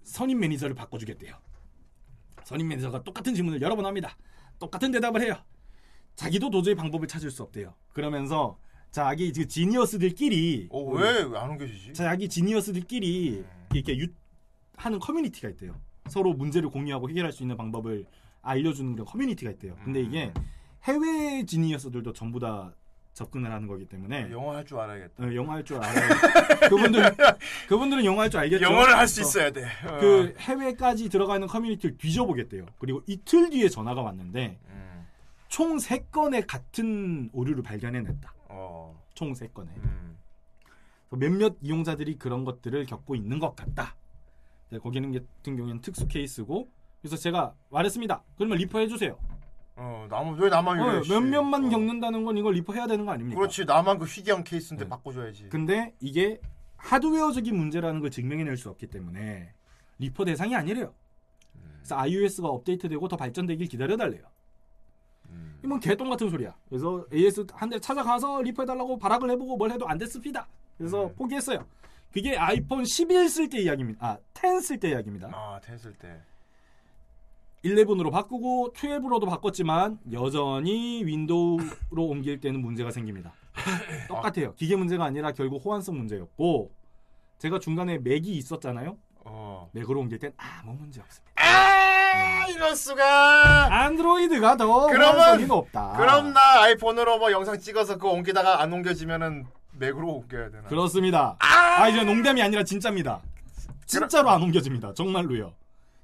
[0.02, 1.36] 선임 매니저를 바꿔주겠대요.
[2.44, 4.16] 선임 매니저가 똑같은 질문을 여러 번 합니다.
[4.58, 5.36] 똑같은 대답을 해요.
[6.16, 7.74] 자기도 도저히 방법을 찾을 수 없대요.
[7.92, 8.58] 그러면서
[8.90, 11.94] 자, 여기 그 genius들끼리 어, 왜 안 옮겨지지?
[11.94, 14.08] 자, 여기 genius들끼리 이렇게 유,
[14.76, 15.80] 하는 커뮤니티가 있대요.
[16.08, 18.06] 서로 문제를 공유하고 해결할 수 있는 방법을
[18.42, 19.76] 알려주는 그런 커뮤니티가 있대요.
[19.84, 20.32] 근데 이게
[20.84, 22.74] 해외 genius들도 전부 다
[23.16, 25.24] 접근을 하는 거기 때문에 영어 할 줄 알아야겠다.
[25.24, 26.08] 어, 영어 할 줄 알아요.
[26.68, 27.02] 그분들
[27.68, 28.62] 그분들은 영어 할 줄 알겠죠.
[28.62, 29.64] 영어를 할수 그래서 있어야 돼.
[29.88, 29.98] 어.
[29.98, 32.66] 그 해외까지 들어가 는 커뮤니티를 뒤져보겠대요.
[32.78, 35.06] 그리고 이틀 뒤에 전화가 왔는데 음.
[35.48, 38.34] 총 3 건의 같은 오류를 발견해냈다.
[38.50, 39.02] 어.
[39.14, 39.70] 총 3 건에.
[39.78, 40.18] 음.
[41.10, 43.96] 몇몇 이용자들이 그런 것들을 겪고 있는 것 같다.
[44.68, 46.68] 네, 거기는 같은 경우에는 특수 케이스고
[47.00, 48.22] 그래서 제가 말했습니다.
[48.36, 49.16] 그러면 리퍼 해 주세요.
[49.76, 50.80] 어, 나만 왜 나만?
[50.80, 51.10] 어, 씨.
[51.10, 53.38] 몇몇만 겪는다는 건 이걸 리퍼 해야 되는 거 아닙니까?
[53.38, 53.64] 그렇지.
[53.66, 54.88] 나만 그 희귀한 케이스인데 네.
[54.88, 55.48] 바꿔줘야지.
[55.50, 56.40] 근데 이게
[56.78, 59.52] 하드웨어적인 문제라는 걸 증명해낼 수 없기 때문에
[59.98, 60.94] 리퍼 대상이 아니래요.
[61.78, 64.22] 그래서 iOS가 업데이트되고 더 발전되길 기다려달래요.
[65.64, 66.54] 이건 개똥 같은 소리야.
[66.68, 70.46] 그래서 AS센터 찾아가서 리퍼 해달라고 발악을 해보고 뭘 해도 안 됐습니다.
[70.78, 71.66] 그래서 포기했어요.
[72.12, 74.06] 그게 아이폰 11 쓸 때 이야기입니다.
[74.06, 75.28] 아, 10 쓸 때 이야기입니다.
[75.32, 76.20] 아, 됐을 때.
[77.64, 83.32] 11으로 바꾸고 12로도 바꿨지만 여전히 윈도우로 옮길 때는 문제가 생깁니다.
[84.08, 84.54] 똑같아요.
[84.54, 86.70] 기계 문제가 아니라 결국 호환성 문제였고
[87.38, 88.96] 제가 중간에 맥이 있었잖아요.
[89.24, 89.68] 어.
[89.72, 91.32] 맥으로 옮길 땐 아무 문제 없습니다.
[91.36, 93.84] 아, 이럴 수가.
[93.84, 95.94] 안드로이드가 더 호환성이 높다.
[95.96, 100.68] 그럼 나 아이폰으로 뭐 영상 찍어서 그거 옮기다가 안 옮겨지면은 맥으로 옮겨야 되나?
[100.68, 101.36] 그렇습니다.
[101.38, 103.20] 아, 이제 농담이 아니라 진짜입니다.
[103.84, 104.94] 진짜로 안 옮겨집니다.
[104.94, 105.52] 정말로요.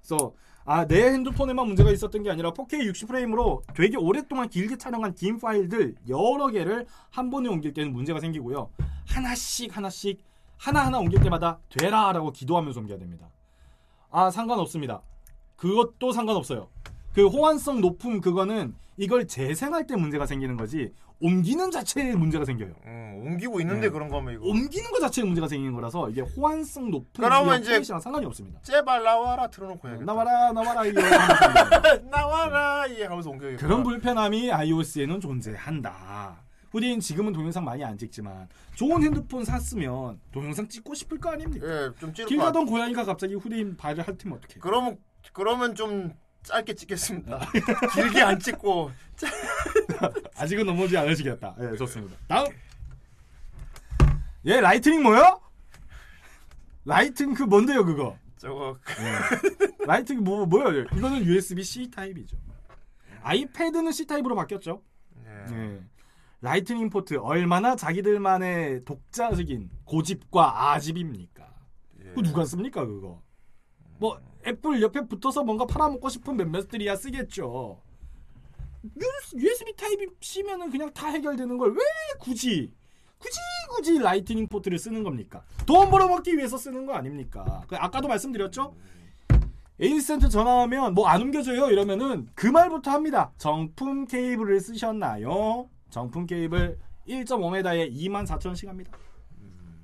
[0.01, 0.33] 그래서
[0.65, 5.97] 아, 내 핸드폰에만 문제가 있었던 게 아니라 4K 60프레임으로 되게 오랫동안 길게 촬영한 긴 파일들
[6.09, 8.71] 여러 개를 한 번에 옮길 때는 문제가 생기고요.
[9.07, 10.23] 하나씩 하나씩
[10.57, 13.29] 하나하나 옮길 때마다 되라라고 기도하면서 옮겨야 됩니다.
[14.11, 15.03] 아, 상관없습니다.
[15.57, 16.69] 그것도 상관없어요.
[17.15, 22.75] 그 호환성 높음 그거는 이걸 재생할 때 문제가 생기는 거지 옮기는 자체에 문제가 생겨요.
[22.85, 23.89] 음, 옮기고 있는데 네.
[23.91, 24.45] 그런 거면 이거.
[24.47, 28.61] 옮기는 것 자체에 문제가 생기는 거라서 이게 호환성 높은 그러면 이제 이랑 상관이 없습니다.
[28.63, 30.05] 제발 나와라 틀어놓고 해야겠다.
[30.13, 33.65] 나와라 나와라 하면서 나와라 이 하면서 옮겨야겠다.
[33.65, 36.43] 그런 불편함이 iOS에는 존재한다.
[36.73, 41.67] 후대인 지금은 동영상 많이 안 찍지만 좋은 핸드폰 샀으면 동영상 찍고 싶을 거 아닙니까?
[41.67, 44.55] 예, 좀 찍을 길것 가던 고양이가 갑자기 후대인 발을 핥으면 어떡해?
[44.59, 44.99] 그러면
[45.33, 47.39] 그러면 좀 짧게 찍겠습니다.
[47.95, 48.91] 길게 안 찍고
[50.37, 51.55] 아직은 넘어지 않으시겠다.
[51.61, 52.17] 예, 좋습니다.
[52.29, 52.47] 다음.
[54.47, 55.41] 얘 Lightning 뭐요?
[56.85, 58.19] Lightning 그 뭔데요 그거?
[58.39, 58.77] 저거
[59.87, 60.83] Lightning 뭐 뭐요?
[60.97, 62.37] 이거는 USB C 타입이죠.
[63.23, 64.83] 아이패드는 C 타입으로 바뀌었죠.
[65.49, 65.81] 네.
[66.41, 71.55] Lightning 포트 얼마나 자기들만의 독자적인 고집과 아집입니까?
[71.99, 73.23] 그거 누가 씁니까 그거?
[73.99, 77.81] 뭐 애플 옆에 붙어서 뭔가 팔아먹고 싶은 몇몇들이야 쓰겠죠.
[79.35, 81.77] USB 타입 C면은 그냥 다 해결되는 걸 왜
[82.19, 82.73] 굳이
[83.19, 83.39] 굳이
[83.71, 85.45] 굳이 Lightning 포트를 쓰는 겁니까?
[85.65, 87.63] 돈 벌어먹기 위해서 쓰는 거 아닙니까?
[87.69, 88.75] 그 아까도 말씀드렸죠.
[89.81, 93.33] AS센터 전화하면 뭐 안 옮겨져요 이러면은 그 말부터 합니다.
[93.39, 95.69] 정품 케이블을 쓰셨나요?
[95.91, 98.93] 정품 케이블 1.5m에 24,000원씩 합니다.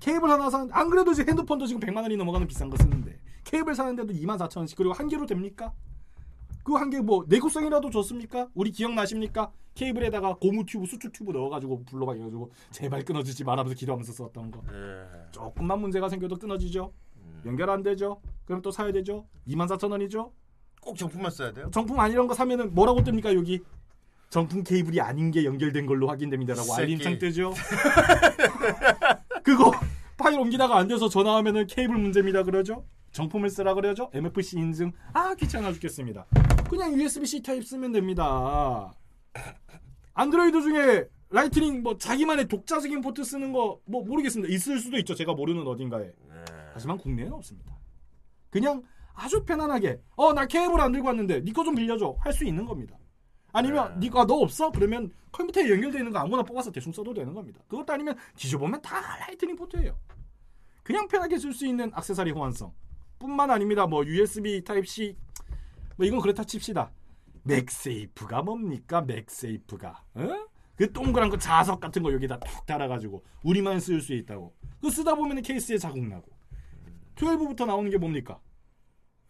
[0.01, 3.75] 케이블 하나 산, 안 그래도 지금 핸드폰도 지금 100만 원이 넘어가는 비싼 거 쓰는데 케이블
[3.75, 5.73] 사는데도 24,000원씩 그리고 한 개로 됩니까?
[6.65, 8.49] 그 한 개 뭐 내구성이라도 좋습니까?
[8.55, 9.51] 우리 기억나십니까?
[9.75, 14.63] 케이블에다가 고무 튜브, 수축 튜브 넣어가지고 불러봐 해가지고 제발 끊어지지 말라면서 기도하면서 썼던 거.
[15.31, 16.93] 조금만 문제가 생겨도 끊어지죠.
[17.47, 18.21] 연결 안 되죠.
[18.45, 19.25] 그럼 또 사야 되죠.
[19.47, 20.31] 24,000원이죠.
[20.83, 21.71] 꼭 정품만 써야 돼요?
[21.73, 23.61] 정품 아니란 거 사면은 뭐라고 뜹니까 여기?
[24.29, 26.75] 정품 케이블이 아닌 게 연결된 걸로 확인됩니다라고.
[26.75, 27.55] 알림창 뜨죠.
[29.43, 29.71] 그거
[30.19, 32.85] 파일 옮기다가 안 돼서 전화하면은 케이블 문제입니다 그러죠.
[33.19, 34.11] 정품을 쓰라 그러죠.
[34.15, 34.93] MFC 인증.
[35.13, 36.25] 아 귀찮아 죽겠습니다.
[36.71, 38.93] 그냥 USB-C 타입 쓰면 됩니다.
[40.15, 44.53] 안드로이드 중에 Lightning 뭐 자기만의 독자적인 포트 쓰는 거 뭐 모르겠습니다.
[44.55, 45.15] 있을 수도 있죠.
[45.17, 46.13] 제가 모르는 어딘가에.
[46.73, 47.77] 하지만 국내에는 없습니다.
[48.51, 48.83] 그냥
[49.15, 52.65] 아주 편안하게 어 나 케이블 안 들고 왔는데 니 거 좀 빌려줘 할 수 있는
[52.65, 52.97] 겁니다.
[53.53, 54.71] 아니면 니가 너 없어?
[54.71, 57.61] 그러면 컴퓨터에 연결되어 있는 거 아무거나 뽑아서 대충 써도 되는 겁니다.
[57.67, 59.99] 그것도 아니면 뒤져보면 다 Lightning 포트예요.
[60.85, 62.73] 그냥 편하게 쓸 수 있는 액세서리 호환성
[63.19, 63.87] 뿐만 아닙니다.
[63.87, 65.17] 뭐 USB 타입 C
[65.97, 66.91] 뭐 이건 그렇다 칩시다.
[67.45, 69.01] MagSafe가 뭡니까?
[69.03, 70.47] MagSafe가 어?
[70.77, 74.55] 그 동그란 거 자석 같은 거 여기다 툭 달아가지고 우리만 쓸 수 있다고.
[74.81, 76.31] 그 쓰다 보면 케이스에 자국 나고.
[77.17, 78.39] 12부터 나오는 게 뭡니까?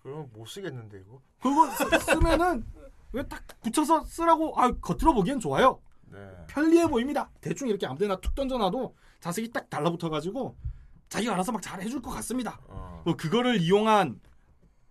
[0.01, 1.23] 그럼 못 쓰겠는데 이거.
[1.41, 2.65] 그거 쓰- 쓰면은
[3.13, 5.81] 왜 딱 붙여서 쓰라고 아 겉으로 보기엔 좋아요.
[6.11, 6.19] 네.
[6.49, 7.31] 편리해 보입니다.
[7.41, 10.55] 대충 이렇게 아무데나 툭 던져놔도 자석이 딱 달라붙어가지고
[11.09, 12.59] 자기가 알아서 막 잘 해줄 것 같습니다.
[13.05, 14.21] 뭐 그거를 이용한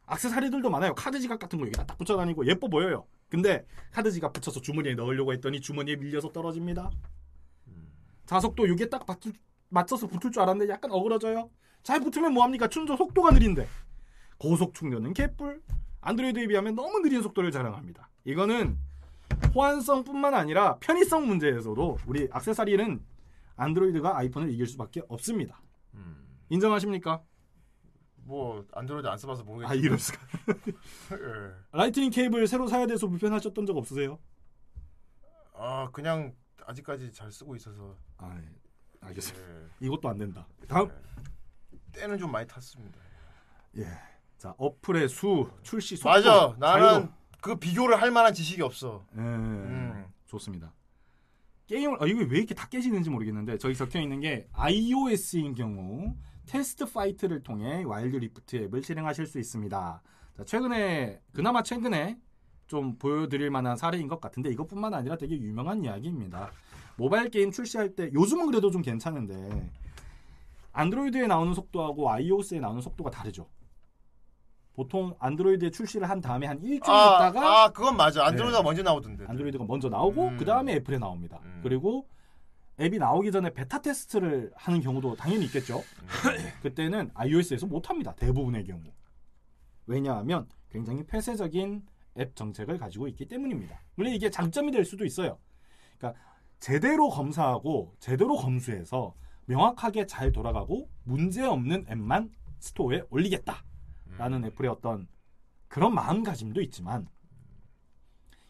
[0.09, 0.95] 액세서리들도 많아요.
[0.95, 3.05] 카드 지갑 같은 거 여기다 딱 붙여 다니고 예뻐 보여요.
[3.29, 6.89] 근데 카드 지갑 붙여서 주머니에 넣으려고 했더니 주머니에 밀려서 떨어집니다.
[8.25, 9.33] 자석도 이게 딱 맞출,
[9.69, 11.49] 맞춰서 붙을 줄 알았는데 약간 어그러져요.
[11.83, 12.67] 잘 붙으면 뭐합니까?
[12.67, 13.67] 충전 속도가 느린데.
[14.37, 15.61] 고속 충전은 개뿔.
[16.01, 18.09] 안드로이드에 비하면 너무 느린 속도를 자랑합니다.
[18.25, 18.77] 이거는
[19.55, 23.01] 호환성뿐만 아니라 편의성 문제에서도 우리 악세사리는
[23.55, 25.61] 안드로이드가 아이폰을 이길 수밖에 없습니다.
[26.50, 27.22] 인정하십니까?
[28.24, 30.19] 뭐 안드로이드 안 써봐서 모르겠지만 아 이럴 수가.
[31.14, 31.53] 예.
[31.72, 34.19] Lightning 케이블 새로 사야 돼서 불편하셨던 적 없으세요?
[35.53, 36.35] 아 그냥
[36.66, 38.50] 아직까지 잘 쓰고 있어서 아 네.
[39.01, 39.50] 알겠습니다.
[39.50, 39.67] 예.
[39.80, 40.45] 이것도 안 된다.
[40.67, 40.90] 다음.
[41.93, 43.00] 때는 좀 많이 탔습니다.
[43.77, 43.88] 예.
[44.38, 46.09] 자 어플의 수 출시 속도.
[46.09, 46.56] 맞아.
[46.59, 47.14] 나는 자유도.
[47.42, 49.06] 그 비교를 할 만한 지식이 없어.
[49.16, 49.19] 예.
[49.19, 50.06] 음.
[50.26, 50.74] 좋습니다.
[51.67, 56.15] 게임을 아 이거 왜 이렇게 다 깨지는지 모르겠는데 저기 적혀 있는 게 iOS인 경우
[56.45, 60.01] TestFlight를 통해 와일드 리프트 앱을 실행하실 수 있습니다.
[60.37, 62.17] 자, 최근에 그나마 최근에
[62.67, 66.51] 좀 보여드릴 만한 사례인 것 같은데 이것뿐만 아니라 되게 유명한 이야기입니다.
[66.95, 69.69] 모바일 게임 출시할 때 요즘은 그래도 좀 괜찮은데
[70.71, 73.49] 안드로이드에 나오는 속도하고 iOS에 나오는 속도가 다르죠.
[74.77, 78.23] 보통 안드로이드에 출시를 한 다음에 한 일주일 아, 있다가 아 그건 맞아.
[78.27, 78.64] 안드로이드가 네.
[78.64, 79.25] 먼저 나오던데.
[79.27, 80.38] 안드로이드가 먼저 나오고 음.
[80.38, 81.39] 그 다음에 애플에 나옵니다.
[81.64, 82.07] 그리고
[82.80, 85.81] 앱이 나오기 전에 베타 테스트를 하는 경우도 당연히 있겠죠.
[86.61, 88.14] 그때는 iOS에서 못 합니다.
[88.17, 88.83] 대부분의 경우.
[89.88, 91.83] 왜냐하면 굉장히 폐쇄적인
[92.19, 93.81] 앱 정책을 가지고 있기 때문입니다.
[93.95, 95.39] 물론 이게 장점이 될 수도 있어요.
[95.97, 96.22] 그러니까
[96.59, 99.15] 제대로 검사하고 제대로 검수해서
[99.45, 103.64] 명확하게 잘 돌아가고 문제 없는 앱만 스토어에 올리겠다
[104.17, 105.07] 라는 애플의 어떤
[105.67, 107.07] 그런 마음가짐도 있지만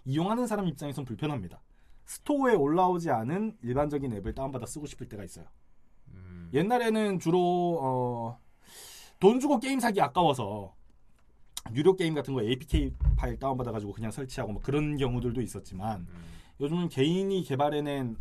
[0.05, 1.61] 이용하는 사람 입장에선 불편합니다.
[2.05, 5.45] 스토어에 올라오지 않은 일반적인 앱을 다운받아 쓰고 싶을 때가 있어요.
[6.53, 8.39] 옛날에는 주로 어,
[9.19, 10.73] 돈 주고 게임 사기 아까워서
[11.73, 16.07] 유료 게임 같은 거 APK 파일 다운받아 가지고 그냥 설치하고 뭐 그런 경우들도 있었지만
[16.61, 18.15] 요즘은 개인이 개발해낸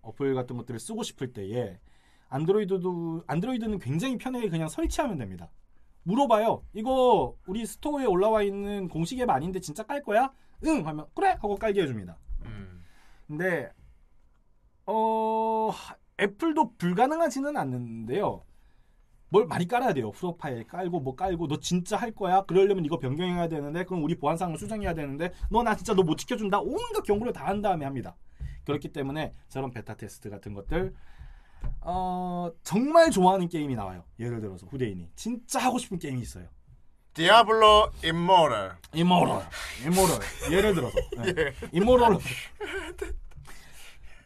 [0.00, 1.78] 어플 같은 것들을 쓰고 싶을 때에
[2.28, 5.50] 안드로이드도 안드로이드는 굉장히 편하게 그냥 설치하면 됩니다.
[6.06, 6.62] 물어봐요.
[6.72, 10.32] 이거 우리 스토어에 올라와 있는 공식 앱 아닌데 진짜 깔 거야?
[10.64, 12.16] 응 하면 그래 하고 깔게 해줍니다.
[13.26, 13.70] 근데
[14.86, 15.72] 어
[16.20, 18.44] 애플도 불가능하지는 않는데요.
[19.28, 20.10] 뭘 많이 깔아야 돼요.
[20.10, 22.42] 후속 파일 깔고 뭐 깔고 너 진짜 할 거야?
[22.42, 26.16] 그러려면 이거 변경해야 되는데 그럼 우리 보안 사항을 수정해야 되는데 너 나 진짜 너 못
[26.16, 26.60] 지켜준다.
[26.60, 28.16] 온갖 경고를 다 한 다음에 합니다.
[28.64, 30.94] 그렇기 때문에 저런 베타 테스트 같은 것들
[31.80, 34.04] 어 정말 좋아하는 게임이 나와요.
[34.18, 36.46] 예를 들어서 후대인이 진짜 하고 싶은 게임이 있어요.
[37.14, 38.76] 디아블로 임모탈.
[38.92, 39.42] 임모탈.
[39.86, 40.18] Immortal.
[40.50, 41.54] 예를 들어서 네.
[41.72, 42.18] Immortal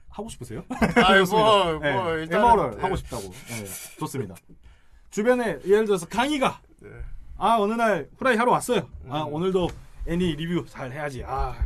[0.09, 0.65] 하고 싶으세요?
[1.05, 1.23] 아이.
[1.23, 1.93] 뭐, 네.
[1.93, 2.83] 뭐, 일단은, Immortal 네.
[2.83, 3.23] 하고 싶다고.
[3.23, 3.65] 네.
[3.99, 4.35] 좋습니다.
[5.11, 6.89] 주변에 예를 들어서 강의가 네.
[7.37, 8.89] 아 어느 날 후라이 하러 왔어요.
[9.09, 9.35] 아 음.
[9.35, 9.69] 오늘도
[10.09, 11.23] 애니 리뷰 잘 해야지.
[11.25, 11.57] 아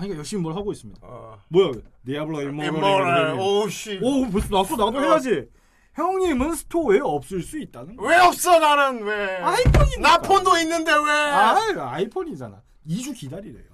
[0.00, 0.98] 강의가 열심히 뭘 하고 있습니다.
[1.02, 1.38] 어.
[1.48, 1.72] 뭐야
[2.06, 2.66] 디아블로 Immortal.
[2.68, 3.34] Immortal.
[3.38, 3.98] 오우, 씨.
[4.02, 5.02] 오 벌써 나도 나도 어.
[5.02, 5.46] 해야지.
[5.94, 8.06] 형님은 스토어에 없을 수 있다는 거.
[8.06, 9.36] 왜 없어 나는 왜?
[9.38, 10.00] 아이폰이니까.
[10.00, 11.10] 나 폰도 있는데 왜?
[11.10, 12.62] 아 아이폰이잖아.
[12.88, 13.68] 2주 기다리래요.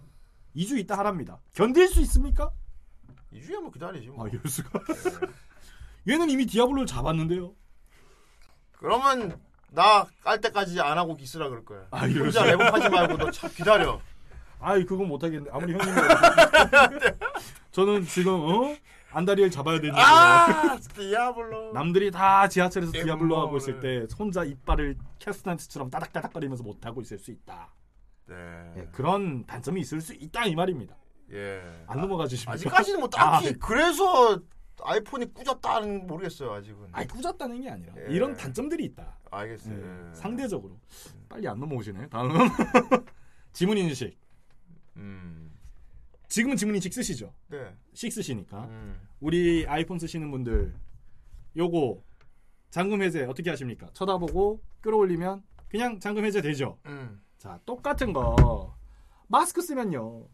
[0.56, 1.38] 2주 있다 하랍니다.
[1.55, 2.50] 견딜 수 있습니까?
[3.32, 4.24] 2주야 뭐 기다리지 뭐.
[4.24, 4.80] 아 이럴 수가.
[6.08, 7.52] 얘는 이미 디아블로를 잡았는데요.
[8.72, 9.38] 그러면
[9.70, 11.86] 나 깔 때까지 안 하고 있으라 그럴 거야.
[11.92, 12.42] 아, 혼자.
[12.44, 14.00] 렙업하지 말고 너 참 기다려.
[14.60, 15.51] 아이 그건 못하겠네.
[15.52, 15.94] 아무리 형님.
[17.73, 18.75] 저는 지금 어
[19.12, 20.01] 안다리를 잡아야 되는데.
[20.01, 21.73] 아, 디아블로.
[21.73, 23.36] 남들이 다 지하철에서 디아블로 Immortal.
[23.36, 27.73] 하고 있을 때 혼자 이빨을 캐스터네츠처럼 따닥따닥거리면서 못 하고 있을 수 있다.
[28.28, 28.35] 네.
[28.76, 30.97] 예, 그런 단점이 있을 수 있다 이 말입니다.
[31.33, 31.62] 예.
[31.86, 32.55] 안 넘어가 주십니까?
[32.55, 34.41] 아직까지는 뭐 딱히 아, 그래서
[34.83, 36.89] 아이폰이 꾸졌다는 모르겠어요 아직은.
[36.93, 38.12] 아니 꾸졌다는 게 아니라 예.
[38.12, 39.17] 이런 단점들이 있다.
[39.31, 39.75] 알겠어요.
[39.78, 40.15] 예, 예.
[40.15, 40.78] 상대적으로
[41.28, 42.09] 빨리 안 넘어오시네.
[42.09, 42.31] 다음
[43.52, 44.17] 지문 인식.
[44.97, 45.52] 음.
[46.28, 47.33] 지금은 지문 인식 쓰시죠?
[47.49, 47.75] 네.
[47.92, 49.08] 6 쓰시니까 음.
[49.20, 50.75] 우리 아이폰 쓰시는 분들
[51.57, 52.02] 요거
[52.70, 53.89] 잠금 해제 어떻게 하십니까?
[53.92, 56.78] 쳐다보고 끌어올리면 그냥 잠금 해제 되죠.
[56.86, 57.23] 음.
[57.39, 58.76] 자 똑같은 거
[59.28, 60.26] 마스크 쓰면요.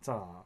[0.00, 0.44] 자.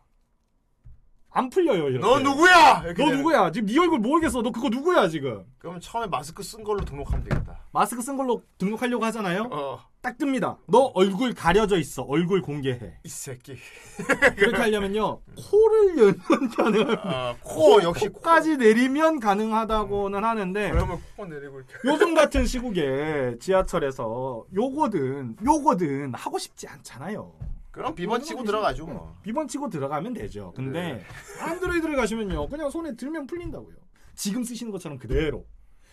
[1.36, 1.98] 안 풀려요, 이렇게.
[1.98, 2.82] 너 누구야?
[2.82, 3.50] 너 되는 누구야?
[3.50, 4.40] 지금 네 얼굴 모르겠어.
[4.40, 5.44] 너 그거 누구야, 지금?
[5.58, 7.58] 그럼 처음에 마스크 쓴 걸로 등록하면 되겠다.
[7.72, 9.48] 마스크 쓴 걸로 등록하려고 하잖아요.
[9.50, 9.80] 어.
[10.00, 10.58] 딱 뜹니다.
[10.68, 12.02] 너 얼굴 가려져 있어.
[12.02, 12.98] 얼굴 공개해.
[13.02, 13.56] 이 새끼.
[14.36, 15.22] 그렇게 하려면요.
[15.50, 17.02] 코를 열면 가능합니다.
[17.04, 21.74] 아, 코 역시 코까지 내리면 가능하다고는 하는데 그러면 코 내리고 이렇게.
[21.84, 27.32] 요즘 같은 시국에 지하철에서 요거든 요거든 하고 싶지 않잖아요.
[27.74, 29.18] 그럼 비번 치고 들어가죠 뭐.
[29.22, 30.52] 비번 치고 들어가면 되죠.
[30.54, 31.04] 근데 네.
[31.40, 32.46] 안드로이드를 가시면요.
[32.46, 33.76] 그냥 손에 들면 풀린다고요.
[34.14, 35.44] 지금 쓰시는 것처럼 그대로.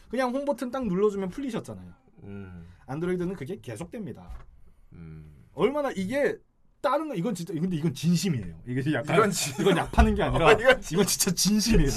[0.08, 1.92] 그냥 홈 버튼 딱 눌러주면 풀리셨잖아요.
[2.24, 2.68] 음.
[2.85, 4.30] 안드로이드는 그게 계속됩니다.
[4.93, 5.48] 음.
[5.53, 6.38] 얼마나 이게
[6.82, 8.56] 다른 거 이건 진짜 근데 이건 진심이에요.
[8.68, 11.90] 이게 약간 이건 이건, 진- 약하는 게 아니라 어, 이건, 이건 진짜 진심이에요.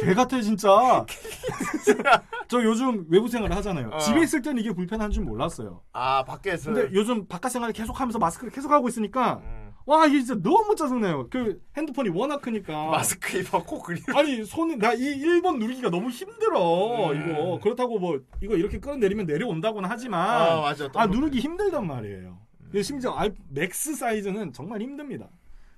[0.00, 1.04] 개 같아 진짜.
[2.48, 3.90] 저 요즘 외부 생활을 하잖아요.
[3.92, 3.98] 어.
[3.98, 5.82] 집에 있을 때는 이게 불편한 줄 몰랐어요.
[5.92, 6.72] 아 밖에서.
[6.72, 9.70] 근데 요즘 바깥 생활을 계속 하면서 마스크를 계속 하고 있으니까 음.
[9.86, 11.28] 와 이게 진짜 너무 짜증나요.
[11.30, 14.00] 그 핸드폰이 워낙 크니까 마스크 입어 코 그리.
[14.14, 19.88] 아니 손에 나 이 1번 누르기가 너무 힘들어 이거 그렇다고 뭐 이거 이렇게 끌어내리면 내려온다고는
[19.90, 20.88] 하지만 아, 맞아.
[20.92, 21.06] 또 아.
[21.06, 22.38] 누르기 힘들단 말이에요
[22.82, 25.28] 심지어 아이 맥스 사이즈는 정말 힘듭니다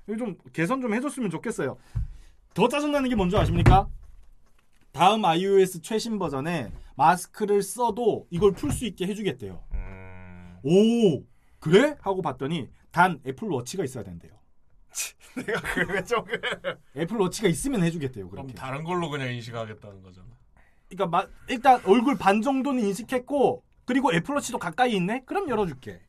[0.07, 1.77] 이거 좀 개선 좀 해줬으면 좋겠어요
[2.55, 3.89] 더 짜증나는 게 뭔지 아십니까?
[4.93, 10.57] 다음 iOS 최신 버전에 마스크를 써도 이걸 풀 수 있게 해주겠대요 음.
[10.62, 11.25] 오
[11.59, 11.97] 그래?
[12.01, 14.33] 하고 봤더니 단 애플 워치가 있어야 된대요
[15.35, 16.25] 내가 그게 좀
[16.97, 20.27] 애플 워치가 있으면 해주겠대요 그럼 그렇게 다른 걸로 그냥 인식하겠다는 거잖아.
[20.91, 25.23] 그러니까 마- 일단 얼굴 반 정도는 인식했고 그리고 애플 워치도 가까이 있네?
[25.25, 26.03] 그럼 열어줄게.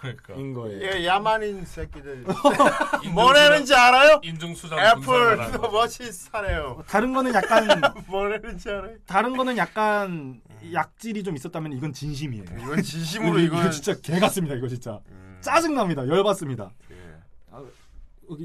[0.00, 0.34] 그러니까.
[0.34, 0.82] 인 거예요.
[0.82, 2.24] 예, 야만인 새끼들.
[3.12, 4.20] 뭐라는지 알아요?
[4.24, 5.36] 인증 수장 애플
[5.72, 6.82] 워치 사래요.
[6.88, 7.66] 다른 거는 약간
[8.08, 8.96] 뭐라는지 알아요?
[9.06, 10.40] 다른 거는 약간
[10.72, 12.44] 약질이 좀 있었다면 이건 진심이에요.
[12.44, 14.54] 이건 진심으로 이거, 이건- 진짜 개 같습니다.
[14.56, 15.00] 이거 진짜
[15.40, 16.06] 짜증 납니다.
[16.08, 16.70] 열 받습니다.
[16.90, 16.96] 예.
[17.50, 17.62] 아,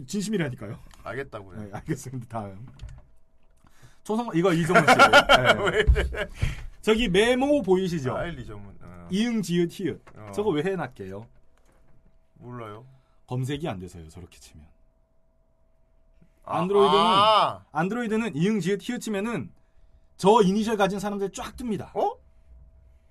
[0.08, 0.78] 진심이라니까요.
[1.04, 1.62] 알겠다고요.
[1.62, 2.28] 네, 알겠습니다.
[2.28, 2.66] 다음
[4.04, 4.96] 초성 이거 이정훈 씨.
[6.12, 6.26] 네.
[6.82, 8.16] 저기 메모 보이시죠?
[8.16, 8.76] 아일 이정문.
[8.82, 9.08] 어.
[9.12, 10.02] 이응 지읒 히읗.
[10.16, 10.32] 어.
[10.36, 11.26] 저거 왜 해놨게요?
[12.36, 12.86] 몰라요.
[13.28, 14.08] 검색이 안 돼서요.
[14.10, 14.66] 저렇게 치면.
[16.46, 17.66] 아, 안드로이드는 아.
[17.72, 19.52] 안드로이드는 이응 지읒 히읗 치면은
[20.18, 21.96] 저 이니셜 가진 사람들 쫙 뜹니다.
[21.96, 22.16] 어?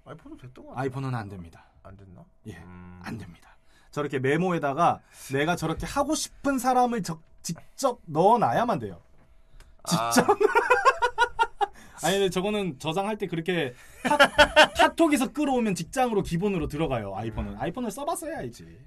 [0.07, 0.81] 아이폰은 됐던 거 같아.
[0.83, 1.65] 아이폰은 안 됩니다.
[1.83, 2.25] 안 됐나?
[2.47, 2.57] 예,
[3.03, 3.57] 안 됩니다.
[3.91, 5.01] 저렇게 메모에다가
[5.33, 9.01] 내가 저렇게 하고 싶은 사람을 적- 직접 넣어 놔야만 돼요.
[9.87, 10.27] 직접.
[12.03, 14.17] 아니, 근데 저거는 저장할 때 그렇게 카,
[14.77, 17.15] 카톡에서 끌어오면 직장으로 기본으로 들어가요.
[17.17, 17.57] 아이폰은.
[17.59, 18.79] 아이폰을 써봤어야 알지.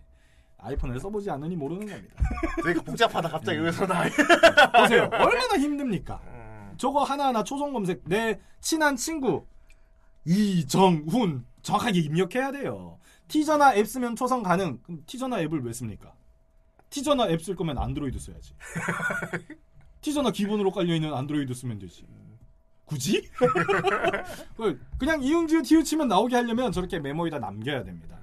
[0.59, 2.15] 아이폰을 써보지 않으니 모르는 겁니다.
[2.63, 4.03] 되게 복잡하다 갑자기 여기서 나.
[4.81, 5.03] 보세요.
[5.13, 6.19] 얼마나 힘듭니까?
[6.25, 6.73] 음.
[6.77, 9.45] 저거 하나하나 초성 검색 내 친한 친구
[10.25, 12.99] 이정훈 정확하게 입력해야 돼요.
[13.27, 14.79] 티저나 앱 쓰면 초성 가능.
[14.83, 16.13] 그럼 티저나 앱을 왜 씁니까?
[16.89, 18.53] 티저나 앱 쓸 거면 안드로이드 써야지.
[20.01, 22.05] 티저나 기본으로 깔려 있는 안드로이드 쓰면 되지.
[22.85, 23.29] 굳이?
[24.55, 28.17] 그, 그냥 이응지읒 티읒 치면 나오게 하려면 저렇게 메모에다 남겨야 됩니다.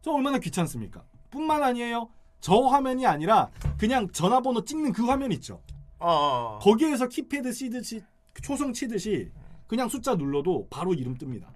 [0.00, 1.02] 저 얼마나 귀찮습니까?
[1.30, 2.08] 뿐만 아니에요.
[2.40, 5.60] 저 화면이 아니라 그냥 전화번호 찍는 그 화면 있죠.
[5.98, 6.58] 어.
[6.62, 8.02] 거기에서 키패드 치듯이
[8.42, 9.30] 초성 치듯이
[9.66, 11.46] 그냥 숫자 눌러도 바로 이름 뜹니다.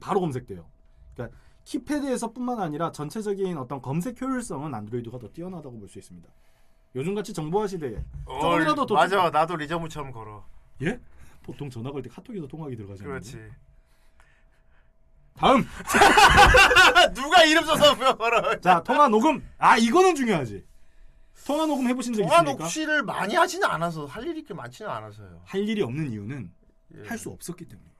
[0.00, 0.64] 바로 검색돼요.
[1.14, 6.28] 그러니까 키패드에서뿐만 아니라 전체적인 어떤 검색 효율성은 안드로이드가 더 뛰어나다고 볼 수 있습니다.
[6.94, 9.30] 요즘같이 정보화 시대에 조금이라도 더 어, 맞아.
[9.30, 10.44] 나도 리저무처럼 걸어.
[10.82, 11.00] 예?
[11.42, 13.08] 보통 전화 걸 때 카톡에서 통화기 들어가잖아요.
[13.08, 13.38] 그렇지.
[15.34, 15.64] 다음.
[17.14, 18.60] 누가 이름 써서 뭐 걸어?
[18.60, 19.46] 자 통화 녹음.
[19.58, 20.64] 아 이거는 중요하지.
[21.46, 22.62] 통화 녹음 해보신 적 통화 있습니까?
[22.64, 25.42] 녹취를 많이 하지는 않아서 할 일이 그렇게 많지는 않아서요.
[25.44, 26.52] 할 일이 없는 이유는
[26.96, 27.08] 예.
[27.08, 27.96] 할수 없었기 때문입니다.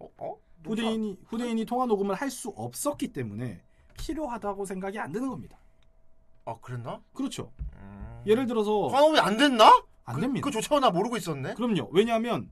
[0.00, 0.08] 어?
[0.18, 0.36] 어?
[0.64, 3.62] 후대인이 후대인이 통화 녹음을 할 수 없었기 때문에
[3.98, 5.58] 필요하다고 생각이 안 드는 겁니다.
[6.44, 7.00] 아 그랬나?
[7.14, 7.52] 그렇죠.
[8.26, 9.82] 예를 들어서 통화 녹음이 안 됐나?
[10.04, 10.44] 안 그, 됩니다.
[10.44, 11.54] 그조차 나 모르고 있었네.
[11.54, 11.88] 그럼요.
[11.92, 12.50] 왜냐하면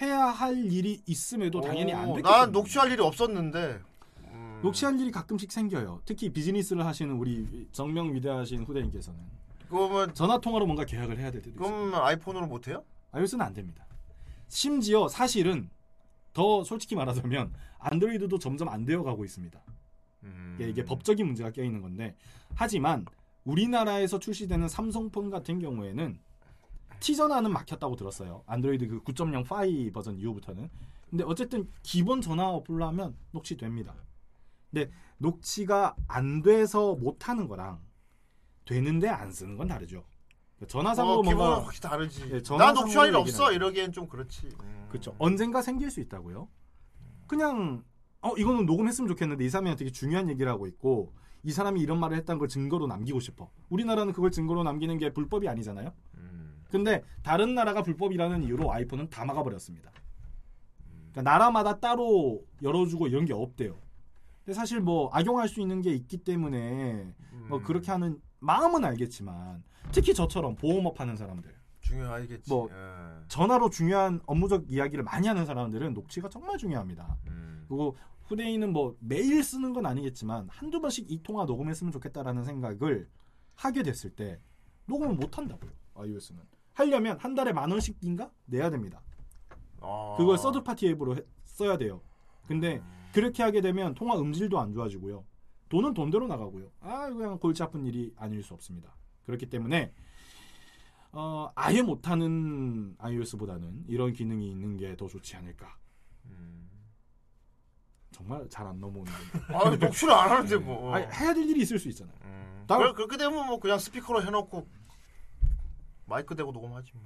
[0.00, 2.52] 해야 할 일이 있음에도 당연히 안 오, 됐기 난.
[2.52, 3.80] 녹취할 일이 없었는데.
[4.62, 6.02] 녹취할 일이 가끔씩 생겨요.
[6.04, 9.18] 특히 비즈니스를 하시는 우리 정명 위대하신 후대인께서는
[9.70, 11.88] 그러면 전화 통화로 뭔가 계약을 해야 될 때도 있어요.
[11.88, 12.84] 그럼 아이폰으로 못 해요?
[13.12, 13.86] iOS는 안 됩니다.
[14.48, 15.70] 심지어 사실은
[16.34, 19.58] 더 솔직히 말하자면 안드로이드도 점점 안 되어 가고 있습니다.
[20.24, 20.58] 음.
[20.60, 22.14] 예, 이게 법적인 문제가 껴 있는 건데
[22.54, 23.06] 하지만
[23.44, 26.18] 우리나라에서 출시되는 삼성폰 같은 경우에는
[27.00, 28.44] 티전화는 막혔다고 들었어요.
[28.46, 30.70] 안드로이드 그 9.0 파이 버전 이후부터는.
[31.08, 33.94] 근데 어쨌든 기본 전화 어플로 하면 녹취됩니다.
[34.70, 37.80] 근데 녹취가 안 돼서 못 하는 거랑
[38.64, 40.04] 되는데 안 쓰는 건 다르죠.
[40.66, 42.30] 전화상으로 어, 뭔가 확실히 다르지.
[42.32, 43.50] 예, 나 녹취할 일 없어.
[43.50, 44.48] 이러기엔 좀 그렇지.
[44.62, 44.86] 음.
[44.90, 45.14] 그렇죠.
[45.18, 46.48] 언젠가 생길 수 있다고요.
[47.26, 47.82] 그냥
[48.20, 52.18] 어 이거는 녹음했으면 좋겠는데 이 사람이 되게 중요한 얘기를 하고 있고 이 사람이 이런 말을
[52.18, 53.50] 했다는 걸 증거로 남기고 싶어.
[53.70, 55.92] 우리나라는 그걸 증거로 남기는 게 불법이 아니잖아요.
[56.70, 59.90] 근데 다른 나라가 불법이라는 이유로 아이폰은 다 막아버렸습니다.
[61.10, 63.78] 그러니까 나라마다 따로 열어주고 이런 게 없대요.
[64.44, 67.12] 근데 사실 뭐 악용할 수 있는 게 있기 때문에
[67.48, 72.48] 뭐 그렇게 하는 마음은 알겠지만 특히 저처럼 보험업 하는 사람들 중요하겠지.
[72.48, 73.24] 뭐 예.
[73.28, 77.16] 전화로 중요한 업무적 이야기를 많이 하는 사람들은 녹취가 정말 중요합니다.
[77.26, 77.64] 음.
[77.68, 83.08] 그리고 후대인은 뭐 매일 쓰는 건 아니겠지만 한두 번씩 이 통화 녹음했으면 좋겠다라는 생각을
[83.56, 84.40] 하게 됐을 때
[84.86, 85.70] 녹음을 못 한다고요.
[85.94, 86.42] iOS는
[86.80, 89.02] 하려면 한 달에 만 원씩인가 내야 됩니다.
[89.82, 90.14] 아.
[90.16, 92.00] 그걸 서드 파티 앱으로 해- 써야 돼요.
[92.46, 95.24] 근데 그렇게 하게 되면 통화 음질도 안 좋아지고요.
[95.68, 96.70] 돈은 돈대로 나가고요.
[96.80, 98.94] 아 그냥 골치 아픈 일이 아닐 수 없습니다.
[99.26, 99.92] 그렇기 때문에
[101.12, 105.76] 어, 아예 못하는 iOS보다는 이런 기능이 있는 게 더 좋지 않을까.
[108.12, 110.92] 정말 잘 안 넘어오는 데 아, 녹취를 안 하는데 뭐.
[110.94, 112.14] 아니, 해야 될 일이 있을 수 있잖아요.
[112.78, 114.66] 그래, 그렇게 되면 뭐 그냥 스피커로 해놓고
[116.10, 117.02] 마이크 대고 녹음하지 뭐.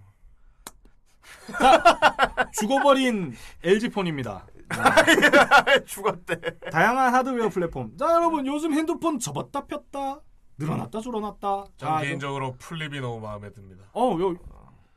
[2.58, 4.46] 죽어버린 LG 폰입니다.
[5.84, 6.40] 죽었대.
[6.72, 7.96] 다양한 하드웨어 플랫폼.
[7.98, 10.20] 자 여러분 요즘 핸드폰 접었다 폈다
[10.56, 11.64] 늘어났다 줄어났다.
[11.76, 13.84] 전 자, 개인적으로 flip이 너무 마음에 듭니다.
[13.92, 14.34] 어, 요,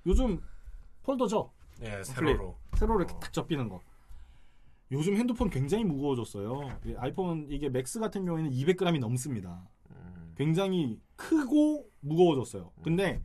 [0.06, 0.42] 요즘
[1.04, 1.52] 폴더죠?
[1.82, 2.56] 예, 세로로.
[2.72, 2.80] flip.
[2.80, 3.82] 세로로 이렇게 탁 접히는 거.
[4.92, 6.80] 요즘 핸드폰 굉장히 무거워졌어요.
[6.86, 9.68] 이 아이폰 이게 맥스 같은 경우에는 200g이 넘습니다.
[10.38, 12.72] 굉장히 크고 무거워졌어요.
[12.84, 13.22] 근데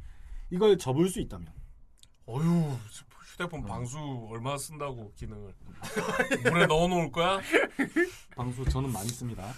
[0.53, 1.49] 이걸 접을 수 있다면
[2.27, 2.77] 어휴,
[3.25, 3.99] 휴대폰 방수
[4.31, 5.55] 얼마 쓴다고 기능을
[6.53, 7.41] 물에 넣어 놓을 거야?
[8.37, 9.53] 방수 저는 많이 씁니다.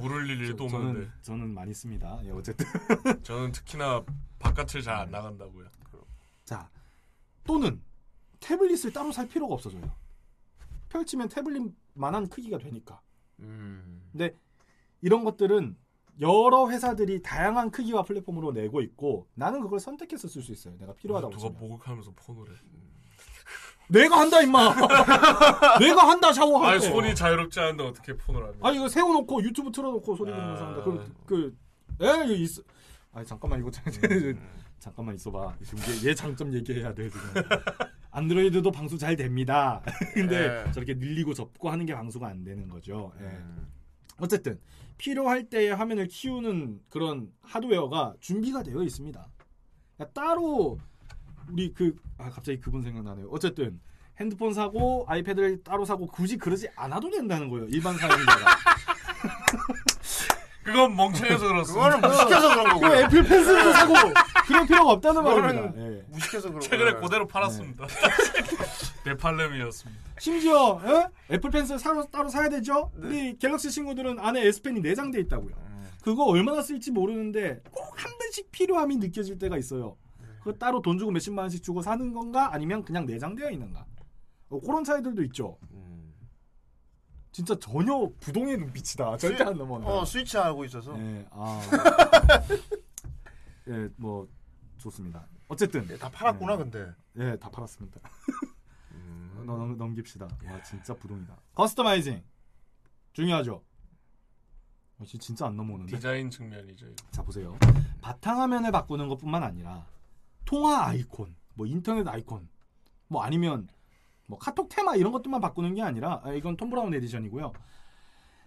[0.00, 1.00] 물 흘릴 일도 저- 없는데.
[1.00, 2.18] 저는, 저는 많이 씁니다.
[2.24, 2.66] 예, 어쨌든
[3.22, 4.02] 저는 특히나
[4.38, 5.68] 바깥을 잘 안 나간다고요.
[6.44, 6.68] 자
[7.44, 7.80] 또는
[8.40, 9.94] 태블릿을 따로 살 필요가 없어져요.
[10.88, 13.00] 펼치면 태블릿만한 크기가 되니까.
[13.36, 14.36] 근데
[15.02, 15.76] 이런 것들은
[16.20, 20.74] 여러 회사들이 다양한 크기와 플랫폼으로 내고 있고 나는 그걸 선택해서 쓸 수 있어요.
[20.78, 21.48] 내가 필요하다고 누가.
[21.58, 22.54] 목욕하면서 폰을 해.
[23.88, 24.74] 내가 한다 임마.
[25.80, 26.88] 내가 한다 샤워할 때.
[26.88, 28.54] 손이 자유롭지 않은데 어떻게 폰을 하냐?
[28.62, 30.36] 아니 이거 세워놓고 유튜브 틀어놓고 소리 아.
[30.36, 30.82] 들으면서 한다.
[30.84, 31.56] 그럼 그,
[32.00, 32.62] 에 이거 있어.
[33.12, 34.48] 아니 잠깐만 이거 참- 음.
[34.78, 35.56] 잠깐만 있어봐.
[35.64, 37.42] 지금 얘, 얘 장점 얘기해야 돼 지금.
[38.10, 39.82] 안드로이드도 방수 잘 됩니다.
[40.14, 40.72] 근데 예.
[40.72, 43.12] 저렇게 늘리고 접고 하는 게 방수가 안 되는 거죠.
[43.20, 43.24] 예.
[43.24, 43.68] 음.
[44.18, 44.58] 어쨌든
[44.98, 49.26] 필요할 때에 화면을 키우는 그런 하드웨어가 준비가 되어 있습니다.
[49.96, 50.78] 그러니까 따로
[51.50, 53.28] 우리 그 아 갑자기 그분 생각나네요.
[53.30, 53.80] 어쨌든
[54.20, 57.66] 핸드폰 사고 아이패드를 따로 사고 굳이 그러지 않아도 된다는 거예요.
[57.68, 58.56] 일반 사용자가.
[60.62, 61.90] 그건 멍청해서 그렇습니다.
[61.90, 62.88] 그거는 무식해서 그런 거고요.
[62.90, 63.94] 그 애플 펜슬도 사고
[64.46, 65.72] 그런 필요가 없다는 말입니다.
[65.80, 66.04] 예.
[66.08, 67.00] 무식해서 그런 최근에 거예요.
[67.00, 67.86] 그대로 팔았습니다.
[69.06, 70.00] 네팔렘이었습니다.
[70.18, 71.34] 심지어 예?
[71.34, 72.90] 애플 펜슬 사로, 따로 사야 되죠?
[72.96, 75.54] 우리 갤럭시 친구들은 안에 S펜이 내장돼 있다고요.
[76.02, 79.96] 그거 얼마나 쓸지 모르는데 꼭 한 번씩 필요함이 느껴질 때가 있어요.
[80.40, 83.84] 그거 따로 돈 주고 몇십만 원씩 주고 사는 건가 아니면 그냥 내장되어 있는가?
[84.48, 85.56] 어, 그런 차이들도 있죠.
[87.30, 89.16] 진짜 전혀 부동의 눈빛이다.
[89.16, 89.88] 절대 안 넘어온다.
[89.88, 90.98] 어 스위치 하고 있어서.
[90.98, 91.60] 예, 아.
[93.68, 94.28] 예, 뭐
[94.78, 95.26] 좋습니다.
[95.48, 96.56] 어쨌든 다 팔았구나 예.
[96.56, 96.92] 근데.
[97.16, 98.00] 예, 다 팔았습니다.
[99.44, 100.26] 넘, 넘- 넘깁시다.
[100.46, 101.36] 와, 진짜 부동이다.
[101.54, 102.22] customizing
[103.12, 103.62] 중요하죠.
[104.98, 105.94] 어, 지- 진짜 안 넘어오는데.
[105.96, 106.86] 디자인 측면이죠.
[106.86, 106.94] 이거.
[107.10, 107.56] 자 보세요.
[108.00, 109.86] 바탕화면을 바꾸는 것뿐만 아니라
[110.44, 112.48] 통화 아이콘, 뭐 인터넷 아이콘,
[113.08, 113.68] 뭐 아니면
[114.26, 117.52] 뭐 카톡 테마 이런 것들만 바꾸는 게 아니라 아, 이건 톰 브라운 edition이고요.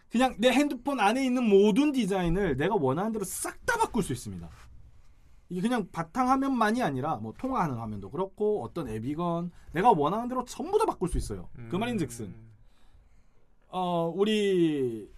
[0.09, 4.47] 그냥 내 핸드폰 안에 있는 모든 디자인을 내가 원하는 대로 싹 다 바꿀 수 있습니다.
[5.55, 10.77] 이게 그냥 바탕 화면만이 아니라 뭐 통화하는 화면도 그렇고 어떤 앱이건 내가 원하는 대로 전부
[10.77, 11.47] 다 바꿀 수 있어요.
[11.69, 12.35] 그 말인즉슨
[13.69, 15.09] 어 우리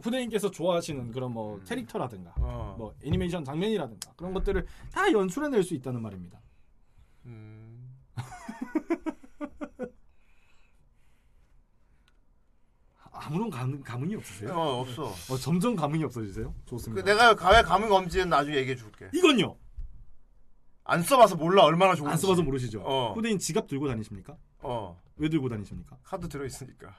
[0.00, 2.74] 후대인께서 좋아하시는 그런 뭐 캐릭터라든가 어.
[2.76, 6.40] 뭐 애니메이션 장면이라든가 그런 것들을 다 연출해낼 수 있다는 말입니다.
[13.12, 14.54] 아무런 감, 감흥이 없으세요?
[14.54, 15.04] 어, 없어.
[15.04, 16.52] 어, 점점 감흥이 없어지세요?
[16.64, 17.04] 그 좋습니다.
[17.04, 19.08] 내가 가왜 감흥 엄지는 나중에 얘기해 줄게.
[19.12, 19.56] 이건요.
[20.90, 22.12] 안 써봐서 몰라 얼마나 좋은지.
[22.12, 22.80] 안 써봐서 모르시죠?
[22.82, 23.12] 어.
[23.12, 24.36] 후대인 지갑 들고 다니십니까?
[24.60, 24.98] 어.
[25.16, 25.98] 왜 들고 다니십니까?
[26.02, 26.96] 카드 들어 있으니까.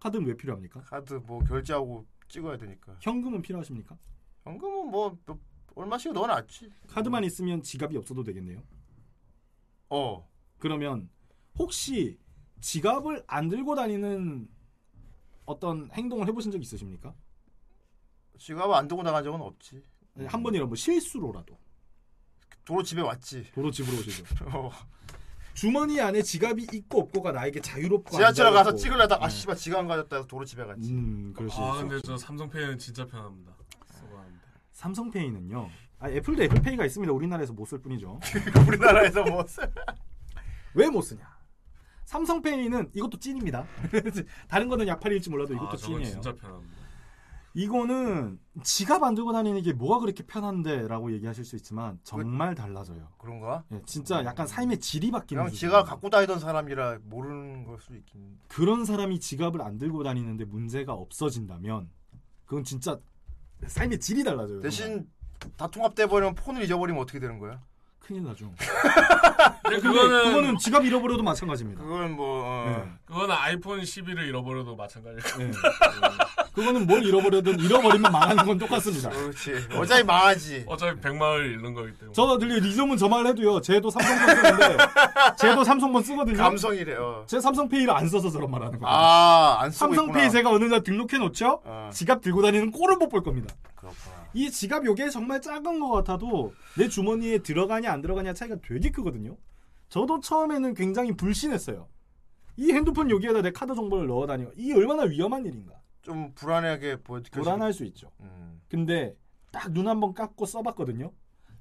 [0.00, 0.80] 카드는 왜 필요합니까?
[0.82, 2.96] 카드 뭐 결제하고 찍어야 되니까.
[3.00, 3.96] 현금은 필요하십니까?
[4.42, 5.38] 현금은 뭐 몇-
[5.76, 6.68] 얼마씩 넣어놨지.
[6.88, 8.60] 카드만 있으면 지갑이 없어도 되겠네요.
[9.90, 10.28] 어.
[10.58, 11.08] 그러면
[11.56, 12.18] 혹시
[12.60, 14.48] 지갑을 안 들고 다니는
[15.44, 17.14] 어떤 행동을 해보신 적 있으십니까?
[18.38, 19.80] 지갑을 안 들고 나간 적은 없지.
[20.14, 21.56] 네, 한 번이라도 뭐 실수로라도
[22.68, 23.46] 도로 집에 왔지.
[23.54, 24.24] 도로 집으로 오시죠.
[24.54, 24.70] 어.
[25.54, 28.74] 주머니 안에 지갑이 있고 없고가 나에게 자유롭고 지하철에 안 가서.
[28.76, 29.34] 찍으려다가 아 네.
[29.34, 30.92] 씨발 지갑 안 가졌다 해서 도로 집에 갔지.
[30.92, 31.56] 음, 그러시.
[31.58, 33.54] 아 근데 저 삼성페이는 진짜 편합니다.
[33.90, 34.38] 써봤는데.
[34.72, 35.70] 삼성페이는요.
[36.00, 37.10] 아, 애플도 애플페이가 있습니다.
[37.12, 38.20] 우리나라에서 못 쓸 뿐이죠.
[38.68, 41.26] 우리나라에서 뭐왜못 쓰냐?
[42.04, 43.66] 삼성페이는 이것도 찐입니다.
[44.46, 46.04] 다른 거는 약팔일지 몰라도 이것도 아, 찐이에요.
[46.04, 46.77] 진짜 편합니다.
[47.58, 53.08] 이거는 지갑 안 들고 다니는 게 뭐가 그렇게 편한데라고 얘기하실 수 있지만 정말 달라져요.
[53.18, 53.64] 그런가?
[53.72, 55.54] 예, 진짜 약간 삶의 질이 바뀌는 그냥.
[55.56, 58.38] 지갑 갖고 다니던 사람이라 모르는 걸 수도 있긴.
[58.46, 61.90] 그런 사람이 지갑을 안 들고 다니는데 문제가 없어진다면
[62.44, 63.00] 그건 진짜
[63.66, 64.60] 삶의 질이 달라져요.
[64.60, 65.10] 대신
[65.56, 67.60] 다 통합돼 버리면 폰을 잊어버리면 어떻게 되는 거야?
[68.08, 68.50] 큰일 나죠.
[69.64, 71.82] 근데 그거는 그거는 지갑 잃어버려도 마찬가지입니다.
[71.84, 72.64] 그건 뭐 어.
[72.66, 72.90] 네.
[73.04, 75.50] 그거는 아이폰 11을 잃어버려도 마찬가지예요.
[75.50, 75.52] 네.
[76.54, 79.10] 그거는 뭘 잃어버려든 잃어버리면 망하는 건 똑같습니다.
[79.10, 79.52] 그렇지.
[79.74, 80.64] 어차피 망하지.
[80.66, 82.12] 어차피 100만을 잃는 거기 때문에.
[82.14, 83.60] 저 들려 이점은 저말 해도요.
[83.60, 84.76] 쟤도 삼성폰 쓰는데
[85.38, 86.36] 쟤도 삼성폰 쓰거든요.
[86.38, 87.24] 감성이래요.
[87.26, 88.86] 제 삼성페이를 안 써서 저런 말 하는 거예요.
[88.96, 90.28] 아, 안 쓰고 삼성페이 있구나.
[90.30, 91.60] 제가 어느 날 등록해 놓죠.
[91.64, 91.90] 어.
[91.92, 93.54] 지갑 들고 다니는 꼴을 못 볼 겁니다.
[93.76, 94.17] 그렇구나.
[94.34, 99.36] 이 지갑 요게 정말 작은 것 같아도 내 주머니에 들어가냐 안 들어가냐 차이가 되게 크거든요.
[99.88, 101.88] 저도 처음에는 굉장히 불신했어요.
[102.56, 105.74] 이 핸드폰 여기에다 내 카드 정보를 넣어 다니고 이 얼마나 위험한 일인가.
[106.02, 107.30] 좀 불안하게 보여지.
[107.30, 108.10] 불안할 수 있죠.
[108.20, 108.60] 음.
[108.68, 109.14] 근데
[109.50, 111.12] 딱 눈 한 번 감고 써봤거든요.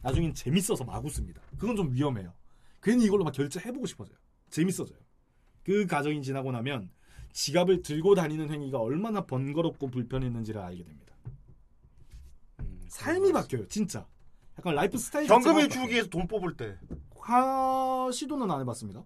[0.02, 1.42] 나중엔 재밌어서 막 웃습니다.
[1.58, 2.34] 그건 좀 위험해요.
[2.82, 4.18] 괜히 이걸로 막 결제해보고 싶어져요.
[4.50, 4.98] 재밌어져요.
[5.64, 6.90] 그 과정이 지나고 나면
[7.34, 11.16] 지갑을 들고 다니는 행위가 얼마나 번거롭고 불편했는지를 알게 됩니다.
[12.98, 14.06] 삶이 바뀌어요, 진짜.
[14.58, 16.77] 약간 라이프 스타일 현금을 자체가 주기 위해서 돈 뽑을 때.
[17.22, 18.09] 하...
[18.11, 19.03] 시도는 안 해봤습니다.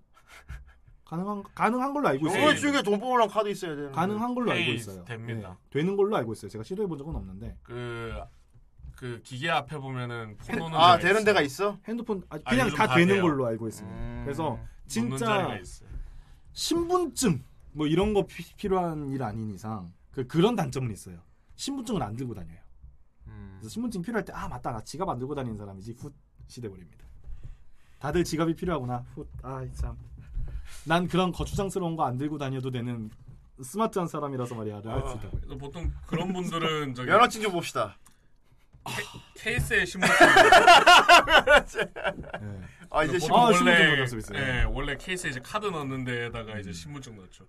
[1.06, 2.38] 가능한 가능한 걸로 알고 있어요.
[2.40, 3.92] 현금을 주기 위해 돈 뽑으려면 카드 있어야 되는.
[3.92, 5.04] 가능한 걸로 알고 있어요.
[5.04, 5.58] 됩니다.
[5.70, 6.50] 네, 되는 걸로 알고 있어요.
[6.50, 7.58] 제가 시도해 본 적은 없는데.
[7.64, 8.14] 그,
[8.96, 11.26] 그 기계 앞에 보면은 포도는 아, 되는 있어요.
[11.26, 11.78] 데가 있어?
[11.86, 13.24] 핸드폰 아, 아, 그냥 요즘 다, 다 되는 돼요.
[13.24, 14.24] 걸로 알고 있습니다.
[14.24, 15.60] 그래서 놓는 진짜.
[16.54, 21.18] 신분증 뭐 이런 거 피- 필요한 일 아닌 이상 그 그런 단점은 있어요.
[21.56, 22.61] 신분증을 안 들고 다녀요.
[23.62, 23.64] 음.
[23.64, 26.12] 그래서 신분증 필요할 때 아 맞다 나 지갑 안 들고 다니는 사람이지 훗
[26.48, 27.06] 시대 버립니다.
[28.00, 29.06] 다들 지갑이 필요하구나
[29.44, 29.96] 훗아참
[30.86, 33.10] 난 그런 거추장스러운 거 안 들고 다녀도 되는
[33.64, 34.56] 스마트한 사람이라서
[35.18, 35.38] 있다고.
[35.40, 37.96] 그래서 보통 그런 분들은 저기 면허증 좀 봅시다.
[39.36, 40.16] 케이스에 신분증.
[42.90, 44.40] 아, 이제 보통 신분- 아, 신분증 원래 수 있어요.
[44.40, 47.46] 예, 원래 케이스에 이제 카드 넣는 데에다가 이제 신분증 넣죠.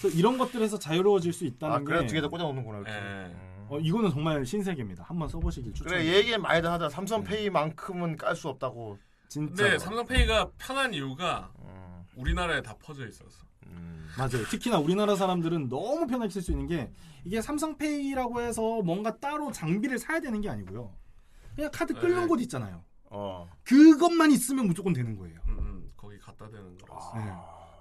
[0.00, 2.78] 그래서 이런 것들에서 자유로워질 수 있다는 아, 게 그래서 두개다 꽂아 놓는구나.
[2.78, 2.92] 이렇게.
[2.92, 3.49] 예.
[3.70, 5.04] 어, 이거는 정말 신세계입니다.
[5.04, 6.12] 한번 써보시길 그래 추천해요.
[6.12, 8.98] 얘기 많이들 하다 삼성페이만큼은 깔 수 없다고.
[9.28, 12.02] 진짜 근데 삼성페이가 편한 이유가 음.
[12.16, 13.44] 우리나라에 다 퍼져 있어서.
[14.18, 14.44] 맞아요.
[14.50, 16.90] 특히나 우리나라 사람들은 너무 편하게 쓸 수 있는 게
[17.22, 20.92] 이게 삼성페이라고 해서 뭔가 따로 장비를 사야 되는 게 아니고요.
[21.54, 22.26] 그냥 카드 끓는 네.
[22.26, 22.82] 곳 있잖아요.
[23.04, 23.48] 어.
[23.62, 25.38] 그것만 있으면 무조건 되는 거예요.
[25.46, 27.16] 음, 거기 갖다 대는 거라서.
[27.18, 27.32] 네.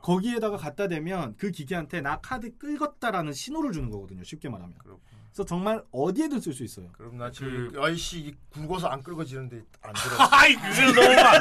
[0.04, 4.24] 거기에다가 갖다 대면 그 기계한테 나 카드 긁었다라는 신호를 주는 거거든요.
[4.24, 4.76] 쉽게 말하면.
[4.78, 4.98] 그
[5.32, 6.92] 래서 정말 어디에든 쓸 수 있어요.
[6.94, 10.16] 그럼 나 지금 아이씨 이 굵어서 안 긁어지는데 안 들어.
[10.32, 11.40] 아이 그게 너무 안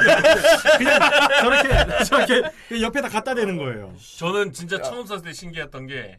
[0.77, 1.03] 그냥
[1.41, 3.93] 저렇게 저렇게 그 옆에다 갖다 대는 거예요.
[4.17, 6.17] 저는 진짜 처음 썼을 때 신기했던 게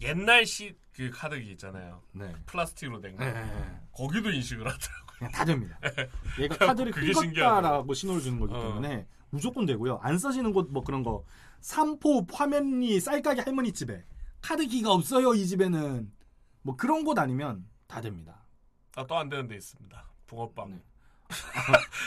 [0.00, 2.02] 옛날 시 그 카드기 있잖아요.
[2.10, 2.32] 네.
[2.46, 3.24] 플라스틱으로 된 거.
[3.24, 3.80] 네, 네, 네.
[3.92, 5.06] 거기도 인식을 하더라고요.
[5.16, 5.78] 그냥 다 됩니다.
[6.40, 6.90] 얘가 카드를.
[6.90, 8.60] 긁었다라고 신호를 주는 거기 어.
[8.60, 10.00] 때문에 무조건 되고요.
[10.02, 11.22] 안 써지는 곳 뭐 그런 거
[11.60, 14.02] 삼포 화면리 쌀가게 할머니 집에
[14.42, 16.10] 카드기가 없어요 이 집에는
[16.68, 18.42] 뭐 그런 곳 아니면 다 됩니다.
[18.94, 20.04] 아, 또 안 되는 데 있습니다.
[20.26, 20.78] 붕어빵.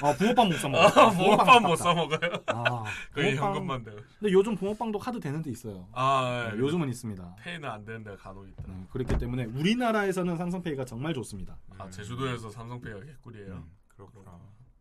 [0.03, 0.85] 아 붕어빵 못 사 먹어요.
[0.88, 1.75] 아, 붕어빵 못 아깝다.
[1.77, 2.43] 사 먹어요.
[2.45, 3.56] 아, 거의 붕어빵.
[3.56, 3.98] 현금만 돼요.
[4.19, 5.88] 근데 요즘 붕어빵도 카드 되는 데 있어요.
[5.93, 6.59] 아, 네, 예.
[6.59, 7.38] 요즘은 있습니다.
[7.41, 8.64] 페이는 안 되는 데가 간혹 있다.
[8.67, 11.57] 네, 그렇기 때문에 우리나라에서는 삼성페이가 정말 좋습니다.
[11.80, 13.65] 아, 제주도에서 삼성페이가 개꿀이에요.
[13.88, 14.40] 그렇구나.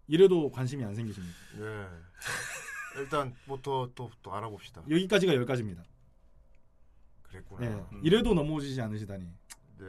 [0.09, 1.39] 이래도 관심이 안 생기십니까?
[1.59, 1.87] 예.
[3.01, 4.83] 일단 뭐또또또 알아봅시다.
[4.91, 5.83] 여기까지가 열가지입니다.
[7.23, 7.61] 그랬구나.
[7.67, 8.01] 네, 음.
[8.03, 9.27] 이래도 넘어오시지 않으시다니
[9.81, 9.87] 네.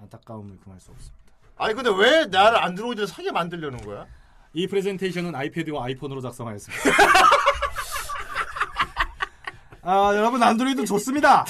[0.00, 1.22] 안타까움을 금할 수 없습니다.
[1.56, 4.06] 아니 근데 왜 나를 안드로이드를 사게 만들려는 거야?
[4.54, 6.84] 이 프레젠테이션은 아이패드와 아이폰으로 작성하였습니다.
[9.82, 11.44] 아 여러분 안드로이드 좋습니다.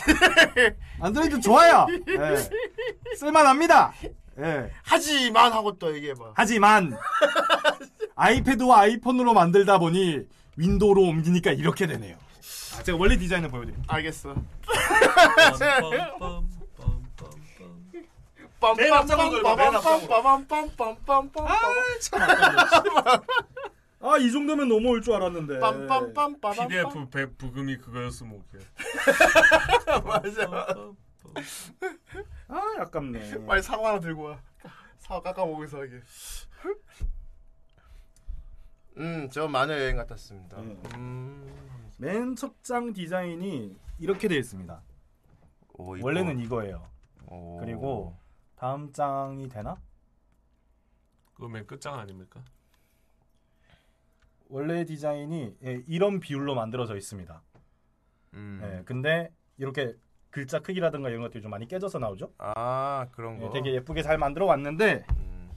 [1.00, 1.86] 안드로이드 좋아요.
[2.08, 3.14] 예.
[3.16, 3.92] 쓸만합니다.
[4.40, 4.72] 예.
[4.82, 6.32] 하지만 하고 또 얘기해봐.
[6.34, 6.96] 하지만
[8.16, 12.16] 아이패드와 아이폰으로 만들다 보니 윈도우로 옮기니까 이렇게 되네요.
[12.76, 13.84] 아, 제가 원래 디자인을 보여드릴게요.
[13.86, 14.34] 알겠어.
[18.72, 18.92] 맨
[24.00, 25.60] 아, 이 정도면 넘어올 줄 알았는데.
[26.68, 28.60] PDF 배, 부금이 그거였으면 오케이.
[30.04, 30.84] 맞아.
[32.48, 33.46] 아, 아깝네.
[33.46, 34.38] 빨리 사과 하나 들고 와.
[34.98, 36.00] 사과 깎아 먹으면서 이게.
[38.98, 40.60] 음, 저 마녀 여행 같았습니다.
[40.60, 40.76] 네.
[40.96, 41.90] 음.
[41.96, 44.82] 맨 첫장 디자인이 이렇게 되어 있습니다.
[45.74, 46.86] 오, 원래는 이거예요.
[47.26, 47.58] 오.
[47.58, 48.16] 그리고
[48.56, 49.76] 다음 장이 되나?
[51.34, 52.40] 그거 맨 끝장 아닙니까?
[54.48, 57.42] 원래 디자인이 예, 이런 비율로 만들어져 있습니다.
[58.34, 58.60] 음.
[58.62, 59.94] 예, 근데 이렇게
[60.30, 62.32] 글자 크기라든가 이런 것들이 좀 많이 깨져서 나오죠.
[62.38, 63.46] 아, 그런 거.
[63.46, 65.50] 예, 되게 예쁘게 잘 만들어 왔는데 음.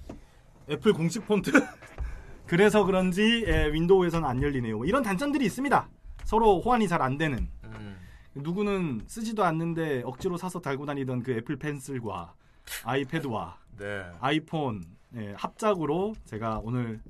[0.69, 1.51] 애플 공식 폰트
[2.47, 4.77] 그래서 그런지 예, 윈도우에서는 안 열리네요.
[4.77, 5.89] 뭐 이런 단점들이 있습니다.
[6.23, 7.49] 서로 호환이 잘 안 되는.
[7.65, 7.97] 음.
[8.35, 12.33] 누구는 쓰지도 않는데 억지로 사서 달고 다니던 그 애플 펜슬과
[12.83, 14.05] 아이패드와 네.
[14.19, 14.83] 아이폰
[15.15, 17.01] 예, 합작으로 제가 오늘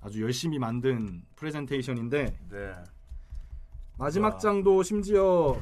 [0.00, 2.74] 아주 열심히 만든 프레젠테이션인데 네.
[3.96, 4.38] 마지막 와.
[4.38, 5.58] 장도 심지어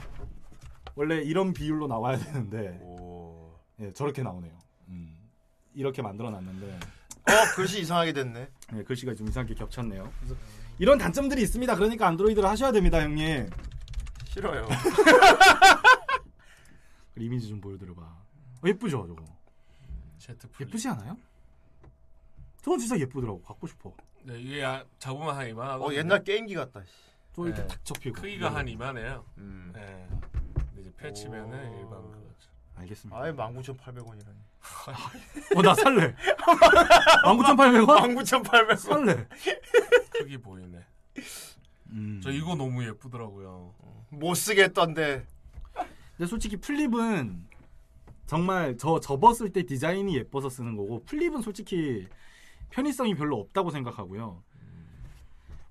[0.94, 2.80] 원래 이런 비율로 나와야 되는데
[3.80, 4.52] 예, 저렇게 나오네요.
[4.88, 5.16] 음,
[5.74, 8.48] 이렇게 만들어놨는데 어 글씨 이상하게 됐네.
[8.74, 10.10] 예, 글씨가 좀 이상하게 겹쳤네요.
[10.78, 11.74] 이런 단점들이 있습니다.
[11.76, 13.48] 그러니까 안드로이드를 하셔야 됩니다, 형님.
[14.26, 14.66] 싫어요.
[17.16, 18.21] 이미지 좀 보여드려봐.
[18.62, 19.24] 어, 예쁘죠, 저거?
[20.18, 21.16] 제트 예쁘지 않아요?
[22.62, 23.42] 저건 진짜 예쁘더라고.
[23.42, 23.92] 갖고 싶어.
[24.22, 25.88] 네, 이게 아- 잡으면 한 이만하고.
[25.88, 26.80] 어 옛날 게임기 같다.
[26.84, 26.90] 씨.
[27.34, 28.20] 저 이렇게 탁 접히고.
[28.20, 28.54] 크기가 네.
[28.54, 29.24] 한 이만해요.
[29.38, 29.72] 음.
[29.74, 30.08] 네.
[30.78, 32.50] 이제 펼치면은 일반 그거죠.
[32.76, 33.18] 알겠습니다.
[33.20, 34.36] 아예 19,800원이라니.
[35.56, 36.14] 어, 나 살래.
[37.24, 38.14] 19,800원?
[38.24, 38.76] 19,800원.
[38.76, 39.28] 살래.
[40.12, 40.78] 크기 보이네.
[41.90, 42.20] 음.
[42.22, 43.74] 저 이거 너무 예쁘더라고요.
[44.10, 45.26] 못 쓰겠던데.
[46.16, 47.48] 근데 솔직히 플립은
[48.36, 52.08] 정말 저 접었을 때 디자인이 예뻐서 쓰는 거고 플립은 솔직히
[52.70, 54.42] 편의성이 별로 없다고 생각하고요.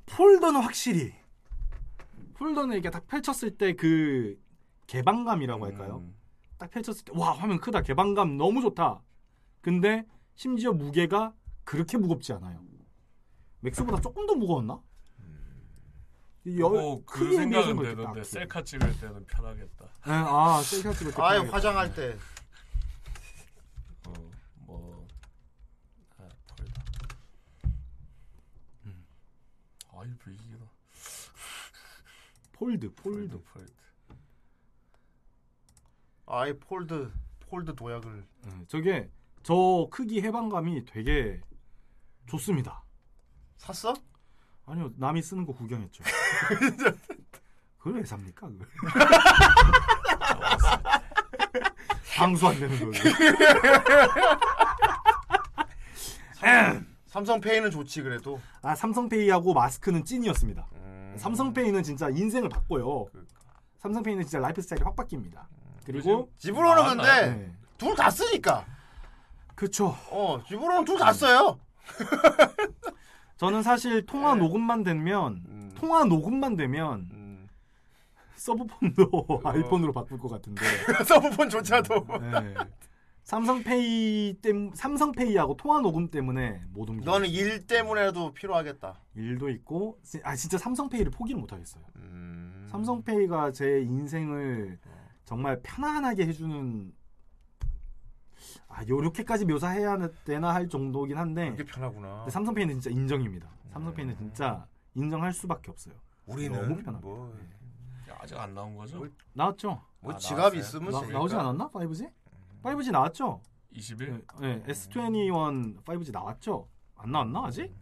[0.05, 1.11] 폴더는 확실히
[2.35, 4.39] 폴더는 이렇게 딱 펼쳤을 때 그
[4.85, 6.05] 개방감이라고 할까요?
[6.59, 9.01] 딱 펼쳤을 때 와 화면 크다 개방감 너무 좋다.
[9.61, 11.33] 근데 심지어 무게가
[11.63, 12.63] 그렇게 무겁지 않아요.
[13.61, 14.79] 맥스보다 조금 더 무거웠나?
[16.45, 18.23] 이 여- 어, 그 생각은 되는데.
[18.23, 19.85] 셀카 찍을 때는 편하겠다.
[20.05, 21.55] 네, 아 셀카 찍을 때 아예 편하겠다.
[21.57, 22.17] 화장할 때.
[24.07, 24.13] 어,
[24.65, 25.07] 뭐,
[26.17, 26.81] 아, 폴더.
[28.87, 29.05] 음.
[29.93, 30.65] 아이 불기다.
[32.61, 33.73] 폴드 폴드 폴드.
[36.27, 38.23] 아예 폴드 폴드 도약을.
[38.45, 39.09] 네, 저게
[39.41, 41.41] 저 크기 해방감이 되게
[42.27, 42.83] 좋습니다.
[43.57, 43.95] 샀어?
[44.67, 46.03] 아니요, 남이 쓰는 거 구경했죠.
[47.79, 48.47] 그걸 왜 삽니까?
[48.47, 48.67] 그걸?
[52.15, 52.91] 방수 안 되는 거.
[57.07, 58.39] 삼성페이는 좋지 그래도.
[58.61, 60.67] 아 삼성페이하고 마스크는 찐이었습니다.
[61.11, 61.17] 음.
[61.17, 63.07] 삼성페이는 진짜 인생을 바꿔요.
[63.79, 65.45] 삼성페이는 진짜 라이프 스타일이 확 바뀝니다.
[65.85, 67.51] 그리고 집으로는 근데 네.
[67.77, 68.65] 둘다 쓰니까.
[69.55, 69.95] 그쵸.
[70.09, 71.59] 어 집으로는 둘다 써요.
[73.37, 77.09] 저는 사실 통화 녹음만 되면 통화 녹음만 되면
[78.35, 80.61] 서브폰도 아이폰으로 바꿀 것 같은데
[81.05, 82.05] 서브폰조차도.
[82.21, 82.55] 네.
[83.23, 87.05] 삼성페이 땜 삼성페이하고 통화 녹음 때문에 못 옮겨.
[87.11, 88.99] 너는 일 때문에도 필요하겠다.
[89.15, 91.83] 일도 있고 아 진짜 삼성페이를 포기를 못 하겠어요.
[91.97, 92.67] 음.
[92.71, 94.79] 삼성페이가 제 인생을
[95.23, 96.93] 정말 편안하게 해주는
[98.67, 102.17] 아 요렇게까지 묘사해야 되나 할 정도긴 한데 그게 편하구나.
[102.19, 103.49] 근데 삼성페이는 진짜 인정입니다.
[103.73, 105.93] 삼성페이는 진짜 인정할 수밖에 없어요.
[106.25, 106.99] 우리는 너무 편합니다.
[107.01, 107.33] 뭐
[108.19, 109.07] 아직 안 나온 거죠?
[109.33, 109.81] 나왔죠?
[110.01, 110.59] 뭐 아, 지갑 나왔어요?
[110.59, 111.01] 있으면 나.
[111.07, 111.69] 나오지 않았나?
[111.69, 112.11] 5G?
[112.63, 113.41] 5G 나왔죠?
[113.75, 114.23] 20일?
[114.41, 116.67] 네, S21 5G 나왔죠?
[116.95, 117.73] 안 나왔나 아직?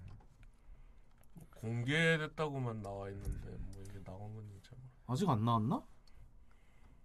[1.55, 4.89] 공개됐다고만 나와 있는데 뭐 이게 나온 건지 잘 모르.
[5.07, 5.83] 아직 안 나왔나?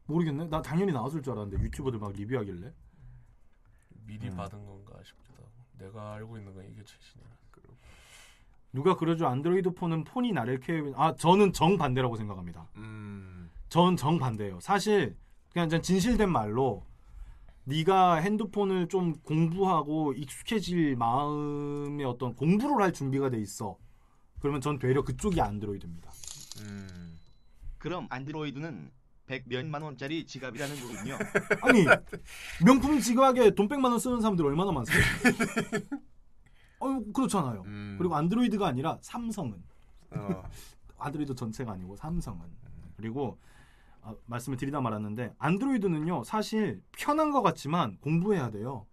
[0.07, 0.49] 모르겠네.
[0.49, 2.73] 나 당연히 나왔을 줄 알았는데 유튜버들 막 리뷰하길래.
[4.07, 4.37] 미리 음.
[4.37, 5.51] 받은 건가 싶기도 하고.
[5.79, 7.29] 내가 알고 있는 건 이게 최신이라.
[8.73, 9.29] 누가 그러죠?
[9.29, 10.93] 안드로이드 폰은 폰이 나를 케어.
[10.97, 12.69] 아 저는 정 반대라고 생각합니다.
[12.77, 13.51] 음.
[13.69, 14.61] 전 정 반대예요.
[14.61, 15.17] 사실
[15.53, 16.85] 그냥 전 진실된 말로
[17.65, 23.79] 네가 핸드폰을 좀 공부하고 익숙해질 마음의 어떤 공부를 할 준비가 돼 있어.
[24.41, 26.11] 그러면 전 되려 그쪽이 안드로이드입니다.
[26.61, 27.19] 음.
[27.79, 28.91] 그럼 안드로이드는
[29.27, 31.19] 100 몇만 원짜리 지갑이라는 거군요.
[31.63, 31.85] 아니
[32.65, 35.09] 명품 지갑에 돈 100만 원 쓰는 사람들 얼마나 많습니까?
[36.81, 37.63] 어 그렇잖아요.
[37.97, 39.63] 그리고 안드로이드가 아니라 삼성은
[40.11, 40.43] 어.
[40.99, 42.41] 안드로이드 전체가 아니고 삼성은
[42.97, 43.39] 그리고
[44.05, 48.87] 아, 말씀을 드리다 말았는데 안드로이드는요 사실 편한 것 같지만 공부해야 돼요.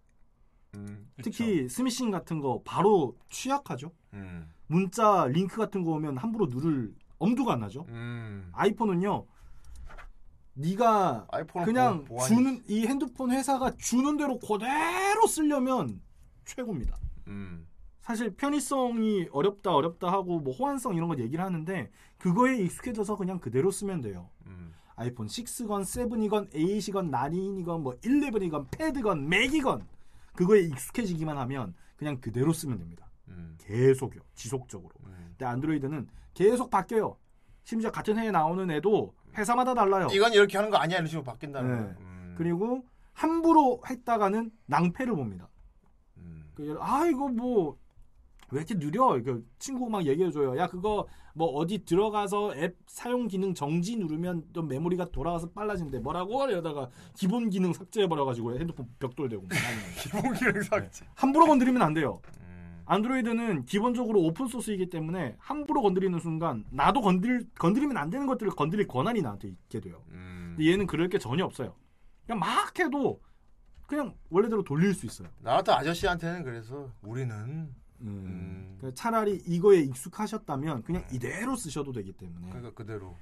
[0.74, 1.10] 음.
[1.22, 3.92] 특히 스미싱 같은 거 바로 취약하죠.
[4.14, 4.50] 음.
[4.68, 7.84] 문자 링크 같은 거 오면 함부로 누를 엄두가 안 나죠.
[7.90, 8.48] 음.
[8.54, 9.26] 아이폰은요.
[10.54, 11.26] 네가
[11.64, 16.00] 그냥 보- 보안이- 주는 이 핸드폰 회사가 주는 대로 그대로 쓰려면
[16.44, 16.96] 최고입니다.
[17.28, 17.66] 음.
[18.00, 23.70] 사실 편의성이 어렵다 어렵다 하고 뭐 호환성 이런 거 얘기를 하는데 그거에 익숙해져서 그냥 그대로
[23.70, 24.28] 쓰면 돼요.
[24.46, 24.72] 음.
[25.02, 29.86] 아이폰 6건 7이건 8이건 9이건 뭐 11이건 패드건 맥이건
[30.34, 33.08] 그거에 익숙해지기만 하면 그냥 그대로 쓰면 됩니다.
[33.28, 33.56] 음.
[33.58, 34.20] 계속요.
[34.34, 34.90] 지속적으로.
[35.02, 37.16] 근데 안드로이드는 계속 바뀌어요.
[37.64, 40.08] 심지어 같은 해에 나오는 애도 회사마다 달라요.
[40.12, 41.96] 이건 이렇게 하는 거 아니야 이런 식으로 바뀐다는 네.
[42.00, 42.34] 음.
[42.38, 45.48] 그리고 함부로 했다가는 낭패를 봅니다.
[46.18, 46.50] 음.
[46.54, 47.78] 그, 아 이거 뭐
[48.52, 49.20] 왜 이렇게 느려?
[49.22, 50.56] 그 친구가 막 얘기해줘요.
[50.58, 56.00] 야 그거 뭐 어디 들어가서 앱 사용 기능 정지 누르면 또 메모리가 돌아가서 빨라진대.
[56.00, 56.48] 뭐라고?
[56.48, 59.42] 이러다가 기본 기능 삭제해버려가지고 핸드폰 벽돌되고.
[59.42, 59.48] 뭐
[60.02, 61.06] 기본 기능 삭제.
[61.14, 62.20] 함부로 건드리면 안 돼요.
[62.84, 68.86] 안드로이드는 기본적으로 오픈 소스이기 때문에 함부로 건드리는 순간 나도 건들 건드리면 안 되는 것들을 건드릴
[68.86, 70.02] 권한이 나한테 있게 돼요.
[70.10, 70.54] 음.
[70.56, 71.74] 근데 얘는 그럴 게 전혀 없어요.
[72.26, 73.20] 그냥 막 해도
[73.86, 75.28] 그냥 원래대로 돌릴 수 있어요.
[75.40, 77.72] 나 같은 아저씨한테는 그래서 우리는
[78.02, 78.76] 음.
[78.78, 82.48] 그러니까 차라리 이거에 익숙하셨다면 그냥 이대로 쓰셔도 되기 때문에.
[82.48, 83.16] 그러니까 그대로.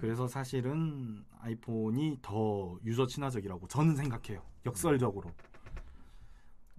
[0.00, 4.42] 그래서 사실은 아이폰이 더 유저 친화적이라고 저는 생각해요.
[4.64, 5.32] 역설적으로.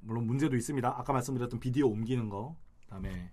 [0.02, 0.88] 물론 문제도 있습니다.
[0.88, 3.32] 아까 말씀드렸던 비디오 옮기는 거, 그다음에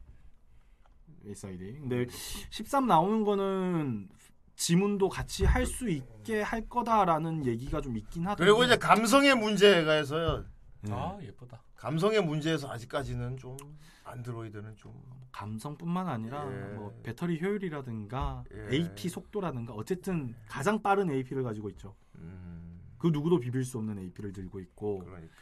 [1.26, 1.78] 아이디.
[1.80, 2.06] 근데
[2.50, 4.08] 13 나오는 거는
[4.56, 8.44] 지문도 같이 할 수 있게 할 거다라는 얘기가 좀 있긴 하던데.
[8.44, 10.44] 그리고 이제 감성의 문제가 해서요.
[10.92, 11.62] 아 예쁘다.
[11.76, 13.56] 감성의 문제에서 아직까지는 좀
[14.04, 14.92] 안드로이드는 좀
[15.32, 16.74] 감성뿐만 아니라 예.
[16.74, 18.76] 뭐 배터리 효율이라든가 예.
[18.76, 21.94] AP 속도라든가 어쨌든 가장 빠른 AP를 가지고 있죠.
[22.16, 22.80] 음.
[22.98, 25.32] 그 누구도 비빌 수 없는 AP를 들고 있고 그러니까.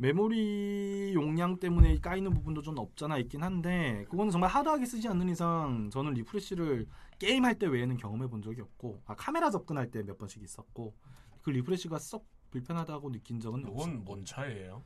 [0.00, 5.90] 메모리 용량 때문에 까이는 부분도 좀 없잖아 있긴 한데 그거는 정말 hard하게 쓰지 않는 이상
[5.92, 6.86] 저는 refresh를
[7.18, 10.94] 게임할 때 외에는 경험해 본 적이 없고 아, 카메라 접근할 때 몇 번씩 있었고
[11.42, 13.60] 그 refresh가 썩 불편하다고 느낀 적은.
[13.60, 14.82] 이건 뭔 차이예요?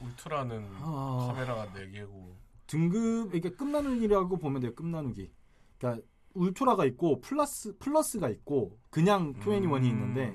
[0.00, 1.26] 울트라는 아.
[1.28, 2.34] 카메라가 4개고
[2.66, 4.74] 등급 이게 급 나누기라고 보면 돼요.
[4.74, 5.32] 급 나누기.
[5.78, 10.34] 그러니까 울트라가 있고 플러스 플러스가 있고 그냥 21이 있는데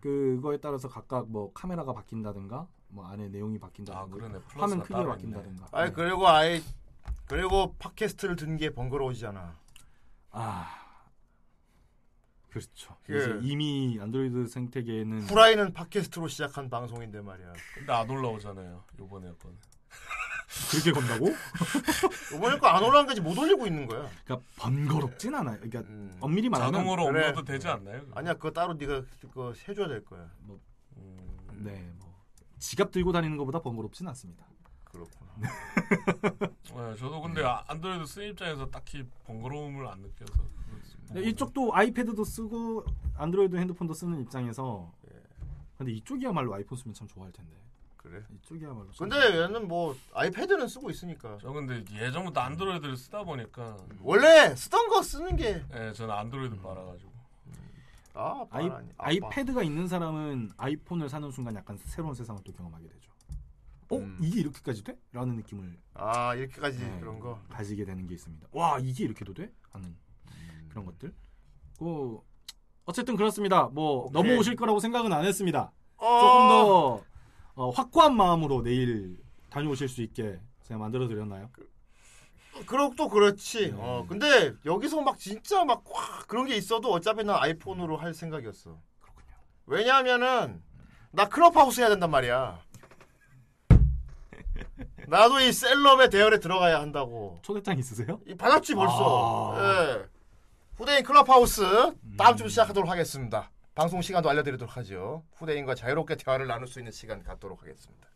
[0.00, 4.16] 그거에 따라서 각각 뭐 카메라가 바뀐다든가 뭐 안에 내용이 바뀐다든가.
[4.16, 5.68] 플러스가 화면 크기가 바뀐다든가.
[5.72, 5.94] 아니 네.
[5.94, 6.60] 그리고 아예
[7.26, 9.56] 그리고 팟캐스트를 듣는 게 번거로워지잖아.
[10.30, 10.81] 아
[12.52, 12.96] 그렇죠.
[13.10, 13.16] 예.
[13.16, 17.52] 이제 이미 안드로이드 생태계에는 후라이는 팟캐스트로 시작한 방송인데 말이야.
[17.74, 18.84] 근데 안 올라오잖아요.
[18.98, 19.56] 요번에 건.
[20.70, 21.28] 그렇게 건다고?
[22.36, 24.06] 이번에 거안 올라온 거지 못 올리고 있는 거야.
[24.24, 25.58] 그러니까 번거롭진 않아요.
[25.60, 25.82] 그러니까
[26.20, 27.28] 엄밀히 말하면 자동으로 그래.
[27.28, 28.02] 업로드 되지 않나요?
[28.14, 30.30] 아니야 그거 따로 네가 그거 해줘야 될 거야.
[30.40, 30.60] 뭐,
[31.54, 32.14] 네, 뭐
[32.58, 34.44] 지갑 들고 다니는 것보다 번거롭진 않습니다.
[34.84, 35.32] 그렇구나.
[36.92, 40.34] 네, 저도 근데 아- 안드로이드 쓰는 입장에서 딱히 번거로움을 안 느껴서.
[40.42, 40.61] 네,
[41.20, 42.84] 이쪽도 아이패드도 쓰고
[43.16, 44.92] 안드로이드 핸드폰도 쓰는 입장에서
[45.78, 47.50] 근데 이쪽이야말로 아이폰 쓰면 참 좋아할 텐데.
[47.96, 48.22] 그래.
[48.36, 48.90] 이쪽이야말로.
[48.92, 51.38] 참 근데 얘는 뭐 아이패드는 쓰고 있으니까.
[51.40, 55.64] 저 근데 예전부터 안드로이드를 쓰다 보니까 원래 쓰던 거 쓰는 게.
[55.70, 57.12] 네, 저는 안드로이드 빨아가지고.
[58.14, 59.08] 아, 아이, 빨아니, 아빠.
[59.08, 63.10] 아이패드가 있는 사람은 아이폰을 사는 순간 약간 새로운 세상을 또 경험하게 되죠.
[63.90, 64.18] 어 음.
[64.20, 64.98] 이게 이렇게까지 돼?
[65.12, 67.40] 라는 느낌을 아 이렇게까지 네, 그런 거.
[67.50, 68.48] 가지게 되는 게 있습니다.
[68.52, 69.50] 와 이게 이렇게도 돼?
[69.70, 69.96] 하는 음.
[70.72, 71.12] 그런 것들.
[71.78, 72.18] 그
[72.84, 73.64] 어쨌든 그렇습니다.
[73.72, 74.22] 뭐 오케이.
[74.22, 75.70] 넘어오실 거라고 생각은 안 했습니다.
[75.98, 76.20] 어.
[76.20, 77.04] 조금 더
[77.54, 79.18] 어, 확고한 마음으로 내일
[79.50, 81.50] 다녀오실 수 있게 제가 만들어 드렸나요?
[82.66, 83.74] 그럼 또 그렇지.
[83.76, 88.78] 어 근데 여기서 막 진짜 막 와, 그런 게 있어도 어차피 난 아이폰으로 할 생각이었어.
[89.00, 89.26] 그렇군요.
[89.66, 90.62] 왜냐하면은
[91.12, 92.60] 나 클럽하우스 해야 된단 말이야.
[95.08, 97.38] 나도 이 셀럽의 대열에 들어가야 한다고.
[97.42, 98.20] 초대장 있으세요?
[98.26, 99.54] 이 받았지 벌써.
[99.54, 99.60] 아.
[99.98, 100.11] 예.
[100.76, 101.62] 후대인 클럽하우스
[102.16, 103.50] 다음 주 시작하도록 하겠습니다.
[103.74, 105.22] 방송 시간도 알려드리도록 하죠.
[105.34, 108.08] 후대인과 자유롭게 대화를 나눌 수 있는 시간 갖도록 하겠습니다.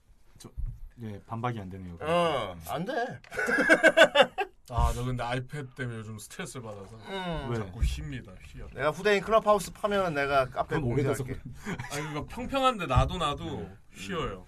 [0.99, 1.99] 네 반박이 안 되네요.
[2.01, 3.21] 어, 안 돼.
[4.71, 7.51] 아, 저 근데 아이패드 때문에 요즘 스트레스를 받아서 음.
[7.51, 7.57] 왜?
[7.59, 8.33] 자꾸 휩니다.
[8.47, 8.67] 휘어.
[8.75, 11.39] 내가 후대인 클럽하우스 파면은 내가 카페 공개할게.
[11.93, 14.47] 아니 그러니까 평평한데 놔도 놔도 휘어요.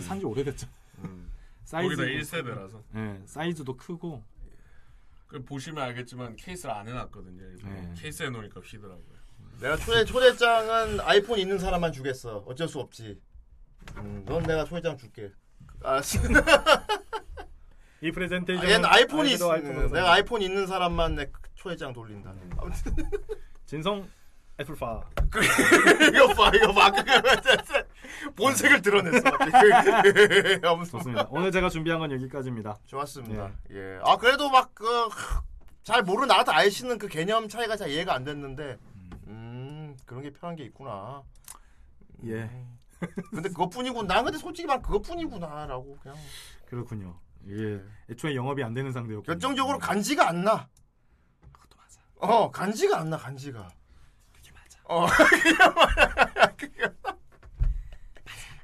[0.00, 0.66] 산지 오래됐죠.
[1.04, 1.30] 음.
[1.70, 2.82] 거기다 1세대라서.
[2.90, 4.22] 네, 사이즈도 크고.
[5.32, 7.42] 그 보시면 알겠지만 케이스를 안 해놨거든요.
[7.42, 7.72] 일부러.
[7.72, 7.94] 네.
[7.96, 9.22] 케이스에 놓으니까 휘더라고요.
[9.62, 12.44] 내가 초대 초대장은 아이폰 있는 사람만 주겠어.
[12.46, 13.18] 어쩔 수 없지.
[13.96, 15.32] 음, 넌 내가 초대장 줄게.
[15.82, 16.18] 알았어.
[18.02, 18.66] 이 프레젠테이션.
[18.66, 22.34] 아, 얘는 아이폰이 있, 내가 아이폰 있는 사람만 내 초대장 돌린다.
[22.58, 22.94] 아무튼
[23.64, 24.06] 진성
[24.60, 25.02] 애플파.
[26.14, 26.90] 이거 봐, 이거 봐.
[28.36, 29.30] 본색을 드러냈어.
[30.90, 31.26] 좋습니다.
[31.30, 32.76] 오늘 제가 준비한 건 여기까지입니다.
[32.86, 33.50] 좋았습니다.
[33.70, 33.76] 네.
[33.76, 33.98] 예.
[34.04, 38.78] 아 그래도 막그잘 모르는 나한테 아이씨는 그 개념 차이가 잘 이해가 안 됐는데,
[39.26, 41.22] 음 그런 게 편한 게 있구나.
[42.26, 42.48] 예.
[43.30, 46.16] 근데 그것뿐이고 난 근데 솔직히 말 그것뿐이구나라고 그냥
[46.66, 47.18] 그렇군요.
[47.44, 49.24] 이게 애초에 영업이 안 되는 상대였고.
[49.24, 50.68] 결정적으로 간지가 안 나.
[51.52, 52.00] 그것도 맞아.
[52.20, 53.68] 어 간지가 안 나 간지가.
[54.92, 55.06] 어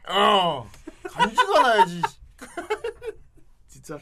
[0.09, 0.69] 어
[1.11, 2.03] 간지가 나야지.
[3.67, 3.99] 진짜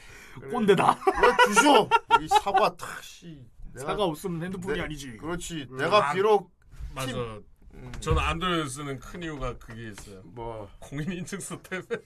[0.51, 0.99] 꼰대다.
[1.23, 1.89] 왜 주셔?
[2.21, 3.45] 이 사과 탁 씨.
[3.75, 5.17] 내가- 사과 없으면 핸드폰이 내- 아니지.
[5.19, 5.67] 그렇지.
[5.71, 6.51] 음, 내가 아, 비록
[6.95, 7.07] 맞아.
[7.13, 7.93] 팀- 음.
[8.01, 10.23] 저는 안드로이드 쓰는 큰 이유가 그게 있어요.
[10.25, 11.97] 뭐 공인인증서 때문에.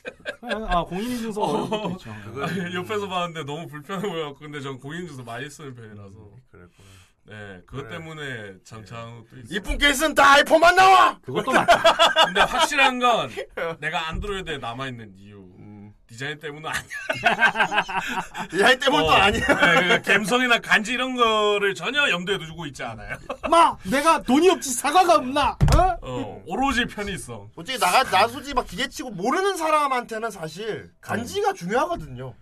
[0.69, 1.41] 아 공인인증서.
[2.43, 6.31] 아니, 옆에서 봤는데 너무 불편해 보여갖고 근데 전 공인인증서 많이 쓰는 편이라서.
[6.51, 6.89] 그랬구나.
[7.31, 7.91] 네, 그것 그래.
[7.97, 9.57] 때문에 장착한 것도 있어요.
[9.57, 11.17] 이쁜 케이스는 다 아이폰만 나와.
[11.23, 12.25] 그것도 맞다.
[12.27, 13.31] 근데 확실한 건
[13.79, 15.37] 내가 안드로이드에 남아 있는 이유.
[15.59, 15.93] 음.
[16.09, 16.83] 디자인 때문은 아니야.
[18.51, 19.47] 디자인 때문은 또 아니야.
[19.47, 23.17] 네, 그 감성이나 간지 이런 거를 전혀 염두에 두고 있지 않아요.
[23.49, 25.57] 마 내가 돈이 없지 사과가 없나?
[25.77, 25.97] 어?
[26.03, 27.51] 어, 오로지 편의성.
[27.55, 32.35] 솔직히 나가 나 솔직히 막 기계치고 모르는 사람한테는 사실 간지가 중요하거든요.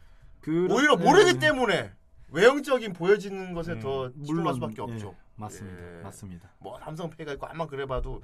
[0.71, 1.39] 오히려 모르기 네.
[1.39, 1.93] 때문에
[2.31, 5.15] 외형적인 보여지는 것에 음, 더 집중할 수밖에 예, 없죠.
[5.37, 5.99] 맞습니다.
[5.99, 6.03] 예.
[6.03, 6.51] 맞습니다.
[6.59, 8.23] 뭐 삼성 페이가 있고 한번 그래봐도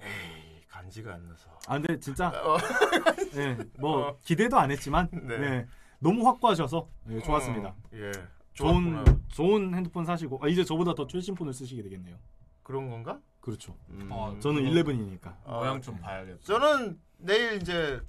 [0.00, 1.48] 에이 간지가 안 나서.
[1.66, 2.56] 아 근데 진짜 어.
[3.36, 5.38] 예, 뭐 기대도 안 했지만 네.
[5.38, 5.66] 네,
[5.98, 7.74] 너무 확고하셔서 예, 좋았습니다.
[7.92, 8.12] 음, 예.
[8.54, 9.18] 좋은 좋았구나.
[9.28, 12.16] 좋은 핸드폰 사시고 아, 이제 저보다 더 최신 폰을 쓰시게 되겠네요.
[12.62, 13.20] 그런 건가?
[13.40, 13.76] 그렇죠.
[13.90, 14.08] 음.
[14.40, 15.32] 저는 11이니까.
[15.46, 16.38] 모양 좀 봐야겠다.
[16.42, 18.00] 저는 내일 이제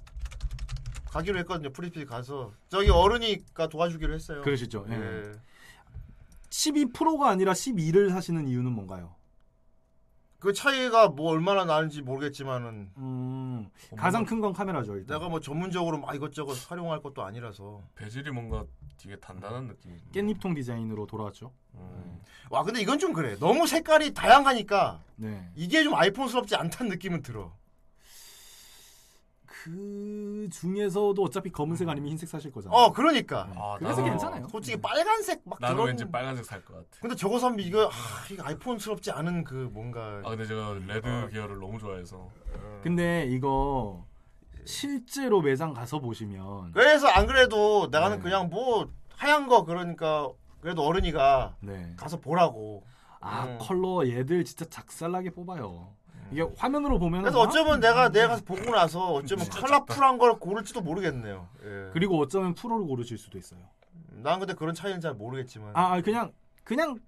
[1.10, 1.70] 가기로 했거든요.
[1.72, 4.42] 프리필 가서 저기 어른이가 도와주기로 했어요.
[4.42, 4.86] 그러시죠.
[4.90, 4.94] 예.
[4.94, 5.32] 예.
[6.50, 9.14] 12 프로가 아니라 12를 사시는 이유는 뭔가요?
[10.38, 14.96] 그 차이가 뭐 얼마나 나는지 모르겠지만은 음, 가장 큰 건 카메라죠.
[14.96, 15.18] 일단.
[15.18, 17.82] 내가 뭐 전문적으로 막 이것저것 활용할 것도 아니라서.
[17.94, 18.64] 베젤이 뭔가
[18.96, 19.96] 되게 단단한 느낌이.
[20.12, 21.52] 깻잎통 디자인으로 돌아왔죠.
[22.48, 23.36] 와 근데 이건 좀 그래.
[23.38, 25.50] 너무 색깔이 다양하니까 네.
[25.56, 27.52] 이게 좀 아이폰스럽지 않다는 느낌은 들어.
[29.64, 32.76] 그 중에서도 어차피 검은색 아니면 흰색 사실 거잖아요.
[32.78, 33.48] 어 그러니까.
[33.56, 34.48] 아, 그래서 나도- 괜찮아요.
[34.48, 35.88] 솔직히 빨간색 막 나도 그런.
[35.88, 36.86] 왠지 빨간색 살 것 같아.
[37.00, 37.90] 근데 저거 사면 이거 아,
[38.30, 40.20] 이거 아이폰스럽지 않은 그 뭔가.
[40.24, 41.28] 아 근데 제가 레드 어.
[41.28, 42.28] 계열을 너무 좋아해서.
[42.82, 44.04] 근데 이거
[44.64, 48.22] 실제로 매장 가서 보시면 그래서 안 그래도 나는 네.
[48.22, 50.28] 그냥 뭐 하얀 거 그러니까
[50.60, 51.94] 그래도 어른이가 네.
[51.96, 52.84] 가서 보라고.
[53.22, 53.58] 아 음.
[53.60, 55.92] 컬러 얘들 진짜 작살나게 뽑아요.
[56.32, 61.48] 이게 화면으로 보면 그래서 어쩌면 내가 내가 가서 보고 나서 어쩌면 컬러풀한 걸 고를지도 모르겠네요.
[61.62, 61.90] 예.
[61.92, 63.60] 그리고 어쩌면 프로를 고르실 수도 있어요.
[64.22, 65.70] 난 근데 그런 차이는 잘 모르겠지만.
[65.74, 66.32] 아 아니, 그냥
[66.64, 66.98] 그냥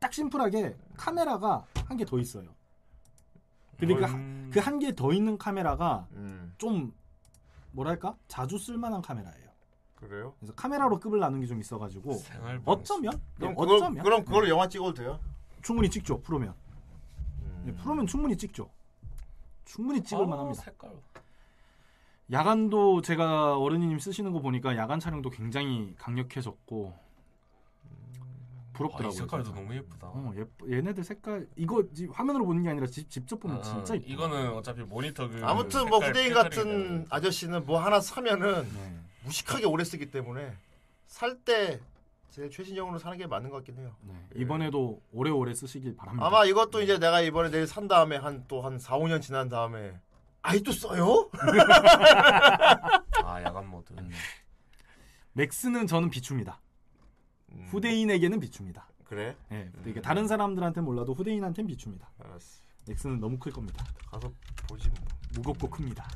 [0.00, 2.48] 딱 심플하게 카메라가 한 개 더 있어요.
[3.78, 4.50] 근데 음.
[4.52, 6.54] 그한 개 더 있는 카메라가 음.
[6.58, 6.92] 좀
[7.72, 9.50] 뭐랄까 자주 쓸만한 카메라예요.
[9.96, 10.34] 그래요?
[10.40, 12.20] 그래서 카메라로 급을 나눈 게 좀 있어가지고
[12.64, 14.50] 어쩌면 그럼 네, 그걸 어쩌면 그럼 그걸 네.
[14.50, 15.20] 영화 찍어도 돼요?
[15.62, 16.54] 충분히 찍죠 프로면.
[17.62, 17.66] 음.
[17.66, 18.68] 네, 프로면 충분히 찍죠.
[19.64, 20.62] 충분히 찍을 아, 만합니다.
[20.62, 20.90] 색깔.
[22.30, 26.94] 야간도 제가 어른이님 쓰시는 거 보니까 야간 촬영도 굉장히 강력해졌고
[28.72, 29.08] 부럽더라고요.
[29.08, 29.60] 아, 이 색깔도 진짜.
[29.60, 30.06] 너무 예쁘다.
[30.08, 33.94] 어, 예쁘, 얘네들 색깔 이거 지- 화면으로 보는 게 아니라 직, 직접 보면 아, 진짜
[33.94, 34.06] 예뻐.
[34.06, 38.98] 이거는 어차피 모니터 그 아무튼 뭐 후대인 같은 아저씨는 뭐 하나 사면은 네.
[39.24, 40.54] 무식하게 오래 쓰기 때문에
[41.06, 41.80] 살 때
[42.32, 43.94] 제일 최신형으로 사는 게 맞는 것 같긴 해요.
[44.00, 46.26] 네, 이번에도 오래오래 쓰시길 바랍니다.
[46.26, 50.00] 아마 이것도 이제 내가 이번에 내일 산 다음에 한 또 한 4, 5년 지난 다음에
[50.40, 51.28] 아직도 써요?
[53.22, 53.94] 아 야간 모드.
[55.34, 56.58] 맥스는 저는 비춥니다.
[57.66, 58.88] 후대인에게는 비춥니다.
[59.00, 59.04] 음.
[59.04, 59.36] 그래?
[59.50, 62.10] 네, 이게 다른 사람들한테는 몰라도 후대인한테는 비춥니다.
[62.18, 62.62] 알았어.
[62.88, 63.84] 맥스는 너무 클 겁니다.
[64.06, 64.32] 가서
[64.68, 64.98] 보지 뭐.
[65.34, 66.08] 무겁고 큽니다.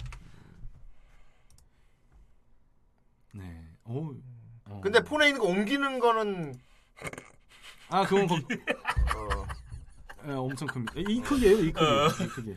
[3.34, 3.68] 네.
[3.84, 4.14] 오.
[4.68, 4.80] 어.
[4.82, 6.54] 근데 폰에 있는 거 옮기는 거는
[7.88, 9.46] 아 그건 거, 어,
[10.26, 10.92] 예, 엄청 큽니다.
[10.96, 11.84] 이 크기예요, 이 크기.
[11.84, 12.06] 어.
[12.24, 12.56] 이 크기.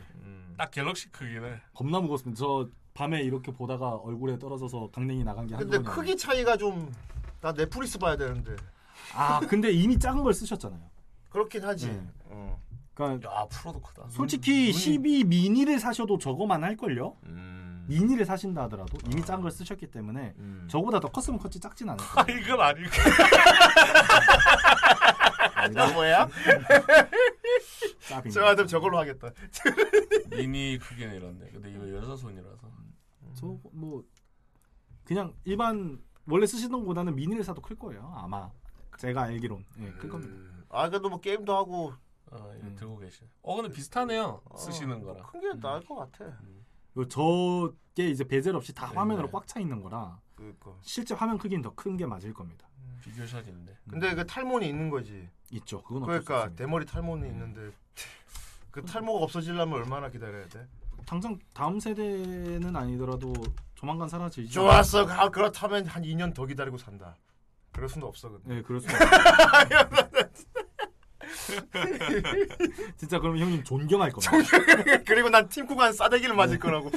[0.56, 1.60] 딱 갤럭시 크기네.
[1.74, 2.38] 겁나 무겁습니다.
[2.38, 6.92] 저 밤에 이렇게 보다가 얼굴에 떨어져서 강냉이 나간 게 한두 근데 번이 크기 차이가 좀
[7.40, 8.54] 나 넷플릭스 봐야 되는데
[9.14, 10.80] 아 근데 이미 작은 걸 쓰셨잖아요.
[11.30, 11.86] 그렇긴 하지.
[11.86, 12.02] 네.
[12.26, 12.60] 어.
[12.92, 14.04] 그러니까 야 프로도 크다.
[14.10, 17.16] 솔직히 12 미니를 사셔도 저거만 할 걸요.
[17.24, 17.69] 음.
[17.86, 20.34] 미니를 사신다 하더라도 이미 작은 걸 쓰셨기 때문에
[20.68, 22.40] 저거보다 더 컸으면 컸지 작진 않을 아 거예요.
[22.40, 22.90] 이건 아니고.
[25.74, 26.28] 나 뭐야?
[28.08, 28.30] 짭입니다.
[28.40, 29.30] 저 아들 저걸로 하겠다.
[30.30, 31.50] 미니 크기는 이런데.
[31.50, 32.70] 근데 이거 여자 손이라서.
[33.34, 34.04] 저뭐
[35.04, 38.12] 그냥 일반 원래 쓰시던 것보다는 미니를 사도 클 거예요.
[38.16, 38.50] 아마
[38.98, 40.34] 제가 알기론 예, 클 겁니다.
[40.68, 41.92] 아 그래도 뭐 게임도 하고
[42.30, 43.24] 어, 이거 들고 계시.
[43.42, 44.42] 어 근데 비슷하네요.
[44.56, 45.24] 쓰시는 거랑.
[45.26, 46.24] 큰 게 나을 것 같아.
[46.26, 46.34] 요
[47.08, 49.32] 저게 이제 베젤 없이 다 네, 화면으로 네.
[49.32, 50.72] 꽉차 있는 거라 그니까.
[50.82, 52.66] 실제 화면 크기는 더 큰 게 맞을 겁니다.
[53.02, 53.76] 비교샷인데.
[53.88, 55.28] 근데 그 탈모는 있는 거지.
[55.50, 55.82] 있죠.
[55.82, 56.50] 그건 그러니까.
[56.54, 57.70] 대머리 탈모는 있는데
[58.70, 60.66] 그 탈모가 없어지려면 얼마나 기다려야 돼?
[61.06, 63.32] 당장 다음 세대는 아니더라도
[63.74, 64.52] 조만간 사라지죠.
[64.52, 65.06] 좋았어.
[65.08, 67.16] 아, 그렇다면 한 2년 더 기다리고 산다.
[67.72, 68.54] 그럴 수는 없어 근데.
[68.56, 68.86] 네, 그럴 수.
[72.96, 74.58] 진짜 그러면 형님 존경할 겁니다.
[75.06, 76.90] 그리고 난 팀쿡한 싸대기를 맞을 거라고.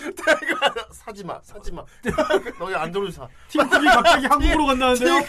[0.91, 1.83] 사지 마, 사지 마.
[2.59, 3.27] 너희 안드로이드 사.
[3.49, 5.21] 팀쿡이 갑자기 한국으로 간다는데요?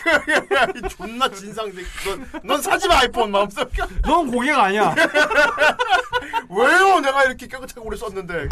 [0.88, 1.84] 존나 진상색.
[2.06, 3.70] 넌, 넌 사지 마 아이폰 마음속.
[4.02, 4.94] 넌 고객 아니야.
[6.50, 7.00] 왜요?
[7.00, 8.48] 내가 이렇게 깨끗하게 오래 썼는데.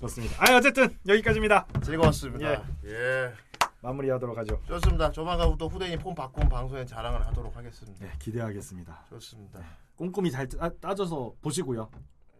[0.00, 0.36] 좋습니다.
[0.38, 1.66] 아 어쨌든 여기까지입니다.
[1.82, 2.62] 즐거웠습니다.
[2.86, 3.32] 예.
[3.80, 4.60] 마무리하도록 하죠.
[4.66, 5.10] 좋습니다.
[5.12, 8.04] 조만간 또 후대인이 폰 바꾼 방송에 자랑을 하도록 하겠습니다.
[8.04, 9.06] 네, 기대하겠습니다.
[9.10, 9.60] 좋습니다.
[9.96, 11.88] 꼼꼼히 잘 따, 따져서 보시고요.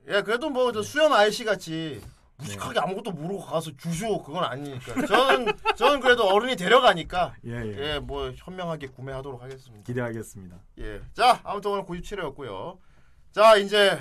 [0.09, 2.01] 예, 그래도 뭐 저 수염 아이씨 같이
[2.39, 5.07] 무식하게 아무것도 모르고 가서 주쇼 그건 아니니까.
[5.07, 7.77] 저는 저는 그래도 어른이 데려가니까 예, 예.
[7.95, 9.85] 예, 뭐 현명하게 구매하도록 하겠습니다.
[9.85, 10.57] 기대하겠습니다.
[10.79, 11.01] 예.
[11.15, 12.79] 자, 아무튼 오늘 97회였고요.
[13.33, 13.99] 자, 이제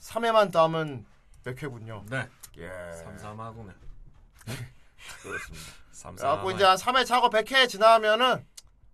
[0.00, 1.04] 3회만 남은
[1.44, 2.04] 100회군요.
[2.10, 2.28] 네.
[2.58, 2.92] 예.
[2.92, 3.72] 삼삼하구네.
[5.22, 5.85] 그렇습니다.
[6.02, 8.46] 그래갖고 이제 한 3회 차고 100회 지나면은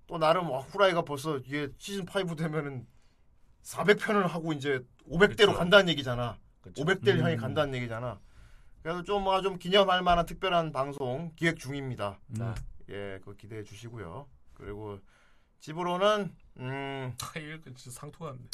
[0.06, 2.86] 또 나름 와, 후라이가 벌써 이게 시즌 5 되면은
[3.62, 5.54] 400편을 하고 이제 500대로 그쵸.
[5.54, 6.38] 간다는 얘기잖아.
[6.60, 6.84] 그쵸.
[6.84, 7.24] 500대를 음.
[7.24, 8.20] 향해 간다는 얘기잖아.
[8.82, 12.18] 그래서 좀 뭔가 좀 기념할 만한 특별한 방송 기획 중입니다.
[12.26, 12.52] 네.
[12.90, 14.26] 예, 그거 기대해 주시고요.
[14.54, 14.98] 그리고
[15.60, 18.44] 집으로는 음 아, 이거 진짜 상투가 안 돼.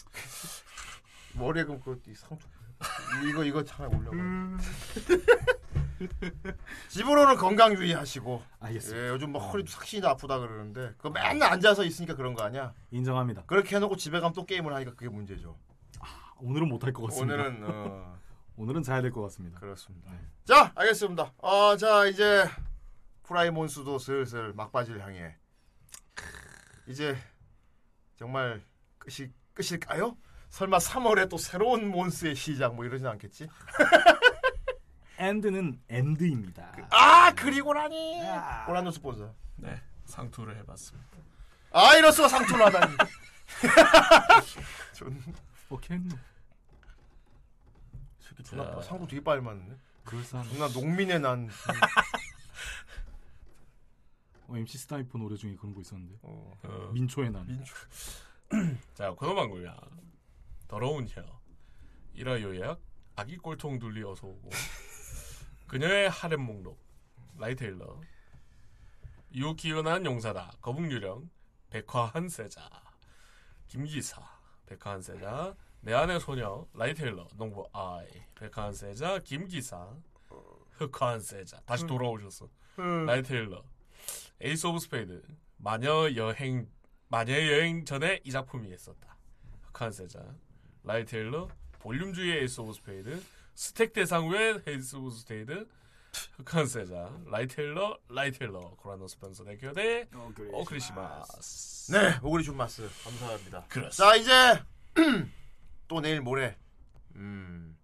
[1.35, 2.47] 머리에 그그 상투
[3.29, 4.17] 이거 이거 차라리 올려봐.
[4.17, 4.59] 음.
[6.89, 8.43] 집으로는 건강 유의하시고.
[8.61, 9.05] 알겠습니다.
[9.05, 12.73] 예, 요즘 뭐 허리도 삭신이 아프다 그러는데 그 맨날 앉아서 있으니까 그런 거 아니야?
[12.91, 13.45] 인정합니다.
[13.47, 15.59] 그렇게 해놓고 집에 가면 또 게임을 하니까 그게 문제죠.
[16.41, 17.35] 오늘은 못할 것 같습니다.
[17.35, 18.19] 오늘은 어,
[18.57, 19.59] 오늘은 자야 될 것 같습니다.
[19.59, 20.11] 그렇습니다.
[20.45, 21.33] 자, 알겠습니다.
[21.39, 22.45] 어, 자 이제
[23.25, 25.37] 프라이몬스도 슬슬 막바지를 향해
[26.87, 27.17] 이제
[28.17, 28.63] 정말
[28.99, 30.17] 끝이 끝일까요?
[30.49, 33.49] 설마 3월에 또 새로운 몬스의 시작 뭐 이러진 않겠지?
[35.19, 36.73] 엔드는 엔드입니다.
[36.91, 38.21] 아 그리고라니
[38.69, 39.35] 오란노 스폰서.
[39.57, 41.19] 네, 상투를 해봤습니다.
[41.73, 42.97] 아 이럴 수가 상투를 하다니.
[44.95, 45.23] 존.
[45.71, 45.99] 오케이.
[48.21, 48.81] 새끼 존나.
[48.81, 49.77] 상도 되게 빨리 맞는데.
[50.05, 50.49] 그럴싸한.
[50.49, 51.51] 존나 농민의 난.
[54.47, 56.17] 어, MC 스나이퍼 노래 중에 그런 거 있었는데.
[56.23, 56.91] 어.
[56.95, 57.47] 민초의 난.
[57.47, 57.75] 민초.
[58.95, 59.77] 자, 코너방구야.
[60.69, 61.23] 더러운 혀.
[62.15, 62.81] 일화 요약.
[63.17, 64.49] 아기 꼴통 둘리 어서 오고.
[65.69, 66.79] 그녀의 하렘 목록.
[67.37, 68.01] 라이테일러.
[69.35, 70.53] 유기은한 용사다.
[70.63, 71.31] 거북유령.
[71.71, 72.69] 백화 한 세자.
[73.67, 74.23] 김기사.
[74.67, 75.55] 백화 한 세자.
[75.83, 76.67] 내 안의 소녀.
[76.73, 77.29] 라이테일러.
[77.37, 78.09] 농부 아이.
[78.35, 79.19] 백화 한 세자.
[79.21, 79.95] 김기사.
[80.79, 81.61] 흑화 한 세자.
[81.67, 82.49] 다시 돌아오셨어.
[82.79, 83.05] 음.
[83.07, 83.63] 라이테일러.
[84.41, 85.23] 에이스 오브 스페이드.
[85.59, 86.71] 마녀 여행
[87.09, 89.17] 마녀 여행 전에 이 작품이 있었다.
[89.73, 90.25] 흑한 세자.
[90.85, 91.49] 라이테일러.
[91.81, 93.23] 볼륨주의 에이스 오브 스페이드.
[93.59, 95.67] 스택 대상 외 에이스 오브 스페이드.
[96.37, 97.11] 흑한 세자.
[97.27, 97.99] 라이테일러.
[98.09, 98.61] 라이테일러.
[98.77, 100.09] 코라노 스펜서 대교대.
[100.53, 101.91] 어 크리스마스.
[101.91, 103.65] 네, 오그리 준마스 감사합니다.
[103.69, 103.91] 그렇습니다.
[103.91, 104.63] 자 이제
[105.89, 106.57] 또 내일 모레
[107.17, 107.77] 음,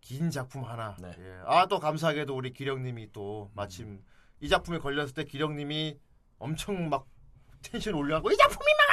[0.00, 0.96] 긴 작품 하나.
[0.98, 1.14] 네.
[1.16, 1.40] 예.
[1.46, 4.04] 아또 감사하게도 우리 기령님이 또 마침 음.
[4.40, 6.00] 이 작품에 걸렸을 때 기령님이
[6.40, 7.06] 엄청 막
[7.62, 8.91] 텐션 올려갖고 이 작품이 막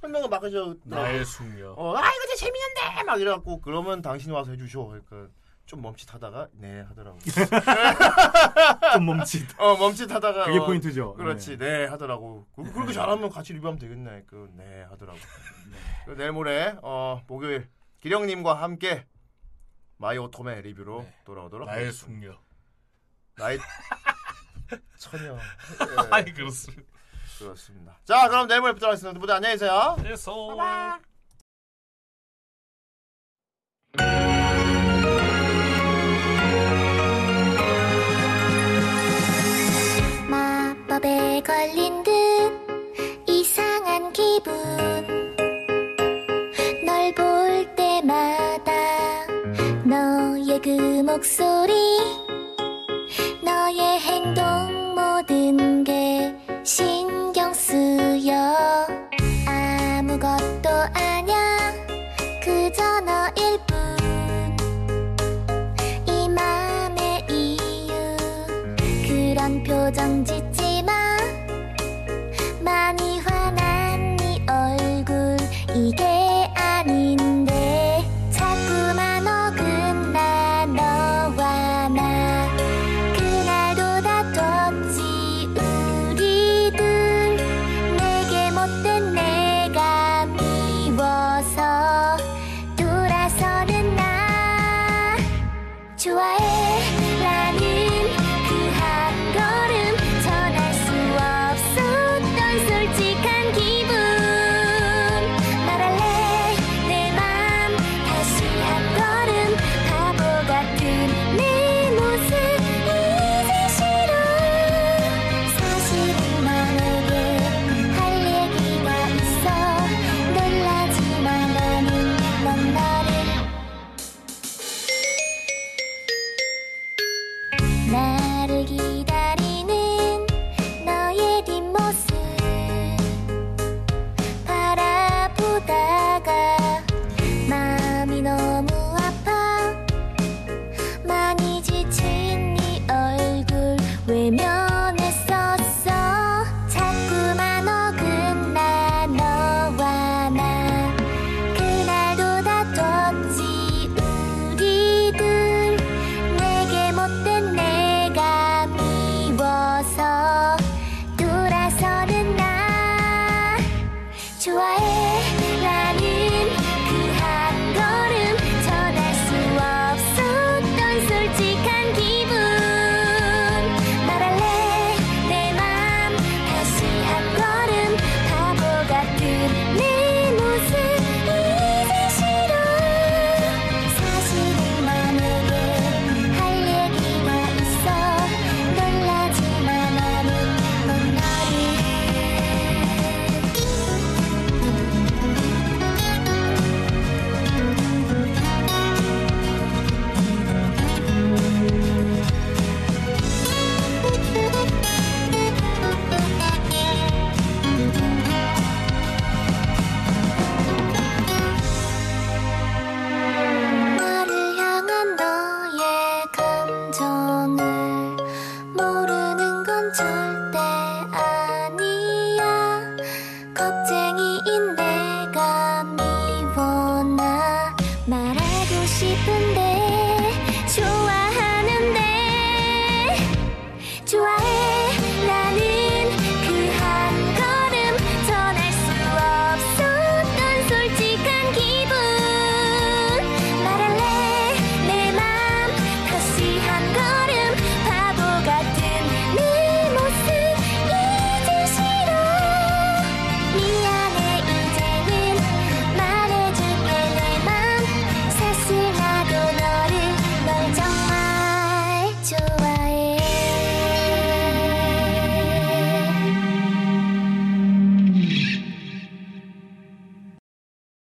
[0.00, 0.74] 설명을 막 하셔.
[0.84, 1.72] 나의 숙녀.
[1.72, 4.84] 어, 아 이거 진짜 재밌는데 막 이래갖고 그러면 당신이 와서 해주셔.
[4.84, 5.28] 그러니까
[5.66, 7.18] 좀 멈칫하다가 네 하더라고.
[8.94, 9.46] 좀 멈칫.
[9.60, 11.14] 어 멈칫하다가 그게 어, 포인트죠.
[11.14, 12.46] 그렇지 네, 하더라고.
[12.54, 14.22] 그, 그렇게 잘하면 같이 리뷰하면 되겠네.
[14.26, 15.18] 그 네 하더라고.
[16.06, 17.68] 그 내일 모레 어 목요일
[18.00, 19.06] 기령님과 함께
[19.98, 22.32] 마이 오토메 리뷰로 돌아오도록 나의 하겠습니다.
[22.32, 22.38] 숙녀.
[23.36, 23.58] 나의
[24.96, 25.34] 처녀.
[25.34, 25.38] 예.
[26.10, 26.82] 아이 그렇습니다.
[27.38, 27.98] 그렇습니다.
[28.04, 29.18] 자 그럼 내일 모레 뵙도록 하겠습니다.
[29.18, 29.96] 모두 안녕히 계세요.
[29.98, 30.56] 그래서
[40.28, 42.12] 마법에 걸린 듯
[43.28, 44.52] 이상한 기분
[46.84, 48.72] 널 볼 때마다
[49.84, 50.70] 너의 그
[51.02, 51.72] 목소리
[53.42, 56.34] 너의 행동 모든 게
[56.64, 57.17] 신